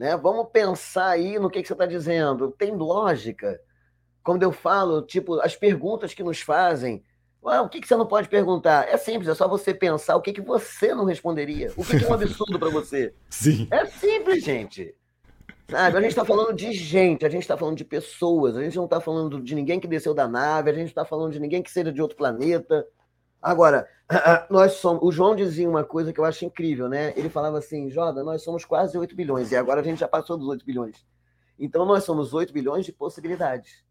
Né? 0.02 0.18
Vamos 0.18 0.50
pensar 0.52 1.10
aí 1.10 1.38
no 1.38 1.48
que, 1.48 1.62
que 1.62 1.68
você 1.68 1.74
está 1.74 1.86
dizendo. 1.86 2.52
Tem 2.58 2.76
lógica? 2.76 3.62
Quando 4.24 4.42
eu 4.42 4.52
falo, 4.52 5.04
tipo, 5.04 5.40
as 5.42 5.56
perguntas 5.56 6.12
que 6.12 6.24
nos 6.24 6.42
fazem, 6.42 7.04
ah, 7.46 7.62
o 7.62 7.70
que, 7.70 7.80
que 7.80 7.88
você 7.88 7.96
não 7.96 8.08
pode 8.08 8.28
perguntar? 8.28 8.90
É 8.90 8.98
simples, 8.98 9.30
é 9.30 9.36
só 9.36 9.48
você 9.48 9.76
pensar 9.76 10.16
o 10.16 10.22
que, 10.22 10.34
que 10.34 10.42
você 10.42 10.96
não 10.96 11.06
responderia. 11.06 11.72
O 11.78 11.86
que, 11.86 12.00
que 12.00 12.04
é 12.04 12.10
um 12.10 12.16
absurdo 12.16 12.58
para 12.58 12.72
você? 12.72 13.14
Sim. 13.30 13.68
É 13.70 13.86
simples, 13.86 14.44
gente. 14.44 14.96
Sabe? 15.70 15.96
A 15.96 16.02
gente 16.02 16.10
está 16.10 16.26
falando 16.26 16.54
de 16.56 16.74
gente, 16.74 17.24
a 17.24 17.30
gente 17.30 17.44
está 17.44 17.56
falando 17.56 17.78
de 17.78 17.86
pessoas, 17.86 18.58
a 18.58 18.64
gente 18.64 18.78
não 18.78 18.86
está 18.86 19.00
falando 19.00 19.40
de 19.40 19.54
ninguém 19.54 19.80
que 19.80 19.88
desceu 19.88 20.16
da 20.16 20.28
nave, 20.28 20.72
a 20.72 20.74
gente 20.74 20.88
está 20.88 21.06
falando 21.06 21.32
de 21.32 21.40
ninguém 21.40 21.62
que 21.62 21.70
seja 21.70 21.94
de 21.94 22.02
outro 22.02 22.18
planeta. 22.18 22.88
Agora, 23.42 23.88
nós 24.50 24.74
somos. 24.74 25.02
O 25.04 25.12
João 25.12 25.36
dizia 25.36 25.68
uma 25.68 25.84
coisa 25.84 26.14
que 26.14 26.20
eu 26.20 26.26
acho 26.26 26.46
incrível, 26.46 26.88
né? 26.88 27.14
Ele 27.18 27.30
falava 27.30 27.58
assim, 27.58 27.90
Joda, 27.90 28.24
nós 28.24 28.44
somos 28.44 28.66
quase 28.66 28.98
8 28.98 29.16
bilhões, 29.16 29.52
e 29.52 29.56
agora 29.56 29.82
a 29.82 29.84
gente 29.84 30.00
já 30.00 30.08
passou 30.08 30.38
dos 30.38 30.48
8 30.48 30.66
bilhões. 30.66 31.06
Então 31.58 31.86
nós 31.86 32.04
somos 32.04 32.34
8 32.34 32.54
bilhões 32.54 32.86
de 32.86 32.92
possibilidades. 32.92 33.84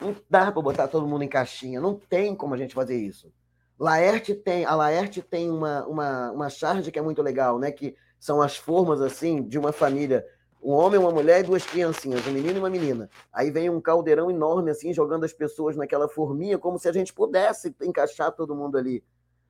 Não 0.00 0.16
dá 0.28 0.50
para 0.50 0.62
botar 0.62 0.88
todo 0.88 1.06
mundo 1.06 1.22
em 1.22 1.28
caixinha, 1.28 1.80
não 1.80 1.94
tem 1.94 2.34
como 2.34 2.54
a 2.54 2.56
gente 2.56 2.74
fazer 2.74 2.96
isso. 2.96 3.32
Laerte 3.78 4.34
tem, 4.34 4.64
a 4.64 4.74
Laerte 4.74 5.22
tem 5.22 5.50
uma, 5.50 5.84
uma, 5.86 6.30
uma 6.30 6.48
charge 6.48 6.90
que 6.90 6.98
é 6.98 7.02
muito 7.02 7.22
legal, 7.22 7.58
né? 7.58 7.70
Que 7.70 7.96
são 8.18 8.40
as 8.40 8.56
formas 8.56 9.00
assim 9.00 9.42
de 9.42 9.58
uma 9.58 9.72
família, 9.72 10.24
um 10.62 10.72
homem, 10.72 10.98
uma 10.98 11.10
mulher 11.10 11.40
e 11.40 11.42
duas 11.42 11.66
criancinhas, 11.66 12.24
um 12.26 12.30
menino 12.30 12.56
e 12.56 12.58
uma 12.58 12.70
menina. 12.70 13.10
Aí 13.32 13.50
vem 13.50 13.68
um 13.68 13.80
caldeirão 13.80 14.30
enorme 14.30 14.70
assim, 14.70 14.92
jogando 14.92 15.24
as 15.24 15.32
pessoas 15.32 15.76
naquela 15.76 16.08
forminha, 16.08 16.56
como 16.56 16.78
se 16.78 16.88
a 16.88 16.92
gente 16.92 17.12
pudesse 17.12 17.74
encaixar 17.82 18.30
todo 18.30 18.54
mundo 18.54 18.78
ali. 18.78 19.02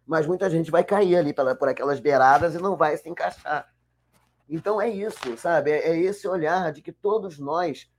Mas 0.07 0.27
muita 0.27 0.49
gente 0.49 0.71
vai 0.71 0.83
cair 0.83 1.17
ali 1.17 1.35
por 1.35 1.69
aquelas 1.69 2.01
beiradas 2.01 2.55
e 2.55 2.59
não 2.59 2.77
vai 2.77 2.97
se 2.97 3.09
encaixar. 3.09 3.71
Então 4.49 4.81
é 4.81 4.89
isso, 4.89 5.37
sabe? 5.37 5.71
É, 5.71 5.91
é 5.91 5.99
esse 5.99 6.27
olhar 6.27 6.73
de 6.73 6.81
que 6.81 6.93
todos 6.93 7.39
nós 7.39 7.91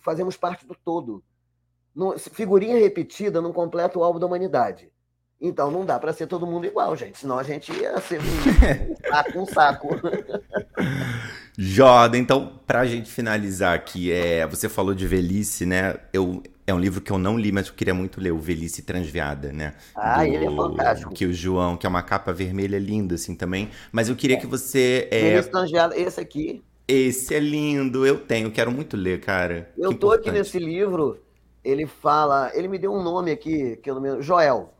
fazemos 0.00 0.36
parte 0.36 0.66
do 0.66 0.74
todo. 0.74 1.22
Figurinha 2.32 2.78
repetida 2.78 3.40
não 3.40 3.52
completa 3.52 3.98
o 3.98 4.02
alvo 4.02 4.18
da 4.18 4.26
humanidade. 4.26 4.90
Então 5.40 5.70
não 5.70 5.84
dá 5.84 5.98
para 5.98 6.12
ser 6.12 6.26
todo 6.26 6.46
mundo 6.46 6.66
igual, 6.66 6.96
gente. 6.96 7.18
Senão 7.18 7.38
a 7.38 7.42
gente 7.42 7.70
ia 7.72 8.00
ser 8.00 8.20
um 8.20 8.96
saco, 9.08 9.38
um 9.38 9.46
saco. 9.46 9.88
Jordan, 11.56 12.18
então, 12.18 12.60
pra 12.66 12.84
gente 12.84 13.10
finalizar 13.10 13.74
aqui, 13.74 14.10
é, 14.10 14.46
você 14.46 14.68
falou 14.68 14.94
de 14.94 15.06
velhice, 15.06 15.64
né? 15.64 15.96
Eu, 16.12 16.42
é 16.66 16.72
um 16.74 16.80
livro 16.80 17.00
que 17.00 17.12
eu 17.12 17.18
não 17.18 17.38
li, 17.38 17.52
mas 17.52 17.68
eu 17.68 17.74
queria 17.74 17.94
muito 17.94 18.20
ler, 18.20 18.32
o 18.32 18.38
Velhice 18.38 18.82
Transviada, 18.82 19.52
né? 19.52 19.74
Ah, 19.94 20.24
Do, 20.24 20.24
ele 20.24 20.46
é 20.46 20.50
fantástico. 20.50 21.12
Que 21.12 21.26
o 21.26 21.32
João, 21.32 21.76
que 21.76 21.86
é 21.86 21.88
uma 21.88 22.02
capa 22.02 22.32
vermelha 22.32 22.78
linda, 22.78 23.14
assim, 23.14 23.34
também. 23.34 23.70
Mas 23.92 24.08
eu 24.08 24.16
queria 24.16 24.36
é. 24.36 24.40
que 24.40 24.46
você... 24.46 25.06
É... 25.10 25.30
Velhice 25.30 25.50
Transviada, 25.50 25.96
esse 25.96 26.20
aqui. 26.20 26.62
Esse 26.88 27.34
é 27.34 27.38
lindo, 27.38 28.06
eu 28.06 28.18
tenho, 28.18 28.50
quero 28.50 28.72
muito 28.72 28.96
ler, 28.96 29.20
cara. 29.20 29.70
Eu 29.76 29.90
que 29.90 29.96
tô 29.96 30.08
importante. 30.08 30.28
aqui 30.28 30.38
nesse 30.38 30.58
livro, 30.58 31.18
ele 31.62 31.86
fala... 31.86 32.50
Ele 32.54 32.68
me 32.68 32.78
deu 32.78 32.92
um 32.92 33.02
nome 33.02 33.30
aqui, 33.30 33.76
que 33.76 33.90
eu 33.90 33.94
não 33.94 34.02
me... 34.02 34.22
Joel. 34.22 34.73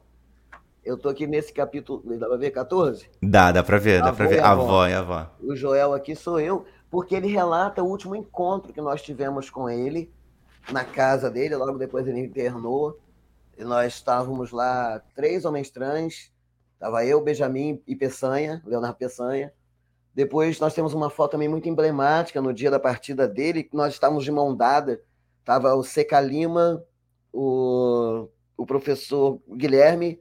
Eu 0.85 0.99
tô 0.99 1.09
aqui 1.09 1.26
nesse 1.26 1.51
capítulo, 1.51 2.03
dá 2.18 2.28
pra 2.28 2.37
ver 2.37 2.51
14? 2.51 3.09
Dá, 3.22 3.51
dá 3.51 3.62
pra 3.62 3.78
ver, 3.78 4.03
dá 4.03 4.12
pra 4.12 4.26
ver. 4.26 4.41
A 4.41 4.51
avó 4.51 4.87
e 4.87 4.93
a 4.93 4.99
avó. 4.99 5.30
O 5.41 5.57
Joel 5.57 5.95
aqui 5.95 6.14
sou 6.14 6.39
eu, 6.39 6.66
porque 6.91 7.14
ele 7.14 7.26
relata 7.26 7.82
o 7.82 7.89
último 7.89 8.14
encontro 8.14 8.70
que 8.70 8.82
nós 8.82 9.01
tivemos 9.01 9.49
com 9.49 9.70
ele 9.70 10.12
na 10.70 10.85
casa 10.85 11.30
dele, 11.30 11.57
logo 11.57 11.78
depois 11.78 12.07
ele 12.07 12.20
internou. 12.20 13.01
E 13.57 13.64
nós 13.64 13.95
estávamos 13.95 14.51
lá, 14.51 15.01
três 15.14 15.47
homens 15.47 15.70
trans, 15.70 16.30
tava 16.78 17.05
eu, 17.05 17.22
Benjamin 17.22 17.82
e 17.87 17.97
Peçanha, 17.97 18.62
Leonardo 18.66 18.99
Peçanha. 18.99 19.53
Depois 20.14 20.61
nós 20.61 20.74
temos 20.74 20.93
uma 20.93 21.09
foto 21.09 21.32
também 21.32 21.49
muito 21.49 21.68
emblemática 21.68 22.43
no 22.43 22.53
dia 22.53 22.70
da 22.70 22.78
partida 22.78 23.26
dele, 23.26 23.64
que 23.64 23.74
nós 23.74 23.95
estávamos 23.95 24.22
de 24.22 24.30
mão 24.30 24.55
dada. 24.55 25.01
Tava 25.45 25.74
o 25.74 25.82
Seca 25.82 26.20
Lima, 26.20 26.85
o, 27.32 28.28
o 28.57 28.66
professor 28.66 29.41
Guilherme 29.49 30.20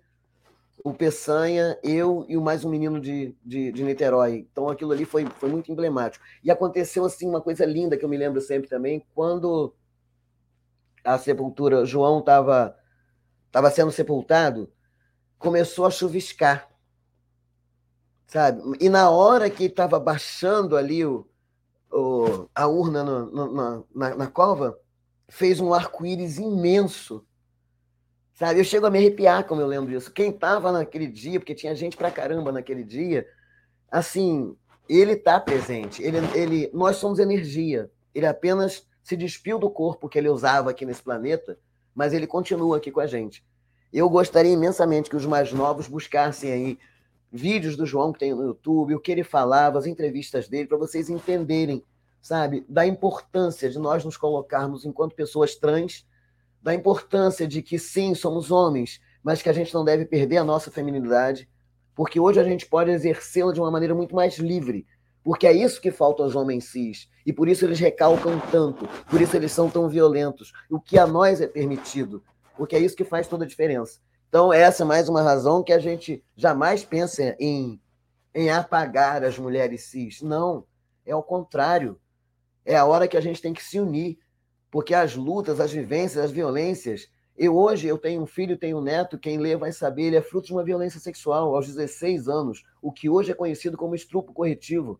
o 0.84 0.94
Peçanha, 0.94 1.80
eu 1.82 2.26
e 2.28 2.36
mais 2.36 2.66
um 2.66 2.70
menino 2.70 3.00
de, 3.00 3.34
de, 3.44 3.72
de, 3.72 3.84
Niterói. 3.84 4.46
Então 4.52 4.68
aquilo 4.68 4.92
ali 4.92 5.06
foi, 5.06 5.26
foi 5.26 5.50
muito 5.50 5.72
emblemático. 5.72 6.26
E 6.44 6.52
aconteceu 6.52 7.06
assim 7.06 7.28
uma 7.28 7.40
coisa 7.40 7.66
linda 7.66 7.96
que 7.96 8.04
eu 8.04 8.10
me 8.10 8.18
lembro 8.18 8.42
sempre 8.42 8.70
também, 8.70 9.06
quando 9.16 9.74
a 11.04 11.18
sepultura, 11.18 11.86
João 11.86 12.20
estava 12.20 12.78
tava 13.50 13.70
sendo 13.70 13.92
sepultado, 13.92 14.70
começou 15.38 15.86
a 15.86 15.92
chuviscar. 15.92 16.68
Sabe? 18.28 18.62
E 18.82 18.90
na 18.90 19.10
hora 19.10 19.50
que 19.50 19.66
estava 19.66 20.00
baixando 20.00 20.76
ali 20.76 21.06
o, 21.06 21.26
o, 21.92 22.50
a 22.54 22.68
urna 22.68 23.04
no, 23.04 23.26
no, 23.32 23.54
na, 23.54 23.84
na, 23.94 24.16
na 24.16 24.28
cova, 24.28 24.78
fez 25.30 25.60
um 25.60 25.74
arco-íris 25.74 26.40
imenso 26.40 27.26
Sabe? 28.34 28.60
Eu 28.60 28.64
chego 28.64 28.86
a 28.86 28.90
me 28.90 28.98
arrepiar 28.98 29.46
como 29.46 29.62
eu 29.62 29.68
lembro 29.68 29.92
disso. 29.92 30.12
Quem 30.12 30.30
estava 30.30 30.72
naquele 30.72 31.08
dia, 31.08 31.40
porque 31.40 31.54
tinha 31.54 31.76
gente 31.76 31.96
pra 31.96 32.12
caramba 32.12 32.52
naquele 32.52 32.84
dia, 32.84 33.28
assim, 33.92 34.56
ele 34.90 35.14
está 35.14 35.40
presente. 35.40 36.02
Ele, 36.02 36.18
ele, 36.34 36.70
nós 36.74 36.98
somos 36.98 37.20
energia. 37.20 37.90
Ele 38.14 38.26
apenas 38.26 38.88
se 39.04 39.16
despiu 39.16 39.60
do 39.60 39.70
corpo 39.70 40.10
que 40.10 40.18
ele 40.18 40.30
usava 40.30 40.72
aqui 40.72 40.86
nesse 40.86 41.04
planeta, 41.04 41.58
mas 41.94 42.14
ele 42.14 42.26
continua 42.26 42.78
aqui 42.78 42.92
com 42.92 43.00
a 43.00 43.08
gente. 43.08 43.46
Eu 43.92 44.10
gostaria 44.10 44.52
imensamente 44.52 45.10
que 45.10 45.16
os 45.16 45.26
mais 45.26 45.54
novos 45.54 45.88
buscassem 45.88 46.52
aí 46.52 46.80
vídeos 47.32 47.76
do 47.76 47.86
João 47.86 48.14
que 48.14 48.20
tem 48.20 48.34
no 48.34 48.44
YouTube, 48.44 48.96
o 48.96 49.00
que 49.00 49.12
ele 49.12 49.24
falava, 49.24 49.78
as 49.78 49.86
entrevistas 49.86 50.48
dele, 50.48 50.68
para 50.68 50.78
vocês 50.78 51.10
entenderem, 51.10 51.84
sabe, 52.22 52.66
da 52.70 52.86
importância 52.86 53.70
de 53.70 53.78
nós 53.78 54.06
nos 54.06 54.18
colocarmos 54.18 54.86
enquanto 54.86 55.16
pessoas 55.16 55.56
trans 55.56 56.06
da 56.64 56.74
importância 56.74 57.46
de 57.46 57.62
que 57.62 57.78
sim, 57.78 58.16
somos 58.16 58.50
homens, 58.50 59.02
mas 59.22 59.42
que 59.42 59.50
a 59.50 59.54
gente 59.54 59.74
não 59.74 59.84
deve 59.84 60.06
perder 60.06 60.38
a 60.38 60.44
nossa 60.44 60.72
feminilidade, 60.72 61.48
porque 61.94 62.20
hoje 62.20 62.40
a 62.40 62.44
gente 62.44 62.66
pode 62.66 62.90
exercê-la 62.90 63.52
de 63.52 63.60
uma 63.60 63.70
maneira 63.70 63.94
muito 63.94 64.16
mais 64.16 64.38
livre, 64.38 64.88
porque 65.22 65.46
é 65.46 65.52
isso 65.52 65.82
que 65.82 65.92
falta 65.92 66.24
aos 66.24 66.36
homens 66.36 66.66
cis, 66.72 67.10
e 67.26 67.34
por 67.34 67.50
isso 67.50 67.66
eles 67.66 67.80
recalcam 67.80 68.40
tanto, 68.50 68.88
por 69.10 69.22
isso 69.22 69.36
eles 69.36 69.52
são 69.52 69.70
tão 69.70 69.90
violentos, 69.90 70.54
o 70.72 70.80
que 70.80 70.98
a 70.98 71.06
nós 71.06 71.42
é 71.42 71.48
permitido, 71.48 72.24
porque 72.58 72.78
é 72.78 72.80
isso 72.80 72.96
que 72.96 73.04
faz 73.04 73.28
toda 73.28 73.44
a 73.44 73.48
diferença. 73.48 74.00
Então, 74.30 74.52
essa 74.52 74.84
é 74.84 74.86
mais 74.86 75.08
uma 75.08 75.22
razão 75.22 75.62
que 75.62 75.72
a 75.72 75.78
gente 75.78 76.24
jamais 76.36 76.84
pensa 76.84 77.36
em, 77.40 77.80
em 78.34 78.50
apagar 78.50 79.24
as 79.24 79.38
mulheres 79.38 79.84
cis. 79.84 80.24
Não, 80.24 80.66
é 81.06 81.12
ao 81.12 81.22
contrário. 81.22 82.00
É 82.66 82.76
a 82.76 82.84
hora 82.84 83.08
que 83.08 83.16
a 83.16 83.22
gente 83.22 83.40
tem 83.40 83.54
que 83.54 83.64
se 83.64 83.80
unir, 83.80 84.18
porque 84.74 84.96
as 84.96 85.16
lutas, 85.16 85.60
as 85.60 85.72
vivências, 85.72 86.26
as 86.26 86.32
violências. 86.32 87.08
Eu 87.38 87.56
hoje 87.56 87.88
eu 87.88 87.96
tenho 87.96 88.24
um 88.24 88.26
filho, 88.26 88.58
tenho 88.58 88.80
um 88.80 88.82
neto, 88.82 89.20
quem 89.20 89.38
lê 89.38 89.56
vai 89.56 89.72
saber, 89.72 90.06
ele 90.06 90.16
é 90.16 90.22
fruto 90.22 90.48
de 90.48 90.54
uma 90.54 90.64
violência 90.64 91.00
sexual 91.00 91.56
aos 91.56 91.68
16 91.68 92.28
anos, 92.28 92.64
o 92.82 92.92
que 92.92 93.08
hoje 93.08 93.30
é 93.30 93.36
conhecido 93.36 93.78
como 93.78 93.94
estrupo 93.94 94.34
corretivo. 94.34 95.00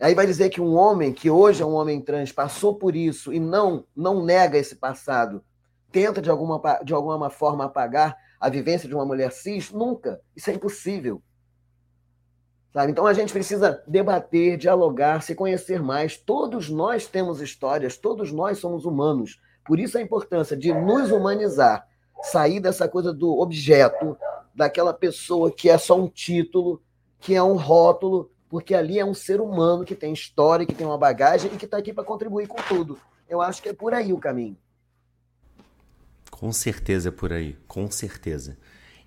Aí 0.00 0.14
vai 0.14 0.26
dizer 0.26 0.48
que 0.48 0.62
um 0.62 0.74
homem 0.74 1.12
que 1.12 1.28
hoje 1.28 1.62
é 1.62 1.66
um 1.66 1.74
homem 1.74 2.00
trans 2.00 2.32
passou 2.32 2.74
por 2.74 2.96
isso 2.96 3.34
e 3.34 3.38
não 3.38 3.84
não 3.94 4.24
nega 4.24 4.56
esse 4.56 4.76
passado, 4.76 5.44
tenta 5.92 6.22
de 6.22 6.30
alguma 6.30 6.58
de 6.82 6.94
alguma 6.94 7.28
forma 7.28 7.66
apagar 7.66 8.16
a 8.40 8.48
vivência 8.48 8.88
de 8.88 8.94
uma 8.94 9.04
mulher 9.04 9.30
cis, 9.30 9.70
nunca. 9.70 10.22
Isso 10.34 10.48
é 10.48 10.54
impossível. 10.54 11.22
Sabe? 12.72 12.92
Então 12.92 13.06
a 13.06 13.12
gente 13.12 13.32
precisa 13.32 13.82
debater, 13.86 14.56
dialogar, 14.56 15.22
se 15.22 15.34
conhecer 15.34 15.82
mais. 15.82 16.16
Todos 16.16 16.70
nós 16.70 17.06
temos 17.06 17.40
histórias, 17.40 17.96
todos 17.96 18.30
nós 18.30 18.58
somos 18.58 18.84
humanos. 18.84 19.40
Por 19.64 19.78
isso 19.78 19.98
a 19.98 20.02
importância 20.02 20.56
de 20.56 20.72
nos 20.72 21.10
humanizar, 21.10 21.86
sair 22.22 22.60
dessa 22.60 22.88
coisa 22.88 23.12
do 23.12 23.38
objeto, 23.38 24.16
daquela 24.54 24.92
pessoa 24.92 25.50
que 25.50 25.68
é 25.68 25.78
só 25.78 25.98
um 25.98 26.08
título, 26.08 26.80
que 27.18 27.34
é 27.34 27.42
um 27.42 27.56
rótulo, 27.56 28.30
porque 28.48 28.74
ali 28.74 28.98
é 28.98 29.04
um 29.04 29.14
ser 29.14 29.40
humano 29.40 29.84
que 29.84 29.94
tem 29.94 30.12
história, 30.12 30.66
que 30.66 30.74
tem 30.74 30.86
uma 30.86 30.98
bagagem 30.98 31.52
e 31.52 31.56
que 31.56 31.64
está 31.64 31.76
aqui 31.76 31.92
para 31.92 32.04
contribuir 32.04 32.46
com 32.48 32.60
tudo. 32.62 32.98
Eu 33.28 33.40
acho 33.40 33.62
que 33.62 33.68
é 33.68 33.72
por 33.72 33.94
aí 33.94 34.12
o 34.12 34.18
caminho. 34.18 34.56
Com 36.30 36.52
certeza 36.52 37.10
é 37.10 37.12
por 37.12 37.32
aí, 37.32 37.56
com 37.68 37.90
certeza. 37.90 38.56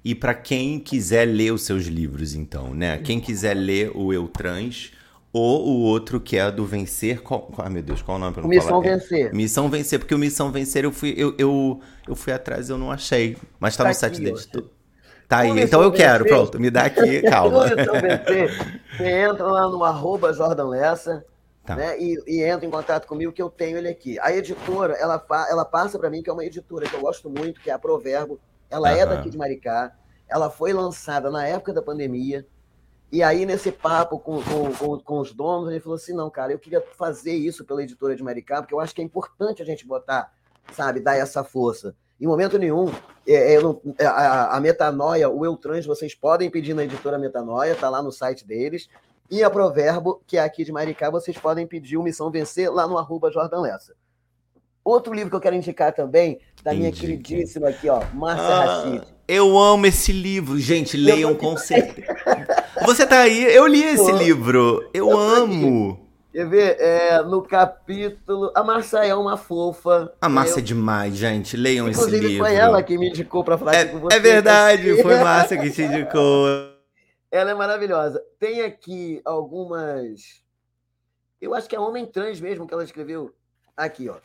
E 0.04 0.14
para 0.14 0.34
quem 0.34 0.80
quiser 0.80 1.26
ler 1.26 1.54
os 1.54 1.64
seus 1.64 1.86
livros, 1.86 2.36
então, 2.36 2.74
né? 2.74 2.98
Quem 2.98 3.20
quiser 3.20 3.54
ler 3.54 3.92
o 3.96 4.12
Eu 4.12 4.28
Trans 4.28 4.92
ou 5.32 5.66
o 5.66 5.80
outro 5.82 6.20
que 6.20 6.38
é 6.38 6.52
do 6.52 6.66
Vencer. 6.66 7.22
Qual, 7.22 7.50
ah, 7.58 7.70
meu 7.70 7.82
Deus, 7.82 8.02
qual 8.02 8.18
o 8.18 8.20
nome? 8.20 8.34
Pra 8.34 8.44
não 8.44 8.50
Missão 8.50 8.82
falar? 8.82 8.96
Vencer. 8.96 9.28
É, 9.28 9.34
Missão 9.34 9.70
Vencer, 9.70 10.00
porque 10.00 10.14
o 10.14 10.18
Missão 10.18 10.52
Vencer 10.52 10.84
eu 10.84 10.92
fui, 10.92 11.14
eu, 11.18 11.34
eu, 11.38 11.80
eu 12.08 12.16
fui 12.16 12.34
atrás 12.34 12.68
e 12.68 12.72
eu 12.72 12.78
não 12.78 12.92
achei. 12.92 13.38
Mas 13.60 13.78
tá, 13.78 13.84
tá 13.84 13.90
no 13.90 13.96
site 13.96 14.22
deles. 14.22 14.48
Tá 15.28 15.40
aí, 15.40 15.58
então 15.62 15.82
eu 15.82 15.90
vencer, 15.90 16.06
quero, 16.06 16.26
pronto, 16.26 16.60
me 16.60 16.70
dá 16.70 16.84
aqui, 16.84 17.22
calma. 17.28 17.66
Vencer, 17.66 18.78
você 18.96 19.10
entra 19.10 19.48
lá 19.48 19.70
no 19.70 19.84
arroba 19.84 20.34
Jordan 20.34 20.68
Lessa, 20.68 21.26
Tá. 21.66 21.78
Né? 21.78 21.98
E, 21.98 22.18
e, 22.28 22.44
entra 22.44 22.66
em 22.66 22.70
contato 22.70 23.08
comigo 23.08 23.32
que 23.32 23.42
eu 23.42 23.50
tenho 23.50 23.78
ele 23.78 23.88
aqui. 23.88 24.20
A 24.20 24.36
editora, 24.36 24.96
ela, 24.96 25.26
ela 25.50 25.64
passa 25.64 25.98
para 25.98 26.10
mim 26.10 26.22
que 26.22 26.30
é 26.30 26.34
uma 26.34 26.44
editora 26.44 26.86
que 26.86 26.94
eu 26.94 27.00
gosto 27.00 27.30
muito, 27.30 27.62
que 27.62 27.70
é 27.70 27.74
a 27.74 27.80
Proverbo. 27.80 28.38
Ela 28.74 28.92
uhum. 28.92 28.98
é 28.98 29.06
daqui 29.06 29.30
de 29.30 29.38
Maricá. 29.38 29.96
Ela 30.28 30.50
foi 30.50 30.74
lançada 30.74 31.30
na 31.30 31.46
época 31.46 31.72
da 31.72 31.82
pandemia. 31.82 32.46
E 33.12 33.22
aí, 33.22 33.46
nesse 33.46 33.72
papo 33.72 34.18
com, 34.18 34.42
com, 34.42 34.74
com, 34.74 35.00
com 35.00 35.20
os 35.20 35.32
donos, 35.32 35.70
ele 35.70 35.80
falou 35.80 35.96
assim: 35.96 36.14
não, 36.14 36.32
cara, 36.32 36.52
eu 36.52 36.58
queria 36.58 36.82
fazer 36.98 37.34
isso 37.34 37.64
pela 37.64 37.84
editora 37.84 38.16
de 38.16 38.24
Maricá, 38.24 38.60
porque 38.60 38.74
eu 38.74 38.80
acho 38.80 38.96
que 38.96 39.02
é 39.02 39.04
importante 39.04 39.62
a 39.62 39.66
gente 39.66 39.86
botar, 39.86 40.34
sabe, 40.72 41.00
dar 41.00 41.16
essa 41.16 41.44
força. 41.44 41.96
Em 42.20 42.26
momento 42.26 42.58
nenhum, 42.58 42.92
é, 43.28 43.54
é, 43.54 43.60
é 44.00 44.06
a, 44.06 44.56
a, 44.56 44.60
metanoia, 44.60 45.30
o 45.30 45.46
eu 45.46 45.56
trans, 45.56 45.86
vocês 45.86 46.16
podem 46.16 46.50
pedir 46.50 46.74
na 46.74 46.84
editora 46.84 47.20
Metanoia, 47.20 47.76
tá 47.76 47.88
lá 47.88 48.02
no 48.02 48.12
site 48.12 48.48
deles. 48.48 48.90
E 49.30 49.44
a 49.44 49.50
Proverbo, 49.50 50.24
que 50.26 50.38
é 50.38 50.42
aqui 50.42 50.64
de 50.64 50.72
Maricá, 50.72 51.12
vocês 51.12 51.38
podem 51.38 51.68
pedir 51.68 51.98
o 51.98 52.04
Missão 52.04 52.32
Vencer 52.32 52.72
lá 52.72 52.88
no 52.88 52.98
arroba 52.98 53.32
Jordan 53.32 53.62
Lessa. 53.62 53.94
Outro 54.84 55.14
livro 55.14 55.30
que 55.30 55.36
eu 55.36 55.42
quero 55.42 55.56
indicar 55.56 55.94
também, 55.94 56.40
da 56.64 56.74
minha 56.74 56.92
queridíssima 56.92 57.70
aqui, 57.70 57.90
ó, 57.90 58.02
Márcia 58.14 58.46
ah, 58.46 58.66
Rachid. 58.66 59.04
Eu 59.28 59.58
amo 59.58 59.86
esse 59.86 60.12
livro, 60.12 60.60
gente, 60.60 60.96
leiam 60.96 61.36
com 61.36 61.58
certeza. 61.58 62.16
Você 62.86 63.06
tá 63.06 63.22
aí, 63.22 63.44
eu 63.44 63.68
li 63.68 63.84
esse 63.84 64.12
livro, 64.12 64.90
eu, 64.94 65.10
eu 65.10 65.20
amo. 65.20 66.00
Quer 66.32 66.50
ver? 66.50 66.78
É, 66.80 67.22
no 67.22 67.44
capítulo. 67.44 68.52
A 68.56 68.64
Márcia 68.64 69.06
é 69.06 69.14
uma 69.14 69.38
fofa. 69.38 70.12
A 70.20 70.28
Márcia 70.28 70.56
eu... 70.56 70.60
é 70.60 70.62
demais, 70.62 71.16
gente. 71.16 71.56
Leiam 71.56 71.88
Inclusive, 71.88 72.18
esse 72.18 72.28
livro. 72.28 72.48
Foi 72.48 72.56
ela 72.56 72.82
que 72.82 72.98
me 72.98 73.10
indicou 73.10 73.44
pra 73.44 73.56
falar 73.56 73.76
é, 73.76 73.86
com 73.86 74.00
você. 74.00 74.18
É 74.18 74.20
verdade, 74.20 75.02
foi 75.04 75.16
Márcia 75.20 75.60
que 75.60 75.70
te 75.70 75.84
indicou. 75.84 76.48
Ela 77.30 77.50
é 77.50 77.56
maravilhosa. 77.56 78.24
Tem 78.40 78.62
aqui 78.62 79.20
algumas. 79.26 80.44
Eu 81.42 81.56
acho 81.56 81.68
que 81.68 81.76
é 81.76 81.80
Homem 81.80 82.06
Trans 82.06 82.40
mesmo 82.40 82.68
que 82.68 82.74
ela 82.76 82.84
escreveu. 82.84 83.34
Aqui, 83.76 84.08
ó. 84.08 84.18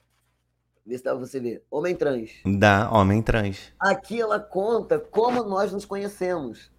Vê 0.88 0.96
se 0.96 1.04
dá 1.04 1.10
pra 1.10 1.20
você 1.20 1.38
ver. 1.38 1.62
Homem 1.70 1.94
Trans. 1.94 2.30
Da 2.46 2.90
Homem 2.90 3.20
Trans. 3.20 3.74
Aqui 3.78 4.18
ela 4.18 4.40
conta 4.40 4.98
como 4.98 5.44
nós 5.44 5.70
nos 5.70 5.84
conhecemos. 5.84 6.70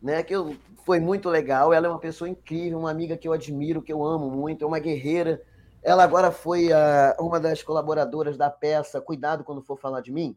Né? 0.00 0.22
Que 0.22 0.36
eu, 0.36 0.54
foi 0.86 1.00
muito 1.00 1.28
legal. 1.28 1.72
Ela 1.72 1.88
é 1.88 1.90
uma 1.90 1.98
pessoa 1.98 2.28
incrível, 2.28 2.78
uma 2.78 2.90
amiga 2.92 3.16
que 3.16 3.26
eu 3.26 3.32
admiro, 3.32 3.82
que 3.82 3.92
eu 3.92 4.04
amo 4.04 4.30
muito, 4.30 4.64
é 4.64 4.68
uma 4.68 4.78
guerreira. 4.78 5.42
Ela 5.82 6.04
agora 6.04 6.30
foi 6.30 6.68
uh, 6.68 7.20
uma 7.20 7.40
das 7.40 7.60
colaboradoras 7.60 8.36
da 8.36 8.48
peça 8.48 9.00
Cuidado 9.00 9.42
Quando 9.42 9.60
For 9.60 9.76
Falar 9.76 10.02
de 10.02 10.12
Mim, 10.12 10.36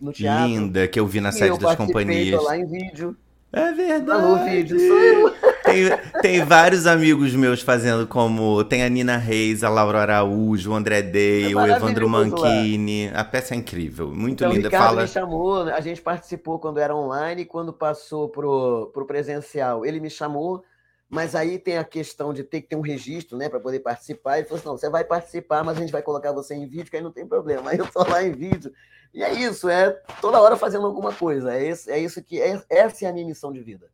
no 0.00 0.12
teatro. 0.12 0.46
Linda, 0.46 0.86
que 0.86 1.00
eu 1.00 1.08
vi 1.08 1.20
na 1.20 1.32
sede 1.32 1.58
das 1.58 1.74
companhias. 1.74 2.40
lá 2.40 2.56
em 2.56 2.66
vídeo. 2.66 3.16
É 3.52 3.72
verdade. 3.72 4.48
vídeo, 4.48 4.78
sou 4.78 4.98
eu. 4.98 5.53
Tem, 5.74 6.20
tem 6.22 6.44
vários 6.44 6.86
amigos 6.86 7.34
meus 7.34 7.60
fazendo 7.60 8.06
como. 8.06 8.62
Tem 8.64 8.84
a 8.84 8.88
Nina 8.88 9.16
Reis, 9.16 9.64
a 9.64 9.68
Laura 9.68 10.00
Araújo, 10.00 10.70
o 10.70 10.74
André 10.74 11.02
Day, 11.02 11.52
é 11.52 11.56
o 11.56 11.66
Evandro 11.66 12.08
Manchini. 12.08 13.10
A 13.14 13.24
peça 13.24 13.54
é 13.54 13.56
incrível, 13.56 14.08
muito 14.08 14.44
então, 14.44 14.52
linda. 14.52 14.68
O 14.68 14.70
Ricardo 14.70 14.86
Fala... 14.86 15.02
me 15.02 15.08
chamou, 15.08 15.62
a 15.62 15.80
gente 15.80 16.00
participou 16.00 16.58
quando 16.58 16.78
era 16.78 16.94
online 16.94 17.42
e 17.42 17.44
quando 17.44 17.72
passou 17.72 18.28
pro, 18.28 18.90
pro 18.92 19.06
presencial. 19.06 19.84
Ele 19.84 19.98
me 19.98 20.08
chamou, 20.08 20.62
mas 21.08 21.34
aí 21.34 21.58
tem 21.58 21.78
a 21.78 21.84
questão 21.84 22.32
de 22.32 22.44
ter 22.44 22.62
que 22.62 22.68
ter 22.68 22.76
um 22.76 22.80
registro, 22.80 23.36
né, 23.36 23.48
para 23.48 23.60
poder 23.60 23.80
participar. 23.80 24.38
Ele 24.38 24.46
falou 24.46 24.58
assim: 24.58 24.68
não, 24.68 24.78
você 24.78 24.88
vai 24.88 25.04
participar, 25.04 25.64
mas 25.64 25.76
a 25.76 25.80
gente 25.80 25.92
vai 25.92 26.02
colocar 26.02 26.32
você 26.32 26.54
em 26.54 26.66
vídeo, 26.66 26.90
que 26.90 26.96
aí 26.96 27.02
não 27.02 27.12
tem 27.12 27.26
problema. 27.26 27.70
Aí 27.70 27.78
eu 27.78 27.86
tô 27.86 28.02
lá 28.02 28.22
em 28.22 28.32
vídeo. 28.32 28.72
E 29.12 29.22
é 29.22 29.32
isso, 29.32 29.68
é 29.68 29.92
toda 30.20 30.40
hora 30.40 30.56
fazendo 30.56 30.86
alguma 30.86 31.12
coisa. 31.12 31.54
É 31.54 31.68
isso, 31.68 31.90
é 31.90 31.98
isso 31.98 32.22
que. 32.22 32.40
É, 32.40 32.60
essa 32.68 33.04
é 33.04 33.08
a 33.08 33.12
minha 33.12 33.26
missão 33.26 33.52
de 33.52 33.60
vida. 33.60 33.88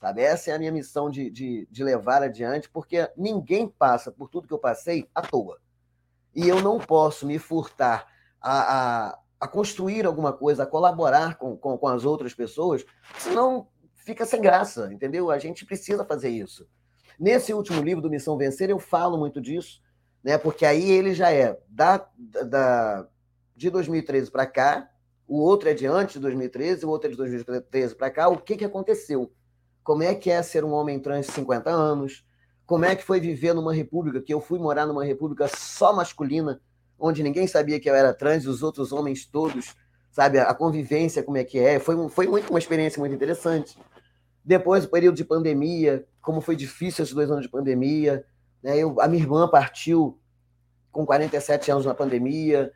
Sabe? 0.00 0.22
Essa 0.22 0.50
é 0.50 0.54
a 0.54 0.58
minha 0.58 0.72
missão 0.72 1.10
de, 1.10 1.28
de, 1.28 1.68
de 1.70 1.84
levar 1.84 2.22
adiante, 2.22 2.70
porque 2.70 3.08
ninguém 3.16 3.68
passa 3.68 4.10
por 4.10 4.30
tudo 4.30 4.48
que 4.48 4.54
eu 4.54 4.58
passei 4.58 5.06
à 5.14 5.20
toa. 5.20 5.58
E 6.34 6.48
eu 6.48 6.62
não 6.62 6.78
posso 6.78 7.26
me 7.26 7.38
furtar 7.38 8.06
a, 8.40 9.08
a, 9.08 9.18
a 9.40 9.48
construir 9.48 10.06
alguma 10.06 10.32
coisa, 10.32 10.62
a 10.62 10.66
colaborar 10.66 11.36
com, 11.36 11.54
com, 11.54 11.76
com 11.76 11.88
as 11.88 12.04
outras 12.06 12.32
pessoas, 12.32 12.84
senão 13.18 13.68
fica 13.94 14.24
sem 14.24 14.40
graça, 14.40 14.90
entendeu? 14.90 15.30
A 15.30 15.38
gente 15.38 15.66
precisa 15.66 16.02
fazer 16.04 16.30
isso. 16.30 16.66
Nesse 17.18 17.52
último 17.52 17.82
livro 17.82 18.00
do 18.00 18.08
Missão 18.08 18.38
Vencer, 18.38 18.70
eu 18.70 18.78
falo 18.78 19.18
muito 19.18 19.38
disso, 19.38 19.82
né? 20.24 20.38
Porque 20.38 20.64
aí 20.64 20.90
ele 20.90 21.12
já 21.12 21.30
é 21.30 21.60
da, 21.68 22.08
da 22.46 23.06
de 23.54 23.68
2013 23.68 24.30
para 24.30 24.46
cá, 24.46 24.90
o 25.28 25.38
outro 25.38 25.68
é 25.68 25.74
de 25.74 25.86
antes 25.86 26.14
de 26.14 26.20
2013, 26.20 26.86
o 26.86 26.88
outro 26.88 27.08
é 27.08 27.10
de 27.10 27.16
2013 27.18 27.94
para 27.94 28.10
cá. 28.10 28.28
O 28.28 28.38
que, 28.38 28.56
que 28.56 28.64
aconteceu? 28.64 29.30
Como 29.82 30.02
é 30.02 30.14
que 30.14 30.30
é 30.30 30.42
ser 30.42 30.64
um 30.64 30.72
homem 30.72 30.98
trans 30.98 31.26
de 31.26 31.32
50 31.32 31.70
anos? 31.70 32.24
Como 32.66 32.84
é 32.84 32.94
que 32.94 33.02
foi 33.02 33.18
viver 33.18 33.54
numa 33.54 33.74
república 33.74 34.20
que 34.20 34.32
eu 34.32 34.40
fui 34.40 34.58
morar 34.58 34.86
numa 34.86 35.04
república 35.04 35.48
só 35.48 35.92
masculina, 35.92 36.60
onde 36.98 37.22
ninguém 37.22 37.46
sabia 37.46 37.80
que 37.80 37.90
eu 37.90 37.94
era 37.94 38.14
trans 38.14 38.46
os 38.46 38.62
outros 38.62 38.92
homens 38.92 39.24
todos, 39.24 39.74
sabe? 40.12 40.38
A 40.38 40.54
convivência, 40.54 41.22
como 41.22 41.36
é 41.36 41.44
que 41.44 41.58
é. 41.58 41.78
Foi, 41.80 42.08
foi 42.08 42.26
muito 42.26 42.50
uma 42.50 42.58
experiência 42.58 43.00
muito 43.00 43.14
interessante. 43.14 43.76
Depois, 44.44 44.84
o 44.84 44.88
período 44.88 45.16
de 45.16 45.24
pandemia, 45.24 46.06
como 46.20 46.40
foi 46.40 46.56
difícil 46.56 47.02
esses 47.02 47.14
dois 47.14 47.30
anos 47.30 47.42
de 47.42 47.50
pandemia. 47.50 48.24
Né? 48.62 48.78
Eu, 48.78 49.00
a 49.00 49.08
minha 49.08 49.22
irmã 49.22 49.48
partiu 49.48 50.18
com 50.92 51.06
47 51.06 51.70
anos 51.70 51.86
na 51.86 51.94
pandemia. 51.94 52.72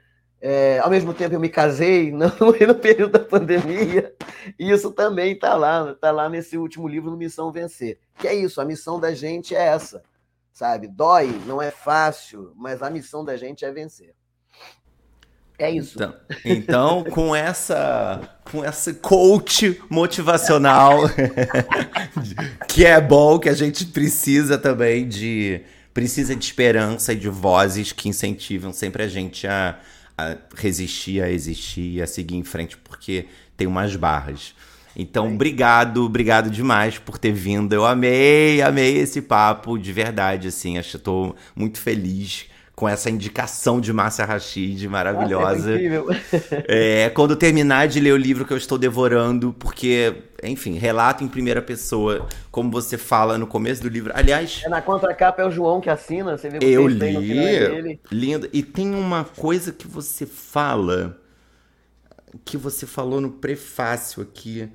É, 0.46 0.78
ao 0.80 0.90
mesmo 0.90 1.14
tempo, 1.14 1.34
eu 1.34 1.40
me 1.40 1.48
casei 1.48 2.12
no, 2.12 2.26
no 2.28 2.74
período 2.74 3.12
da 3.12 3.18
pandemia, 3.18 4.14
e 4.58 4.70
isso 4.70 4.90
também 4.90 5.32
está 5.32 5.54
lá, 5.54 5.92
está 5.92 6.10
lá 6.10 6.28
nesse 6.28 6.58
último 6.58 6.86
livro, 6.86 7.10
no 7.10 7.16
Missão 7.16 7.50
Vencer. 7.50 7.98
Que 8.18 8.28
é 8.28 8.34
isso, 8.34 8.60
a 8.60 8.64
missão 8.66 9.00
da 9.00 9.14
gente 9.14 9.54
é 9.54 9.68
essa, 9.68 10.02
sabe? 10.52 10.86
Dói, 10.86 11.34
não 11.46 11.62
é 11.62 11.70
fácil, 11.70 12.52
mas 12.56 12.82
a 12.82 12.90
missão 12.90 13.24
da 13.24 13.38
gente 13.38 13.64
é 13.64 13.72
vencer. 13.72 14.14
É 15.58 15.70
isso. 15.70 15.94
Então, 15.94 16.14
então 16.44 17.04
com 17.04 17.34
essa 17.34 18.20
com 18.50 18.64
esse 18.64 18.94
coach 18.94 19.80
motivacional 19.88 21.02
que 22.68 22.84
é 22.84 23.00
bom 23.00 23.38
que 23.38 23.48
a 23.48 23.54
gente 23.54 23.86
precisa 23.86 24.58
também 24.58 25.08
de 25.08 25.60
precisa 25.94 26.34
de 26.34 26.44
esperança 26.44 27.12
e 27.12 27.16
de 27.16 27.28
vozes 27.28 27.92
que 27.92 28.08
incentivam 28.08 28.72
sempre 28.72 29.04
a 29.04 29.08
gente 29.08 29.46
a 29.46 29.78
a 30.16 30.36
resistir, 30.56 31.22
a 31.22 31.30
existir, 31.30 32.02
a 32.02 32.06
seguir 32.06 32.36
em 32.36 32.44
frente, 32.44 32.76
porque 32.76 33.26
tem 33.56 33.66
umas 33.66 33.94
barras. 33.96 34.54
Então, 34.96 35.34
obrigado, 35.34 36.04
obrigado 36.04 36.50
demais 36.50 36.98
por 36.98 37.18
ter 37.18 37.32
vindo. 37.32 37.72
Eu 37.72 37.84
amei, 37.84 38.62
amei 38.62 38.96
esse 38.96 39.20
papo, 39.20 39.76
de 39.76 39.92
verdade, 39.92 40.48
assim. 40.48 40.78
Estou 40.78 41.34
muito 41.56 41.78
feliz 41.78 42.46
com 42.74 42.88
essa 42.88 43.08
indicação 43.08 43.80
de 43.80 43.92
Márcia 43.92 44.24
Rachid 44.24 44.88
maravilhosa. 44.88 45.78
É, 46.66 47.04
é, 47.06 47.10
quando 47.10 47.36
terminar 47.36 47.86
de 47.86 48.00
ler 48.00 48.12
o 48.12 48.16
livro 48.16 48.44
que 48.44 48.52
eu 48.52 48.56
estou 48.56 48.76
devorando, 48.76 49.54
porque, 49.58 50.24
enfim, 50.42 50.76
relato 50.76 51.22
em 51.22 51.28
primeira 51.28 51.62
pessoa, 51.62 52.26
como 52.50 52.70
você 52.70 52.98
fala 52.98 53.38
no 53.38 53.46
começo 53.46 53.80
do 53.80 53.88
livro. 53.88 54.12
Aliás. 54.14 54.62
É 54.64 54.68
na 54.68 54.82
contracapa 54.82 55.42
é 55.42 55.46
o 55.46 55.50
João 55.50 55.80
que 55.80 55.88
assina, 55.88 56.36
você 56.36 56.48
viu 56.48 56.58
que 56.58 56.66
Eu 56.66 56.88
li. 56.88 58.00
Lindo. 58.10 58.48
E 58.52 58.62
tem 58.62 58.92
uma 58.92 59.24
coisa 59.24 59.72
que 59.72 59.86
você 59.86 60.26
fala, 60.26 61.16
que 62.44 62.56
você 62.56 62.86
falou 62.86 63.20
no 63.20 63.30
prefácio 63.30 64.20
aqui 64.20 64.68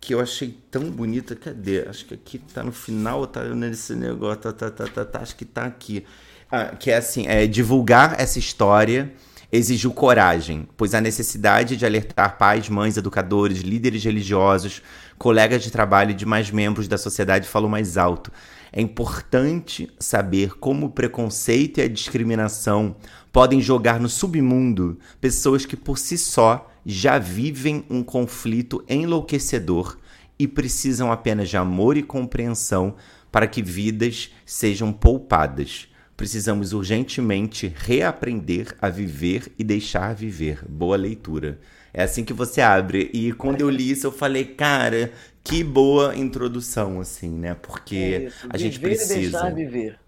que 0.00 0.14
eu 0.14 0.20
achei 0.20 0.56
tão 0.70 0.90
bonita. 0.90 1.34
Cadê? 1.34 1.80
Acho 1.88 2.04
que 2.06 2.14
aqui 2.14 2.38
tá 2.38 2.62
no 2.62 2.72
final, 2.72 3.26
tá 3.26 3.42
nesse 3.42 3.94
negócio, 3.94 4.40
tá, 4.42 4.52
tá, 4.52 4.70
tá, 4.70 4.86
tá, 4.86 5.04
tá 5.04 5.20
acho 5.20 5.34
que 5.34 5.44
tá 5.44 5.64
aqui. 5.64 6.04
Ah, 6.50 6.74
que 6.76 6.90
é 6.90 6.96
assim, 6.96 7.26
é, 7.26 7.46
divulgar 7.46 8.18
essa 8.18 8.38
história 8.38 9.12
exigiu 9.52 9.92
coragem, 9.92 10.66
pois 10.76 10.94
a 10.94 11.00
necessidade 11.00 11.76
de 11.76 11.84
alertar 11.84 12.38
pais, 12.38 12.68
mães, 12.68 12.96
educadores, 12.96 13.60
líderes 13.60 14.02
religiosos, 14.02 14.82
colegas 15.18 15.62
de 15.62 15.70
trabalho 15.70 16.10
e 16.10 16.14
demais 16.14 16.50
membros 16.50 16.88
da 16.88 16.96
sociedade 16.96 17.48
falou 17.48 17.68
mais 17.68 17.98
alto. 17.98 18.32
É 18.72 18.80
importante 18.80 19.90
saber 19.98 20.58
como 20.58 20.86
o 20.86 20.90
preconceito 20.90 21.78
e 21.78 21.82
a 21.82 21.88
discriminação 21.88 22.96
podem 23.32 23.60
jogar 23.60 24.00
no 24.00 24.08
submundo 24.08 24.98
pessoas 25.20 25.66
que 25.66 25.76
por 25.76 25.98
si 25.98 26.16
só 26.16 26.70
já 26.84 27.18
vivem 27.18 27.84
um 27.90 28.02
conflito 28.02 28.82
enlouquecedor 28.88 29.98
e 30.38 30.46
precisam 30.46 31.12
apenas 31.12 31.48
de 31.48 31.56
amor 31.56 31.96
e 31.96 32.02
compreensão 32.02 32.94
para 33.30 33.46
que 33.46 33.62
vidas 33.62 34.30
sejam 34.46 34.92
poupadas. 34.92 35.88
Precisamos 36.18 36.72
urgentemente 36.72 37.72
reaprender 37.76 38.74
a 38.82 38.88
viver 38.88 39.52
e 39.56 39.62
deixar 39.62 40.12
viver. 40.16 40.64
Boa 40.68 40.96
leitura. 40.96 41.60
É 41.94 42.02
assim 42.02 42.24
que 42.24 42.32
você 42.32 42.60
abre. 42.60 43.08
E 43.14 43.32
quando 43.32 43.60
eu 43.60 43.70
li 43.70 43.92
isso, 43.92 44.08
eu 44.08 44.10
falei, 44.10 44.44
cara, 44.44 45.12
que 45.44 45.62
boa 45.62 46.16
introdução, 46.16 47.00
assim, 47.00 47.30
né? 47.30 47.54
Porque 47.54 48.30
é 48.32 48.32
a 48.50 48.58
gente 48.58 48.80
precisa. 48.80 49.14
E 49.14 49.20
deixar 49.30 49.54
viver. 49.54 50.00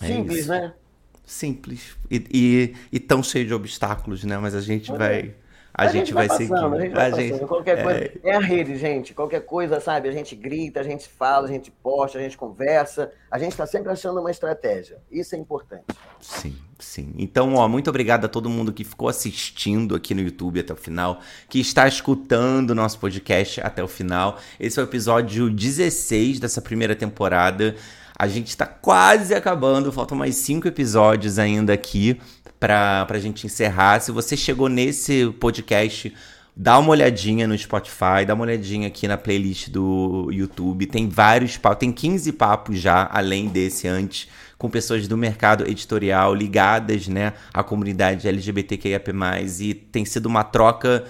É 0.00 0.06
Simples, 0.06 0.48
é 0.48 0.48
né? 0.48 0.72
Simples. 1.26 1.96
E, 2.10 2.24
e, 2.32 2.74
e, 2.90 2.98
tão 2.98 3.22
cheio 3.22 3.46
de 3.46 3.52
obstáculos, 3.52 4.24
né? 4.24 4.38
Mas 4.38 4.54
a 4.54 4.62
gente 4.62 4.90
vai. 4.90 5.34
A, 5.76 5.82
a 5.82 5.86
gente, 5.88 6.06
gente, 6.06 6.14
vai, 6.14 6.26
vai 6.26 6.36
seguir. 6.38 6.54
A 6.54 6.80
gente 6.80 6.94
vai 6.94 7.04
a 7.04 7.10
gente, 7.10 7.44
qualquer 7.44 7.78
é... 7.78 7.82
coisa. 7.82 8.10
É 8.24 8.34
a 8.34 8.40
rede, 8.40 8.78
gente. 8.78 9.12
Qualquer 9.12 9.40
coisa, 9.40 9.78
sabe? 9.78 10.08
A 10.08 10.12
gente 10.12 10.34
grita, 10.34 10.80
a 10.80 10.82
gente 10.82 11.06
fala, 11.06 11.46
a 11.46 11.50
gente 11.50 11.70
posta, 11.70 12.16
a 12.18 12.22
gente 12.22 12.38
conversa. 12.38 13.12
A 13.30 13.38
gente 13.38 13.50
está 13.52 13.66
sempre 13.66 13.92
achando 13.92 14.18
uma 14.18 14.30
estratégia. 14.30 14.96
Isso 15.12 15.34
é 15.34 15.38
importante. 15.38 15.84
Sim, 16.18 16.56
sim. 16.78 17.12
Então, 17.18 17.56
ó, 17.56 17.68
muito 17.68 17.90
obrigado 17.90 18.24
a 18.24 18.28
todo 18.28 18.48
mundo 18.48 18.72
que 18.72 18.84
ficou 18.84 19.06
assistindo 19.06 19.94
aqui 19.94 20.14
no 20.14 20.22
YouTube 20.22 20.60
até 20.60 20.72
o 20.72 20.76
final, 20.76 21.20
que 21.46 21.60
está 21.60 21.86
escutando 21.86 22.70
o 22.70 22.74
nosso 22.74 22.98
podcast 22.98 23.60
até 23.60 23.84
o 23.84 23.88
final. 23.88 24.38
Esse 24.58 24.80
é 24.80 24.82
o 24.82 24.86
episódio 24.86 25.50
16 25.50 26.40
dessa 26.40 26.62
primeira 26.62 26.96
temporada. 26.96 27.76
A 28.18 28.26
gente 28.26 28.48
está 28.48 28.64
quase 28.64 29.34
acabando, 29.34 29.92
faltam 29.92 30.16
mais 30.16 30.36
cinco 30.36 30.66
episódios 30.66 31.38
ainda 31.38 31.74
aqui 31.74 32.18
para 32.66 33.06
a 33.16 33.18
gente 33.20 33.46
encerrar. 33.46 34.00
Se 34.00 34.10
você 34.10 34.36
chegou 34.36 34.68
nesse 34.68 35.32
podcast, 35.38 36.12
dá 36.56 36.76
uma 36.78 36.90
olhadinha 36.90 37.46
no 37.46 37.56
Spotify, 37.56 38.24
dá 38.26 38.34
uma 38.34 38.42
olhadinha 38.42 38.88
aqui 38.88 39.06
na 39.06 39.16
playlist 39.16 39.68
do 39.68 40.28
YouTube. 40.32 40.86
Tem 40.86 41.08
vários 41.08 41.56
papos, 41.56 41.78
tem 41.78 41.92
15 41.92 42.32
papos 42.32 42.80
já, 42.80 43.08
além 43.12 43.46
desse 43.46 43.86
antes, 43.86 44.28
com 44.58 44.68
pessoas 44.68 45.06
do 45.06 45.16
mercado 45.16 45.64
editorial 45.64 46.34
ligadas 46.34 47.06
né, 47.06 47.34
à 47.54 47.62
comunidade 47.62 48.26
LGBTQIAP+. 48.26 49.12
E 49.60 49.74
tem 49.74 50.04
sido 50.04 50.26
uma 50.26 50.42
troca 50.42 51.04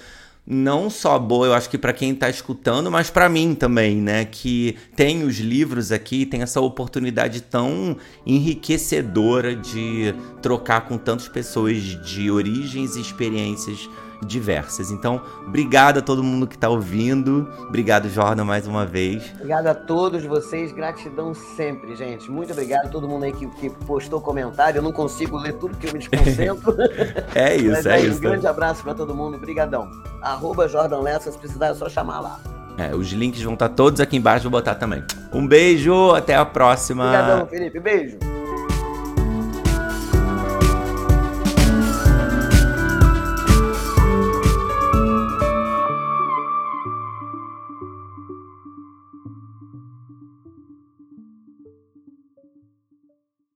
não 0.46 0.88
só 0.88 1.18
boa, 1.18 1.46
eu 1.46 1.54
acho 1.54 1.68
que 1.68 1.76
para 1.76 1.92
quem 1.92 2.12
está 2.12 2.30
escutando, 2.30 2.90
mas 2.90 3.10
para 3.10 3.28
mim 3.28 3.54
também, 3.54 3.96
né? 3.96 4.24
Que 4.24 4.76
tem 4.94 5.24
os 5.24 5.38
livros 5.38 5.90
aqui, 5.90 6.24
tem 6.24 6.42
essa 6.42 6.60
oportunidade 6.60 7.40
tão 7.40 7.96
enriquecedora 8.24 9.56
de 9.56 10.14
trocar 10.40 10.82
com 10.82 10.96
tantas 10.96 11.26
pessoas 11.26 11.82
de 11.82 12.30
origens 12.30 12.94
e 12.94 13.00
experiências 13.00 13.88
diversas. 14.24 14.90
Então, 14.90 15.20
obrigado 15.46 15.98
a 15.98 16.02
todo 16.02 16.22
mundo 16.22 16.46
que 16.46 16.54
está 16.54 16.68
ouvindo. 16.68 17.48
Obrigado, 17.68 18.08
Jordan, 18.08 18.44
mais 18.44 18.66
uma 18.66 18.84
vez. 18.86 19.32
Obrigado 19.34 19.66
a 19.66 19.74
todos 19.74 20.24
vocês. 20.24 20.72
Gratidão 20.72 21.34
sempre, 21.34 21.94
gente. 21.96 22.30
Muito 22.30 22.52
obrigado 22.52 22.86
a 22.86 22.88
todo 22.88 23.08
mundo 23.08 23.24
aí 23.24 23.32
que, 23.32 23.46
que 23.46 23.70
postou 23.70 24.20
comentário. 24.20 24.78
Eu 24.78 24.82
não 24.82 24.92
consigo 24.92 25.36
ler 25.36 25.54
tudo 25.54 25.72
porque 25.72 25.88
eu 25.88 25.92
me 25.92 25.98
desconcentro. 25.98 26.76
é 27.34 27.56
isso, 27.56 27.70
Mas, 27.70 27.86
é, 27.86 28.00
isso. 28.00 28.18
Um 28.18 28.20
grande 28.20 28.46
abraço 28.46 28.82
para 28.82 28.94
todo 28.94 29.14
mundo. 29.14 29.36
Obrigadão. 29.36 29.90
Arroba 30.22 30.68
Jordan 30.68 31.00
Lessa, 31.00 31.30
se 31.30 31.38
precisar 31.38 31.68
é 31.68 31.74
só 31.74 31.88
chamar 31.88 32.20
lá. 32.20 32.40
É, 32.78 32.94
os 32.94 33.10
links 33.10 33.42
vão 33.42 33.54
estar 33.54 33.70
tá 33.70 33.74
todos 33.74 34.00
aqui 34.00 34.16
embaixo, 34.16 34.42
vou 34.42 34.52
botar 34.52 34.74
também. 34.74 35.02
Um 35.32 35.46
beijo, 35.46 36.12
até 36.14 36.34
a 36.34 36.44
próxima. 36.44 37.04
Obrigadão, 37.04 37.46
Felipe. 37.46 37.80
Beijo. 37.80 38.35